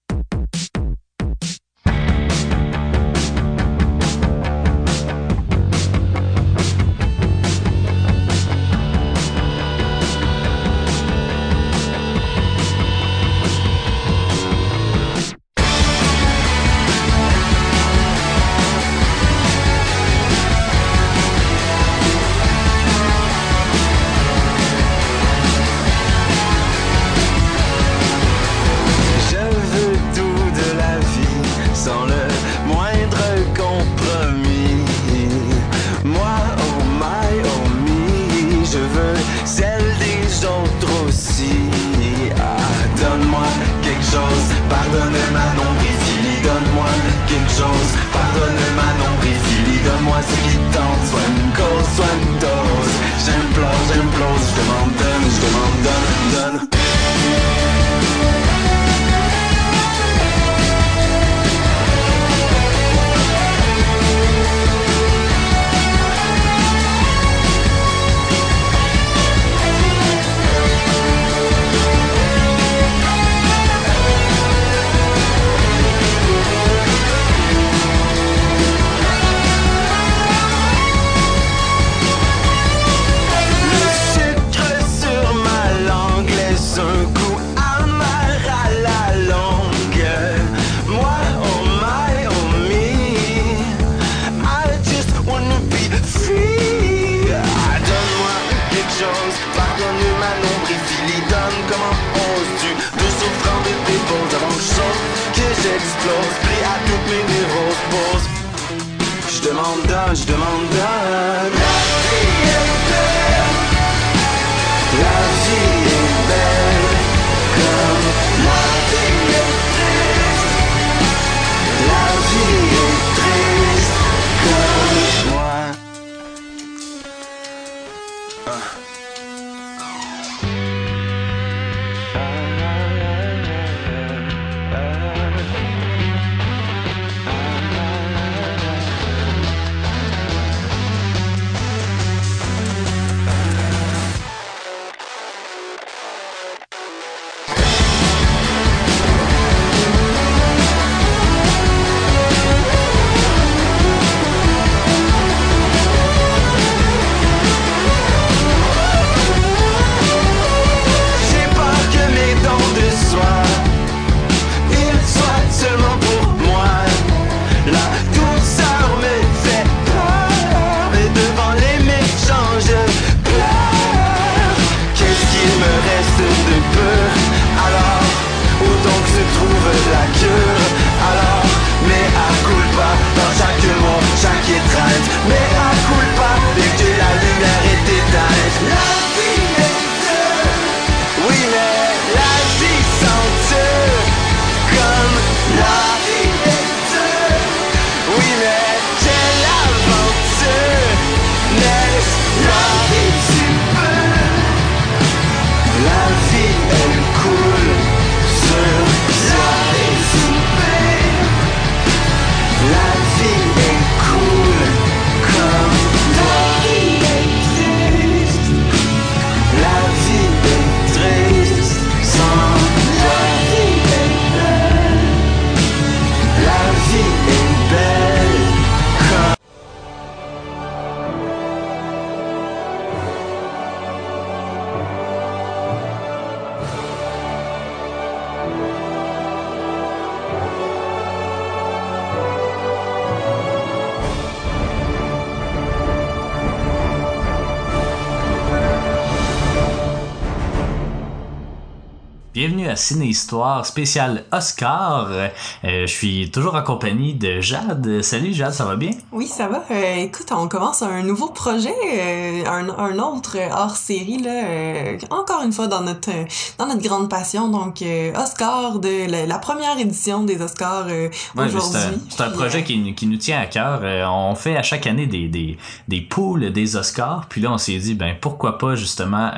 Bienvenue 252.92 253.04
à 253.04 253.04
Ciné 253.04 253.06
Histoire 253.06 253.66
spécial 253.66 254.24
Oscar. 254.32 255.08
Euh, 255.10 255.28
je 255.62 255.86
suis 255.86 256.30
toujours 256.30 256.54
en 256.56 256.62
compagnie 256.62 257.14
de 257.14 257.40
Jade. 257.40 258.02
Salut 258.02 258.34
Jade, 258.34 258.52
ça 258.52 258.64
va 258.64 258.76
bien? 258.76 258.91
Oui, 259.14 259.26
ça 259.26 259.46
va. 259.46 259.62
Euh, 259.70 259.96
écoute, 259.96 260.28
on 260.30 260.48
commence 260.48 260.80
un 260.80 261.02
nouveau 261.02 261.28
projet, 261.28 261.74
euh, 261.94 262.44
un, 262.46 262.70
un 262.70 262.98
autre 262.98 263.36
hors 263.54 263.76
série 263.76 264.16
là. 264.22 264.30
euh, 264.46 264.96
encore 265.10 265.42
une 265.44 265.52
fois 265.52 265.66
dans 265.66 265.82
notre 265.82 266.08
dans 266.56 266.66
notre 266.66 266.80
grande 266.80 267.10
passion. 267.10 267.48
Donc 267.48 267.84
Oscar 268.16 268.78
de 268.78 269.10
la, 269.10 269.26
la 269.26 269.38
première 269.38 269.78
édition 269.78 270.22
des 270.22 270.40
Oscars 270.40 270.86
Ouais, 270.86 271.10
aujourd'hui. 271.36 271.78
c'est 272.08 272.22
un, 272.22 272.30
projet 272.30 272.64
qui, 272.64 272.78
nous- 272.78 272.94
qui 272.94 273.06
nous 273.06 273.18
tient 273.18 273.38
à 273.38 273.44
cœur. 273.44 273.82
On 274.10 274.34
fait 274.34 274.56
à 274.56 274.62
chaque 274.62 274.86
année 274.86 275.06
des, 275.06 275.28
des, 275.28 275.58
des 275.88 276.00
pools 276.00 276.50
des 276.50 276.76
Oscars. 276.76 277.26
Puis 277.28 277.42
là, 277.42 277.52
on 277.52 277.58
s'est 277.58 277.76
dit, 277.76 277.94
ben 277.94 278.16
pourquoi 278.18 278.56
pas 278.56 278.76
justement 278.76 279.30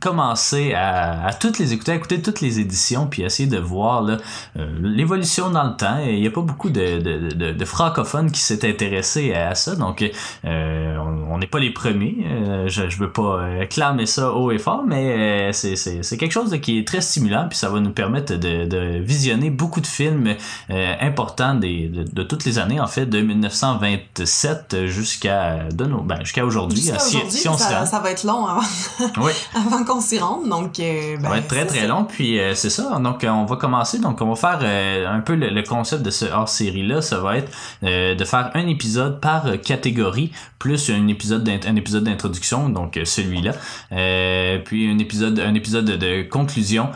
commencer 0.00 0.74
à, 0.74 1.26
à 1.26 1.32
toutes 1.32 1.60
les 1.60 1.72
écouter, 1.72 1.92
à 1.92 1.94
écouter 1.94 2.20
toutes 2.22 2.40
les 2.40 2.58
éditions, 2.58 3.06
puis 3.06 3.22
essayer 3.22 3.48
de 3.48 3.58
voir 3.58 4.04
l'évolution 4.82 5.50
dans 5.50 5.62
le 5.64 5.76
temps. 5.76 5.98
Il 6.04 6.20
n'y 6.20 6.26
a 6.26 6.30
pas 6.32 6.40
beaucoup 6.40 6.70
de, 6.70 6.98
de, 6.98 7.34
de, 7.34 7.52
de 7.52 7.64
francophones 7.64 8.32
qui 8.32 8.40
s'est 8.40 8.68
intéressés 8.68 8.95
à 9.34 9.54
ça. 9.54 9.74
Donc, 9.76 10.04
euh, 10.44 10.96
on 11.30 11.38
n'est 11.38 11.46
pas 11.46 11.58
les 11.58 11.70
premiers. 11.70 12.16
Euh, 12.30 12.68
je, 12.68 12.88
je 12.88 12.98
veux 12.98 13.10
pas 13.12 13.40
euh, 13.40 13.66
clamer 13.66 14.06
ça 14.06 14.32
haut 14.32 14.50
et 14.50 14.58
fort, 14.58 14.84
mais 14.86 15.50
euh, 15.50 15.52
c'est, 15.52 16.16
quelque 16.16 16.32
chose 16.32 16.50
de- 16.50 16.56
qui 16.56 16.78
est 16.78 16.86
très 16.86 17.00
stimulant, 17.00 17.46
puis 17.48 17.58
ça 17.58 17.68
va 17.68 17.80
nous 17.80 17.90
permettre 17.90 18.34
de, 18.34 18.64
de 18.66 18.98
visionner 19.00 19.50
beaucoup 19.50 19.80
de 19.80 19.86
films 19.86 20.34
importants 21.00 21.54
des, 21.54 21.88
de, 21.88 22.04
de 22.04 22.22
toutes 22.22 22.44
les 22.44 22.58
années, 22.58 22.80
en 22.80 22.86
fait, 22.86 23.06
de 23.06 23.20
1927 23.20 24.86
jusqu'à 24.86 25.58
ben, 25.74 26.18
jusqu'à 26.22 26.44
aujourd'hui. 26.44 26.80
si, 26.98 27.18
si 27.30 27.48
on 27.48 27.56
ça, 27.56 27.86
ça 27.86 28.00
va 28.00 28.10
être 28.10 28.24
long 28.24 28.46
avant, 28.46 28.60
Oui. 29.18 29.32
avant 29.54 29.84
qu'on 29.84 30.00
s'y 30.00 30.18
rende. 30.18 30.48
Donc, 30.48 30.78
euh, 30.80 31.16
Ça 31.16 31.22
ben, 31.22 31.28
va 31.28 31.38
être 31.38 31.48
très 31.48 31.66
très 31.66 31.86
long, 31.86 32.04
puis 32.04 32.38
c'est 32.54 32.70
ça. 32.70 32.98
Donc 32.98 33.24
on 33.28 33.44
va 33.44 33.56
commencer. 33.56 33.98
Donc 33.98 34.20
on 34.20 34.32
va 34.32 34.36
faire 34.36 35.08
un 35.10 35.20
peu 35.20 35.34
le, 35.34 35.50
le 35.50 35.62
concept 35.62 36.02
de 36.02 36.10
ce 36.10 36.24
hors 36.26 36.48
série 36.48 36.86
là. 36.86 37.02
Ça 37.02 37.18
va 37.20 37.36
être 37.38 37.50
de 37.82 38.24
faire 38.24 38.50
un 38.54 38.66
épisode 38.66 38.85
par 39.20 39.46
euh, 39.46 39.56
catégorie, 39.56 40.32
plus 40.58 40.90
un 40.90 41.08
épisode 41.08 41.44
d'introduction, 41.44 42.68
donc 42.68 42.96
euh, 42.96 43.04
celui-là, 43.04 43.52
Euh, 43.92 44.58
puis 44.64 44.88
un 44.88 44.98
épisode 44.98 45.84
de 45.84 46.22
conclusion. 46.22 46.88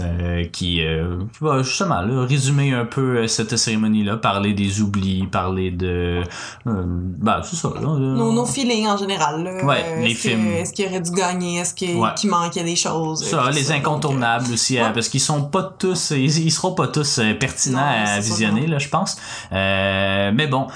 Euh, 0.00 0.44
qui, 0.52 0.84
euh, 0.84 1.18
qui 1.32 1.44
va 1.44 1.62
justement 1.62 2.00
là, 2.00 2.24
résumer 2.26 2.72
un 2.74 2.84
peu 2.84 3.18
euh, 3.18 3.26
cette 3.28 3.56
cérémonie-là, 3.56 4.16
parler 4.16 4.52
des 4.52 4.80
oublis, 4.80 5.26
parler 5.26 5.70
de... 5.70 6.22
Euh, 6.66 6.82
ben, 6.86 7.40
c'est 7.44 7.56
ça. 7.56 7.68
Là, 7.74 7.80
Nos, 7.82 8.32
nos 8.32 8.46
feelings 8.46 8.88
en 8.88 8.96
général. 8.96 9.44
Là. 9.44 9.64
Ouais, 9.64 9.84
Euh, 9.86 10.02
les 10.02 10.14
films. 10.14 10.46
Est-ce 10.48 10.72
qu'il 10.72 10.86
aurait 10.86 11.00
dû 11.00 11.12
gagner? 11.12 11.58
Est-ce 11.60 11.74
qu'il 11.74 11.96
Ouais. 11.96 12.10
qu'il 12.16 12.30
manquait 12.30 12.64
des 12.64 12.74
choses? 12.76 13.24
Ça, 13.24 13.50
les 13.52 13.70
incontournables 13.72 14.52
aussi, 14.52 14.74
ouais. 14.80 14.92
parce 14.92 15.08
qu'ils 15.08 15.20
sont 15.20 15.44
pas 15.44 15.62
tous, 15.78 16.10
ils, 16.10 16.46
ils 16.46 16.50
seront 16.50 16.72
pas 16.74 16.88
tous 16.88 17.20
pertinents 17.38 17.78
Non, 17.78 18.04
à 18.16 18.20
visionner, 18.20 18.66
là, 18.66 18.78
je 18.78 18.88
pense. 18.88 19.16
Euh, 19.52 20.32
mais 20.34 20.46
bon, 20.48 20.66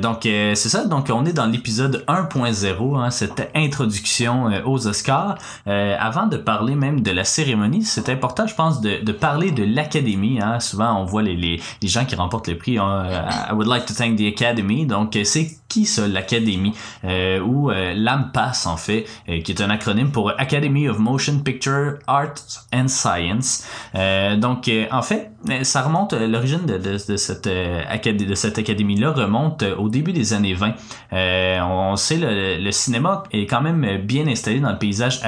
donc 0.00 0.20
c'est 0.22 0.54
ça. 0.56 0.84
Donc 0.86 1.10
on 1.12 1.24
est 1.26 1.32
dans 1.32 1.46
l'épisode 1.46 2.04
1.0, 2.08 2.96
hein, 2.98 3.10
cette 3.10 3.50
introduction 3.54 4.50
aux 4.64 4.86
Oscars. 4.86 5.36
Euh, 5.66 5.96
avant 5.98 6.26
de 6.26 6.36
parler 6.36 6.74
même 6.74 7.00
de 7.00 7.10
la 7.10 7.24
cérémonie, 7.24 7.82
c'est 7.84 8.08
important, 8.08 8.46
je 8.46 8.54
de, 8.80 9.12
parler 9.12 9.50
de 9.50 9.64
l'académie. 9.64 10.40
Hein. 10.40 10.60
Souvent, 10.60 11.00
on 11.00 11.04
voit 11.04 11.22
les, 11.22 11.36
les, 11.36 11.88
gens 11.88 12.04
qui 12.04 12.14
remportent 12.14 12.48
le 12.48 12.56
prix. 12.56 12.78
hein, 12.78 13.04
I 13.50 13.52
would 13.52 13.66
like 13.66 13.86
to 13.86 13.94
thank 13.94 14.16
the 14.16 14.26
Academy. 14.26 14.86
Donc 14.86 15.16
c'est 15.24 15.48
qui 15.70 15.86
ça, 15.86 16.06
l'académie? 16.06 16.74
Euh, 17.04 17.40
ou 17.40 17.70
euh, 17.70 17.94
l'AMPAS 17.94 18.66
en 18.66 18.76
fait, 18.76 19.06
euh, 19.28 19.40
qui 19.40 19.52
est 19.52 19.62
un 19.62 19.70
acronyme 19.70 20.10
pour 20.10 20.30
Academy 20.38 20.88
of 20.88 20.98
Motion 20.98 21.38
Picture 21.38 21.94
Arts 22.06 22.66
and 22.74 22.88
Science. 22.88 23.66
Euh, 23.94 24.36
donc 24.36 24.70
en 24.90 25.02
fait, 25.02 25.29
ça 25.62 25.82
remonte 25.82 26.12
euh, 26.12 26.26
l'origine 26.26 26.66
euh, 26.68 26.78
de 26.78 28.34
cette 28.34 28.58
académie 28.58 28.96
là 28.96 29.10
remonte 29.10 29.62
euh, 29.62 29.76
au 29.76 29.88
début 29.88 30.12
des 30.12 30.32
années 30.32 30.54
20. 30.54 30.74
Euh, 31.12 31.60
on 31.62 31.96
sait 31.96 32.18
le, 32.18 32.62
le 32.62 32.72
cinéma 32.72 33.24
est 33.32 33.46
quand 33.46 33.62
même 33.62 34.02
bien 34.02 34.26
installé 34.26 34.60
dans 34.60 34.70
le 34.70 34.78
paysage 34.78 35.20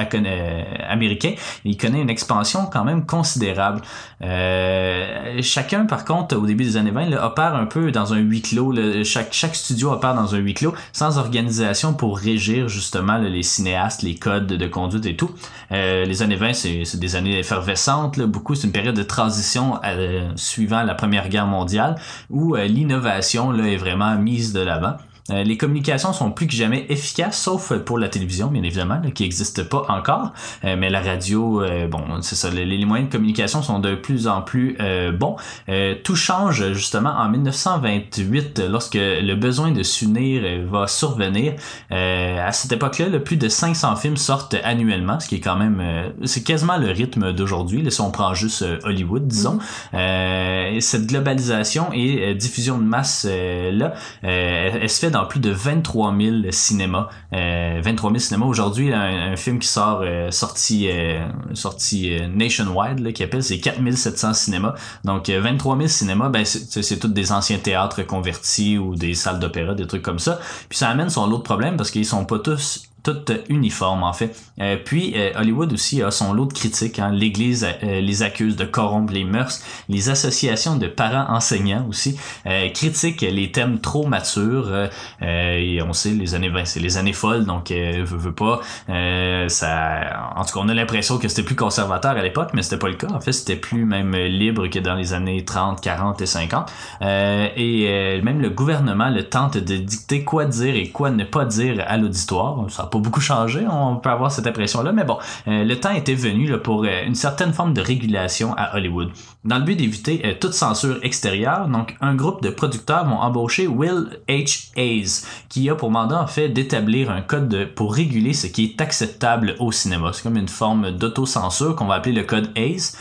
américain. 0.87 1.33
Il 1.65 1.77
connaît 1.77 2.01
une 2.01 2.09
expansion 2.09 2.67
quand 2.71 2.83
même 2.83 3.05
considérable. 3.05 3.81
Euh, 4.23 5.41
chacun, 5.41 5.85
par 5.85 6.05
contre, 6.05 6.37
au 6.37 6.45
début 6.45 6.63
des 6.63 6.77
années 6.77 6.91
20, 6.91 7.09
là, 7.09 7.25
opère 7.25 7.55
un 7.55 7.65
peu 7.65 7.91
dans 7.91 8.13
un 8.13 8.19
huis 8.19 8.41
clos. 8.41 8.73
Chaque, 9.03 9.33
studio 9.55 9.91
opère 9.91 10.15
dans 10.15 10.33
un 10.35 10.37
huis 10.37 10.53
clos, 10.53 10.73
sans 10.93 11.17
organisation 11.17 11.93
pour 11.93 12.17
régir 12.17 12.69
justement 12.69 13.17
là, 13.17 13.29
les 13.29 13.43
cinéastes, 13.43 14.01
les 14.01 14.15
codes 14.15 14.47
de 14.47 14.67
conduite 14.67 15.05
et 15.05 15.15
tout. 15.15 15.31
Euh, 15.71 16.05
les 16.05 16.21
années 16.21 16.35
20, 16.35 16.53
c'est 16.53 16.97
des 16.97 17.15
années 17.15 17.39
effervescentes. 17.39 18.19
Beaucoup, 18.21 18.55
c'est 18.55 18.67
une 18.67 18.73
période 18.73 18.95
de 18.95 19.03
transition 19.03 19.79
euh, 19.83 20.29
suivant 20.35 20.83
la 20.83 20.95
Première 20.95 21.27
Guerre 21.29 21.47
mondiale, 21.47 21.95
où 22.29 22.55
euh, 22.55 22.65
l'innovation 22.65 23.53
est 23.53 23.77
vraiment 23.77 24.15
mise 24.15 24.53
de 24.53 24.61
l'avant. 24.61 24.95
Euh, 25.31 25.43
les 25.43 25.57
communications 25.57 26.11
sont 26.13 26.31
plus 26.31 26.47
que 26.47 26.53
jamais 26.53 26.85
efficaces, 26.89 27.39
sauf 27.41 27.73
pour 27.79 27.97
la 27.97 28.09
télévision, 28.09 28.47
bien 28.47 28.63
évidemment, 28.63 28.99
là, 29.03 29.11
qui 29.11 29.23
n'existe 29.23 29.63
pas 29.63 29.85
encore. 29.89 30.33
Euh, 30.65 30.75
mais 30.77 30.89
la 30.89 31.01
radio, 31.01 31.61
euh, 31.61 31.87
bon, 31.87 32.03
c'est 32.21 32.35
ça, 32.35 32.49
les, 32.49 32.65
les 32.65 32.85
moyens 32.85 33.09
de 33.09 33.13
communication 33.15 33.61
sont 33.61 33.79
de 33.79 33.95
plus 33.95 34.27
en 34.27 34.41
plus 34.41 34.75
euh, 34.81 35.11
bons. 35.11 35.35
Euh, 35.69 35.95
tout 36.03 36.15
change 36.15 36.73
justement 36.73 37.11
en 37.11 37.29
1928, 37.29 38.63
lorsque 38.69 38.95
le 38.95 39.35
besoin 39.35 39.71
de 39.71 39.83
s'unir 39.83 40.43
va 40.69 40.87
survenir. 40.87 41.53
Euh, 41.91 42.45
à 42.47 42.51
cette 42.51 42.71
époque-là, 42.71 43.09
là, 43.09 43.19
plus 43.19 43.37
de 43.37 43.47
500 43.47 43.95
films 43.95 44.17
sortent 44.17 44.55
annuellement, 44.63 45.19
ce 45.19 45.27
qui 45.27 45.35
est 45.35 45.39
quand 45.39 45.55
même, 45.55 45.79
euh, 45.81 46.09
c'est 46.25 46.43
quasiment 46.43 46.77
le 46.77 46.91
rythme 46.91 47.31
d'aujourd'hui. 47.33 47.81
là, 47.81 47.91
Si 47.91 48.01
on 48.01 48.11
prend 48.11 48.33
juste 48.33 48.65
Hollywood, 48.83 49.27
disons, 49.27 49.59
Euh, 49.93 50.71
et 50.71 50.81
cette 50.81 51.07
globalisation 51.07 51.91
et 51.93 52.33
diffusion 52.35 52.77
de 52.77 52.83
masse 52.83 53.25
euh, 53.29 53.71
là, 53.71 53.93
elle 54.23 54.89
se 54.89 54.99
fait 54.99 55.11
dans 55.13 55.25
plus 55.25 55.39
de 55.39 55.51
23 55.51 56.13
000 56.17 56.35
cinémas. 56.51 57.07
Euh, 57.33 57.79
23 57.81 58.11
000 58.11 58.19
cinémas. 58.19 58.45
Aujourd'hui, 58.45 58.93
un, 58.93 59.31
un 59.31 59.35
film 59.37 59.59
qui 59.59 59.67
sort 59.67 60.01
euh, 60.03 60.31
sorti 60.31 60.89
euh, 60.89 61.25
sorti 61.53 62.13
euh, 62.13 62.27
nationwide, 62.27 62.99
là, 62.99 63.11
qui 63.11 63.23
appelle, 63.23 63.43
c'est 63.43 63.59
4700 63.59 64.33
cinémas. 64.33 64.75
Donc 65.05 65.29
euh, 65.29 65.39
23 65.39 65.77
000 65.77 65.87
cinémas, 65.87 66.29
ben 66.29 66.43
c'est 66.45 66.99
tous 66.99 67.07
des 67.07 67.31
anciens 67.31 67.59
théâtres 67.59 68.03
convertis 68.03 68.77
ou 68.77 68.95
des 68.95 69.13
salles 69.13 69.39
d'opéra, 69.39 69.75
des 69.75 69.87
trucs 69.87 70.01
comme 70.01 70.19
ça. 70.19 70.39
Puis 70.67 70.77
ça 70.77 70.89
amène 70.89 71.09
son 71.09 71.27
lot 71.27 71.37
de 71.37 71.43
problèmes 71.43 71.77
parce 71.77 71.91
qu'ils 71.91 72.05
sont 72.05 72.25
pas 72.25 72.39
tous 72.39 72.83
toutes 73.03 73.31
uniformes 73.49 74.03
en 74.03 74.13
fait. 74.13 74.35
Euh, 74.61 74.77
puis 74.83 75.13
euh, 75.15 75.31
Hollywood 75.35 75.71
aussi 75.73 76.01
a 76.01 76.09
son 76.11 76.33
lot 76.33 76.45
de 76.45 76.53
critiques. 76.53 76.99
Hein. 76.99 77.11
L'Église 77.11 77.67
euh, 77.83 77.99
les 78.01 78.23
accuse 78.23 78.55
de 78.55 78.65
corrompre 78.65 79.13
les 79.13 79.25
mœurs. 79.25 79.61
Les 79.89 80.09
associations 80.09 80.75
de 80.77 80.87
parents 80.87 81.25
enseignants 81.33 81.85
aussi 81.89 82.17
euh, 82.45 82.69
critiquent 82.69 83.21
les 83.21 83.51
thèmes 83.51 83.79
trop 83.79 84.07
matures. 84.07 84.67
euh, 84.69 84.87
euh, 85.21 85.57
et 85.57 85.81
on 85.81 85.93
sait 85.93 86.11
les 86.11 86.35
années 86.35 86.49
20, 86.49 86.65
c'est 86.65 86.79
les 86.79 86.97
années 86.97 87.13
folles, 87.13 87.45
donc 87.45 87.71
euh, 87.71 88.03
veut, 88.05 88.17
veut 88.17 88.33
pas. 88.33 88.61
euh, 88.89 89.47
ça, 89.49 90.31
en 90.35 90.43
tout 90.45 90.53
cas, 90.53 90.59
on 90.63 90.69
a 90.69 90.73
l'impression 90.73 91.17
que 91.17 91.27
c'était 91.27 91.43
plus 91.43 91.55
conservateur 91.55 92.11
à 92.11 92.21
l'époque, 92.21 92.51
mais 92.53 92.61
c'était 92.61 92.77
pas 92.77 92.87
le 92.89 92.95
cas. 92.95 93.07
En 93.13 93.19
fait, 93.19 93.31
c'était 93.33 93.55
plus 93.55 93.85
même 93.85 94.15
libre 94.15 94.67
que 94.67 94.79
dans 94.79 94.95
les 94.95 95.13
années 95.13 95.43
30, 95.43 95.81
40 95.81 96.21
et 96.21 96.25
50. 96.25 96.71
Euh, 97.01 97.47
et 97.55 97.85
euh, 97.89 98.21
même 98.21 98.41
le 98.41 98.49
gouvernement 98.49 99.09
le 99.09 99.23
tente 99.23 99.57
de 99.57 99.77
dicter 99.77 100.23
quoi 100.23 100.45
dire 100.45 100.75
et 100.75 100.89
quoi 100.89 101.11
ne 101.11 101.23
pas 101.23 101.45
dire 101.45 101.83
à 101.87 101.97
l'auditoire. 101.97 102.57
Pas 102.93 102.99
beaucoup 102.99 103.21
changé, 103.21 103.65
on 103.69 103.95
peut 103.97 104.09
avoir 104.09 104.31
cette 104.31 104.45
impression-là, 104.47 104.91
mais 104.91 105.03
bon, 105.03 105.17
euh, 105.47 105.63
le 105.63 105.79
temps 105.79 105.91
était 105.91 106.13
venu 106.13 106.47
là, 106.47 106.57
pour 106.59 106.83
euh, 106.83 107.05
une 107.05 107.15
certaine 107.15 107.51
forme 107.51 107.73
de 107.73 107.81
régulation 107.81 108.53
à 108.55 108.75
Hollywood. 108.75 109.09
Dans 109.45 109.57
le 109.57 109.63
but 109.63 109.75
d'éviter 109.75 110.21
euh, 110.25 110.33
toute 110.39 110.53
censure 110.53 110.97
extérieure, 111.01 111.67
donc 111.67 111.95
un 112.01 112.13
groupe 112.15 112.41
de 112.43 112.49
producteurs 112.49 113.05
vont 113.05 113.17
embaucher 113.17 113.67
Will 113.67 114.19
H. 114.29 114.69
Hayes, 114.77 115.25
qui 115.49 115.69
a 115.69 115.75
pour 115.75 115.89
mandat 115.91 116.21
en 116.21 116.27
fait 116.27 116.49
d'établir 116.49 117.09
un 117.09 117.21
code 117.21 117.49
de- 117.49 117.65
pour 117.65 117.93
réguler 117.95 118.33
ce 118.33 118.47
qui 118.47 118.63
est 118.65 118.81
acceptable 118.81 119.55
au 119.59 119.71
cinéma. 119.71 120.11
C'est 120.13 120.23
comme 120.23 120.37
une 120.37 120.47
forme 120.47 120.91
d'autocensure 120.91 121.75
qu'on 121.75 121.85
va 121.85 121.95
appeler 121.95 122.13
le 122.15 122.23
code 122.23 122.49
Hayes. 122.55 122.91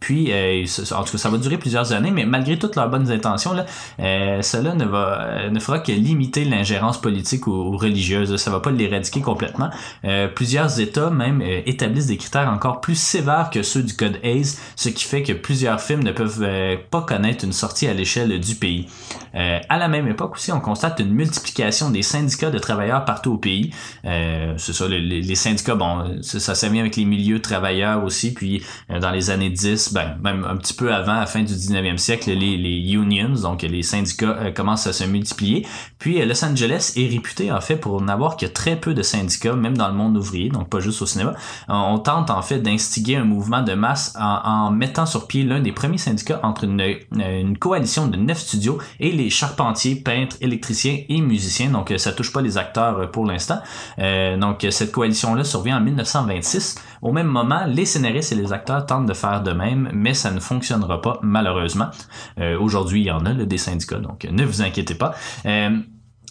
Puis, 0.00 0.32
en 0.32 1.02
tout 1.04 1.12
cas, 1.12 1.18
ça 1.18 1.28
va 1.30 1.38
durer 1.38 1.58
plusieurs 1.58 1.92
années, 1.92 2.10
mais 2.10 2.24
malgré 2.24 2.58
toutes 2.58 2.76
leurs 2.76 2.88
bonnes 2.88 3.10
intentions, 3.10 3.52
là, 3.54 3.64
cela 4.42 4.74
ne 4.74 4.84
va 4.84 5.48
ne 5.50 5.60
fera 5.60 5.78
que 5.80 5.92
limiter 5.92 6.44
l'ingérence 6.44 7.00
politique 7.00 7.46
ou, 7.46 7.52
ou 7.52 7.76
religieuse. 7.76 8.36
Ça 8.36 8.50
va 8.50 8.60
pas 8.60 8.67
l'éradiquer 8.76 9.20
complètement. 9.20 9.70
Euh, 10.04 10.28
plusieurs 10.28 10.80
États 10.80 11.10
même 11.10 11.40
euh, 11.42 11.60
établissent 11.66 12.06
des 12.06 12.16
critères 12.16 12.48
encore 12.48 12.80
plus 12.80 12.98
sévères 12.98 13.50
que 13.50 13.62
ceux 13.62 13.82
du 13.82 13.94
code 13.94 14.18
Hayes, 14.22 14.56
ce 14.76 14.88
qui 14.88 15.04
fait 15.04 15.22
que 15.22 15.32
plusieurs 15.32 15.80
films 15.80 16.02
ne 16.02 16.12
peuvent 16.12 16.42
euh, 16.42 16.76
pas 16.90 17.02
connaître 17.02 17.44
une 17.44 17.52
sortie 17.52 17.86
à 17.86 17.94
l'échelle 17.94 18.38
du 18.40 18.54
pays. 18.54 18.86
À 19.34 19.78
la 19.78 19.86
même 19.86 20.08
époque 20.08 20.34
aussi, 20.34 20.50
on 20.50 20.58
constate 20.58 20.98
une 20.98 21.12
multiplication 21.12 21.90
des 21.90 22.02
syndicats 22.02 22.50
de 22.50 22.58
travailleurs 22.58 23.04
partout 23.04 23.34
au 23.34 23.38
pays. 23.38 23.72
C'est 24.02 24.72
ça, 24.72 24.88
les, 24.88 25.34
syndicats, 25.36 25.76
bon, 25.76 26.18
ça, 26.22 26.56
ça 26.56 26.68
mis 26.68 26.80
avec 26.80 26.96
les 26.96 27.04
milieux 27.04 27.36
de 27.36 27.42
travailleurs 27.42 28.02
aussi, 28.02 28.34
puis 28.34 28.64
dans 28.88 29.12
les 29.12 29.30
années 29.30 29.50
10, 29.50 29.92
ben, 29.92 30.16
même 30.24 30.44
un 30.44 30.56
petit 30.56 30.74
peu 30.74 30.92
avant, 30.92 31.12
à 31.12 31.20
la 31.20 31.26
fin 31.26 31.44
du 31.44 31.52
19e 31.52 31.98
siècle, 31.98 32.30
les, 32.30 32.56
les 32.56 32.92
unions, 32.92 33.34
donc 33.40 33.62
les 33.62 33.82
syndicats 33.82 34.50
commencent 34.50 34.88
à 34.88 34.92
se 34.92 35.04
multiplier. 35.04 35.64
Puis 36.00 36.24
Los 36.24 36.44
Angeles 36.44 36.94
est 36.96 37.08
réputé 37.08 37.52
en 37.52 37.60
fait 37.60 37.76
pour 37.76 38.00
n'avoir 38.00 38.36
que 38.36 38.46
très 38.58 38.74
peu 38.74 38.92
de 38.92 39.02
syndicats, 39.02 39.54
même 39.54 39.76
dans 39.76 39.86
le 39.86 39.94
monde 39.94 40.16
ouvrier, 40.16 40.48
donc 40.48 40.68
pas 40.68 40.80
juste 40.80 41.00
au 41.00 41.06
cinéma. 41.06 41.34
On, 41.68 41.94
on 41.94 41.98
tente 42.00 42.30
en 42.30 42.42
fait 42.42 42.58
d'instiguer 42.58 43.14
un 43.14 43.24
mouvement 43.24 43.62
de 43.62 43.74
masse 43.74 44.16
en, 44.18 44.72
mettant 44.72 45.06
sur 45.06 45.28
pied 45.28 45.44
l'un 45.44 45.60
des 45.60 45.70
premiers 45.70 45.98
syndicats 45.98 46.40
entre 46.42 46.64
une, 46.64 46.80
euh, 46.80 47.40
une 47.40 47.56
coalition 47.56 48.08
de 48.08 48.16
neuf 48.16 48.38
studios 48.38 48.78
et 48.98 49.12
les 49.12 49.30
charpentiers, 49.30 49.94
peintres, 49.94 50.36
électriciens 50.40 50.98
et 51.08 51.20
musiciens. 51.20 51.70
Donc 51.70 51.92
euh, 51.92 51.98
ça 51.98 52.10
touche 52.12 52.32
pas 52.32 52.42
les 52.42 52.58
acteurs 52.58 52.98
euh, 52.98 53.06
pour 53.06 53.24
l'instant. 53.26 53.60
Euh, 54.00 54.36
donc 54.36 54.64
euh, 54.64 54.70
cette 54.72 54.90
coalition-là 54.90 55.44
survient 55.44 55.78
en 55.78 55.80
1926. 55.80 56.82
Au 57.02 57.12
même 57.12 57.28
moment, 57.28 57.64
les 57.66 57.84
scénaristes 57.84 58.32
et 58.32 58.34
les 58.34 58.52
acteurs 58.52 58.84
tentent 58.86 59.06
de 59.06 59.14
faire 59.14 59.42
de 59.42 59.52
même, 59.52 59.88
mais 59.92 60.14
ça 60.14 60.30
ne 60.32 60.40
fonctionnera 60.40 61.00
pas 61.00 61.20
malheureusement. 61.22 61.90
Euh, 62.40 62.58
Aujourd'hui, 62.58 63.02
il 63.02 63.06
y 63.06 63.10
en 63.10 63.24
a 63.24 63.32
là, 63.32 63.44
des 63.44 63.58
syndicats, 63.58 63.98
donc 63.98 64.24
euh, 64.24 64.30
ne 64.32 64.44
vous 64.44 64.62
inquiétez 64.62 64.94
pas. 64.94 65.14
Euh, 65.46 65.78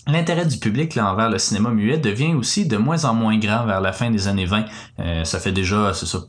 L'intérêt 0.07 0.45
du 0.45 0.57
public 0.57 0.95
là, 0.95 1.11
envers 1.11 1.29
le 1.29 1.37
cinéma 1.37 1.69
muet 1.69 1.97
devient 1.97 2.33
aussi 2.33 2.65
de 2.65 2.77
moins 2.77 3.03
en 3.03 3.13
moins 3.13 3.37
grand 3.37 3.65
vers 3.65 3.81
la 3.81 3.91
fin 3.91 4.09
des 4.09 4.29
années 4.29 4.45
20. 4.45 4.65
Euh, 4.99 5.23
ça 5.25 5.39
fait 5.39 5.51
déjà, 5.51 5.93
c'est 5.93 6.05
ça, 6.05 6.19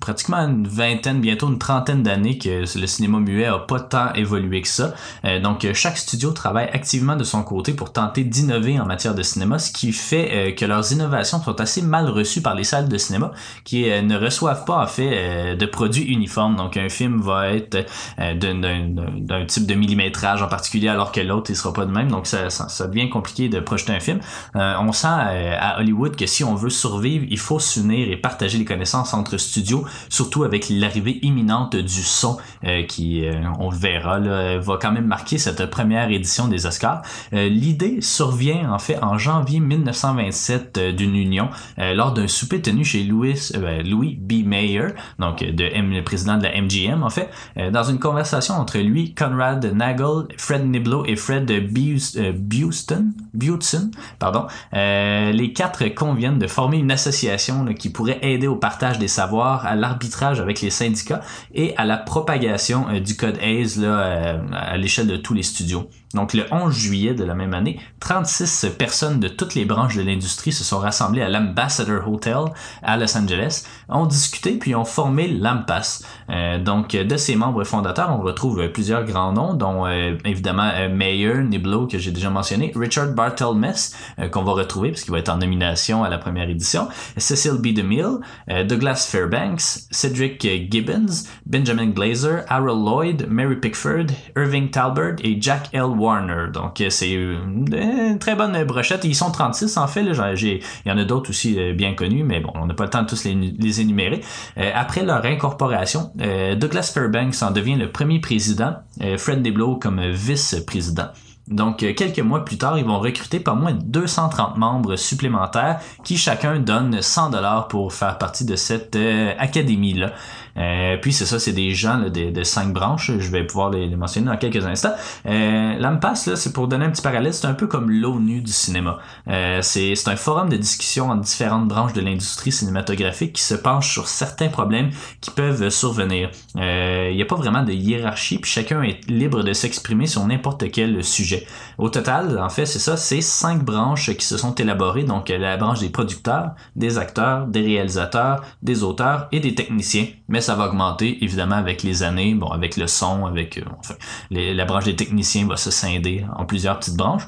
pratiquement 0.00 0.38
une 0.38 0.66
vingtaine, 0.66 1.20
bientôt 1.20 1.48
une 1.48 1.58
trentaine 1.58 2.02
d'années 2.02 2.38
que 2.38 2.64
le 2.78 2.86
cinéma 2.86 3.18
muet 3.18 3.46
a 3.46 3.58
pas 3.58 3.80
tant 3.80 4.12
évolué 4.14 4.62
que 4.62 4.68
ça. 4.68 4.94
Euh, 5.24 5.40
donc 5.40 5.64
euh, 5.64 5.74
chaque 5.74 5.98
studio 5.98 6.30
travaille 6.32 6.68
activement 6.72 7.16
de 7.16 7.24
son 7.24 7.42
côté 7.42 7.72
pour 7.72 7.92
tenter 7.92 8.24
d'innover 8.24 8.78
en 8.80 8.86
matière 8.86 9.14
de 9.14 9.22
cinéma, 9.22 9.58
ce 9.58 9.72
qui 9.72 9.92
fait 9.92 10.30
euh, 10.32 10.52
que 10.52 10.64
leurs 10.64 10.92
innovations 10.92 11.42
sont 11.42 11.60
assez 11.60 11.82
mal 11.82 12.08
reçues 12.08 12.42
par 12.42 12.54
les 12.54 12.64
salles 12.64 12.88
de 12.88 12.98
cinéma 12.98 13.32
qui 13.64 13.84
ne 13.88 14.16
reçoivent 14.18 14.64
pas 14.64 14.82
en 14.82 14.86
fait 14.86 15.56
de 15.56 15.66
produits 15.66 16.04
uniformes. 16.04 16.56
Donc 16.56 16.76
un 16.76 16.88
film 16.88 17.20
va 17.20 17.50
être 17.52 17.86
d'un- 18.18 19.44
type 19.46 19.66
de 19.66 19.74
millimétrage 19.74 20.42
en 20.42 20.48
particulier 20.48 20.88
alors 20.88 21.12
que 21.12 21.20
l'autre 21.20 21.50
il 21.50 21.56
sera 21.56 21.72
pas 21.72 21.86
de 21.86 21.90
même. 21.90 22.10
Donc 22.10 22.26
ça, 22.26 22.50
ça, 22.50 22.86
devient 22.86 23.08
compliqué 23.08 23.48
de 23.48 23.60
projeter 23.60 23.92
un 23.92 24.00
film. 24.00 24.20
On 24.54 24.92
sent 24.92 25.06
à 25.08 25.78
Hollywood 25.78 26.16
que 26.16 26.26
si 26.26 26.44
on 26.44 26.54
veut 26.54 26.70
survivre, 26.70 27.24
il 27.28 27.38
faut 27.38 27.58
s'unir 27.58 28.10
et 28.10 28.16
partager 28.16 28.58
les 28.58 28.64
connaissances 28.64 29.14
entre 29.14 29.36
studios, 29.36 29.67
surtout 30.08 30.44
avec 30.44 30.66
l'arrivée 30.70 31.18
imminente 31.22 31.76
du 31.76 32.02
son 32.02 32.38
euh, 32.64 32.82
qui, 32.84 33.24
euh, 33.24 33.32
on 33.58 33.70
le 33.70 33.76
verra, 33.76 34.18
va 34.18 34.78
quand 34.80 34.92
même 34.92 35.06
marquer 35.06 35.38
cette 35.38 35.66
première 35.70 36.10
édition 36.10 36.48
des 36.48 36.66
Oscars. 36.66 37.02
Euh, 37.32 37.48
L'idée 37.48 38.00
survient 38.00 38.72
en 38.72 38.78
fait 38.78 38.98
en 39.02 39.18
janvier 39.18 39.60
1927 39.60 40.78
euh, 40.78 40.92
d'une 40.92 41.14
union 41.16 41.48
lors 41.78 42.12
d'un 42.12 42.28
souper 42.28 42.60
tenu 42.60 42.84
chez 42.84 43.02
Louis, 43.04 43.50
Louis 43.84 44.16
B. 44.20 44.44
Mayer, 44.46 44.88
donc 45.18 45.40
le 45.40 46.00
président 46.02 46.36
de 46.38 46.42
la 46.42 46.60
MGM 46.60 47.02
en 47.02 47.10
fait, 47.10 47.30
dans 47.72 47.84
une 47.84 47.98
conversation 47.98 48.54
entre 48.54 48.78
lui, 48.78 49.14
Conrad 49.14 49.64
Nagel, 49.74 50.26
Fred 50.36 50.66
Niblo 50.66 51.04
et 51.06 51.16
Fred 51.16 51.46
Bus- 51.72 52.16
Buston, 52.18 53.90
pardon, 54.18 54.46
les 54.72 55.52
quatre 55.54 55.86
conviennent 55.94 56.38
de 56.38 56.46
former 56.46 56.78
une 56.78 56.90
association 56.90 57.64
qui 57.74 57.90
pourrait 57.90 58.18
aider 58.22 58.46
au 58.46 58.56
partage 58.56 58.98
des 58.98 59.08
savoirs, 59.08 59.57
à 59.66 59.74
l'arbitrage 59.74 60.40
avec 60.40 60.60
les 60.60 60.70
syndicats 60.70 61.20
et 61.54 61.76
à 61.76 61.84
la 61.84 61.96
propagation 61.96 62.88
euh, 62.88 63.00
du 63.00 63.16
code 63.16 63.38
Hayes 63.40 63.78
là, 63.78 63.86
euh, 63.86 64.38
à 64.52 64.76
l'échelle 64.76 65.06
de 65.06 65.16
tous 65.16 65.34
les 65.34 65.42
studios. 65.42 65.88
Donc 66.14 66.34
le 66.34 66.44
11 66.50 66.74
juillet 66.74 67.14
de 67.14 67.24
la 67.24 67.34
même 67.34 67.54
année, 67.54 67.80
36 68.00 68.74
personnes 68.78 69.20
de 69.20 69.28
toutes 69.28 69.54
les 69.54 69.64
branches 69.64 69.96
de 69.96 70.02
l'industrie 70.02 70.52
se 70.52 70.64
sont 70.64 70.78
rassemblées 70.78 71.22
à 71.22 71.28
l'Ambassador 71.28 72.08
Hotel 72.10 72.38
à 72.82 72.96
Los 72.96 73.16
Angeles, 73.16 73.64
ont 73.88 74.06
discuté 74.06 74.52
puis 74.52 74.74
ont 74.74 74.84
formé 74.84 75.28
l'AMPAS. 75.28 76.02
Euh, 76.30 76.58
donc 76.58 76.90
de 76.90 77.16
ses 77.16 77.36
membres 77.36 77.64
fondateurs, 77.64 78.10
on 78.10 78.22
retrouve 78.22 78.68
plusieurs 78.72 79.04
grands 79.04 79.32
noms, 79.32 79.54
dont 79.54 79.86
euh, 79.86 80.16
évidemment 80.24 80.70
euh, 80.74 80.88
Mayer, 80.88 81.42
Niblo 81.42 81.86
que 81.86 81.98
j'ai 81.98 82.10
déjà 82.10 82.30
mentionné, 82.30 82.72
Richard 82.74 83.08
Barthelmess 83.08 83.96
euh, 84.18 84.28
qu'on 84.28 84.42
va 84.42 84.52
retrouver 84.52 84.90
parce 84.90 85.02
qu'il 85.02 85.12
va 85.12 85.18
être 85.18 85.28
en 85.28 85.38
nomination 85.38 86.04
à 86.04 86.08
la 86.08 86.18
première 86.18 86.48
édition, 86.48 86.88
Cecil 87.16 87.58
B. 87.58 87.68
DeMille, 87.74 88.18
Douglas 88.66 89.08
Fairbanks, 89.10 89.86
Cedric 89.90 90.40
Gibbons, 90.70 91.24
Benjamin 91.46 91.88
Glazer, 91.88 92.44
Harold 92.48 92.84
Lloyd, 92.84 93.26
Mary 93.28 93.56
Pickford, 93.56 94.06
Irving 94.36 94.70
Talbert 94.70 95.16
et 95.22 95.40
Jack 95.40 95.68
L. 95.72 95.97
Warner. 95.98 96.46
Donc 96.52 96.80
euh, 96.80 96.90
c'est 96.90 97.10
une, 97.10 97.68
une 97.72 98.18
très 98.18 98.34
bonne 98.34 98.64
brochette. 98.64 99.04
Ils 99.04 99.14
sont 99.14 99.30
36 99.30 99.76
en 99.76 99.86
fait. 99.86 100.02
Il 100.02 100.60
y 100.86 100.90
en 100.90 100.98
a 100.98 101.04
d'autres 101.04 101.30
aussi 101.30 101.58
euh, 101.58 101.72
bien 101.74 101.94
connus, 101.94 102.24
mais 102.24 102.40
bon, 102.40 102.50
on 102.54 102.66
n'a 102.66 102.74
pas 102.74 102.84
le 102.84 102.90
temps 102.90 103.02
de 103.02 103.08
tous 103.08 103.24
les, 103.24 103.80
énumérer. 103.80 104.20
Euh, 104.58 104.70
après 104.74 105.02
leur 105.02 105.24
incorporation, 105.24 106.12
euh, 106.20 106.54
Douglas 106.54 106.90
Fairbanks 106.94 107.42
en 107.42 107.50
devient 107.50 107.76
le 107.76 107.90
premier 107.90 108.20
président, 108.20 108.74
euh, 109.02 109.18
Fred 109.18 109.42
Niblo 109.42 109.76
comme 109.76 110.00
vice-président. 110.10 111.08
Donc, 111.50 111.82
euh, 111.82 111.94
quelques 111.94 112.20
mois 112.20 112.44
plus 112.44 112.58
tard, 112.58 112.78
ils 112.78 112.84
vont 112.84 112.98
recruter 112.98 113.40
pas 113.40 113.54
moins 113.54 113.72
de 113.72 113.82
230 113.82 114.58
membres 114.58 114.96
supplémentaires 114.96 115.80
qui 116.04 116.16
chacun 116.18 116.58
donne 116.58 117.00
100 117.00 117.30
dollars 117.30 117.68
pour 117.68 117.92
faire 117.92 118.18
partie 118.18 118.44
de 118.44 118.54
cette 118.54 118.96
euh, 118.96 119.32
académie-là. 119.38 120.12
Euh, 120.58 120.96
puis 121.00 121.12
c'est 121.12 121.26
ça, 121.26 121.38
c'est 121.38 121.52
des 121.52 121.72
gens 121.72 121.98
de, 122.08 122.42
cinq 122.42 122.72
branches. 122.72 123.12
Je 123.18 123.30
vais 123.30 123.44
pouvoir 123.44 123.70
les, 123.70 123.88
mentionner 123.96 124.26
dans 124.26 124.36
quelques 124.36 124.64
instants. 124.64 124.92
Euh, 125.26 125.78
L'AMPAS, 125.78 126.30
c'est 126.34 126.52
pour 126.52 126.68
donner 126.68 126.86
un 126.86 126.90
petit 126.90 127.02
parallèle, 127.02 127.34
c'est 127.34 127.46
un 127.46 127.54
peu 127.54 127.66
comme 127.66 127.90
l'ONU 127.90 128.40
du 128.40 128.52
cinéma. 128.52 128.98
Euh, 129.28 129.60
c'est 129.62 129.94
un 130.06 130.16
forum 130.16 130.48
de 130.48 130.56
discussion 130.56 131.10
entre 131.10 131.22
différentes 131.22 131.68
branches 131.68 131.92
de 131.92 132.00
l'industrie 132.00 132.52
cinématographique 132.52 133.34
qui 133.34 133.42
se 133.42 133.54
penche 133.54 133.92
sur 133.92 134.08
certains 134.08 134.48
problèmes 134.48 134.90
qui 135.20 135.30
peuvent 135.30 135.68
survenir. 135.70 136.30
Euh, 136.56 137.08
Il 137.10 137.16
n'y 137.16 137.22
a 137.22 137.26
pas 137.26 137.36
vraiment 137.36 137.62
de 137.62 137.72
hiérarchie, 137.72 138.38
puis 138.38 138.50
chacun 138.50 138.82
est 138.82 139.08
libre 139.08 139.42
de 139.42 139.52
s'exprimer 139.52 140.06
sur 140.06 140.24
n'importe 140.26 140.70
quel 140.70 141.04
sujet. 141.04 141.46
Au 141.76 141.88
total, 141.88 142.38
en 142.38 142.48
fait, 142.48 142.66
c'est 142.66 142.78
ça, 142.78 142.96
c'est 142.96 143.20
cinq 143.20 143.64
branches 143.64 144.16
qui 144.16 144.24
se 144.24 144.36
sont 144.36 144.54
élaborées, 144.54 145.04
donc 145.04 145.28
la 145.28 145.56
branche 145.56 145.80
des 145.80 145.90
producteurs, 145.90 146.52
des 146.76 146.98
acteurs, 146.98 147.46
des 147.46 147.62
réalisateurs, 147.62 148.42
des 148.62 148.82
auteurs 148.82 149.28
et 149.32 149.40
des 149.40 149.54
techniciens. 149.54 150.06
Ça 150.48 150.54
va 150.54 150.68
augmenter 150.68 151.22
évidemment 151.22 151.56
avec 151.56 151.82
les 151.82 152.02
années, 152.02 152.32
bon, 152.32 152.48
avec 152.48 152.78
le 152.78 152.86
son, 152.86 153.26
avec 153.26 153.58
euh, 153.58 153.64
enfin, 153.80 153.96
la 154.30 154.64
branche 154.64 154.84
des 154.84 154.96
techniciens 154.96 155.46
va 155.46 155.58
se 155.58 155.70
scinder 155.70 156.24
en 156.34 156.46
plusieurs 156.46 156.78
petites 156.78 156.96
branches. 156.96 157.24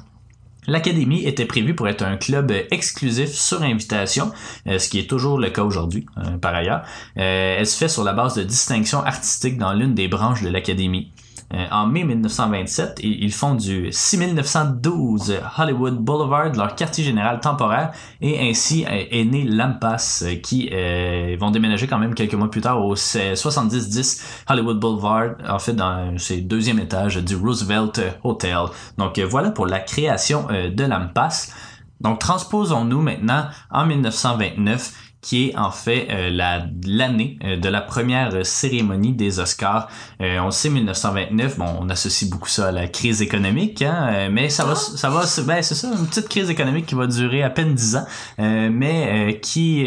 L'Académie 0.66 1.26
était 1.26 1.44
prévue 1.44 1.74
pour 1.74 1.86
être 1.86 2.00
un 2.00 2.16
club 2.16 2.50
euh, 2.50 2.62
exclusif 2.70 3.28
sur 3.28 3.60
invitation, 3.60 4.32
euh, 4.66 4.78
ce 4.78 4.88
qui 4.88 4.98
est 4.98 5.06
toujours 5.06 5.38
le 5.38 5.50
cas 5.50 5.64
aujourd'hui, 5.64 6.06
par 6.40 6.54
ailleurs. 6.54 6.82
Elle 7.14 7.66
se 7.66 7.76
fait 7.76 7.88
sur 7.88 8.04
la 8.04 8.14
base 8.14 8.36
de 8.36 8.42
distinctions 8.42 9.04
artistiques 9.04 9.58
dans 9.58 9.74
l'une 9.74 9.94
des 9.94 10.08
branches 10.08 10.42
de 10.42 10.48
l'Académie. 10.48 11.12
Euh, 11.52 11.66
en 11.72 11.86
mai 11.86 12.04
1927, 12.04 13.00
ils 13.02 13.32
font 13.32 13.54
du 13.54 13.90
6912 13.90 15.40
Hollywood 15.58 15.98
Boulevard, 15.98 16.52
leur 16.54 16.76
quartier 16.76 17.02
général 17.02 17.40
temporaire, 17.40 17.92
et 18.20 18.48
ainsi 18.48 18.84
euh, 18.84 19.04
est 19.10 19.24
né 19.24 19.42
l'AMPAS, 19.44 20.22
euh, 20.22 20.36
qui 20.36 20.70
euh, 20.72 21.36
vont 21.40 21.50
déménager 21.50 21.88
quand 21.88 21.98
même 21.98 22.14
quelques 22.14 22.34
mois 22.34 22.50
plus 22.50 22.60
tard 22.60 22.84
au 22.84 22.94
7010 22.94 24.44
Hollywood 24.48 24.78
Boulevard, 24.78 25.30
en 25.48 25.58
fait 25.58 25.72
dans 25.72 26.12
le 26.12 26.40
deuxième 26.40 26.78
étage 26.78 27.16
du 27.16 27.34
Roosevelt 27.34 28.00
Hotel. 28.22 28.66
Donc 28.96 29.18
voilà 29.18 29.50
pour 29.50 29.66
la 29.66 29.80
création 29.80 30.46
de 30.50 30.84
l'AMPAS. 30.84 31.52
Donc 32.00 32.18
transposons-nous 32.18 33.02
maintenant 33.02 33.46
en 33.70 33.86
1929 33.86 35.09
qui 35.22 35.48
est 35.48 35.56
en 35.56 35.70
fait 35.70 36.08
euh, 36.10 36.30
la 36.30 36.64
l'année 36.86 37.38
euh, 37.44 37.56
de 37.56 37.68
la 37.68 37.80
première 37.80 38.44
cérémonie 38.44 39.12
des 39.12 39.38
Oscars. 39.38 39.88
Euh, 40.20 40.38
on 40.40 40.50
sait 40.50 40.70
1929, 40.70 41.58
bon, 41.58 41.66
on 41.80 41.88
associe 41.90 42.30
beaucoup 42.30 42.48
ça 42.48 42.68
à 42.68 42.72
la 42.72 42.88
crise 42.88 43.20
économique, 43.20 43.82
hein, 43.82 44.28
mais 44.30 44.48
ça 44.48 44.64
va, 44.64 44.74
ça 44.74 45.10
va, 45.10 45.24
ben 45.44 45.62
c'est 45.62 45.74
ça, 45.74 45.88
une 45.88 46.06
petite 46.06 46.28
crise 46.28 46.50
économique 46.50 46.86
qui 46.86 46.94
va 46.94 47.06
durer 47.06 47.42
à 47.42 47.50
peine 47.50 47.74
10 47.74 47.96
ans, 47.96 48.04
mais 48.38 49.38
qui, 49.42 49.86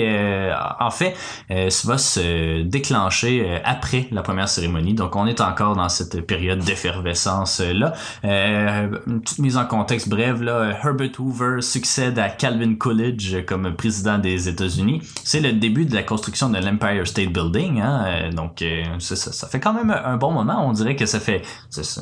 en 0.80 0.92
fait, 0.92 1.16
va 1.50 1.98
se 1.98 2.62
déclencher 2.62 3.62
après 3.64 4.08
la 4.12 4.22
première 4.22 4.50
cérémonie. 4.50 4.94
Donc, 4.94 5.16
on 5.16 5.26
est 5.26 5.42
encore 5.42 5.76
dans 5.76 5.90
cette 5.90 6.26
période 6.26 6.60
d'effervescence 6.60 7.60
là. 7.60 7.94
Une 8.24 9.22
petite 9.22 9.40
mise 9.40 9.58
en 9.58 9.66
contexte 9.66 10.10
brève 10.10 10.42
là, 10.42 10.78
Herbert 10.84 11.20
Hoover 11.20 11.62
succède 11.62 12.20
à 12.20 12.30
Calvin 12.30 12.76
Coolidge 12.76 13.46
comme 13.46 13.76
président 13.76 14.18
des 14.18 14.50
États-Unis. 14.50 15.02
C'est 15.24 15.40
le 15.40 15.54
début 15.54 15.86
de 15.86 15.96
la 15.96 16.04
construction 16.04 16.50
de 16.50 16.58
l'Empire 16.58 17.08
State 17.08 17.30
Building. 17.30 17.80
Hein? 17.82 18.06
euh, 18.08 18.32
donc, 18.32 18.62
euh, 18.62 18.84
ça, 19.00 19.16
ça 19.16 19.48
fait 19.48 19.60
quand 19.60 19.74
même 19.74 19.90
un 19.92 20.18
bon 20.18 20.32
moment. 20.32 20.66
On 20.68 20.74
dirait 20.74 20.96
que 20.96 21.06
ça 21.06 21.20
fait... 21.20 21.42
c'est- 21.70 22.00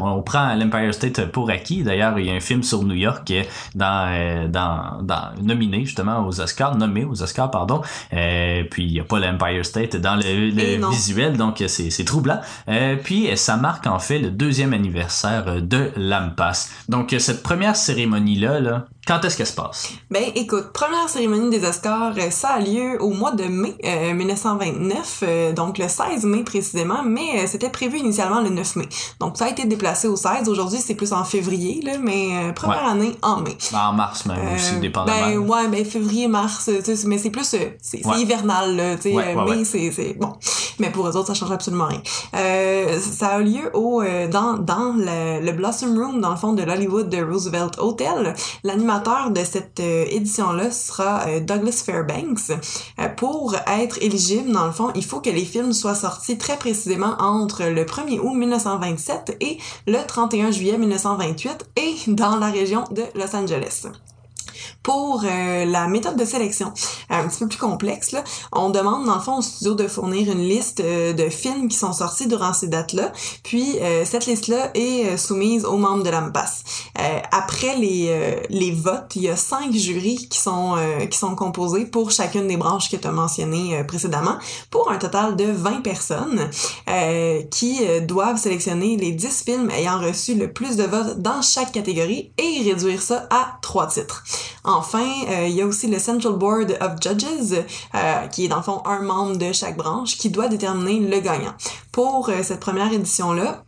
on 0.00 0.22
prend 0.22 0.54
l'Empire 0.54 0.92
State 0.92 1.26
pour 1.30 1.50
acquis. 1.50 1.82
D'ailleurs, 1.82 2.18
il 2.18 2.26
y 2.26 2.30
a 2.30 2.34
un 2.34 2.40
film 2.40 2.62
sur 2.62 2.82
New 2.82 2.94
York 2.94 3.30
euh, 3.30 3.42
dans, 3.74 4.48
dans, 4.50 5.02
dans 5.02 5.30
nominé 5.40 5.84
justement 5.84 6.26
aux 6.26 6.40
Oscars, 6.40 6.76
nommé 6.76 7.04
aux 7.04 7.22
Oscars, 7.22 7.50
pardon. 7.50 7.82
Euh, 8.12 8.64
puis, 8.70 8.84
il 8.86 8.92
n'y 8.92 9.00
a 9.00 9.04
pas 9.04 9.18
l'Empire 9.18 9.64
State 9.64 9.96
dans 9.96 10.16
le, 10.16 10.50
le 10.50 10.90
visuel, 10.90 11.36
donc 11.36 11.62
c'est 11.66 11.90
c'est 11.90 12.04
troublant. 12.04 12.40
Euh, 12.68 12.96
puis, 13.02 13.28
ça 13.36 13.56
marque 13.56 13.86
en 13.86 13.98
fait 13.98 14.18
le 14.18 14.30
deuxième 14.30 14.72
anniversaire 14.72 15.62
de 15.62 15.90
l'AMPAS. 15.96 16.70
Donc, 16.88 17.14
cette 17.18 17.42
première 17.42 17.76
cérémonie-là, 17.76 18.60
là, 18.60 18.86
quand 19.06 19.22
est-ce 19.24 19.36
qu'elle 19.36 19.46
se 19.46 19.54
passe? 19.54 19.92
Ben 20.10 20.24
écoute, 20.34 20.72
première 20.72 21.08
cérémonie 21.08 21.50
des 21.50 21.64
Oscars, 21.66 22.14
ça 22.30 22.54
a 22.54 22.60
lieu 22.64 23.00
au 23.02 23.10
mois 23.10 23.32
de 23.32 23.44
mai 23.44 23.74
euh, 23.84 24.12
1929, 24.14 25.20
euh, 25.22 25.52
donc 25.52 25.78
le 25.78 25.88
16 25.88 26.24
mai 26.24 26.42
précisément, 26.44 27.02
mais 27.04 27.40
euh, 27.42 27.46
c'était 27.46 27.70
prévu 27.70 27.98
initialement 27.98 28.40
le 28.40 28.48
9 28.50 28.76
mai. 28.76 28.88
Donc 29.20 29.36
ça 29.36 29.46
a 29.46 29.48
été 29.50 29.64
déplacé 29.64 30.08
au 30.08 30.16
16. 30.16 30.48
Aujourd'hui, 30.48 30.78
c'est 30.84 30.94
plus 30.94 31.12
en 31.12 31.24
février, 31.24 31.80
là, 31.82 31.92
mais 32.00 32.28
euh, 32.48 32.52
première 32.52 32.84
Ouais. 32.84 32.90
année 32.90 33.16
en 33.22 33.40
mai. 33.40 33.56
Ben, 33.72 33.88
en 33.88 33.92
mars 33.92 34.26
même 34.26 34.38
aussi, 34.54 34.74
Euh, 34.74 34.80
dépendamment. 34.80 35.20
Ben 35.26 35.38
ouais, 35.38 35.68
ben 35.68 35.84
février, 35.84 36.26
mars, 36.28 36.68
euh, 36.68 36.80
tu 36.84 36.96
sais, 36.96 37.06
mais 37.06 37.18
c'est 37.18 37.30
plus, 37.30 37.54
euh, 37.54 37.58
c'est 37.80 38.04
Ouais. 38.06 38.20
hivernal, 38.20 38.76
là, 38.76 38.96
tu 38.96 39.02
sais, 39.02 39.14
Ouais, 39.14 39.34
euh, 39.36 39.44
mai, 39.44 39.64
c'est, 39.64 39.90
c'est, 39.92 40.14
bon. 40.14 40.32
Mais 40.78 40.90
pour 40.90 41.06
eux 41.06 41.16
autres, 41.16 41.28
ça 41.28 41.34
change 41.34 41.52
absolument 41.52 41.86
rien. 41.86 42.02
Euh, 42.36 42.98
ça 43.00 43.28
a 43.28 43.38
lieu 43.40 43.70
au, 43.74 44.02
euh, 44.02 44.26
dans, 44.28 44.54
dans 44.54 44.92
le, 44.96 45.44
le 45.44 45.52
Blossom 45.52 45.96
Room, 45.98 46.20
dans 46.20 46.30
le 46.30 46.36
fond 46.36 46.52
de 46.52 46.62
l'Hollywood 46.62 47.08
de 47.08 47.22
Roosevelt 47.22 47.78
Hotel. 47.78 48.34
L'animateur 48.64 49.30
de 49.30 49.40
cette 49.44 49.78
euh, 49.80 50.04
édition-là 50.10 50.70
sera 50.70 51.22
euh, 51.28 51.40
Douglas 51.40 51.82
Fairbanks. 51.84 52.50
Euh, 52.98 53.08
pour 53.08 53.56
être 53.66 54.02
éligible, 54.02 54.52
dans 54.52 54.66
le 54.66 54.72
fond, 54.72 54.90
il 54.94 55.04
faut 55.04 55.20
que 55.20 55.30
les 55.30 55.44
films 55.44 55.72
soient 55.72 55.94
sortis 55.94 56.38
très 56.38 56.56
précisément 56.56 57.16
entre 57.18 57.64
le 57.64 57.84
1er 57.84 58.18
août 58.20 58.34
1927 58.34 59.36
et 59.40 59.58
le 59.86 60.04
31 60.06 60.50
juillet 60.50 60.78
1928 60.78 61.70
et 61.76 62.10
dans 62.10 62.36
la 62.36 62.50
région 62.50 62.84
de 62.90 63.02
Los 63.14 63.34
Angeles 63.34 63.86
pour 64.84 65.24
euh, 65.24 65.64
la 65.64 65.88
méthode 65.88 66.16
de 66.16 66.24
sélection, 66.26 66.72
euh, 67.10 67.14
un 67.14 67.26
petit 67.26 67.38
peu 67.38 67.48
plus 67.48 67.58
complexe, 67.58 68.12
là, 68.12 68.22
on 68.52 68.68
demande 68.68 69.06
dans 69.06 69.14
le 69.14 69.20
fond 69.20 69.38
au 69.38 69.42
studio 69.42 69.74
de 69.74 69.88
fournir 69.88 70.30
une 70.30 70.46
liste 70.46 70.80
euh, 70.80 71.14
de 71.14 71.30
films 71.30 71.68
qui 71.68 71.76
sont 71.76 71.94
sortis 71.94 72.28
durant 72.28 72.52
ces 72.52 72.68
dates-là, 72.68 73.10
puis 73.42 73.78
euh, 73.80 74.04
cette 74.04 74.26
liste-là 74.26 74.70
est 74.74 75.06
euh, 75.06 75.16
soumise 75.16 75.64
aux 75.64 75.78
membres 75.78 76.04
de 76.04 76.10
l'AMPAS. 76.10 76.62
Après 77.32 77.76
les, 77.76 78.38
les 78.50 78.70
votes, 78.70 79.16
il 79.16 79.22
y 79.22 79.28
a 79.28 79.36
cinq 79.36 79.72
jurys 79.72 80.28
qui 80.28 80.38
sont, 80.38 80.76
qui 81.10 81.18
sont 81.18 81.34
composés 81.34 81.86
pour 81.86 82.10
chacune 82.10 82.46
des 82.46 82.56
branches 82.56 82.90
que 82.90 82.96
tu 82.96 83.06
as 83.06 83.12
mentionnées 83.12 83.82
précédemment, 83.84 84.36
pour 84.70 84.90
un 84.90 84.98
total 84.98 85.36
de 85.36 85.44
20 85.44 85.82
personnes 85.82 86.48
qui 87.50 87.80
doivent 88.02 88.36
sélectionner 88.36 88.96
les 88.96 89.12
10 89.12 89.42
films 89.44 89.70
ayant 89.70 89.98
reçu 89.98 90.34
le 90.34 90.52
plus 90.52 90.76
de 90.76 90.84
votes 90.84 91.20
dans 91.20 91.42
chaque 91.42 91.72
catégorie 91.72 92.32
et 92.38 92.62
réduire 92.62 93.02
ça 93.02 93.26
à 93.30 93.58
trois 93.60 93.88
titres. 93.88 94.22
Enfin, 94.74 95.06
euh, 95.28 95.46
il 95.46 95.54
y 95.54 95.62
a 95.62 95.66
aussi 95.66 95.86
le 95.86 96.00
Central 96.00 96.34
Board 96.34 96.76
of 96.80 96.92
Judges, 97.00 97.64
euh, 97.94 98.26
qui 98.26 98.44
est 98.44 98.48
dans 98.48 98.56
le 98.56 98.62
fond 98.62 98.82
un 98.84 99.00
membre 99.00 99.36
de 99.36 99.52
chaque 99.52 99.76
branche, 99.76 100.18
qui 100.18 100.30
doit 100.30 100.48
déterminer 100.48 100.98
le 100.98 101.20
gagnant. 101.20 101.54
Pour 101.92 102.28
euh, 102.28 102.42
cette 102.42 102.58
première 102.58 102.92
édition-là, 102.92 103.63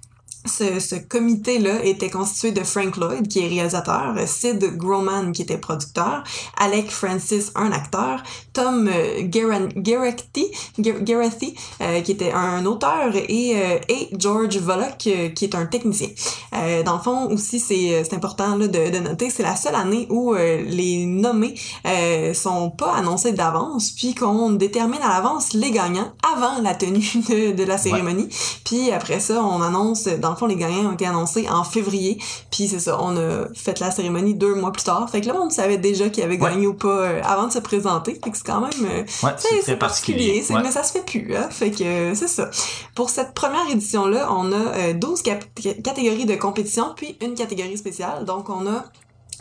ce, 0.47 0.81
ce 0.81 0.97
comité-là 0.97 1.85
était 1.85 2.10
constitué 2.10 2.52
de 2.52 2.62
Frank 2.64 2.97
Lloyd, 2.97 3.28
qui 3.28 3.40
est 3.44 3.48
réalisateur, 3.48 4.14
Sid 4.27 4.77
Groman, 4.77 5.32
qui 5.32 5.43
était 5.43 5.59
producteur, 5.59 6.23
Alec 6.59 6.90
Francis, 6.90 7.52
un 7.55 7.73
acteur, 7.73 8.23
Tom 8.52 8.89
euh, 8.89 9.23
Geran- 9.31 9.68
Gerety, 9.85 10.47
Ger- 10.78 11.05
Gerety, 11.06 11.55
euh, 11.81 12.01
qui 12.01 12.12
était 12.12 12.32
un 12.32 12.64
auteur, 12.66 13.14
et, 13.14 13.55
euh, 13.56 13.78
et 13.89 14.09
George 14.18 14.59
Volok, 14.59 15.06
euh, 15.06 15.28
qui 15.31 15.44
est 15.44 15.55
un 15.55 15.66
technicien. 15.66 16.09
Euh, 16.55 16.82
dans 16.82 16.97
le 16.97 17.02
fond, 17.02 17.28
aussi, 17.31 17.59
c'est 17.60 18.05
c'est 18.05 18.14
important 18.14 18.56
là, 18.56 18.68
de, 18.68 18.90
de 18.90 18.98
noter, 18.98 19.31
c'est 19.31 19.43
la 19.43 19.56
seule 19.56 19.74
année 19.74 20.06
où 20.10 20.35
euh, 20.35 20.62
les 20.66 21.06
nommés 21.06 21.55
euh, 21.86 22.32
sont 22.35 22.70
pas 22.70 22.94
annoncés 22.94 23.32
d'avance, 23.32 23.90
puis 23.90 24.14
qu'on 24.14 24.51
détermine 24.52 25.01
à 25.02 25.09
l'avance 25.09 25.52
les 25.52 25.70
gagnants 25.70 26.12
avant 26.35 26.60
la 26.62 26.74
tenue 26.74 27.01
de, 27.28 27.52
de 27.52 27.64
la 27.64 27.78
cérémonie. 27.78 28.28
Puis 28.64 28.90
après 28.93 29.20
ça, 29.20 29.43
on 29.44 29.60
annonce, 29.62 30.05
dans 30.05 30.35
le 30.36 30.40
fond, 30.40 30.46
les 30.46 30.56
gagnants 30.56 30.90
ont 30.90 30.92
été 30.92 31.06
annoncés 31.06 31.48
en 31.50 31.64
février. 31.64 32.18
Puis 32.50 32.68
c'est 32.68 32.78
ça, 32.78 32.98
on 33.00 33.16
a 33.16 33.46
fait 33.54 33.80
la 33.80 33.90
cérémonie 33.90 34.34
deux 34.34 34.54
mois 34.54 34.72
plus 34.72 34.84
tard. 34.84 35.08
Fait 35.10 35.20
que 35.20 35.26
là, 35.26 35.34
on 35.40 35.50
savait 35.50 35.78
déjà 35.78 36.08
qui 36.08 36.22
avait 36.22 36.38
gagné 36.38 36.66
ou 36.66 36.74
pas 36.74 36.88
euh, 36.88 37.20
avant 37.24 37.46
de 37.46 37.52
se 37.52 37.58
présenter. 37.58 38.18
Fait 38.22 38.30
que 38.30 38.36
c'est 38.36 38.46
quand 38.46 38.60
même... 38.60 38.70
euh, 38.90 39.02
Ouais, 39.26 39.30
c'est 39.64 39.76
particulier. 39.76 40.42
Ouais. 40.54 40.62
Mais 40.62 40.70
ça 40.70 40.82
se 40.82 40.92
fait 40.92 41.04
plus, 41.04 41.34
hein? 41.36 41.48
Fait 41.50 41.70
que 41.70 41.82
euh, 41.84 42.14
c'est 42.14 42.28
ça. 42.28 42.50
Pour 42.94 43.10
cette 43.10 43.32
première 43.34 43.68
édition-là, 43.70 44.28
on 44.32 44.52
a 44.52 44.56
euh, 44.56 44.92
12 44.92 45.22
cap- 45.22 45.44
catégories 45.82 46.26
de 46.26 46.34
compétition, 46.36 46.92
puis 46.96 47.16
une 47.22 47.34
catégorie 47.34 47.76
spéciale. 47.78 48.24
Donc, 48.24 48.48
on 48.50 48.66
a 48.66 48.84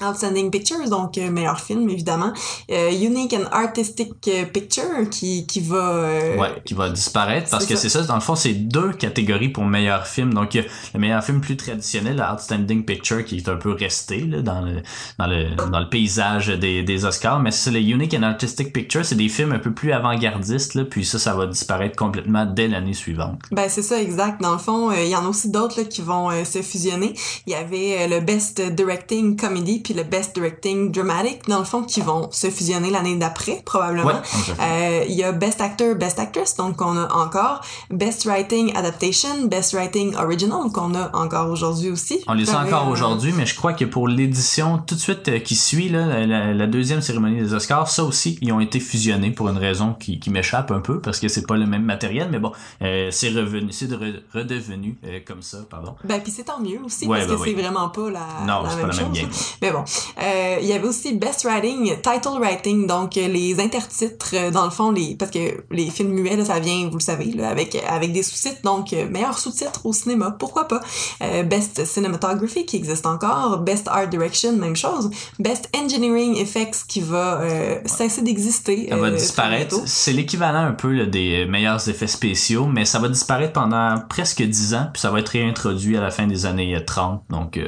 Outstanding 0.01 0.51
Pictures, 0.51 0.89
donc 0.89 1.17
euh, 1.17 1.29
meilleur 1.29 1.59
film 1.59 1.89
évidemment. 1.89 2.33
Euh, 2.71 2.91
Unique 2.91 3.33
and 3.33 3.47
Artistic 3.51 4.13
euh, 4.27 4.45
Picture 4.45 5.09
qui, 5.09 5.45
qui 5.47 5.59
va... 5.61 5.75
euh, 5.77 6.37
Ouais, 6.37 6.61
qui 6.65 6.73
va 6.73 6.89
disparaître 6.89 7.49
parce 7.49 7.65
que 7.65 7.75
c'est 7.75 7.89
ça, 7.89 8.01
dans 8.03 8.15
le 8.15 8.21
fond, 8.21 8.35
c'est 8.35 8.53
deux 8.53 8.91
catégories 8.93 9.49
pour 9.49 9.63
meilleur 9.65 10.07
film. 10.07 10.33
Donc, 10.33 10.53
il 10.53 10.61
y 10.61 10.65
a 10.65 10.67
le 10.93 10.99
meilleur 10.99 11.23
film 11.23 11.41
plus 11.41 11.57
traditionnel, 11.57 12.25
Outstanding 12.33 12.83
Picture, 12.85 13.23
qui 13.23 13.37
est 13.37 13.49
un 13.49 13.55
peu 13.55 13.71
resté 13.71 14.21
là, 14.21 14.41
dans, 14.41 14.61
le, 14.61 14.81
dans, 15.17 15.27
le, 15.27 15.55
dans 15.55 15.79
le 15.79 15.89
paysage 15.89 16.47
des, 16.47 16.83
des 16.83 17.05
Oscars. 17.05 17.39
Mais 17.39 17.51
c'est 17.51 17.71
le 17.71 17.79
Unique 17.79 18.13
and 18.13 18.23
Artistic 18.23 18.73
Picture, 18.73 19.05
c'est 19.05 19.15
des 19.15 19.29
films 19.29 19.51
un 19.53 19.59
peu 19.59 19.73
plus 19.73 19.91
avant-gardistes, 19.91 20.75
là, 20.75 20.83
puis 20.85 21.05
ça, 21.05 21.19
ça 21.19 21.33
va 21.35 21.45
disparaître 21.47 21.95
complètement 21.95 22.45
dès 22.45 22.67
l'année 22.67 22.93
suivante. 22.93 23.39
Ben 23.51 23.69
c'est 23.69 23.83
ça 23.83 24.01
exact. 24.01 24.41
Dans 24.41 24.53
le 24.53 24.57
fond, 24.59 24.91
euh, 24.91 25.03
il 25.03 25.09
y 25.09 25.15
en 25.15 25.25
a 25.25 25.29
aussi 25.29 25.49
d'autres 25.49 25.79
là, 25.79 25.85
qui 25.85 26.01
vont 26.01 26.29
se 26.43 26.61
fusionner. 26.61 27.13
Il 27.47 27.53
y 27.53 27.55
avait 27.55 28.07
le 28.07 28.19
Best 28.19 28.61
Directing 28.61 29.35
Comedy 29.37 29.81
puis 29.85 29.93
le 29.93 30.01
Best 30.03 30.33
Directing 30.33 30.91
Dramatic, 30.91 31.47
dans 31.47 31.59
le 31.59 31.63
fond, 31.65 31.83
qui 31.83 32.01
vont 32.01 32.27
se 32.31 32.49
fusionner 32.49 32.89
l'année 32.89 33.15
d'après, 33.17 33.61
probablement. 33.63 34.07
Ouais. 34.07 34.55
Euh, 34.59 35.05
Il 35.07 35.13
y 35.15 35.23
a 35.23 35.31
Best 35.31 35.61
Actor, 35.61 35.93
Best 35.95 36.17
Actress, 36.19 36.55
donc 36.57 36.81
on 36.81 36.97
a 36.97 37.07
encore. 37.13 37.61
Best 37.91 38.25
Writing 38.25 38.75
Adaptation, 38.75 39.45
Best 39.45 39.73
Writing 39.73 40.15
Original, 40.15 40.71
qu'on 40.73 40.95
a 40.95 41.15
encore 41.15 41.51
aujourd'hui 41.51 41.91
aussi. 41.91 42.19
On 42.27 42.33
les 42.33 42.49
a 42.49 42.61
encore 42.65 42.87
euh, 42.87 42.91
aujourd'hui, 42.91 43.31
mais 43.37 43.45
je 43.45 43.55
crois 43.55 43.73
que 43.73 43.85
pour 43.85 44.07
l'édition 44.07 44.79
tout 44.79 44.95
de 44.95 44.99
suite 44.99 45.27
euh, 45.27 45.37
qui 45.39 45.55
suit, 45.55 45.89
là, 45.89 46.07
la, 46.07 46.25
la- 46.25 46.53
la 46.55 46.67
deuxième 46.67 47.01
cérémonie 47.01 47.39
des 47.39 47.53
Oscars, 47.53 47.87
ça 47.87 48.03
aussi, 48.03 48.39
ils 48.41 48.51
ont 48.51 48.59
été 48.59 48.79
fusionnés 48.79 49.29
pour 49.29 49.49
une 49.49 49.57
raison 49.59 49.93
qui, 49.93 50.19
qui 50.19 50.31
m'échappe 50.31 50.71
un 50.71 50.79
peu, 50.79 50.99
parce 50.99 51.19
que 51.19 51.27
c'est 51.27 51.45
pas 51.45 51.57
le 51.57 51.67
même 51.67 51.83
matériel, 51.83 52.29
mais 52.31 52.39
bon, 52.39 52.51
c'est 52.79 53.29
revenu, 53.29 53.71
c'est 53.71 53.87
de 53.87 53.95
re- 53.95 54.21
redevenu 54.33 54.97
comme 55.27 55.43
ça, 55.43 55.59
pardon. 55.69 55.93
Ben, 56.03 56.19
puis 56.21 56.31
c'est 56.31 56.45
tant 56.45 56.59
mieux 56.59 56.79
aussi, 56.83 57.05
Ouais, 57.07 57.17
parce 57.19 57.29
ben 57.29 57.35
que 57.35 57.41
oui. 57.41 57.53
c'est 57.55 57.61
vraiment 57.61 57.89
pas 57.89 58.09
la, 58.09 58.25
Non, 58.47 58.63
la 58.63 58.69
c'est 58.69 58.75
même 58.77 58.87
pas 58.89 58.95
la 58.95 59.03
même 59.03 59.13
chose. 59.13 59.21
game. 59.21 59.29
Mais 59.61 59.69
bon, 59.75 59.83
euh, 60.21 60.57
il 60.61 60.67
y 60.67 60.73
avait 60.73 60.87
aussi 60.87 61.13
Best 61.13 61.43
Writing, 61.43 61.95
Title 62.01 62.39
Writing, 62.39 62.87
donc 62.87 63.17
euh, 63.17 63.27
les 63.27 63.59
intertitres, 63.59 64.31
euh, 64.33 64.51
dans 64.51 64.65
le 64.65 64.71
fond, 64.71 64.91
les 64.91 65.15
parce 65.15 65.31
que 65.31 65.63
les 65.71 65.89
films 65.89 66.09
muets, 66.09 66.35
là, 66.35 66.45
ça 66.45 66.59
vient, 66.59 66.87
vous 66.89 66.97
le 66.97 67.03
savez, 67.03 67.31
là, 67.31 67.49
avec, 67.49 67.75
avec 67.87 68.11
des 68.11 68.23
sous-titres, 68.23 68.61
donc 68.63 68.91
meilleurs 68.91 69.39
sous-titres 69.39 69.85
au 69.85 69.93
cinéma, 69.93 70.35
pourquoi 70.37 70.67
pas. 70.67 70.81
Euh, 71.21 71.43
Best 71.43 71.85
Cinematography, 71.85 72.65
qui 72.65 72.77
existe 72.77 73.05
encore, 73.05 73.59
Best 73.59 73.87
Art 73.87 74.07
Direction, 74.07 74.53
même 74.53 74.75
chose, 74.75 75.09
Best 75.39 75.69
Engineering 75.75 76.37
Effects, 76.37 76.85
qui 76.87 77.01
va 77.01 77.41
euh, 77.41 77.79
cesser 77.85 78.21
d'exister. 78.21 78.87
Ça 78.89 78.97
va 78.97 79.11
disparaître. 79.11 79.75
C'est 79.85 80.13
l'équivalent 80.13 80.65
un 80.65 80.73
peu 80.73 80.91
là, 80.91 81.05
des 81.05 81.45
meilleurs 81.45 81.87
effets 81.89 82.07
spéciaux, 82.07 82.67
mais 82.67 82.85
ça 82.85 82.99
va 82.99 83.09
disparaître 83.09 83.53
pendant 83.53 83.99
presque 84.09 84.41
10 84.41 84.73
ans, 84.75 84.87
puis 84.93 85.01
ça 85.01 85.11
va 85.11 85.19
être 85.19 85.29
réintroduit 85.29 85.97
à 85.97 86.01
la 86.01 86.11
fin 86.11 86.27
des 86.27 86.45
années 86.45 86.75
euh, 86.75 86.83
30. 86.85 87.23
Donc, 87.29 87.59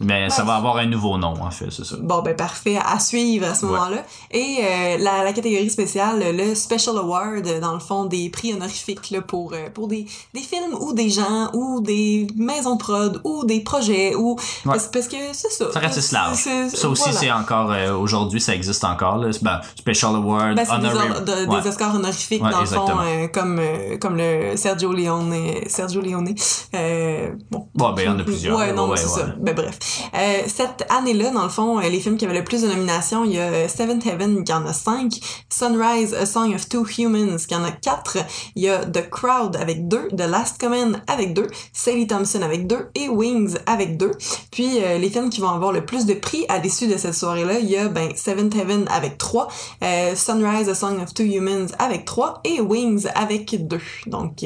mais 0.00 0.30
ça 0.30 0.44
va 0.44 0.54
avoir 0.54 0.76
un 0.76 0.86
nouveau 0.86 1.18
nom, 1.18 1.34
en 1.40 1.50
fait, 1.50 1.55
c'est 1.70 1.84
ça. 1.84 1.96
Bon, 2.00 2.22
ben 2.22 2.34
parfait, 2.36 2.78
à 2.84 2.98
suivre 2.98 3.46
à 3.48 3.54
ce 3.54 3.64
Ouais. 3.66 3.72
moment-là. 3.72 4.04
Et 4.30 4.58
euh, 4.60 4.98
la, 4.98 5.24
la 5.24 5.32
catégorie 5.32 5.70
spéciale, 5.70 6.22
le 6.36 6.54
Special 6.54 6.96
Award, 6.98 7.60
dans 7.60 7.72
le 7.74 7.78
fond, 7.80 8.04
des 8.04 8.28
prix 8.30 8.52
honorifiques 8.54 9.10
là, 9.10 9.20
pour, 9.22 9.52
euh, 9.52 9.68
pour 9.72 9.88
des, 9.88 10.06
des 10.34 10.40
films 10.40 10.74
ou 10.80 10.92
des 10.92 11.08
gens 11.10 11.50
ou 11.54 11.80
des 11.80 12.26
maisons 12.36 12.74
de 12.76 12.80
prod 12.80 13.20
ou 13.24 13.44
des 13.44 13.60
projets 13.60 14.14
ou... 14.14 14.36
Parce, 14.64 14.86
parce 14.88 15.08
que 15.08 15.16
c'est 15.32 15.50
ça. 15.50 15.72
Ça 15.72 15.78
reste 15.80 16.12
large. 16.12 16.38
Ça 16.72 16.88
aussi, 16.88 17.02
voilà. 17.04 17.18
c'est 17.18 17.30
encore, 17.32 17.72
euh, 17.72 17.96
aujourd'hui, 17.96 18.40
ça 18.40 18.54
existe 18.54 18.84
encore. 18.84 19.16
Là. 19.16 19.30
Ben, 19.42 19.60
Special 19.78 20.14
Award, 20.16 20.56
Ben, 20.56 20.64
des, 20.64 20.70
Honorary- 20.70 21.10
or- 21.10 21.20
de- 21.22 21.46
Ouais. 21.46 21.60
des 21.62 21.68
Oscars 21.68 21.94
honorifiques, 21.94 22.42
dans 22.42 22.60
le 22.60 22.66
fond, 22.66 22.86
comme, 23.32 23.60
comme 24.00 24.16
le 24.16 24.56
Sergio 24.56 24.92
Leone. 24.92 25.34
Sergio 25.68 26.00
Leone. 26.00 26.34
Bon, 27.50 27.68
Bon, 27.74 27.92
ben, 27.92 28.02
il 28.02 28.04
y 28.06 28.08
en 28.08 28.18
a 28.18 28.22
plusieurs. 28.24 28.56
Ouais, 28.58 28.72
non, 28.72 28.90
c'est 28.96 29.08
ça. 29.08 29.26
Ben 29.38 29.54
bref. 29.54 29.78
Cette 30.46 30.86
année-là, 30.90 31.30
dans 31.30 31.45
le 31.46 31.52
fond, 31.52 31.78
euh, 31.78 31.88
les 31.88 32.00
films 32.00 32.16
qui 32.16 32.24
avaient 32.24 32.38
le 32.38 32.44
plus 32.44 32.62
de 32.62 32.68
nominations, 32.68 33.24
il 33.24 33.32
y 33.32 33.38
a 33.38 33.44
euh, 33.44 33.68
Seventh 33.68 34.04
Heaven 34.06 34.44
qui 34.44 34.52
en 34.52 34.66
a 34.66 34.72
cinq, 34.72 35.20
Sunrise, 35.48 36.14
A 36.14 36.26
Song 36.26 36.54
of 36.54 36.68
Two 36.68 36.84
Humans 36.84 37.38
qui 37.48 37.54
en 37.54 37.64
a 37.64 37.70
quatre, 37.70 38.18
il 38.54 38.64
y 38.64 38.68
a 38.68 38.84
The 38.84 39.08
Crowd 39.08 39.56
avec 39.56 39.88
deux, 39.88 40.08
The 40.08 40.28
Last 40.28 40.60
Command 40.60 41.00
avec 41.06 41.34
deux, 41.34 41.46
Sally 41.72 42.06
Thompson 42.06 42.42
avec 42.42 42.66
deux 42.66 42.90
et 42.94 43.08
Wings 43.08 43.56
avec 43.66 43.96
deux. 43.96 44.12
Puis 44.50 44.82
euh, 44.82 44.98
les 44.98 45.08
films 45.08 45.30
qui 45.30 45.40
vont 45.40 45.50
avoir 45.50 45.72
le 45.72 45.84
plus 45.84 46.04
de 46.04 46.14
prix 46.14 46.44
à 46.48 46.58
l'issue 46.58 46.88
de 46.88 46.96
cette 46.96 47.14
soirée-là, 47.14 47.58
il 47.60 47.70
y 47.70 47.76
a 47.76 47.88
ben 47.88 48.10
Seventh 48.14 48.54
Heaven 48.54 48.86
avec 48.88 49.18
trois, 49.18 49.48
Sunrise, 50.14 50.68
A 50.68 50.74
Song 50.74 51.00
of 51.02 51.14
Two 51.14 51.24
Humans 51.24 51.68
avec 51.78 52.04
trois 52.04 52.40
et 52.44 52.60
Wings 52.60 53.06
avec 53.14 53.66
deux. 53.66 53.80
Donc 54.06 54.44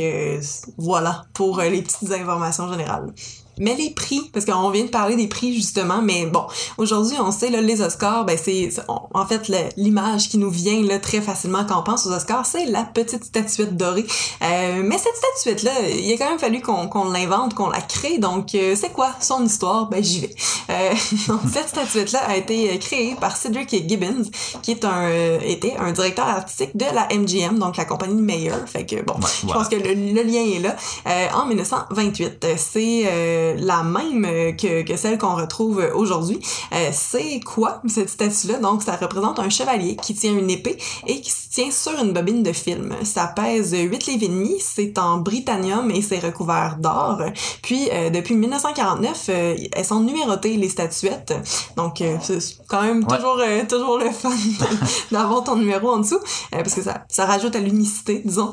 voilà 0.78 1.24
pour 1.34 1.60
les 1.60 1.82
petites 1.82 2.12
informations 2.12 2.70
générales. 2.70 3.12
Mais 3.60 3.76
les 3.76 3.90
prix, 3.90 4.28
parce 4.32 4.44
qu'on 4.44 4.70
vient 4.70 4.84
de 4.84 4.90
parler 4.90 5.14
des 5.14 5.28
prix 5.28 5.54
justement, 5.54 6.02
mais 6.02 6.26
bon, 6.26 6.44
aujourd'hui 6.78 7.16
on 7.20 7.30
sait 7.30 7.50
là 7.50 7.60
les 7.60 7.80
Oscars, 7.80 8.24
ben 8.24 8.36
c'est 8.42 8.70
en 8.88 9.26
fait 9.26 9.50
l'image 9.76 10.28
qui 10.28 10.38
nous 10.38 10.50
vient 10.50 10.82
là 10.82 10.98
très 10.98 11.20
facilement 11.20 11.64
quand 11.64 11.78
on 11.78 11.82
pense 11.82 12.06
aux 12.06 12.12
Oscars, 12.12 12.44
c'est 12.46 12.66
la 12.66 12.82
petite 12.82 13.24
statuette 13.24 13.76
dorée. 13.76 14.06
Euh, 14.42 14.82
mais 14.84 14.98
cette 14.98 15.16
statuette 15.16 15.62
là, 15.62 15.72
il 15.88 16.12
a 16.12 16.16
quand 16.16 16.30
même 16.30 16.38
fallu 16.38 16.60
qu'on 16.60 17.10
l'invente, 17.10 17.54
qu'on 17.54 17.70
la 17.70 17.80
crée. 17.80 18.18
Donc 18.18 18.54
euh, 18.54 18.74
c'est 18.74 18.92
quoi 18.92 19.10
son 19.20 19.44
histoire? 19.44 19.88
Ben 19.88 20.02
j'y 20.02 20.20
vais. 20.20 20.34
Euh, 20.70 20.94
donc 21.28 21.40
cette 21.52 21.68
statuette 21.68 22.12
là 22.12 22.20
a 22.26 22.36
été 22.36 22.76
créée 22.78 23.14
par 23.20 23.36
Cedric 23.36 23.70
Gibbons, 23.88 24.30
qui 24.62 24.72
est 24.72 24.84
un 24.84 25.04
euh, 25.04 25.38
était 25.44 25.76
un 25.78 25.92
directeur 25.92 26.26
artistique 26.26 26.76
de 26.76 26.86
la 26.92 27.08
MGM, 27.14 27.58
donc 27.58 27.76
la 27.76 27.84
compagnie 27.84 28.20
Mayer. 28.22 28.52
Fait 28.66 28.84
que 28.84 29.02
bon, 29.02 29.20
Ouais, 29.20 29.28
je 29.48 29.52
pense 29.52 29.68
que 29.68 29.76
le, 29.76 29.94
le 29.94 30.22
lien 30.22 30.42
est 30.42 30.60
là. 30.60 30.76
Euh, 31.06 31.26
en 31.34 31.46
1928, 31.46 32.44
euh, 32.44 32.54
c'est 32.56 33.02
euh, 33.06 33.49
la 33.58 33.82
même 33.82 34.24
euh, 34.24 34.52
que, 34.52 34.82
que 34.82 34.96
celle 34.96 35.18
qu'on 35.18 35.34
retrouve 35.34 35.80
euh, 35.80 35.94
aujourd'hui. 35.94 36.38
Euh, 36.72 36.90
c'est 36.92 37.40
quoi 37.40 37.80
cette 37.88 38.08
statue-là? 38.10 38.58
Donc, 38.58 38.82
ça 38.82 38.96
représente 38.96 39.38
un 39.38 39.48
chevalier 39.48 39.96
qui 39.96 40.14
tient 40.14 40.32
une 40.36 40.50
épée 40.50 40.76
et 41.06 41.20
qui 41.20 41.30
se 41.30 41.48
tient 41.50 41.70
sur 41.70 41.92
une 42.02 42.12
bobine 42.12 42.42
de 42.42 42.52
film. 42.52 42.94
Ça 43.04 43.26
pèse 43.26 43.72
8 43.74 44.06
livres 44.06 44.24
et 44.24 44.28
demi, 44.28 44.56
c'est 44.60 44.98
en 44.98 45.18
britannium 45.18 45.90
et 45.90 46.02
c'est 46.02 46.18
recouvert 46.18 46.76
d'or. 46.78 47.20
Puis, 47.62 47.88
depuis 48.12 48.34
1949, 48.34 49.26
euh, 49.28 49.56
elles 49.72 49.84
sont 49.84 50.00
numérotées, 50.00 50.56
les 50.56 50.68
statuettes. 50.68 51.32
Donc, 51.76 52.02
c'est 52.22 52.38
quand 52.68 52.82
même 52.82 53.04
Ouais. 53.04 53.16
toujours, 53.16 53.38
toujours 53.68 53.98
le 53.98 54.10
fun 54.10 54.30
d'avoir 55.10 55.42
ton 55.44 55.56
numéro 55.56 55.90
en 55.90 55.98
dessous, 55.98 56.18
parce 56.50 56.74
que 56.74 56.82
ça, 56.82 57.04
ça 57.08 57.24
rajoute 57.26 57.56
à 57.56 57.60
l'unicité, 57.60 58.22
disons. 58.24 58.52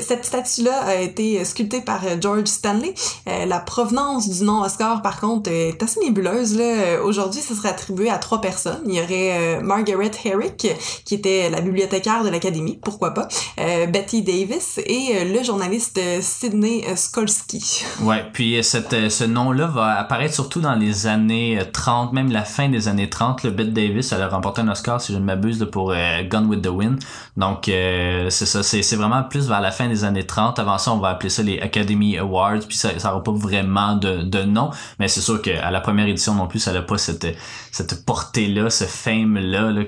Cette 0.00 0.24
statue-là 0.24 0.82
a 0.82 0.94
été 0.96 1.44
sculptée 1.44 1.80
par 1.80 2.00
George 2.20 2.46
Stanley. 2.46 2.94
La 3.26 3.58
provenance 3.60 4.01
du 4.18 4.44
nom 4.44 4.62
Oscar, 4.62 5.00
par 5.00 5.20
contre, 5.20 5.50
est 5.50 5.80
assez 5.82 6.00
nébuleuse. 6.00 6.56
Là. 6.56 6.64
Euh, 6.64 7.02
Aujourd'hui, 7.02 7.40
ce 7.40 7.54
serait 7.54 7.68
attribué 7.68 8.10
à 8.10 8.18
trois 8.18 8.40
personnes. 8.40 8.80
Il 8.86 8.94
y 8.94 9.00
aurait 9.00 9.58
euh, 9.58 9.60
Margaret 9.62 10.10
Herrick, 10.24 10.66
qui 11.04 11.14
était 11.14 11.50
la 11.50 11.60
bibliothécaire 11.60 12.24
de 12.24 12.28
l'Académie, 12.28 12.78
pourquoi 12.82 13.14
pas, 13.14 13.28
euh, 13.60 13.86
Betty 13.86 14.22
Davis 14.22 14.78
et 14.84 15.16
euh, 15.16 15.24
le 15.32 15.42
journaliste 15.44 15.98
euh, 15.98 16.18
Sidney 16.20 16.84
euh, 16.88 16.96
Skolsky. 16.96 17.84
Ouais, 18.02 18.24
puis 18.32 18.58
euh, 18.58 18.62
cette, 18.62 18.92
euh, 18.92 19.08
ce 19.08 19.24
nom-là 19.24 19.66
va 19.68 19.98
apparaître 19.98 20.34
surtout 20.34 20.60
dans 20.60 20.74
les 20.74 21.06
années 21.06 21.58
euh, 21.60 21.64
30, 21.72 22.12
même 22.12 22.32
la 22.32 22.42
fin 22.44 22.68
des 22.68 22.88
années 22.88 23.08
30. 23.08 23.44
Le 23.44 23.50
Bette 23.50 23.72
Davis, 23.72 24.12
elle 24.12 24.22
a 24.22 24.28
remporté 24.28 24.60
un 24.62 24.68
Oscar, 24.68 25.00
si 25.00 25.12
je 25.12 25.18
ne 25.18 25.24
m'abuse, 25.24 25.66
pour 25.70 25.92
euh, 25.92 26.22
Gone 26.28 26.46
with 26.46 26.62
the 26.62 26.68
Wind. 26.68 26.98
Donc, 27.36 27.68
euh, 27.68 28.28
c'est 28.30 28.46
ça, 28.46 28.62
c'est 28.62 28.82
c'est 28.82 28.96
vraiment 28.96 29.22
plus 29.22 29.48
vers 29.48 29.60
la 29.60 29.70
fin 29.70 29.88
des 29.88 30.04
années 30.04 30.26
30. 30.26 30.58
Avant 30.58 30.78
ça, 30.78 30.92
on 30.92 30.98
va 30.98 31.10
appeler 31.10 31.30
ça 31.30 31.42
les 31.42 31.60
Academy 31.60 32.18
Awards, 32.18 32.60
puis 32.66 32.76
ça 32.76 32.98
ça 32.98 33.12
aura 33.12 33.22
pas 33.22 33.32
vraiment 33.32 33.91
de, 33.96 34.22
de 34.22 34.42
nom, 34.42 34.70
mais 34.98 35.08
c'est 35.08 35.20
sûr 35.20 35.40
qu'à 35.42 35.70
la 35.70 35.80
première 35.80 36.06
édition 36.06 36.34
non 36.34 36.46
plus, 36.46 36.58
ça 36.58 36.72
n'a 36.72 36.82
pas 36.82 36.98
cette, 36.98 37.26
cette 37.70 38.04
portée-là, 38.04 38.70
ce 38.70 38.84
fame-là, 38.84 39.70
là, 39.70 39.84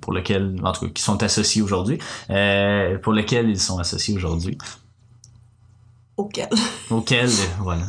pour 0.00 0.12
lequel, 0.12 0.56
en 0.62 0.72
tout 0.72 0.86
cas, 0.86 0.92
qui 0.92 1.02
sont 1.02 1.22
associés 1.22 1.62
aujourd'hui, 1.62 1.98
euh, 2.30 2.98
pour 2.98 3.12
lequel 3.12 3.48
ils 3.48 3.60
sont 3.60 3.78
associés 3.78 4.14
aujourd'hui. 4.16 4.58
Auquel. 6.16 6.48
Auquel, 6.90 7.28
euh, 7.28 7.42
voilà. 7.60 7.82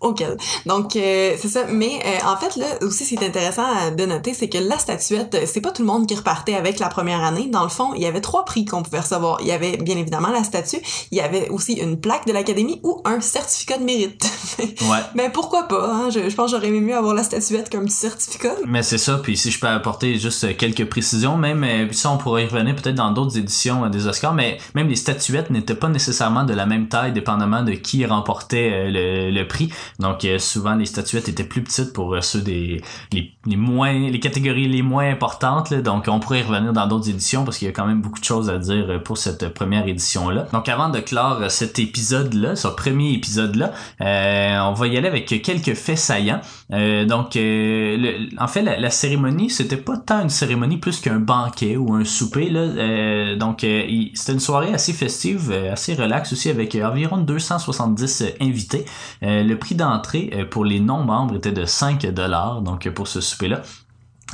auquel. 0.00 0.36
Donc 0.66 0.96
euh, 0.96 1.34
c'est 1.38 1.48
ça. 1.48 1.64
Mais 1.70 1.98
euh, 2.04 2.26
en 2.28 2.36
fait 2.36 2.56
là 2.56 2.66
aussi 2.82 3.04
ce 3.04 3.14
qui 3.14 3.24
est 3.24 3.26
intéressant 3.26 3.64
à- 3.64 3.90
de 3.90 4.04
noter, 4.04 4.34
c'est 4.34 4.48
que 4.48 4.58
la 4.58 4.78
statuette, 4.78 5.34
euh, 5.34 5.42
c'est 5.46 5.60
pas 5.62 5.70
tout 5.70 5.82
le 5.82 5.86
monde 5.88 6.06
qui 6.06 6.14
repartait 6.14 6.54
avec 6.54 6.78
la 6.78 6.88
première 6.88 7.22
année. 7.24 7.48
Dans 7.50 7.62
le 7.62 7.68
fond, 7.70 7.92
il 7.94 8.02
y 8.02 8.06
avait 8.06 8.20
trois 8.20 8.44
prix 8.44 8.64
qu'on 8.66 8.82
pouvait 8.82 9.00
recevoir. 9.00 9.38
Il 9.40 9.46
y 9.46 9.52
avait 9.52 9.76
bien 9.78 9.96
évidemment 9.96 10.28
la 10.28 10.44
statue, 10.44 10.78
il 11.10 11.16
y 11.18 11.20
avait 11.20 11.48
aussi 11.48 11.74
une 11.74 11.98
plaque 11.98 12.26
de 12.26 12.32
l'académie 12.32 12.80
ou 12.82 13.00
un 13.04 13.20
certificat 13.20 13.78
de 13.78 13.84
mérite. 13.84 14.24
Ouais. 14.88 14.98
Mais 15.14 15.30
pourquoi 15.30 15.64
pas 15.64 15.90
hein? 15.92 16.08
je, 16.10 16.28
je 16.30 16.34
pense 16.34 16.50
que 16.50 16.56
j'aurais 16.56 16.68
aimé 16.68 16.80
mieux 16.80 16.96
avoir 16.96 17.14
la 17.14 17.22
statuette 17.22 17.68
qu'un 17.68 17.84
petit 17.84 17.94
certificat. 17.94 18.54
Mais 18.66 18.82
c'est 18.82 18.98
ça, 18.98 19.18
puis 19.22 19.36
si 19.36 19.50
je 19.50 19.58
peux 19.60 19.66
apporter 19.66 20.18
juste 20.18 20.44
euh, 20.44 20.52
quelques 20.56 20.88
précisions, 20.88 21.36
même 21.36 21.62
euh, 21.64 21.86
puis 21.86 21.96
ça 21.96 22.10
on 22.10 22.16
pourrait 22.18 22.44
y 22.44 22.46
revenir 22.46 22.74
peut-être 22.76 22.94
dans 22.94 23.10
d'autres 23.10 23.36
éditions 23.36 23.84
euh, 23.84 23.88
des 23.88 24.06
Oscars, 24.06 24.34
mais 24.34 24.58
même 24.74 24.88
les 24.88 24.96
statuettes 24.96 25.50
n'étaient 25.50 25.74
pas 25.74 25.88
nécessairement 25.88 26.44
de 26.44 26.54
la 26.54 26.66
même 26.66 26.88
taille 26.88 27.05
dépendamment 27.12 27.62
de 27.62 27.72
qui 27.72 28.04
remportait 28.04 28.70
euh, 28.72 29.30
le, 29.30 29.46
prix. 29.46 29.70
Donc 29.98 30.24
euh, 30.24 30.38
souvent 30.38 30.74
les 30.74 30.86
statuettes 30.86 31.28
étaient 31.28 31.44
plus 31.44 31.62
petites 31.62 31.92
pour 31.92 32.14
euh, 32.14 32.20
ceux 32.20 32.40
des 32.40 32.82
les, 33.12 33.56
moins 33.56 33.92
les 33.92 34.20
catégories 34.20 34.68
les 34.68 34.82
moins 34.82 35.08
importantes. 35.08 35.72
donc 35.72 36.06
on 36.08 36.20
pourrait 36.20 36.40
y 36.40 36.42
revenir 36.42 36.72
dans 36.72 36.86
d'autres 36.86 37.08
éditions 37.08 37.44
parce 37.44 37.58
qu'il 37.58 37.66
y 37.66 37.70
a 37.70 37.72
quand 37.72 37.86
même 37.86 38.02
beaucoup 38.02 38.18
de 38.18 38.24
choses 38.24 38.50
à 38.50 38.58
dire 38.58 39.00
pour 39.04 39.18
cette 39.18 39.52
première 39.54 39.86
édition 39.86 40.30
là. 40.30 40.46
Donc 40.52 40.68
avant 40.68 40.88
de 40.88 41.00
clore 41.00 41.50
cet 41.50 41.78
épisode 41.78 42.34
là, 42.34 42.56
ce 42.56 42.68
premier 42.68 43.12
épisode 43.12 43.56
là, 43.56 43.72
on 44.00 44.72
va 44.72 44.86
y 44.86 44.96
aller 44.96 45.08
avec 45.08 45.26
quelques 45.42 45.74
faits 45.74 45.98
saillants. 45.98 46.40
Donc, 46.70 47.36
en 47.36 48.48
fait, 48.48 48.62
la, 48.62 48.78
la 48.78 48.90
cérémonie, 48.90 49.50
c'était 49.50 49.76
pas 49.76 49.96
tant 49.96 50.22
une 50.22 50.30
cérémonie 50.30 50.76
plus 50.78 51.00
qu'un 51.00 51.20
banquet 51.20 51.76
ou 51.76 51.94
un 51.94 52.04
souper. 52.04 52.50
Là. 52.50 53.36
Donc, 53.36 53.60
c'était 53.60 54.32
une 54.32 54.40
soirée 54.40 54.72
assez 54.72 54.92
festive, 54.92 55.52
assez 55.70 55.94
relaxe 55.94 56.32
aussi, 56.32 56.50
avec 56.50 56.74
environ 56.96 57.18
270 57.18 58.22
euh, 58.22 58.30
invités. 58.40 58.84
Euh, 59.22 59.42
le 59.42 59.58
prix 59.58 59.74
d'entrée 59.74 60.30
euh, 60.34 60.44
pour 60.44 60.64
les 60.64 60.80
non-membres 60.80 61.36
était 61.36 61.52
de 61.52 61.64
5 61.64 62.06
dollars, 62.06 62.62
donc 62.62 62.88
pour 62.90 63.06
ce 63.06 63.20
souper-là. 63.20 63.62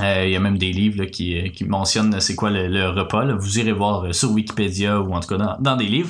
Il 0.00 0.30
y 0.30 0.36
a 0.36 0.40
même 0.40 0.56
des 0.56 0.72
livres 0.72 1.04
qui, 1.04 1.50
qui 1.50 1.66
mentionnent 1.66 2.18
c'est 2.18 2.34
quoi 2.34 2.48
le, 2.48 2.88
repas. 2.88 3.26
Vous 3.34 3.58
irez 3.58 3.72
voir 3.72 4.14
sur 4.14 4.30
Wikipédia 4.32 4.98
ou 4.98 5.12
en 5.12 5.20
tout 5.20 5.28
cas 5.28 5.36
dans, 5.36 5.56
dans 5.60 5.76
des 5.76 5.84
livres. 5.84 6.08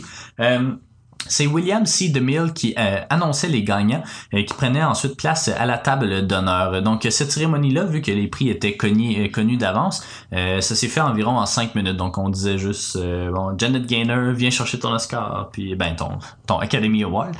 C'est 1.28 1.46
William 1.46 1.86
C. 1.86 2.08
DeMille 2.08 2.52
qui 2.54 2.74
euh, 2.78 3.00
annonçait 3.10 3.48
les 3.48 3.62
gagnants, 3.62 4.02
euh, 4.34 4.42
qui 4.42 4.54
prenait 4.54 4.82
ensuite 4.82 5.16
place 5.16 5.48
à 5.48 5.66
la 5.66 5.78
table 5.78 6.26
d'honneur. 6.26 6.82
Donc 6.82 7.06
cette 7.10 7.30
cérémonie-là, 7.30 7.84
vu 7.84 8.02
que 8.02 8.10
les 8.10 8.28
prix 8.28 8.50
étaient 8.50 8.76
connus, 8.76 9.24
euh, 9.24 9.28
connus 9.28 9.56
d'avance, 9.56 10.04
ça 10.32 10.60
s'est 10.60 10.88
fait 10.88 11.00
environ 11.00 11.38
en 11.38 11.46
cinq 11.46 11.74
minutes. 11.74 11.96
Donc 11.96 12.18
on 12.18 12.28
disait 12.28 12.58
juste, 12.58 12.98
bon, 12.98 13.54
Janet 13.58 13.86
Gaynor, 13.86 14.32
viens 14.32 14.50
chercher 14.50 14.78
ton 14.78 14.92
Oscar, 14.92 15.48
puis 15.52 15.74
ben 15.74 15.94
ton 15.94 16.58
Academy 16.58 17.04
Award. 17.04 17.34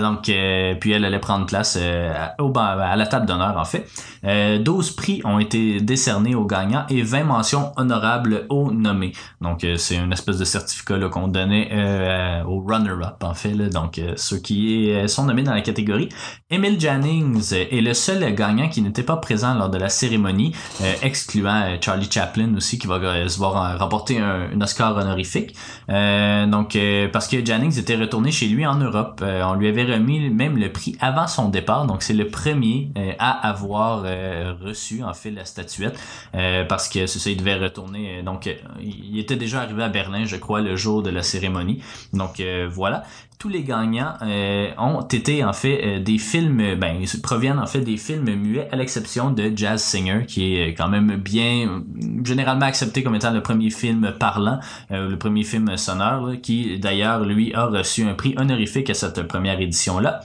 Donc 0.00 0.22
puis 0.22 0.92
elle 0.92 1.04
allait 1.04 1.18
prendre 1.18 1.46
place 1.46 1.76
à, 1.76 2.34
au 2.42 2.52
à 2.56 2.96
la 2.96 3.06
table 3.06 3.26
d'honneur 3.26 3.56
en 3.56 3.64
fait. 3.64 3.88
Euh, 4.24 4.58
12 4.58 4.92
prix 4.92 5.20
ont 5.24 5.38
été 5.38 5.80
décernés 5.80 6.34
aux 6.34 6.44
gagnants 6.44 6.84
et 6.88 7.02
20 7.02 7.24
mentions 7.24 7.72
honorables 7.76 8.46
aux 8.48 8.70
nommés. 8.70 9.12
Donc 9.40 9.66
c'est 9.76 9.96
une 9.96 10.12
espèce 10.12 10.38
de 10.38 10.44
certificat 10.44 10.98
qu'on 11.08 11.28
donnait 11.28 12.42
aux 12.46 12.60
en 13.22 13.34
fait. 13.34 13.52
Donc 13.52 13.98
euh, 13.98 14.14
ceux 14.16 14.38
qui 14.38 14.90
euh, 14.90 15.06
sont 15.08 15.24
nommés 15.24 15.42
dans 15.42 15.54
la 15.54 15.60
catégorie. 15.60 16.08
Emil 16.50 16.80
Jannings 16.80 17.52
euh, 17.52 17.64
est 17.70 17.80
le 17.80 17.94
seul 17.94 18.34
gagnant 18.34 18.68
qui 18.68 18.82
n'était 18.82 19.02
pas 19.02 19.16
présent 19.16 19.54
lors 19.54 19.70
de 19.70 19.78
la 19.78 19.88
cérémonie, 19.88 20.54
excluant 21.02 21.76
Charlie 21.80 22.10
Chaplin 22.10 22.54
aussi 22.56 22.78
qui 22.78 22.86
va 22.86 23.28
se 23.28 23.38
voir 23.38 23.78
remporter 23.78 24.18
un, 24.18 24.50
un 24.54 24.60
Oscar 24.60 24.96
honorifique. 24.96 25.54
Donc 25.88 26.78
parce 27.12 27.28
que 27.28 27.44
Jannings 27.44 27.78
était 27.78 27.96
retourné 27.96 28.30
chez 28.30 28.46
lui 28.46 28.66
en 28.66 28.76
Europe, 28.76 29.22
on 29.22 29.54
lui 29.54 29.68
avait 29.68 29.84
remis 29.84 30.30
même 30.30 30.56
le 30.56 30.70
prix 30.72 30.96
avant 31.00 31.26
son 31.26 31.48
départ. 31.48 31.86
Donc 31.86 32.02
c'est 32.02 32.14
le 32.14 32.28
premier 32.28 32.90
à 33.18 33.48
avoir 33.48 34.02
reçu 34.60 35.02
en 35.02 35.14
fait 35.14 35.30
la 35.30 35.44
statuette 35.44 35.98
parce 36.68 36.88
que 36.88 37.06
c'est 37.06 37.18
ça, 37.18 37.30
il 37.30 37.36
devait 37.36 37.56
retourner. 37.56 38.22
donc 38.22 38.48
il 38.80 39.18
était 39.18 39.36
déjà 39.36 39.62
arrivé 39.62 39.82
à 39.82 39.88
Berlin, 39.88 40.24
je 40.24 40.36
crois, 40.36 40.60
le 40.60 40.76
jour 40.76 41.02
de 41.02 41.10
la 41.10 41.22
cérémonie. 41.22 41.82
Donc 42.12 42.40
euh, 42.40 42.68
voilà 42.92 43.04
tous 43.42 43.48
les 43.48 43.64
gagnants 43.64 44.14
euh, 44.22 44.70
ont 44.78 45.00
été 45.00 45.42
en 45.42 45.52
fait 45.52 45.80
euh, 45.82 45.98
des 45.98 46.18
films, 46.18 46.60
euh, 46.60 46.76
ben 46.76 46.94
ils 47.00 47.20
proviennent 47.20 47.58
en 47.58 47.66
fait 47.66 47.80
des 47.80 47.96
films 47.96 48.32
muets 48.36 48.68
à 48.70 48.76
l'exception 48.76 49.32
de 49.32 49.50
Jazz 49.56 49.82
Singer 49.82 50.26
qui 50.28 50.54
est 50.54 50.74
quand 50.74 50.88
même 50.88 51.16
bien 51.16 51.66
euh, 51.68 51.80
généralement 52.24 52.66
accepté 52.66 53.02
comme 53.02 53.16
étant 53.16 53.32
le 53.32 53.42
premier 53.42 53.70
film 53.70 54.12
parlant, 54.16 54.60
euh, 54.92 55.08
le 55.08 55.18
premier 55.18 55.42
film 55.42 55.76
sonore 55.76 56.34
qui 56.40 56.78
d'ailleurs 56.78 57.24
lui 57.24 57.52
a 57.52 57.66
reçu 57.66 58.04
un 58.04 58.14
prix 58.14 58.36
honorifique 58.38 58.88
à 58.90 58.94
cette 58.94 59.20
première 59.26 59.60
édition 59.60 59.98
là. 59.98 60.20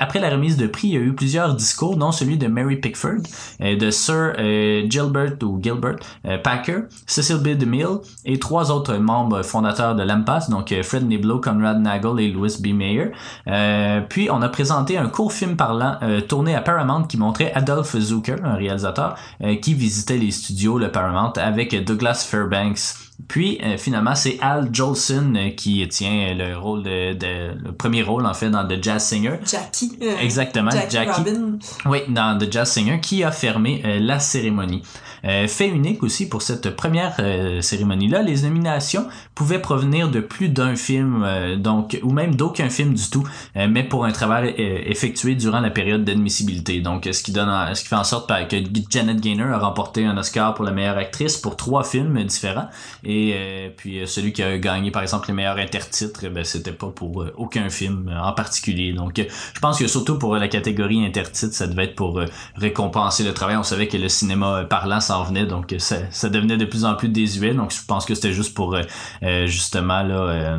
après 0.00 0.20
la 0.20 0.30
remise 0.30 0.56
de 0.56 0.66
prix, 0.66 0.88
il 0.88 0.94
y 0.94 0.96
a 0.96 1.00
eu 1.00 1.12
plusieurs 1.12 1.54
discours, 1.54 1.96
dont 1.96 2.12
celui 2.12 2.38
de 2.38 2.46
Mary 2.46 2.76
Pickford, 2.76 3.22
euh, 3.60 3.76
de 3.76 3.90
Sir 3.90 4.32
euh, 4.38 4.86
Gilbert 4.88 5.36
ou 5.42 5.60
Gilbert 5.62 5.96
euh, 6.24 6.38
Packer, 6.38 6.84
Cecil 7.06 7.36
B. 7.36 7.48
DeMille 7.56 7.98
et 8.24 8.38
trois 8.38 8.70
autres 8.70 8.96
membres 8.96 9.42
fondateurs 9.42 9.94
de 9.94 10.02
l'AMPAS, 10.02 10.48
donc 10.48 10.72
euh, 10.72 10.82
Fred 10.82 11.06
Niblo, 11.06 11.40
Conrad 11.40 11.80
Nagel 11.80 12.20
et 12.20 12.30
Louis 12.30 12.45
B. 12.60 12.68
Mayer. 12.72 13.12
Euh, 13.48 14.00
puis 14.08 14.28
on 14.30 14.42
a 14.42 14.48
présenté 14.48 14.96
un 14.98 15.08
court 15.08 15.32
film 15.32 15.56
parlant 15.56 15.96
euh, 16.02 16.20
tourné 16.20 16.54
à 16.54 16.60
Paramount 16.60 17.04
qui 17.04 17.16
montrait 17.16 17.52
Adolph 17.54 17.96
Zucker, 17.96 18.36
un 18.44 18.54
réalisateur, 18.54 19.16
euh, 19.42 19.56
qui 19.56 19.74
visitait 19.74 20.16
les 20.18 20.30
studios 20.30 20.78
le 20.78 20.90
Paramount 20.90 21.32
avec 21.36 21.74
Douglas 21.84 22.26
Fairbanks. 22.28 22.94
Puis 23.28 23.58
euh, 23.64 23.78
finalement 23.78 24.14
c'est 24.14 24.36
Al 24.42 24.68
Jolson 24.72 25.32
euh, 25.36 25.48
qui 25.50 25.86
tient 25.88 26.34
le 26.34 26.54
rôle 26.56 26.82
de, 26.82 27.14
de- 27.14 27.54
le 27.64 27.72
premier 27.72 28.02
rôle 28.02 28.26
en 28.26 28.34
fait 28.34 28.50
dans 28.50 28.66
The 28.68 28.82
Jazz 28.82 29.02
Singer. 29.04 29.38
Jackie. 29.44 29.98
euh, 30.02 30.18
Exactement, 30.20 30.70
Jackie, 30.70 30.96
Jackie. 30.96 31.10
Robin. 31.22 31.58
Oui, 31.86 32.00
dans 32.08 32.36
The 32.38 32.52
Jazz 32.52 32.70
Singer, 32.70 33.00
qui 33.00 33.24
a 33.24 33.30
fermé 33.30 33.82
la 34.00 34.18
cérémonie. 34.18 34.82
Euh, 35.26 35.48
fait 35.48 35.68
unique 35.68 36.02
aussi 36.02 36.28
pour 36.28 36.42
cette 36.42 36.76
première 36.76 37.16
euh, 37.18 37.60
cérémonie-là, 37.60 38.22
les 38.22 38.42
nominations 38.42 39.06
pouvaient 39.34 39.58
provenir 39.60 40.08
de 40.08 40.20
plus 40.20 40.48
d'un 40.48 40.76
film, 40.76 41.24
euh, 41.24 41.56
donc 41.56 41.98
ou 42.02 42.12
même 42.12 42.36
d'aucun 42.36 42.68
film 42.68 42.94
du 42.94 43.10
tout, 43.10 43.26
euh, 43.56 43.66
mais 43.68 43.82
pour 43.82 44.04
un 44.04 44.12
travail 44.12 44.54
euh, 44.58 44.78
effectué 44.86 45.34
durant 45.34 45.60
la 45.60 45.70
période 45.70 46.04
d'admissibilité. 46.04 46.80
Donc, 46.80 47.08
ce 47.10 47.22
qui 47.22 47.32
donne, 47.32 47.50
ce 47.74 47.82
qui 47.82 47.88
fait 47.88 47.96
en 47.96 48.04
sorte 48.04 48.28
par- 48.28 48.46
que 48.46 48.56
Janet 48.88 49.20
Gaynor 49.20 49.52
a 49.52 49.58
remporté 49.58 50.04
un 50.04 50.16
Oscar 50.16 50.54
pour 50.54 50.64
la 50.64 50.70
meilleure 50.70 50.98
actrice 50.98 51.36
pour 51.36 51.56
trois 51.56 51.82
films 51.82 52.22
différents, 52.24 52.68
et 53.02 53.32
euh, 53.34 53.68
puis 53.76 54.00
celui 54.06 54.32
qui 54.32 54.42
a 54.42 54.58
gagné 54.58 54.90
par 54.90 55.02
exemple 55.02 55.28
les 55.28 55.34
meilleurs 55.34 55.58
intertitres, 55.58 56.20
eh 56.24 56.28
ben 56.28 56.44
c'était 56.44 56.72
pas 56.72 56.88
pour 56.88 57.24
aucun 57.36 57.68
film 57.68 58.14
en 58.22 58.32
particulier. 58.32 58.92
Donc, 58.92 59.20
je 59.54 59.60
pense 59.60 59.78
que 59.78 59.88
surtout 59.88 60.18
pour 60.18 60.36
la 60.36 60.48
catégorie 60.48 61.04
intertitre, 61.04 61.54
ça 61.54 61.66
devait 61.66 61.84
être 61.84 61.96
pour 61.96 62.20
récompenser 62.54 63.24
le 63.24 63.32
travail. 63.34 63.56
On 63.56 63.62
savait 63.62 63.88
que 63.88 63.96
le 63.96 64.08
cinéma 64.08 64.64
parlant 64.68 65.00
venait, 65.24 65.46
donc 65.46 65.72
euh, 65.72 65.78
ça, 65.78 65.96
ça 66.10 66.28
devenait 66.28 66.56
de 66.56 66.64
plus 66.64 66.84
en 66.84 66.94
plus 66.94 67.08
désuet. 67.08 67.54
Donc 67.54 67.72
je 67.72 67.84
pense 67.86 68.04
que 68.04 68.14
c'était 68.14 68.32
juste 68.32 68.54
pour 68.54 68.74
euh, 68.74 68.82
euh, 69.22 69.46
justement 69.46 70.02
là 70.02 70.58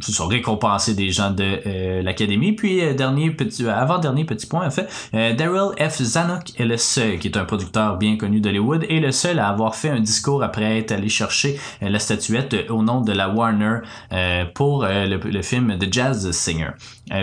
ça, 0.00 0.26
récompenser 0.26 0.94
des 0.94 1.10
gens 1.10 1.30
de 1.30 2.02
l'académie. 2.02 2.52
Puis 2.52 2.94
dernier 2.94 3.30
petit, 3.30 3.66
avant 3.68 3.98
dernier 3.98 4.24
petit 4.24 4.46
point 4.46 4.66
en 4.66 4.70
fait, 4.70 4.88
Daryl 5.12 5.72
F. 5.78 6.02
Zanuck 6.02 6.58
est 6.58 6.64
le 6.64 6.76
seul, 6.76 7.18
qui 7.18 7.28
est 7.28 7.36
un 7.36 7.44
producteur 7.44 7.96
bien 7.96 8.16
connu 8.16 8.40
d'Hollywood, 8.40 8.84
et 8.88 9.00
le 9.00 9.12
seul 9.12 9.38
à 9.38 9.48
avoir 9.48 9.74
fait 9.74 9.90
un 9.90 10.00
discours 10.00 10.42
après 10.42 10.78
être 10.78 10.92
allé 10.92 11.08
chercher 11.08 11.58
la 11.80 11.98
statuette 11.98 12.56
au 12.68 12.82
nom 12.82 13.00
de 13.00 13.12
la 13.12 13.28
Warner 13.28 13.78
pour 14.54 14.84
le, 14.86 15.42
film 15.42 15.78
The 15.78 15.92
Jazz 15.92 16.30
Singer. 16.30 16.70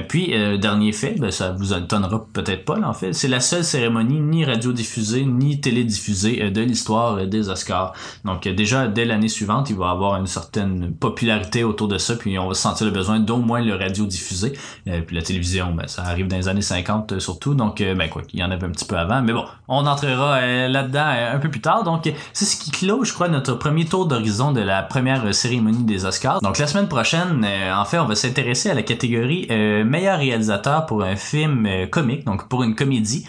Puis, 0.08 0.34
dernier 0.60 0.92
fait, 0.92 1.16
ben, 1.20 1.32
ça 1.32 1.52
vous 1.52 1.74
étonnera 1.74 2.26
peut-être 2.34 2.66
pas, 2.66 2.78
là, 2.78 2.90
en 2.90 2.94
fait, 2.94 3.14
c'est 3.14 3.28
la 3.28 3.40
seule 3.40 3.64
cérémonie 3.64 4.20
ni 4.20 4.46
radiodiffusée 4.46 5.26
ni 5.26 5.60
télédiffusée 5.62 6.29
euh, 6.42 6.52
de 6.52 6.62
l'histoire 6.62 7.16
euh, 7.16 7.26
des 7.26 7.50
Oscars. 7.50 7.94
Donc, 8.26 8.46
euh, 8.48 8.54
déjà, 8.54 8.88
dès 8.88 9.06
l'année 9.06 9.28
suivante, 9.28 9.70
il 9.70 9.76
va 9.76 9.90
avoir 9.90 10.20
une 10.20 10.28
certaine 10.28 10.94
popularité 10.94 11.64
autour 11.64 11.88
de 11.88 11.98
ça, 11.98 12.16
puis 12.16 12.38
on 12.38 12.48
va 12.48 12.54
sentir 12.54 12.86
le 12.86 12.92
besoin 12.92 13.20
d'au 13.20 13.38
moins 13.38 13.62
le 13.62 13.76
radiodiffuser. 13.76 14.54
Euh, 14.88 15.02
puis 15.06 15.16
la 15.16 15.22
télévision, 15.22 15.74
ben, 15.74 15.88
ça 15.88 16.04
arrive 16.04 16.28
dans 16.28 16.38
les 16.38 16.48
années 16.48 16.62
50 16.62 17.14
euh, 17.14 17.20
surtout, 17.20 17.54
donc, 17.54 17.82
ben, 17.82 18.10
quoi, 18.10 18.24
il 18.34 18.40
y 18.40 18.44
en 18.44 18.52
avait 18.52 18.66
un 18.66 18.72
petit 18.72 18.86
peu 18.86 18.98
avant, 18.98 19.22
mais 19.22 19.34
bon, 19.34 19.46
on 19.68 19.86
entrera 19.86 20.42
là-dedans 20.68 21.06
un 21.34 21.40
peu 21.40 21.50
plus 21.50 21.62
tard. 21.62 21.84
Donc, 21.84 22.12
c'est 22.34 22.46
ce 22.46 22.58
qui 22.58 22.72
clôt, 22.72 23.04
je 23.04 23.14
crois, 23.14 23.28
notre 23.28 23.54
premier 23.54 23.86
tour 23.86 24.06
d'horizon 24.06 24.52
de 24.52 24.62
la 24.62 24.84
première 24.84 25.34
cérémonie 25.34 25.84
des 25.84 26.06
Oscars. 26.06 26.42
Donc, 26.42 26.58
la 26.58 26.68
semaine 26.68 26.88
prochaine, 26.88 27.46
en 27.74 27.86
fait, 27.86 28.00
on 28.00 28.06
va 28.06 28.16
s'intéresser 28.16 28.70
à 28.70 28.74
la 28.74 28.84
catégorie 28.84 29.48
meilleur 29.50 30.20
réalisateur 30.20 30.86
pour 30.86 31.04
un 31.04 31.16
film 31.16 31.68
comique, 31.92 32.26
donc 32.26 32.48
pour 32.48 32.64
une 32.64 32.76
comédie. 32.76 33.26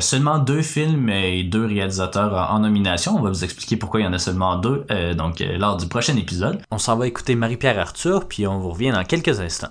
Seulement 0.00 0.38
deux 0.38 0.62
films 0.62 1.08
et 1.08 1.44
deux 1.44 1.66
réalisateurs 1.66 1.83
en, 1.86 2.58
nomination. 2.58 3.16
On 3.16 3.22
va 3.22 3.30
vous 3.30 3.44
expliquer 3.44 3.76
pourquoi 3.76 4.00
il 4.00 4.04
y 4.04 4.06
en 4.06 4.12
a 4.12 4.18
seulement 4.18 4.56
deux, 4.56 4.84
euh, 4.90 5.14
donc 5.14 5.40
euh, 5.40 5.58
lors 5.58 5.76
du 5.76 5.86
prochain 5.86 6.16
épisode. 6.16 6.60
On 6.70 6.78
s'en 6.78 6.96
va 6.96 7.06
écouter 7.06 7.34
Marie-Pierre 7.34 7.78
Arthur, 7.78 8.26
puis 8.28 8.46
on 8.46 8.58
vous 8.58 8.70
revient 8.70 8.90
dans 8.90 9.04
quelques 9.04 9.40
instants. 9.40 9.68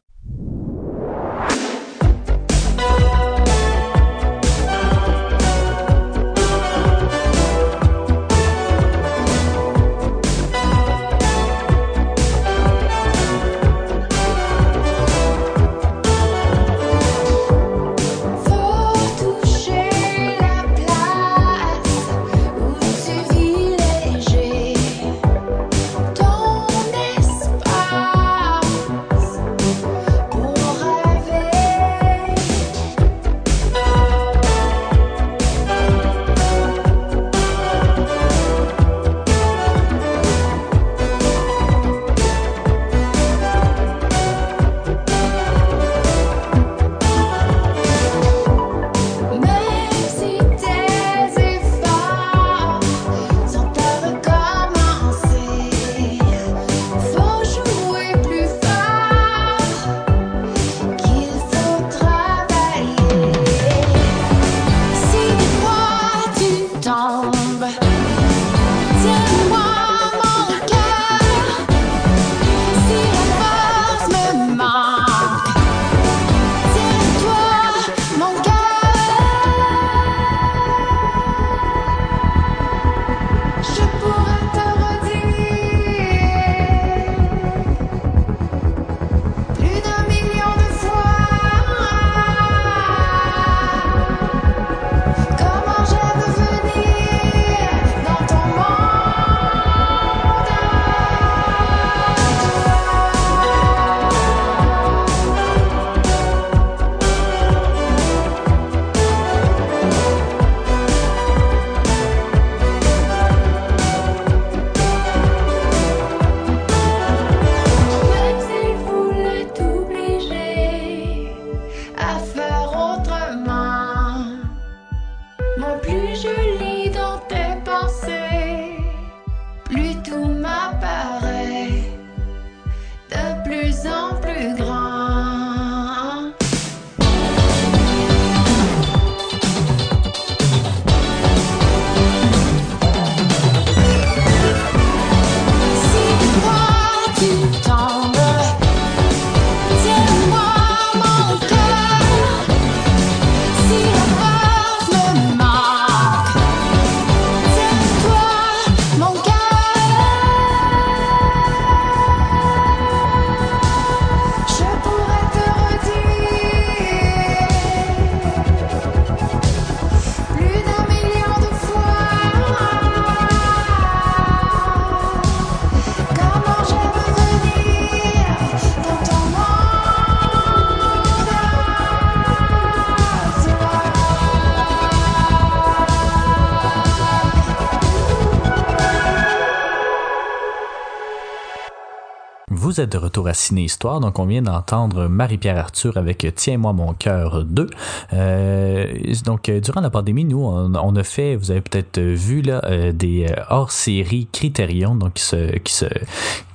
Vous 192.73 192.81
êtes 192.81 192.91
de 192.91 192.97
retour 192.97 193.27
à 193.27 193.35
Ciné 193.35 193.65
Histoire, 193.65 193.99
donc 193.99 194.17
on 194.17 194.25
vient 194.25 194.41
d'entendre 194.41 195.07
Marie-Pierre 195.07 195.59
Arthur 195.59 195.95
avec 195.95 196.25
Tiens-moi 196.35 196.73
mon 196.73 196.93
cœur 196.93 197.43
2. 197.43 197.69
Euh, 198.13 199.13
donc 199.25 199.47
euh, 199.47 199.59
durant 199.59 199.81
la 199.81 199.91
pandémie, 199.91 200.25
nous 200.25 200.43
on, 200.43 200.95
a 200.95 201.03
fait, 201.03 201.35
vous 201.35 201.51
avez 201.51 201.61
peut-être 201.61 201.99
vu 201.99 202.41
là 202.41 202.61
euh, 202.65 202.91
des 202.91 203.27
euh, 203.29 203.43
hors-série 203.51 204.27
Criterion, 204.31 204.95
donc 204.95 205.13
qui 205.13 205.23
qui 205.63 205.73
se 205.73 205.85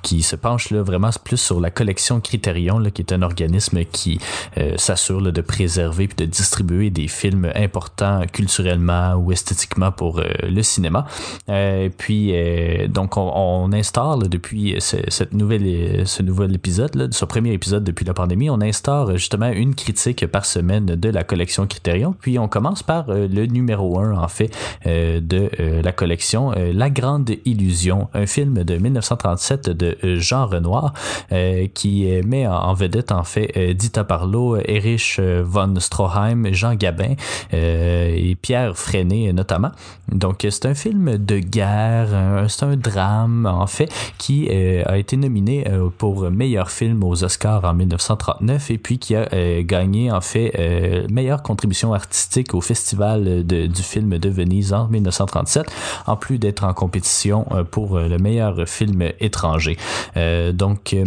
qui 0.09 0.23
se 0.23 0.37
penche 0.37 0.71
là 0.71 0.83
vraiment 0.83 1.11
plus 1.23 1.37
sur 1.37 1.61
la 1.61 1.71
collection 1.71 2.19
Criterion, 2.21 2.79
là, 2.79 2.91
qui 2.91 3.03
est 3.03 3.13
un 3.13 3.21
organisme 3.21 3.85
qui 3.85 4.19
euh, 4.57 4.75
s'assure 4.79 5.21
de 5.21 5.41
préserver 5.43 6.09
puis 6.09 6.17
de 6.17 6.31
distribuer 6.31 6.89
des 6.89 7.09
films 7.09 7.53
importants 7.55 8.23
culturellement 8.33 9.17
ou 9.17 9.33
esthétiquement 9.33 9.93
pour 9.93 10.21
euh, 10.21 10.25
le 10.43 10.63
cinéma. 10.63 11.05
Euh, 11.51 11.91
puis 11.95 12.31
euh, 12.33 12.89
donc 12.89 13.19
on, 13.19 13.31
on 13.35 13.71
instaure 13.75 14.17
depuis 14.19 14.77
ce, 14.79 14.97
cette 15.09 15.35
nouvelle 15.35 16.07
ce 16.07 16.23
nouvel 16.23 16.55
épisode, 16.55 17.13
ce 17.13 17.25
premier 17.27 17.53
épisode 17.53 17.85
depuis 17.85 18.07
la 18.07 18.15
pandémie, 18.15 18.49
on 18.49 18.63
instaure 18.63 19.15
justement 19.19 19.51
une 19.51 19.75
critique 19.75 20.27
par 20.27 20.47
semaine 20.47 20.87
de 20.87 21.09
la 21.11 21.23
collection 21.23 21.67
Criterion. 21.67 22.15
Puis 22.19 22.39
on 22.39 22.49
commence 22.49 22.83
par 22.83 23.09
le 23.09 23.45
numéro 23.45 23.99
1 23.99 24.17
en 24.17 24.29
fait 24.29 24.51
de 24.87 25.51
la 25.83 25.93
collection, 25.93 26.53
La 26.73 26.89
Grande 26.89 27.31
Illusion, 27.45 28.09
un 28.15 28.27
film 28.27 28.65
de 28.65 28.77
1937 28.77 29.71
de 29.71 29.98
Jean 30.03 30.47
Renoir 30.47 30.93
euh, 31.33 31.67
qui 31.73 32.11
euh, 32.11 32.23
met 32.27 32.47
en, 32.47 32.75
vedette 32.75 33.13
en 33.13 33.25
fait 33.25 33.53
euh, 33.57 33.73
Dita 33.75 34.05
Parlo, 34.05 34.57
Erich 34.57 35.17
euh, 35.19 35.43
von 35.45 35.75
Stroheim, 35.79 36.53
Jean 36.53 36.75
Gabin 36.75 37.15
euh, 37.55 38.13
et 38.15 38.35
Pierre 38.35 38.77
Freinet 38.77 39.33
notamment. 39.33 39.71
Donc 40.13 40.45
euh, 40.45 40.51
c'est 40.51 40.67
un 40.67 40.75
film 40.75 41.17
de 41.19 41.39
guerre, 41.39 42.45
c'est 42.49 42.65
un 42.65 42.77
drame 42.77 43.47
en 43.47 43.67
fait 43.67 43.89
qui 44.19 44.49
euh, 44.51 44.83
a 44.87 44.99
été 44.99 45.17
nominé 45.17 45.67
euh, 45.69 45.89
pour 45.97 46.31
meilleur 46.31 46.71
film 46.71 47.03
aux 47.05 47.25
Oscars 47.25 47.65
en 47.65 47.75
1939 47.75 48.71
et 48.71 48.79
puis 48.79 48.99
qui 48.99 49.15
a 49.15 49.29
euh, 49.33 49.63
gagné 49.65 50.11
en 50.13 50.21
fait 50.21 50.53
euh, 50.59 51.07
meilleure 51.11 51.43
contribution 51.43 51.95
artistique 51.95 52.55
au 52.55 52.61
festival 52.61 53.47
de- 53.47 53.67
du 53.67 53.83
film 53.83 54.19
de 54.19 54.29
Venise 54.29 54.73
en 54.73 54.89
1937 54.89 55.67
en 56.07 56.17
plus 56.17 56.39
d'être 56.39 56.65
en 56.65 56.75
compétition 56.75 57.47
euh, 57.53 57.65
pour 57.65 57.97
euh, 57.97 58.09
le 58.09 58.19
meilleur 58.19 58.69
film 58.69 59.03
étranger. 59.21 59.77
Euh, 60.17 60.53
donc 60.53 60.93
euh, 60.95 61.05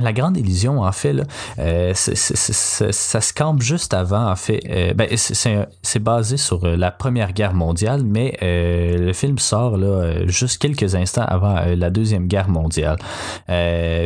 la 0.00 0.12
grande 0.12 0.36
illusion, 0.36 0.80
en 0.82 0.92
fait, 0.92 1.16
euh, 1.58 1.92
ça 1.94 3.20
se 3.20 3.32
campe 3.32 3.62
juste 3.62 3.94
avant, 3.94 4.30
en 4.30 4.36
fait. 4.36 4.60
euh, 4.68 4.94
ben, 4.94 5.08
c'est- 5.16 5.98
basé 5.98 6.36
sur 6.36 6.64
euh, 6.64 6.76
la 6.76 6.90
Première 6.92 7.32
Guerre 7.32 7.54
mondiale, 7.54 8.02
mais 8.04 8.36
le 8.40 9.12
film 9.12 9.38
sort 9.38 9.76
juste 10.26 10.58
quelques 10.60 10.94
instants 10.94 11.24
avant 11.26 11.56
la 11.76 11.90
Deuxième 11.90 12.26
Guerre 12.28 12.48
mondiale. 12.48 12.98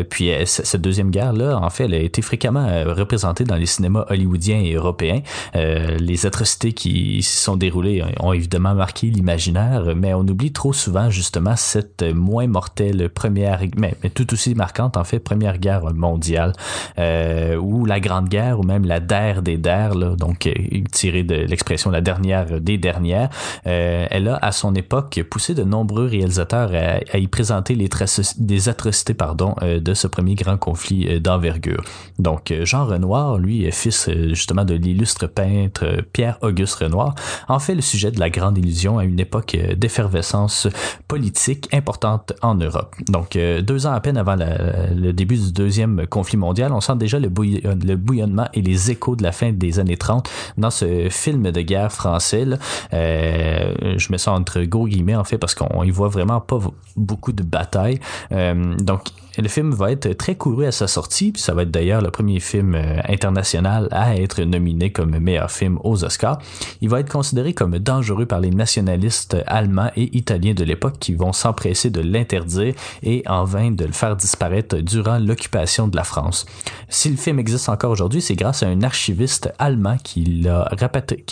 Puis 0.08 0.30
cette 0.46 0.80
Deuxième 0.80 1.10
Guerre-là, 1.10 1.58
en 1.58 1.68
fait, 1.70 1.84
elle 1.84 1.94
a 1.94 1.98
été 1.98 2.22
fréquemment 2.22 2.66
représentée 2.86 3.44
dans 3.44 3.56
les 3.56 3.66
cinémas 3.66 4.06
hollywoodiens 4.08 4.60
et 4.60 4.72
européens. 4.74 5.20
Les 5.54 6.26
atrocités 6.26 6.72
qui 6.72 7.22
s'y 7.22 7.36
sont 7.36 7.56
déroulées 7.56 8.02
ont 8.20 8.32
évidemment 8.32 8.74
marqué 8.74 9.08
l'imaginaire, 9.08 9.84
mais 9.94 10.14
on 10.14 10.20
oublie 10.20 10.52
trop 10.52 10.72
souvent 10.72 11.10
justement 11.10 11.56
cette 11.56 12.02
moins 12.14 12.46
mortelle 12.46 13.10
première, 13.10 13.60
mais 13.76 13.94
tout 14.14 14.32
aussi 14.32 14.54
marquante 14.54 14.96
en 14.96 15.04
fait, 15.04 15.18
première 15.18 15.58
guerre 15.58 15.61
mondiale, 15.94 16.52
euh, 16.98 17.56
ou 17.56 17.84
la 17.84 18.00
Grande 18.00 18.28
Guerre, 18.28 18.58
ou 18.58 18.62
même 18.62 18.84
la 18.84 19.00
der 19.00 19.42
des 19.42 19.56
der, 19.56 19.94
là, 19.94 20.16
donc 20.16 20.46
euh, 20.46 20.52
tirée 20.90 21.22
de 21.22 21.34
l'expression 21.34 21.90
la 21.90 22.00
dernière 22.00 22.60
des 22.60 22.78
dernières. 22.78 23.28
Euh, 23.66 24.06
elle 24.10 24.28
a 24.28 24.36
à 24.36 24.52
son 24.52 24.74
époque 24.74 25.22
poussé 25.30 25.54
de 25.54 25.62
nombreux 25.62 26.06
réalisateurs 26.06 26.70
à, 26.74 27.18
y 27.18 27.28
présenter 27.28 27.74
les 27.74 28.68
atrocités 28.68 29.14
pardon 29.14 29.54
euh, 29.62 29.80
de 29.80 29.94
ce 29.94 30.06
premier 30.06 30.34
grand 30.34 30.56
conflit 30.56 31.06
euh, 31.08 31.20
d'envergure. 31.20 31.82
Donc 32.18 32.52
Jean 32.62 32.86
Renoir, 32.86 33.38
lui, 33.38 33.70
fils 33.72 34.08
justement 34.28 34.64
de 34.64 34.74
l'illustre 34.74 35.26
peintre 35.26 35.84
euh, 35.84 36.02
Pierre-Auguste 36.12 36.74
Renoir, 36.76 37.14
en 37.48 37.58
fait 37.58 37.74
le 37.74 37.80
sujet 37.80 38.10
de 38.10 38.20
la 38.20 38.30
grande 38.30 38.58
illusion 38.58 38.98
à 38.98 39.04
une 39.04 39.20
époque 39.20 39.56
d'effervescence 39.76 40.68
politique 41.08 41.68
importante 41.72 42.32
en 42.42 42.54
Europe. 42.54 42.94
Donc 43.08 43.36
deux 43.36 43.86
ans 43.86 43.92
à 43.92 44.00
peine 44.00 44.16
avant 44.16 44.36
le 44.36 45.12
début 45.12 45.36
du 45.36 45.51
deuxième 45.52 46.06
conflit 46.06 46.36
mondial, 46.36 46.72
on 46.72 46.80
sent 46.80 46.96
déjà 46.96 47.18
le, 47.18 47.28
bouillon- 47.28 47.60
le 47.84 47.96
bouillonnement 47.96 48.48
et 48.54 48.62
les 48.62 48.90
échos 48.90 49.16
de 49.16 49.22
la 49.22 49.32
fin 49.32 49.52
des 49.52 49.78
années 49.78 49.96
30 49.96 50.28
dans 50.58 50.70
ce 50.70 51.08
film 51.10 51.50
de 51.50 51.60
guerre 51.60 51.92
français. 51.92 52.44
là. 52.44 52.56
Euh, 52.92 53.74
je 53.96 54.10
mets 54.10 54.18
ça 54.18 54.32
entre 54.32 54.62
gros 54.62 54.86
guillemets 54.86 55.16
en 55.16 55.24
fait 55.24 55.38
parce 55.38 55.54
qu'on 55.54 55.82
y 55.82 55.90
voit 55.90 56.08
vraiment 56.08 56.40
pas 56.40 56.58
beaucoup 56.96 57.32
de 57.32 57.42
batailles. 57.42 58.00
Euh, 58.32 58.74
donc 58.76 59.02
le 59.38 59.48
film 59.48 59.72
va 59.72 59.90
être 59.90 60.12
très 60.12 60.34
couru 60.34 60.66
à 60.66 60.72
sa 60.72 60.86
sortie, 60.86 61.32
puis 61.32 61.40
ça 61.40 61.54
va 61.54 61.62
être 61.62 61.70
d'ailleurs 61.70 62.02
le 62.02 62.10
premier 62.10 62.40
film 62.40 62.74
euh, 62.74 63.00
international 63.08 63.88
à 63.90 64.16
être 64.16 64.42
nominé 64.42 64.92
comme 64.92 65.18
meilleur 65.18 65.50
film 65.50 65.78
aux 65.84 66.04
Oscars. 66.04 66.38
Il 66.80 66.88
va 66.90 67.00
être 67.00 67.10
considéré 67.10 67.54
comme 67.54 67.78
dangereux 67.78 68.26
par 68.26 68.40
les 68.40 68.50
nationalistes 68.50 69.36
allemands 69.46 69.90
et 69.96 70.16
italiens 70.16 70.54
de 70.54 70.64
l'époque 70.64 70.98
qui 70.98 71.14
vont 71.14 71.32
s'empresser 71.32 71.90
de 71.90 72.00
l'interdire 72.00 72.74
et 73.02 73.22
en 73.26 73.44
vain 73.44 73.70
de 73.70 73.84
le 73.84 73.92
faire 73.92 74.16
disparaître 74.16 74.76
durant 74.76 75.18
l'occupation 75.18 75.88
de 75.88 75.96
la 75.96 76.04
France. 76.04 76.46
Si 76.88 77.08
le 77.08 77.16
film 77.16 77.38
existe 77.38 77.68
encore 77.68 77.90
aujourd'hui, 77.90 78.20
c'est 78.20 78.34
grâce 78.34 78.62
à 78.62 78.66
un 78.66 78.82
archiviste 78.82 79.52
allemand 79.58 79.96
qui, 80.02 80.46
a 80.48 80.68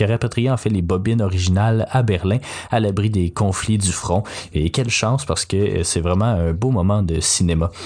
rapatrié 0.07 0.51
en 0.51 0.57
fait 0.57 0.71
les 0.71 0.83
bobines 0.83 1.21
originales 1.21 1.87
à 1.91 2.03
Berlin 2.03 2.39
à 2.71 2.81
l'abri 2.81 3.11
des 3.11 3.31
conflits 3.31 3.79
du 3.79 3.93
front. 3.93 4.23
Et 4.55 4.71
quelle 4.71 4.91
chance 4.91 5.25
parce 5.25 5.45
que 5.45 5.57
euh, 5.57 5.83
c'est 5.85 6.01
vraiment 6.01 6.27
un 6.27 6.53
beau 6.53 6.71
moment 6.71 7.03
de 7.03 7.21
cinéma. 7.21 7.71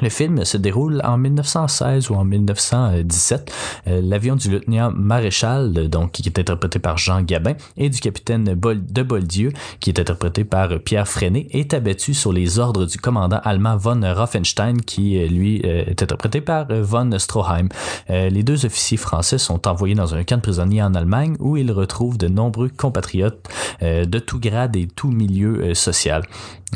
Le 0.00 0.08
film 0.08 0.44
se 0.44 0.56
déroule 0.56 1.00
en 1.04 1.18
1916 1.18 2.10
ou 2.10 2.14
en 2.14 2.24
1917. 2.24 3.52
Euh, 3.88 4.00
L'avion 4.02 4.36
du 4.36 4.48
lieutenant 4.48 4.92
Maréchal, 4.94 5.88
donc 5.88 6.12
qui 6.12 6.22
est 6.28 6.38
interprété 6.38 6.78
par 6.78 6.96
Jean 6.96 7.22
Gabin, 7.22 7.54
et 7.76 7.90
du 7.90 7.98
capitaine 7.98 8.44
de 8.44 9.02
Boldieu, 9.02 9.52
qui 9.80 9.90
est 9.90 9.98
interprété 9.98 10.44
par 10.44 10.78
Pierre 10.78 11.08
Freinet, 11.08 11.48
est 11.50 11.74
abattu 11.74 12.14
sur 12.14 12.32
les 12.32 12.60
ordres 12.60 12.86
du 12.86 12.98
commandant 12.98 13.40
allemand 13.42 13.76
von 13.76 14.00
Roffenstein, 14.14 14.80
qui 14.80 15.18
euh, 15.18 15.26
lui 15.26 15.60
euh, 15.64 15.84
est 15.86 16.02
interprété 16.02 16.40
par 16.40 16.66
von 16.70 17.18
Stroheim. 17.18 17.68
Les 18.08 18.42
deux 18.42 18.66
officiers 18.66 18.96
français 18.96 19.38
sont 19.38 19.66
envoyés 19.66 19.94
dans 19.94 20.14
un 20.14 20.22
camp 20.24 20.36
de 20.36 20.42
prisonniers 20.42 20.82
en 20.82 20.94
Allemagne 20.94 21.36
où 21.40 21.56
ils 21.56 21.72
retrouvent 21.72 22.18
de 22.18 22.28
nombreux 22.28 22.68
compatriotes 22.68 23.48
de 23.80 24.18
tout 24.18 24.38
grade 24.38 24.76
et 24.76 24.86
tout 24.86 25.10
milieu 25.10 25.74
social. 25.74 26.22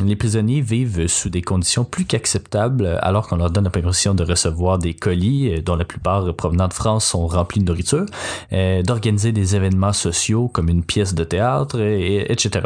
Les 0.03 0.17
prisonniers 0.17 0.61
vivent 0.61 1.07
sous 1.07 1.29
des 1.29 1.43
conditions 1.43 1.85
plus 1.85 2.05
qu'acceptables 2.05 2.99
alors 3.05 3.29
qu'on 3.29 3.37
leur 3.37 3.51
donne 3.51 3.65
la 3.65 3.71
permission 3.71 4.15
de 4.15 4.25
recevoir 4.25 4.79
des 4.79 4.95
colis, 4.95 5.53
euh, 5.53 5.61
dont 5.61 5.77
la 5.77 5.85
plupart 5.85 6.35
provenant 6.35 6.69
de 6.69 6.73
France 6.73 7.05
sont 7.05 7.27
remplis 7.27 7.61
de 7.61 7.67
nourriture, 7.67 8.07
euh, 8.53 8.83
d'organiser 8.83 9.31
des 9.31 9.55
événements 9.55 9.93
sociaux 9.93 10.49
comme 10.49 10.71
une 10.71 10.83
pièce 10.83 11.15
de 11.15 11.23
théâtre, 11.23 11.79
et, 11.79 12.33
etc. 12.33 12.65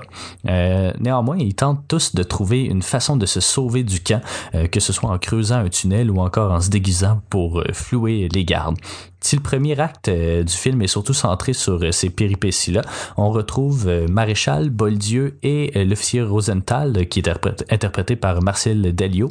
Euh, 0.48 0.92
néanmoins, 1.00 1.36
ils 1.38 1.54
tentent 1.54 1.82
tous 1.88 2.14
de 2.14 2.22
trouver 2.22 2.62
une 2.62 2.82
façon 2.82 3.16
de 3.16 3.26
se 3.26 3.40
sauver 3.40 3.82
du 3.82 4.00
camp, 4.00 4.22
que 4.70 4.80
ce 4.80 4.92
soit 4.92 5.10
en 5.10 5.18
creusant 5.18 5.56
un 5.56 5.68
tunnel 5.68 6.10
ou 6.10 6.20
encore 6.20 6.52
en 6.52 6.60
se 6.60 6.70
déguisant 6.70 7.20
pour 7.28 7.62
flouer 7.72 8.28
les 8.32 8.44
gardes. 8.44 8.76
Si 9.20 9.34
le 9.34 9.42
premier 9.42 9.78
acte 9.80 10.08
euh, 10.08 10.44
du 10.44 10.52
film 10.52 10.80
est 10.82 10.86
surtout 10.86 11.12
centré 11.12 11.52
sur 11.52 11.82
euh, 11.82 11.90
ces 11.90 12.08
péripéties-là, 12.08 12.82
on 13.16 13.30
retrouve 13.30 13.88
euh, 13.88 14.06
Maréchal, 14.08 14.70
Boldieu 14.70 15.38
et 15.42 15.84
l'officier 15.84 16.22
Rosenthal, 16.22 17.08
qui 17.08 17.18
est 17.18 17.28
interprét- 17.28 17.64
interprété 17.70 18.14
par 18.14 18.40
Marcel 18.42 18.94
Delio, 18.94 19.28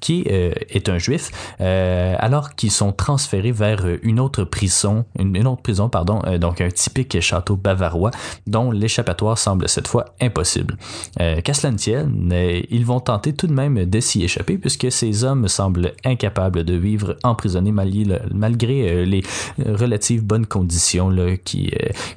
qui 0.00 0.24
est 0.26 0.88
un 0.88 0.98
juif, 0.98 1.30
alors 1.58 2.54
qu'ils 2.54 2.70
sont 2.70 2.92
transférés 2.92 3.52
vers 3.52 3.84
une 4.02 4.20
autre 4.20 4.44
prison, 4.44 5.04
une, 5.18 5.46
autre 5.46 5.62
prison, 5.62 5.88
pardon, 5.88 6.20
donc 6.38 6.60
un 6.60 6.68
typique 6.68 7.20
château 7.20 7.56
bavarois, 7.56 8.10
dont 8.46 8.70
l'échappatoire 8.70 9.38
semble 9.38 9.68
cette 9.68 9.88
fois 9.88 10.06
impossible. 10.20 10.76
Qu'à 11.16 11.54
cela 11.54 11.72
ne 11.72 11.78
tienne, 11.78 12.32
ils 12.70 12.84
vont 12.84 13.00
tenter 13.00 13.32
tout 13.32 13.46
de 13.46 13.54
même 13.54 13.84
de 13.84 14.00
s'y 14.00 14.24
échapper, 14.24 14.58
puisque 14.58 14.90
ces 14.90 15.24
hommes 15.24 15.48
semblent 15.48 15.92
incapables 16.04 16.64
de 16.64 16.74
vivre 16.74 17.16
emprisonnés 17.22 17.72
malgré, 17.72 19.04
les 19.06 19.22
relatives 19.64 20.22
bonnes 20.22 20.46
conditions 20.46 21.10
là, 21.10 21.22
euh, 21.22 21.36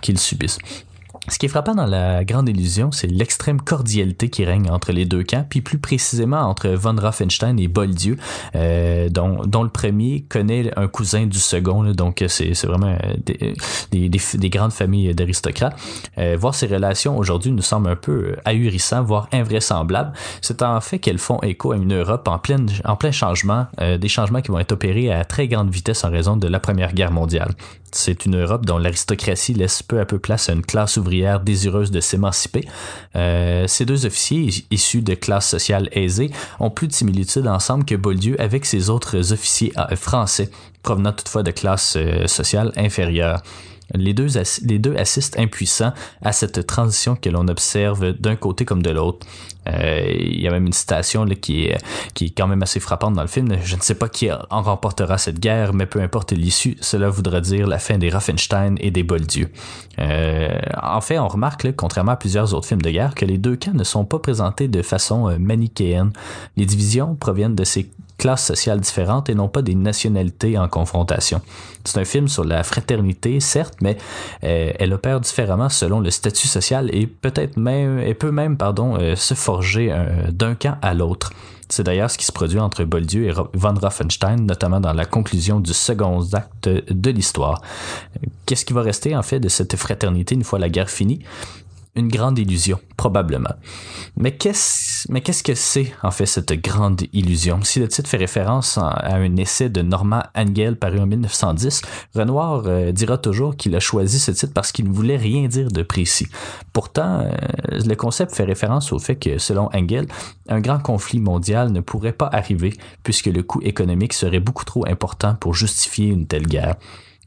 qu'ils 0.02 0.20
subissent. 0.20 0.60
Ce 1.28 1.38
qui 1.38 1.46
est 1.46 1.50
frappant 1.50 1.76
dans 1.76 1.86
la 1.86 2.26
grande 2.26 2.50
illusion, 2.50 2.92
c'est 2.92 3.06
l'extrême 3.06 3.62
cordialité 3.62 4.30
qui 4.30 4.44
règne 4.44 4.72
entre 4.72 4.92
les 4.92 5.06
deux 5.06 5.24
camps, 5.24 5.46
puis 5.48 5.62
plus 5.62 5.78
précisément 5.78 6.40
entre 6.40 6.70
von 6.70 6.96
Raffenstein 6.98 7.60
et 7.60 7.68
Boldieu, 7.68 8.18
euh, 8.56 9.08
dont, 9.08 9.44
dont 9.46 9.62
le 9.62 9.70
premier 9.70 10.26
connaît 10.28 10.72
un 10.78 10.88
cousin 10.88 11.28
du 11.28 11.38
second, 11.38 11.84
là, 11.84 11.94
donc 11.94 12.24
c'est, 12.28 12.66
vraiment 12.66 12.98
euh, 13.04 13.14
des, 13.24 13.54
des, 13.92 14.10
des, 14.10 14.20
des 14.34 14.50
grandes 14.50 14.74
familles 14.74 15.14
d'aristocrates. 15.14 15.80
Euh, 16.18 16.36
voir 16.40 16.56
ces 16.56 16.66
relations 16.66 17.16
aujourd'hui 17.16 17.52
nous 17.52 17.62
semble 17.62 17.90
un 17.90 17.96
peu 17.96 18.36
ahurissant, 18.44 19.04
voire 19.04 19.30
invraisemblable. 19.32 20.14
C'est 20.42 20.64
en 20.64 20.82
fait 20.82 20.98
qu'elles 20.98 21.20
font 21.20 21.40
écho 21.44 21.72
à 21.72 21.76
une 21.76 21.94
Europe 21.94 22.28
en, 22.28 22.40
en 22.86 22.96
plein 22.96 23.12
changement, 23.12 23.68
euh, 23.80 24.00
des 24.00 24.10
changements 24.10 24.42
qui 24.42 24.50
vont 24.50 24.60
être 24.60 24.72
opérés 24.72 25.12
à 25.12 25.24
très 25.24 25.48
grande 25.48 25.70
vitesse 25.70 26.04
en 26.04 26.10
raison 26.10 26.36
de 26.36 26.48
la 26.48 26.60
Première 26.60 26.94
Guerre 26.94 27.12
mondiale. 27.12 27.54
C'est 27.94 28.26
une 28.26 28.42
Europe 28.42 28.66
dont 28.66 28.78
l'aristocratie 28.78 29.54
laisse 29.54 29.84
peu 29.84 30.00
à 30.00 30.06
peu 30.06 30.18
place 30.18 30.50
à 30.50 30.54
une 30.54 30.66
classe 30.66 30.98
ouvrière 30.98 31.42
désireuse 31.42 31.92
de 31.92 32.00
s'émanciper. 32.00 32.66
Euh, 33.16 33.68
ces 33.68 33.86
deux 33.86 34.06
officiers, 34.06 34.66
issus 34.72 35.02
de 35.02 35.14
classes 35.14 35.50
sociales 35.50 35.90
aisées, 35.92 36.32
ont 36.60 36.70
plus 36.70 36.88
de 36.88 36.94
similitudes 36.94 37.48
ensemble 37.48 37.84
que 37.84 37.96
Beaulieu 37.96 38.40
avec 38.40 38.66
ses 38.66 38.90
autres 38.90 39.34
officiers 39.34 39.74
euh, 39.78 39.96
français, 39.96 40.50
provenant 40.84 41.12
toutefois 41.12 41.44
de 41.44 41.52
classes 41.52 41.96
euh, 41.98 42.28
sociales 42.28 42.72
inférieures. 42.78 43.44
Les 43.94 44.14
deux, 44.14 44.28
les 44.64 44.80
deux 44.80 44.96
assistent 44.96 45.38
impuissants 45.38 45.92
à 46.22 46.32
cette 46.32 46.66
transition 46.66 47.18
que 47.18 47.30
l'on 47.30 47.50
observe 47.50 48.14
d'un 48.14 48.38
côté 48.38 48.64
comme 48.64 48.82
de 48.82 48.90
l'autre. 48.90 49.28
Euh, 49.68 50.12
Il 50.18 50.42
y 50.42 50.48
a 50.48 50.52
même 50.52 50.66
une 50.66 50.74
citation 50.74 51.24
là, 51.24 51.36
qui, 51.36 51.66
est, 51.66 51.78
qui 52.14 52.26
est 52.26 52.30
quand 52.30 52.48
même 52.48 52.64
assez 52.64 52.80
frappante 52.80 53.14
dans 53.14 53.22
le 53.22 53.28
film. 53.28 53.58
Je 53.64 53.76
ne 53.76 53.82
sais 53.82 53.96
pas 53.96 54.10
qui 54.10 54.30
en 54.32 54.62
remportera 54.62 55.18
cette 55.18 55.40
guerre, 55.40 55.74
mais 55.74 55.86
peu 55.86 56.02
importe 56.02 56.32
l'issue, 56.32 56.78
cela 56.82 57.10
voudra 57.10 57.42
dire 57.42 57.68
la 57.68 57.80
fin 57.80 57.98
des 57.98 58.10
Raffenstein 58.10 58.76
et 58.80 58.92
des 58.92 59.04
Boldieu. 59.04 59.50
En 60.82 61.02
fait, 61.02 61.20
on 61.20 61.28
remarque, 61.28 61.64
là, 61.64 61.72
contrairement 61.74 62.14
à 62.14 62.16
plusieurs 62.16 62.54
autres 62.54 62.68
films 62.68 62.82
de 62.82 62.90
guerre, 62.90 63.14
que 63.14 63.26
les 63.26 63.38
deux 63.38 63.56
camps 63.56 63.74
ne 63.74 63.84
sont 63.84 64.06
pas 64.06 64.20
présentés 64.20 64.68
de 64.68 64.82
façon 64.82 65.30
euh, 65.30 65.38
manichéenne. 65.38 66.12
Les 66.58 66.66
divisions 66.66 67.16
proviennent 67.16 67.56
de 67.56 67.64
ces 67.64 67.90
classes 68.18 68.46
sociales 68.46 68.80
différentes 68.80 69.30
et 69.30 69.36
non 69.36 69.48
pas 69.48 69.62
des 69.64 69.74
nationalités 69.74 70.58
en 70.58 70.68
confrontation. 70.68 71.42
C'est 71.86 72.00
un 72.00 72.06
film 72.06 72.28
sur 72.28 72.44
la 72.44 72.64
fraternité, 72.64 73.40
certes, 73.40 73.78
mais 73.82 73.98
euh, 74.44 74.72
elle 74.78 74.94
opère 74.94 75.20
différemment 75.20 75.70
selon 75.70 76.00
le 76.00 76.12
statut 76.12 76.48
social 76.48 76.90
et 76.94 77.08
peut-être 77.08 77.58
même, 77.58 78.00
et 78.00 78.14
peut 78.14 78.32
même, 78.32 78.58
pardon, 78.58 78.98
se 79.16 79.34
forger 79.34 79.51
euh, 79.60 80.32
d'un 80.32 80.56
camp 80.56 80.78
à 80.82 80.94
l'autre. 80.94 81.34
C'est 81.70 81.84
d'ailleurs 81.84 82.12
ce 82.12 82.18
qui 82.18 82.26
se 82.26 82.34
produit 82.34 82.60
entre 82.60 82.84
Boldieu 82.84 83.30
et 83.30 83.32
von 83.32 83.74
Raffenstein, 83.74 84.46
notamment 84.46 84.82
dans 84.82 84.92
la 84.92 85.06
conclusion 85.06 85.62
du 85.62 85.74
second 85.74 86.22
acte 86.34 86.68
de 86.68 87.12
l'histoire. 87.12 87.62
Qu'est-ce 88.46 88.66
qui 88.66 88.74
va 88.74 88.82
rester 88.82 89.16
en 89.16 89.24
fait 89.24 89.40
de 89.40 89.48
cette 89.48 89.78
fraternité 89.78 90.36
une 90.36 90.44
fois 90.44 90.60
la 90.60 90.70
guerre 90.70 90.90
finie? 90.90 91.22
Une 91.96 92.10
grande 92.10 92.40
illusion, 92.40 92.80
probablement. 92.98 93.54
Mais 94.18 94.36
qu'est-ce, 94.36 94.91
mais 95.10 95.22
qu'est-ce 95.22 95.44
que 95.44 95.56
c'est 95.56 95.94
en 96.04 96.12
fait 96.12 96.26
cette 96.26 96.52
grande 96.54 97.02
illusion? 97.14 97.60
Si 97.64 97.80
le 97.80 97.88
titre 97.88 98.10
fait 98.10 98.18
référence 98.18 98.78
en- 98.78 98.88
à 98.88 99.16
un 99.16 99.36
essai 99.38 99.70
de 99.70 99.82
Normand 99.82 100.24
Angel 100.36 100.76
paru 100.78 101.00
en 101.00 101.06
1910, 101.06 101.82
Renoir 102.16 102.64
euh, 102.66 102.92
dira 102.92 103.18
toujours 103.18 103.56
qu'il 103.56 103.76
a 103.76 103.80
choisi 103.80 104.20
ce 104.20 104.32
titre 104.32 104.54
parce 104.54 104.72
qu'il 104.72 104.90
ne 104.90 104.94
voulait 104.94 105.18
rien 105.18 105.48
dire 105.48 105.70
de 105.72 105.82
précis. 105.84 106.28
Pourtant, 106.74 107.22
euh, 107.22 107.32
le 107.70 107.96
concept 107.96 108.36
fait 108.36 108.44
référence 108.44 108.92
au 108.92 109.00
fait 109.00 109.16
que, 109.16 109.38
selon 109.38 109.70
Engel, 109.74 110.08
un 110.50 110.60
grand 110.60 110.80
conflit 110.80 111.20
mondial 111.20 111.72
ne 111.72 111.80
pourrait 111.80 112.12
pas 112.14 112.30
arriver 112.32 112.74
puisque 113.04 113.28
le 113.28 113.44
coût 113.44 113.62
économique 113.64 114.14
serait 114.14 114.40
beaucoup 114.40 114.66
trop 114.66 114.86
important 114.88 115.36
pour 115.36 115.54
justifier 115.54 116.08
une 116.08 116.28
telle 116.28 116.48
guerre. 116.48 116.76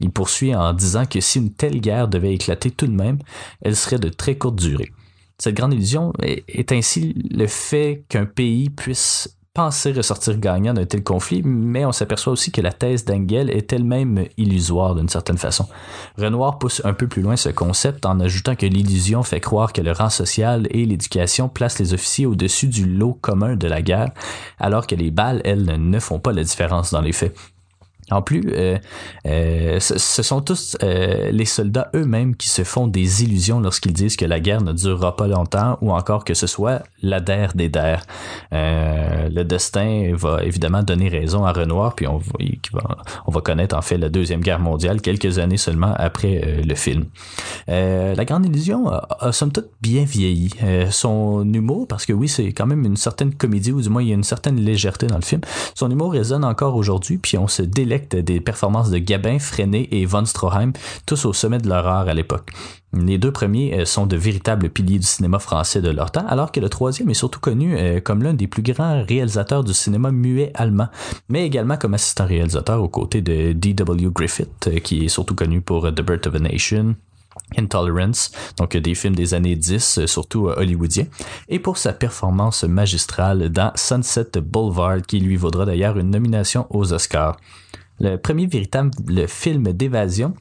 Il 0.01 0.11
poursuit 0.11 0.53
en 0.53 0.73
disant 0.73 1.05
que 1.05 1.21
si 1.21 1.39
une 1.39 1.51
telle 1.53 1.79
guerre 1.79 2.07
devait 2.07 2.33
éclater 2.33 2.69
tout 2.69 2.87
de 2.87 2.91
même, 2.91 3.17
elle 3.61 3.75
serait 3.75 3.97
de 3.99 4.09
très 4.09 4.35
courte 4.37 4.57
durée. 4.57 4.91
Cette 5.37 5.55
grande 5.55 5.73
illusion 5.73 6.13
est, 6.21 6.71
ainsi 6.71 7.13
le 7.29 7.47
fait 7.47 8.05
qu'un 8.09 8.25
pays 8.25 8.69
puisse 8.69 9.37
penser 9.53 9.93
ressortir 9.93 10.37
gagnant 10.37 10.73
d'un 10.73 10.85
tel 10.85 11.01
conflit, 11.01 11.41
mais 11.43 11.85
on 11.85 11.93
s'aperçoit 11.93 12.33
aussi 12.33 12.51
que 12.51 12.59
la 12.59 12.73
thèse 12.73 13.05
d'Engel 13.05 13.49
est 13.49 13.71
elle-même 13.71 14.25
illusoire 14.37 14.95
d'une 14.95 15.07
certaine 15.07 15.37
façon. 15.37 15.65
Renoir 16.17 16.59
pousse 16.59 16.81
un 16.83 16.93
peu 16.93 17.07
plus 17.07 17.21
loin 17.21 17.37
ce 17.37 17.49
concept 17.49 18.05
en 18.05 18.19
ajoutant 18.19 18.55
que 18.55 18.65
l'illusion 18.65 19.23
fait 19.23 19.39
croire 19.39 19.71
que 19.71 19.81
le 19.81 19.93
rang 19.93 20.09
social 20.09 20.67
et 20.71 20.85
l'éducation 20.85 21.47
placent 21.47 21.79
les 21.79 21.93
officiers 21.93 22.25
au-dessus 22.25 22.67
du 22.67 22.85
lot 22.85 23.17
commun 23.21 23.55
de 23.55 23.67
la 23.67 23.81
guerre, 23.81 24.11
alors 24.59 24.87
que 24.87 24.95
les 24.95 25.09
balles, 25.09 25.41
elles, 25.45 25.63
ne 25.63 25.99
font 25.99 26.19
pas 26.19 26.33
la 26.33 26.43
différence 26.43 26.91
dans 26.91 27.01
les 27.01 27.13
faits. 27.13 27.33
En 28.11 28.21
plus, 28.21 28.43
euh, 28.53 28.77
euh, 29.25 29.79
ce, 29.79 30.21
sont 30.21 30.41
tous 30.41 30.77
euh, 30.83 31.31
les 31.31 31.45
soldats 31.45 31.89
eux-mêmes 31.95 32.35
qui 32.35 32.49
se 32.49 32.63
font 32.63 32.85
des 32.85 33.23
illusions 33.23 33.59
lorsqu'ils 33.59 33.93
disent 33.93 34.15
que 34.15 34.25
la 34.25 34.39
guerre 34.39 34.61
ne 34.61 34.73
durera 34.73 35.15
pas 35.15 35.27
longtemps 35.27 35.79
ou 35.81 35.91
encore 35.91 36.23
que 36.23 36.35
ce 36.35 36.45
soit 36.45 36.83
la 37.01 37.19
der 37.19 37.53
des 37.55 37.69
der. 37.69 38.03
Le 38.51 39.43
destin 39.43 40.11
va 40.13 40.43
évidemment 40.43 40.83
donner 40.83 41.09
raison 41.09 41.45
à 41.45 41.51
Renoir, 41.51 41.95
puis 41.95 42.07
on 42.07 42.19
va, 42.19 43.41
connaître 43.41 43.75
en 43.75 43.81
fait 43.81 43.97
la 43.97 44.09
Deuxième 44.09 44.41
Guerre 44.41 44.59
mondiale 44.59 45.01
quelques 45.01 45.39
années 45.39 45.57
seulement 45.57 45.93
après 45.97 46.61
le 46.63 46.75
film. 46.75 47.05
La 47.67 48.25
Grande 48.25 48.45
Illusion 48.45 48.87
a, 48.87 49.07
a 49.19 49.31
somme 49.31 49.51
toute 49.51 49.69
bien 49.81 50.03
vieilli. 50.03 50.51
Son 50.91 51.51
humour, 51.53 51.87
parce 51.87 52.05
que 52.05 52.13
oui, 52.13 52.27
c'est 52.27 52.53
quand 52.53 52.65
même 52.65 52.85
une 52.85 52.97
certaine 52.97 53.33
comédie, 53.33 53.71
ou 53.71 53.81
du 53.81 53.89
moins 53.89 54.01
il 54.01 54.09
y 54.09 54.11
a 54.11 54.15
une 54.15 54.23
certaine 54.23 54.59
légèreté 54.59 55.07
dans 55.07 55.17
le 55.17 55.23
film, 55.23 55.41
son 55.73 55.89
humour 55.89 56.11
résonne 56.13 56.43
encore 56.43 56.75
aujourd'hui, 56.75 57.17
puis 57.17 57.37
on 57.37 57.47
se 57.47 57.61
des 57.97 58.39
performances 58.39 58.89
de 58.89 58.97
Gabin, 58.97 59.39
Freinet 59.39 59.87
et 59.91 60.05
Von 60.05 60.25
Stroheim, 60.25 60.71
tous 61.05 61.25
au 61.25 61.33
sommet 61.33 61.57
de 61.57 61.69
leur 61.69 61.87
art 61.87 62.07
à 62.07 62.13
l'époque. 62.13 62.51
Les 62.93 63.17
deux 63.17 63.31
premiers 63.31 63.79
euh, 63.79 63.85
sont 63.85 64.05
de 64.05 64.15
véritables 64.15 64.69
piliers 64.69 64.99
du 64.99 65.05
cinéma 65.05 65.39
français 65.39 65.81
de 65.81 65.89
leur 65.89 66.11
temps, 66.11 66.25
alors 66.27 66.51
que 66.51 66.59
le 66.59 66.69
troisième 66.69 67.09
est 67.09 67.15
surtout 67.15 67.41
connu 67.41 67.75
euh, 67.77 67.99
comme 67.99 68.23
l'un 68.23 68.33
des 68.33 68.47
plus 68.47 68.63
grands 68.63 69.03
réalisateurs 69.03 69.63
du 69.63 69.73
cinéma 69.73 70.11
muet 70.11 70.51
allemand, 70.53 70.87
mais 71.27 71.45
également 71.45 71.77
comme 71.77 71.93
assistant 71.93 72.25
réalisateur 72.25 72.81
aux 72.81 72.87
côtés 72.87 73.21
de 73.21 73.51
D.W. 73.51 74.09
Griffith, 74.13 74.67
euh, 74.67 74.79
qui 74.79 75.05
est 75.05 75.09
surtout 75.09 75.35
connu 75.35 75.61
pour 75.61 75.93
The 75.93 76.01
Birth 76.01 76.27
of 76.27 76.35
a 76.35 76.39
Nation, 76.39 76.95
Intolerance, 77.57 78.31
donc 78.57 78.75
des 78.75 78.95
films 78.95 79.15
des 79.15 79.33
années 79.33 79.55
10, 79.55 79.99
euh, 79.99 80.07
surtout 80.07 80.47
hollywoodiens, 80.47 81.05
et 81.47 81.59
pour 81.59 81.77
sa 81.77 81.93
performance 81.93 82.63
magistrale 82.63 83.49
dans 83.49 83.71
Sunset 83.75 84.31
Boulevard, 84.41 85.01
qui 85.01 85.19
lui 85.19 85.35
vaudra 85.35 85.65
d'ailleurs 85.65 85.97
une 85.97 86.09
nomination 86.09 86.65
aux 86.69 86.93
Oscars. 86.93 87.37
Le 87.99 88.17
premier 88.17 88.47
véritable 88.47 88.91
film 89.27 89.71
d'évasion 89.73 90.33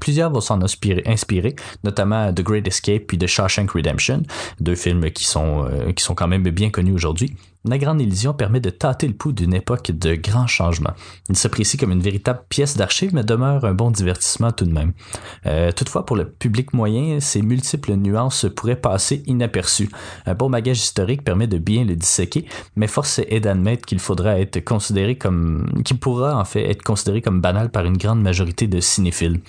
Plusieurs 0.00 0.30
vont 0.30 0.40
s'en 0.40 0.60
inspirer, 0.62 1.54
notamment 1.84 2.32
The 2.32 2.42
Great 2.42 2.66
Escape 2.66 3.06
puis 3.06 3.18
The 3.18 3.26
Shawshank 3.26 3.70
Redemption, 3.70 4.22
deux 4.58 4.74
films 4.74 5.10
qui 5.10 5.24
sont, 5.24 5.64
euh, 5.64 5.92
qui 5.92 6.02
sont 6.02 6.14
quand 6.14 6.28
même 6.28 6.42
bien 6.42 6.70
connus 6.70 6.92
aujourd'hui. 6.92 7.36
La 7.68 7.78
Grande 7.78 8.00
Illusion 8.00 8.32
permet 8.32 8.60
de 8.60 8.70
tâter 8.70 9.08
le 9.08 9.14
pouls 9.14 9.32
d'une 9.32 9.52
époque 9.52 9.90
de 9.90 10.14
grands 10.14 10.46
changements. 10.46 10.92
Il 11.28 11.36
s'apprécie 11.36 11.76
comme 11.76 11.90
une 11.90 12.00
véritable 12.00 12.42
pièce 12.48 12.76
d'archive, 12.76 13.12
mais 13.12 13.24
demeure 13.24 13.64
un 13.64 13.74
bon 13.74 13.90
divertissement 13.90 14.52
tout 14.52 14.66
de 14.66 14.72
même. 14.72 14.92
Euh, 15.46 15.72
toutefois, 15.72 16.06
pour 16.06 16.14
le 16.14 16.28
public 16.28 16.74
moyen, 16.74 17.18
ces 17.18 17.42
multiples 17.42 17.94
nuances 17.94 18.46
pourraient 18.54 18.76
passer 18.76 19.24
inaperçues. 19.26 19.90
Un 20.26 20.34
bon 20.34 20.48
bagage 20.48 20.78
historique 20.78 21.24
permet 21.24 21.48
de 21.48 21.58
bien 21.58 21.84
le 21.84 21.96
disséquer, 21.96 22.46
mais 22.76 22.86
force 22.86 23.18
est 23.18 23.40
d'admettre 23.40 23.84
qu'il 23.84 23.98
faudra 23.98 24.38
être 24.38 24.60
considéré 24.60 25.18
comme, 25.18 25.82
qu'il 25.84 25.98
pourra 25.98 26.38
en 26.38 26.44
fait 26.44 26.70
être 26.70 26.82
considéré 26.82 27.20
comme 27.20 27.40
banal 27.40 27.70
par 27.70 27.84
une 27.84 27.96
grande 27.96 28.22
majorité 28.22 28.68
de 28.68 28.78
cinéphiles. 28.78 29.40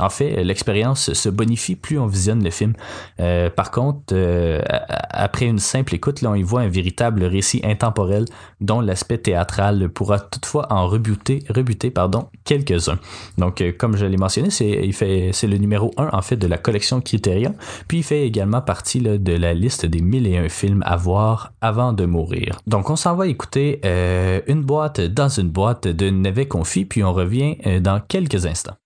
En 0.00 0.08
fait, 0.08 0.42
l'expérience 0.42 1.12
se 1.12 1.28
bonifie 1.28 1.76
plus 1.76 1.98
on 1.98 2.06
visionne 2.06 2.42
le 2.42 2.50
film. 2.50 2.72
Euh, 3.20 3.50
par 3.50 3.70
contre, 3.70 4.12
euh, 4.12 4.62
après 5.10 5.46
une 5.46 5.58
simple 5.58 5.94
écoute, 5.94 6.22
là, 6.22 6.30
on 6.30 6.34
y 6.34 6.42
voit 6.42 6.62
un 6.62 6.68
véritable 6.68 7.24
récit 7.24 7.60
intemporel 7.64 8.24
dont 8.60 8.80
l'aspect 8.80 9.18
théâtral 9.18 9.88
pourra 9.88 10.18
toutefois 10.18 10.66
en 10.72 10.86
rebuter, 10.86 11.44
rebuter 11.48 11.90
pardon, 11.90 12.28
quelques-uns. 12.44 12.98
Donc, 13.38 13.60
euh, 13.60 13.72
comme 13.76 13.96
je 13.96 14.06
l'ai 14.06 14.16
mentionné, 14.16 14.50
c'est, 14.50 15.46
le 15.46 15.56
numéro 15.58 15.92
1 15.96 16.10
en 16.12 16.22
fait 16.22 16.36
de 16.36 16.46
la 16.46 16.58
collection 16.58 17.00
Criterion, 17.00 17.54
puis 17.88 17.98
il 17.98 18.02
fait 18.02 18.26
également 18.26 18.60
partie 18.60 19.00
de 19.00 19.32
la 19.32 19.54
liste 19.54 19.86
des 19.86 20.00
1001 20.00 20.48
films 20.48 20.82
à 20.86 20.96
voir 20.96 21.52
avant 21.60 21.92
de 21.92 22.06
mourir. 22.06 22.58
Donc, 22.66 22.90
on 22.90 22.96
s'en 22.96 23.14
va 23.14 23.26
écouter 23.26 23.80
euh, 23.84 24.40
une 24.46 24.62
boîte 24.62 25.00
dans 25.00 25.28
une 25.28 25.50
boîte 25.50 25.86
de 25.86 26.10
Nevet 26.10 26.46
Confit, 26.46 26.84
puis 26.84 27.04
on 27.04 27.12
revient 27.12 27.58
euh, 27.66 27.80
dans 27.80 28.00
quelques 28.00 28.46
instants. 28.46 28.76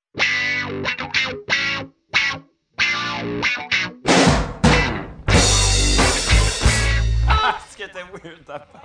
ut 8.26 8.46
derfra. 8.46 8.80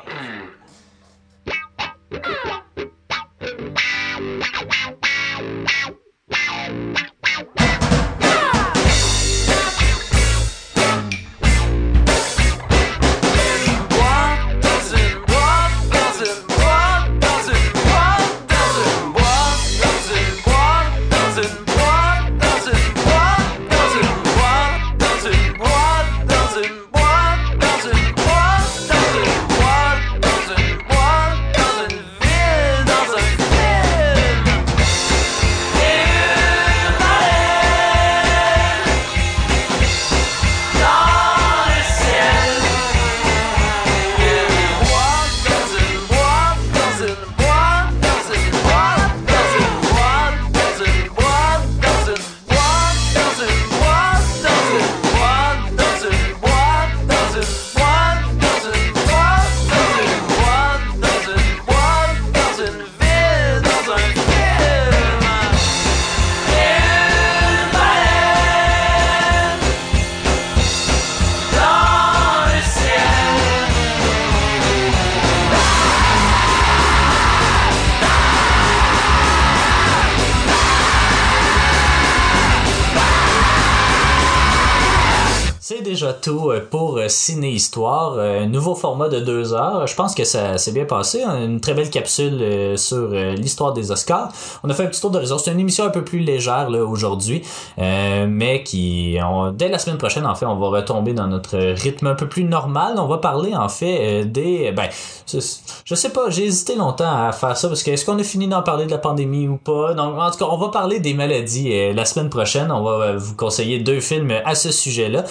Pour 87.71 87.87
euh, 88.17 88.43
un 88.43 88.47
nouveau 88.47 88.75
format 88.75 89.09
de 89.09 89.19
deux 89.19 89.53
heures. 89.53 89.85
Je 89.85 89.95
pense 89.95 90.15
que 90.15 90.23
ça 90.23 90.57
s'est 90.57 90.71
bien 90.71 90.85
passé, 90.85 91.23
hein. 91.23 91.43
une 91.43 91.61
très 91.61 91.73
belle 91.73 91.89
capsule 91.89 92.39
euh, 92.41 92.77
sur 92.77 93.09
euh, 93.11 93.35
l'histoire 93.35 93.73
des 93.73 93.91
Oscars. 93.91 94.29
On 94.63 94.69
a 94.69 94.73
fait 94.73 94.83
un 94.83 94.87
petit 94.87 95.01
tour 95.01 95.11
d'horizon. 95.11 95.37
C'est 95.37 95.51
une 95.51 95.59
émission 95.59 95.85
un 95.85 95.89
peu 95.89 96.03
plus 96.03 96.19
légère 96.19 96.69
aujourd'hui, 96.69 97.43
mais 97.77 98.63
qui 98.63 99.17
dès 99.53 99.69
la 99.69 99.79
semaine 99.79 99.97
prochaine 99.97 100.25
en 100.25 100.35
fait, 100.35 100.45
on 100.45 100.55
va 100.57 100.67
retomber 100.67 101.13
dans 101.13 101.27
notre 101.27 101.57
rythme 101.57 102.07
un 102.07 102.15
peu 102.15 102.27
plus 102.27 102.43
normal. 102.43 102.95
On 102.97 103.07
va 103.07 103.17
parler 103.17 103.55
en 103.55 103.69
fait 103.69 104.25
des 104.25 104.71
ben 104.71 104.87
je 105.27 105.95
sais 105.95 106.09
pas, 106.09 106.29
j'ai 106.29 106.45
hésité 106.45 106.75
longtemps 106.75 107.27
à 107.27 107.31
faire 107.31 107.55
ça 107.57 107.67
parce 107.67 107.83
que 107.83 107.91
est-ce 107.91 108.05
qu'on 108.05 108.19
a 108.19 108.23
fini 108.23 108.47
d'en 108.47 108.61
parler 108.61 108.85
de 108.85 108.91
la 108.91 108.97
pandémie 108.97 109.47
ou 109.47 109.57
pas? 109.57 109.93
Donc 109.93 110.17
en 110.17 110.31
tout 110.31 110.37
cas, 110.37 110.45
on 110.49 110.57
va 110.57 110.69
parler 110.69 110.99
des 110.99 111.13
maladies 111.13 111.93
la 111.93 112.05
semaine 112.05 112.29
prochaine. 112.29 112.71
On 112.71 112.83
va 112.83 113.15
vous 113.15 113.35
conseiller 113.35 113.79
deux 113.79 113.99
films 113.99 114.33
à 114.45 114.55
ce 114.55 114.71
sujet-là. 114.71 115.23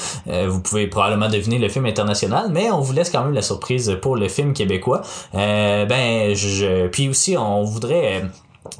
Vous 0.46 0.60
pouvez 0.60 0.86
probablement 0.86 1.28
deviner 1.28 1.58
le 1.58 1.68
film 1.68 1.79
international, 1.86 2.50
mais 2.50 2.70
on 2.70 2.80
vous 2.80 2.92
laisse 2.92 3.10
quand 3.10 3.24
même 3.24 3.34
la 3.34 3.42
surprise 3.42 3.96
pour 4.00 4.16
le 4.16 4.28
film 4.28 4.52
québécois. 4.52 5.02
Euh, 5.34 5.84
ben, 5.86 6.34
je, 6.34 6.86
puis 6.88 7.08
aussi, 7.08 7.36
on 7.36 7.62
voudrait... 7.62 8.22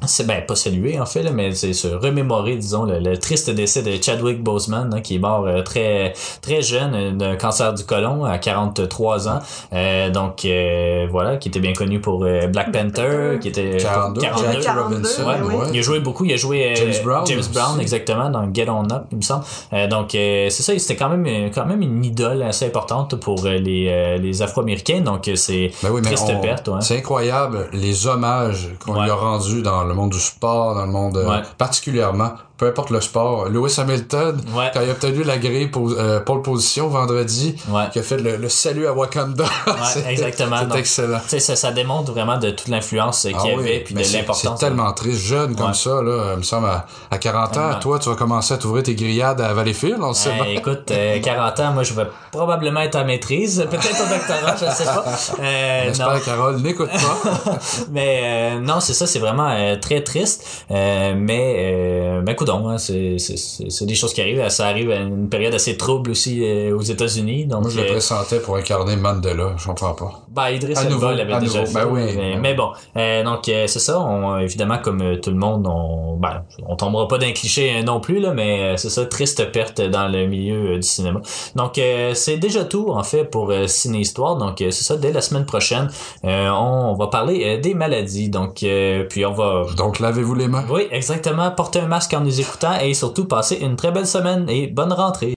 c'est 0.05 0.25
ben 0.27 0.45
pas 0.45 0.55
saluer 0.55 0.99
en 0.99 1.05
fait 1.05 1.23
là, 1.23 1.31
mais 1.31 1.53
c'est 1.53 1.73
se 1.73 1.87
remémorer 1.87 2.55
disons 2.57 2.83
le, 2.85 2.99
le 2.99 3.17
triste 3.17 3.49
décès 3.49 3.83
de 3.83 3.91
Chadwick 4.01 4.41
Boseman 4.43 4.93
hein, 4.93 5.01
qui 5.01 5.15
est 5.15 5.19
mort 5.19 5.45
euh, 5.47 5.61
très 5.61 6.13
très 6.41 6.61
jeune 6.61 6.93
euh, 6.95 7.11
d'un 7.11 7.35
cancer 7.35 7.73
du 7.73 7.83
côlon 7.83 8.25
à 8.25 8.37
43 8.37 9.27
ans 9.29 9.39
Euh, 9.73 10.09
donc 10.09 10.45
euh, 10.45 11.07
voilà 11.09 11.37
qui 11.37 11.49
était 11.49 11.59
bien 11.59 11.73
connu 11.73 11.99
pour 12.01 12.23
euh, 12.23 12.47
Black 12.47 12.71
Panther 12.71 13.37
qui 13.41 13.47
était 13.49 13.77
42, 13.77 14.21
42. 14.21 14.51
Jackie 14.61 14.67
Robinson, 14.79 15.23
Ouais, 15.27 15.35
oui. 15.43 15.55
ouais. 15.55 15.65
Il 15.73 15.79
a 15.79 15.81
joué 15.81 15.99
beaucoup, 15.99 16.25
il 16.25 16.33
a 16.33 16.37
joué 16.37 16.71
euh, 16.71 16.75
James 16.75 17.03
Brown 17.03 17.25
James. 17.27 17.41
Brown 17.53 17.79
exactement 17.79 18.29
dans 18.29 18.51
Get 18.53 18.69
On 18.69 18.89
Up, 18.91 19.03
il 19.11 19.17
me 19.17 19.21
semble. 19.21 19.43
Euh, 19.73 19.87
donc 19.87 20.15
euh, 20.15 20.47
c'est 20.49 20.63
ça, 20.63 20.77
c'était 20.77 20.95
quand 20.95 21.09
même 21.09 21.49
quand 21.53 21.65
même 21.65 21.81
une 21.81 22.03
idole 22.03 22.41
assez 22.43 22.65
importante 22.65 23.15
pour 23.19 23.45
euh, 23.45 23.57
les 23.57 23.87
euh, 23.89 24.17
les 24.17 24.41
Afro-Américains. 24.41 25.01
Donc 25.01 25.29
c'est 25.35 25.71
Ben 25.83 25.89
oui, 25.91 26.01
triste 26.01 26.25
on- 26.29 26.41
perte, 26.41 26.67
ouais. 26.67 26.81
c'est 26.81 26.97
incroyable 26.97 27.69
les 27.73 28.07
hommages 28.07 28.69
qu'on 28.79 28.95
Ouais. 28.95 29.03
lui 29.05 29.11
a 29.11 29.15
rendus 29.15 29.61
dans 29.61 29.80
le 29.85 29.93
monde 29.93 30.11
du 30.11 30.19
sport, 30.19 30.75
dans 30.75 30.85
le 30.85 30.91
monde 30.91 31.17
euh, 31.17 31.29
Ouais. 31.29 31.41
particulièrement, 31.57 32.31
peu 32.61 32.67
importe 32.67 32.91
le 32.91 33.01
sport. 33.01 33.49
Lewis 33.49 33.73
Hamilton, 33.79 34.39
Ouais. 34.55 34.69
quand 34.71 34.81
il 34.81 34.89
a 34.89 34.91
obtenu 34.91 35.23
la 35.23 35.39
grille 35.39 35.65
pour 35.65 35.89
euh, 35.97 36.19
pole 36.19 36.43
position 36.43 36.89
vendredi, 36.89 37.55
Ouais. 37.69 37.85
qui 37.91 37.97
a 37.97 38.03
fait 38.03 38.17
le, 38.17 38.37
le 38.37 38.49
salut 38.49 38.85
à 38.85 38.93
Wakanda. 38.93 39.45
C'est- 39.91 40.05
exactement. 40.07 40.57
C'est 40.71 40.77
excellent. 40.77 41.19
Ça, 41.27 41.55
ça 41.55 41.71
démontre 41.71 42.11
vraiment 42.11 42.37
de 42.37 42.51
toute 42.51 42.67
l'influence 42.67 43.25
euh, 43.25 43.31
Ah 43.33 43.41
qu'il 43.41 43.51
y 43.51 43.55
oui, 43.55 43.61
avait 43.63 43.79
puis 43.79 43.95
mais 43.95 44.07
de 44.07 44.13
l'importance. 44.13 44.59
C'est 44.59 44.65
tellement 44.67 44.91
triste, 44.93 45.21
jeune 45.21 45.55
comme 45.55 45.73
ça, 45.73 46.03
là. 46.03 46.33
Il 46.33 46.37
me 46.37 46.43
semble, 46.43 46.67
à, 46.67 46.85
à 47.09 47.17
40 47.17 47.57
ans, 47.57 47.79
toi, 47.81 47.97
tu 47.97 48.09
vas 48.09 48.15
commencer 48.15 48.53
à 48.53 48.57
t'ouvrir 48.57 48.83
tes 48.83 48.93
grillades 48.93 49.41
à 49.41 49.53
Valleyfield, 49.53 49.97
on 49.99 50.13
sait 50.13 50.29
Euh, 50.29 50.43
écoute, 50.55 50.91
euh, 50.91 51.19
40 51.19 51.59
ans, 51.61 51.71
moi 51.71 51.81
je 51.81 51.95
vais 51.95 52.05
probablement 52.31 52.81
être 52.81 52.95
en 52.95 53.05
maîtrise, 53.05 53.65
peut-être 53.71 54.01
au 54.05 54.07
doctorat, 54.07 54.55
je 54.55 54.71
sais 54.71 54.83
pas. 54.85 55.03
Euh. 55.41 55.83
J'espère, 55.87 56.23
Carole, 56.23 56.57
n'écoute 56.61 56.89
pas. 56.91 57.51
mais 57.91 58.19
euh, 58.23 58.59
non, 58.59 58.79
c'est 58.79 58.93
ça, 58.93 59.07
c'est 59.07 59.17
vraiment 59.19 59.49
euh, 59.49 59.77
très 59.77 60.03
triste. 60.03 60.65
Mais 60.69 62.19
ben 62.23 62.35
hein, 62.59 62.77
c'est 62.77 63.85
des 63.85 63.95
choses 63.95 64.13
qui 64.13 64.21
arrivent. 64.21 64.47
Ça 64.49 64.67
arrive 64.67 64.91
à 64.91 64.97
une 64.97 65.29
période 65.29 65.53
assez 65.53 65.77
trouble 65.77 66.11
aussi 66.11 66.43
euh, 66.43 66.75
aux 66.75 66.81
États-Unis. 66.81 67.45
Donc, 67.45 67.63
Moi, 67.63 67.71
je 67.71 67.79
le 67.79 67.87
euh, 67.87 67.91
pressentais 67.91 68.39
pour 68.39 68.55
incarner 68.55 68.95
Mandela, 68.95 69.53
je 69.57 69.65
comprends 69.65 69.93
pas. 69.93 70.21
Ben, 70.29 70.49
Idriss 70.49 70.77
À 70.77 70.83
Elba 70.83 70.93
nouveau, 70.93 71.11
l'avait 71.11 71.39
déjà 71.39 71.65
fait. 71.65 71.73
Ben 71.73 71.87
oui, 71.89 72.01
mais, 72.05 72.15
ben 72.15 72.33
oui. 72.33 72.39
mais 72.41 72.53
bon, 72.53 72.71
euh, 72.97 73.23
donc 73.23 73.47
euh, 73.49 73.67
c'est 73.67 73.79
ça. 73.79 73.99
On, 73.99 74.37
évidemment, 74.39 74.77
comme 74.79 75.19
tout 75.21 75.29
le 75.29 75.35
monde, 75.37 75.67
on, 75.67 76.17
ben, 76.17 76.43
on 76.67 76.75
tombera 76.75 77.07
pas 77.07 77.17
d'un 77.17 77.31
cliché 77.31 77.83
non 77.83 77.99
plus 77.99 78.19
là, 78.19 78.33
mais 78.33 78.77
c'est 78.77 78.89
ça, 78.89 79.05
triste 79.05 79.51
perte 79.51 79.81
dans 79.81 80.07
le 80.07 80.27
milieu 80.27 80.75
du 80.75 80.87
cinéma. 80.87 81.21
Donc 81.55 81.79
c'est 82.13 82.37
déjà 82.37 82.65
tout 82.65 82.91
en 82.91 83.03
fait 83.03 83.25
pour 83.25 83.53
Ciné 83.67 83.99
Histoire. 83.99 84.37
Donc 84.37 84.55
c'est 84.57 84.71
ça. 84.71 84.97
Dès 84.97 85.11
la 85.11 85.21
semaine 85.21 85.45
prochaine, 85.45 85.89
on, 86.23 86.95
va 86.97 87.07
parler 87.07 87.57
des 87.59 87.73
maladies. 87.73 88.29
Donc 88.29 88.65
puis 89.09 89.25
on 89.25 89.33
va 89.33 89.63
Donc, 89.77 89.99
lavez-vous 89.99 90.35
les 90.35 90.47
mains. 90.47 90.65
oui, 90.69 90.87
exactement. 90.91 91.49
Portez 91.51 91.79
un 91.79 91.87
masque 91.87 92.13
en 92.13 92.21
nous 92.21 92.40
écoutant 92.41 92.79
et 92.79 92.93
surtout 92.93 93.25
passez 93.25 93.57
une 93.61 93.75
très 93.75 93.91
belle 93.91 94.07
semaine 94.07 94.49
et 94.49 94.67
bonne 94.67 94.93
rentrée. 94.93 95.29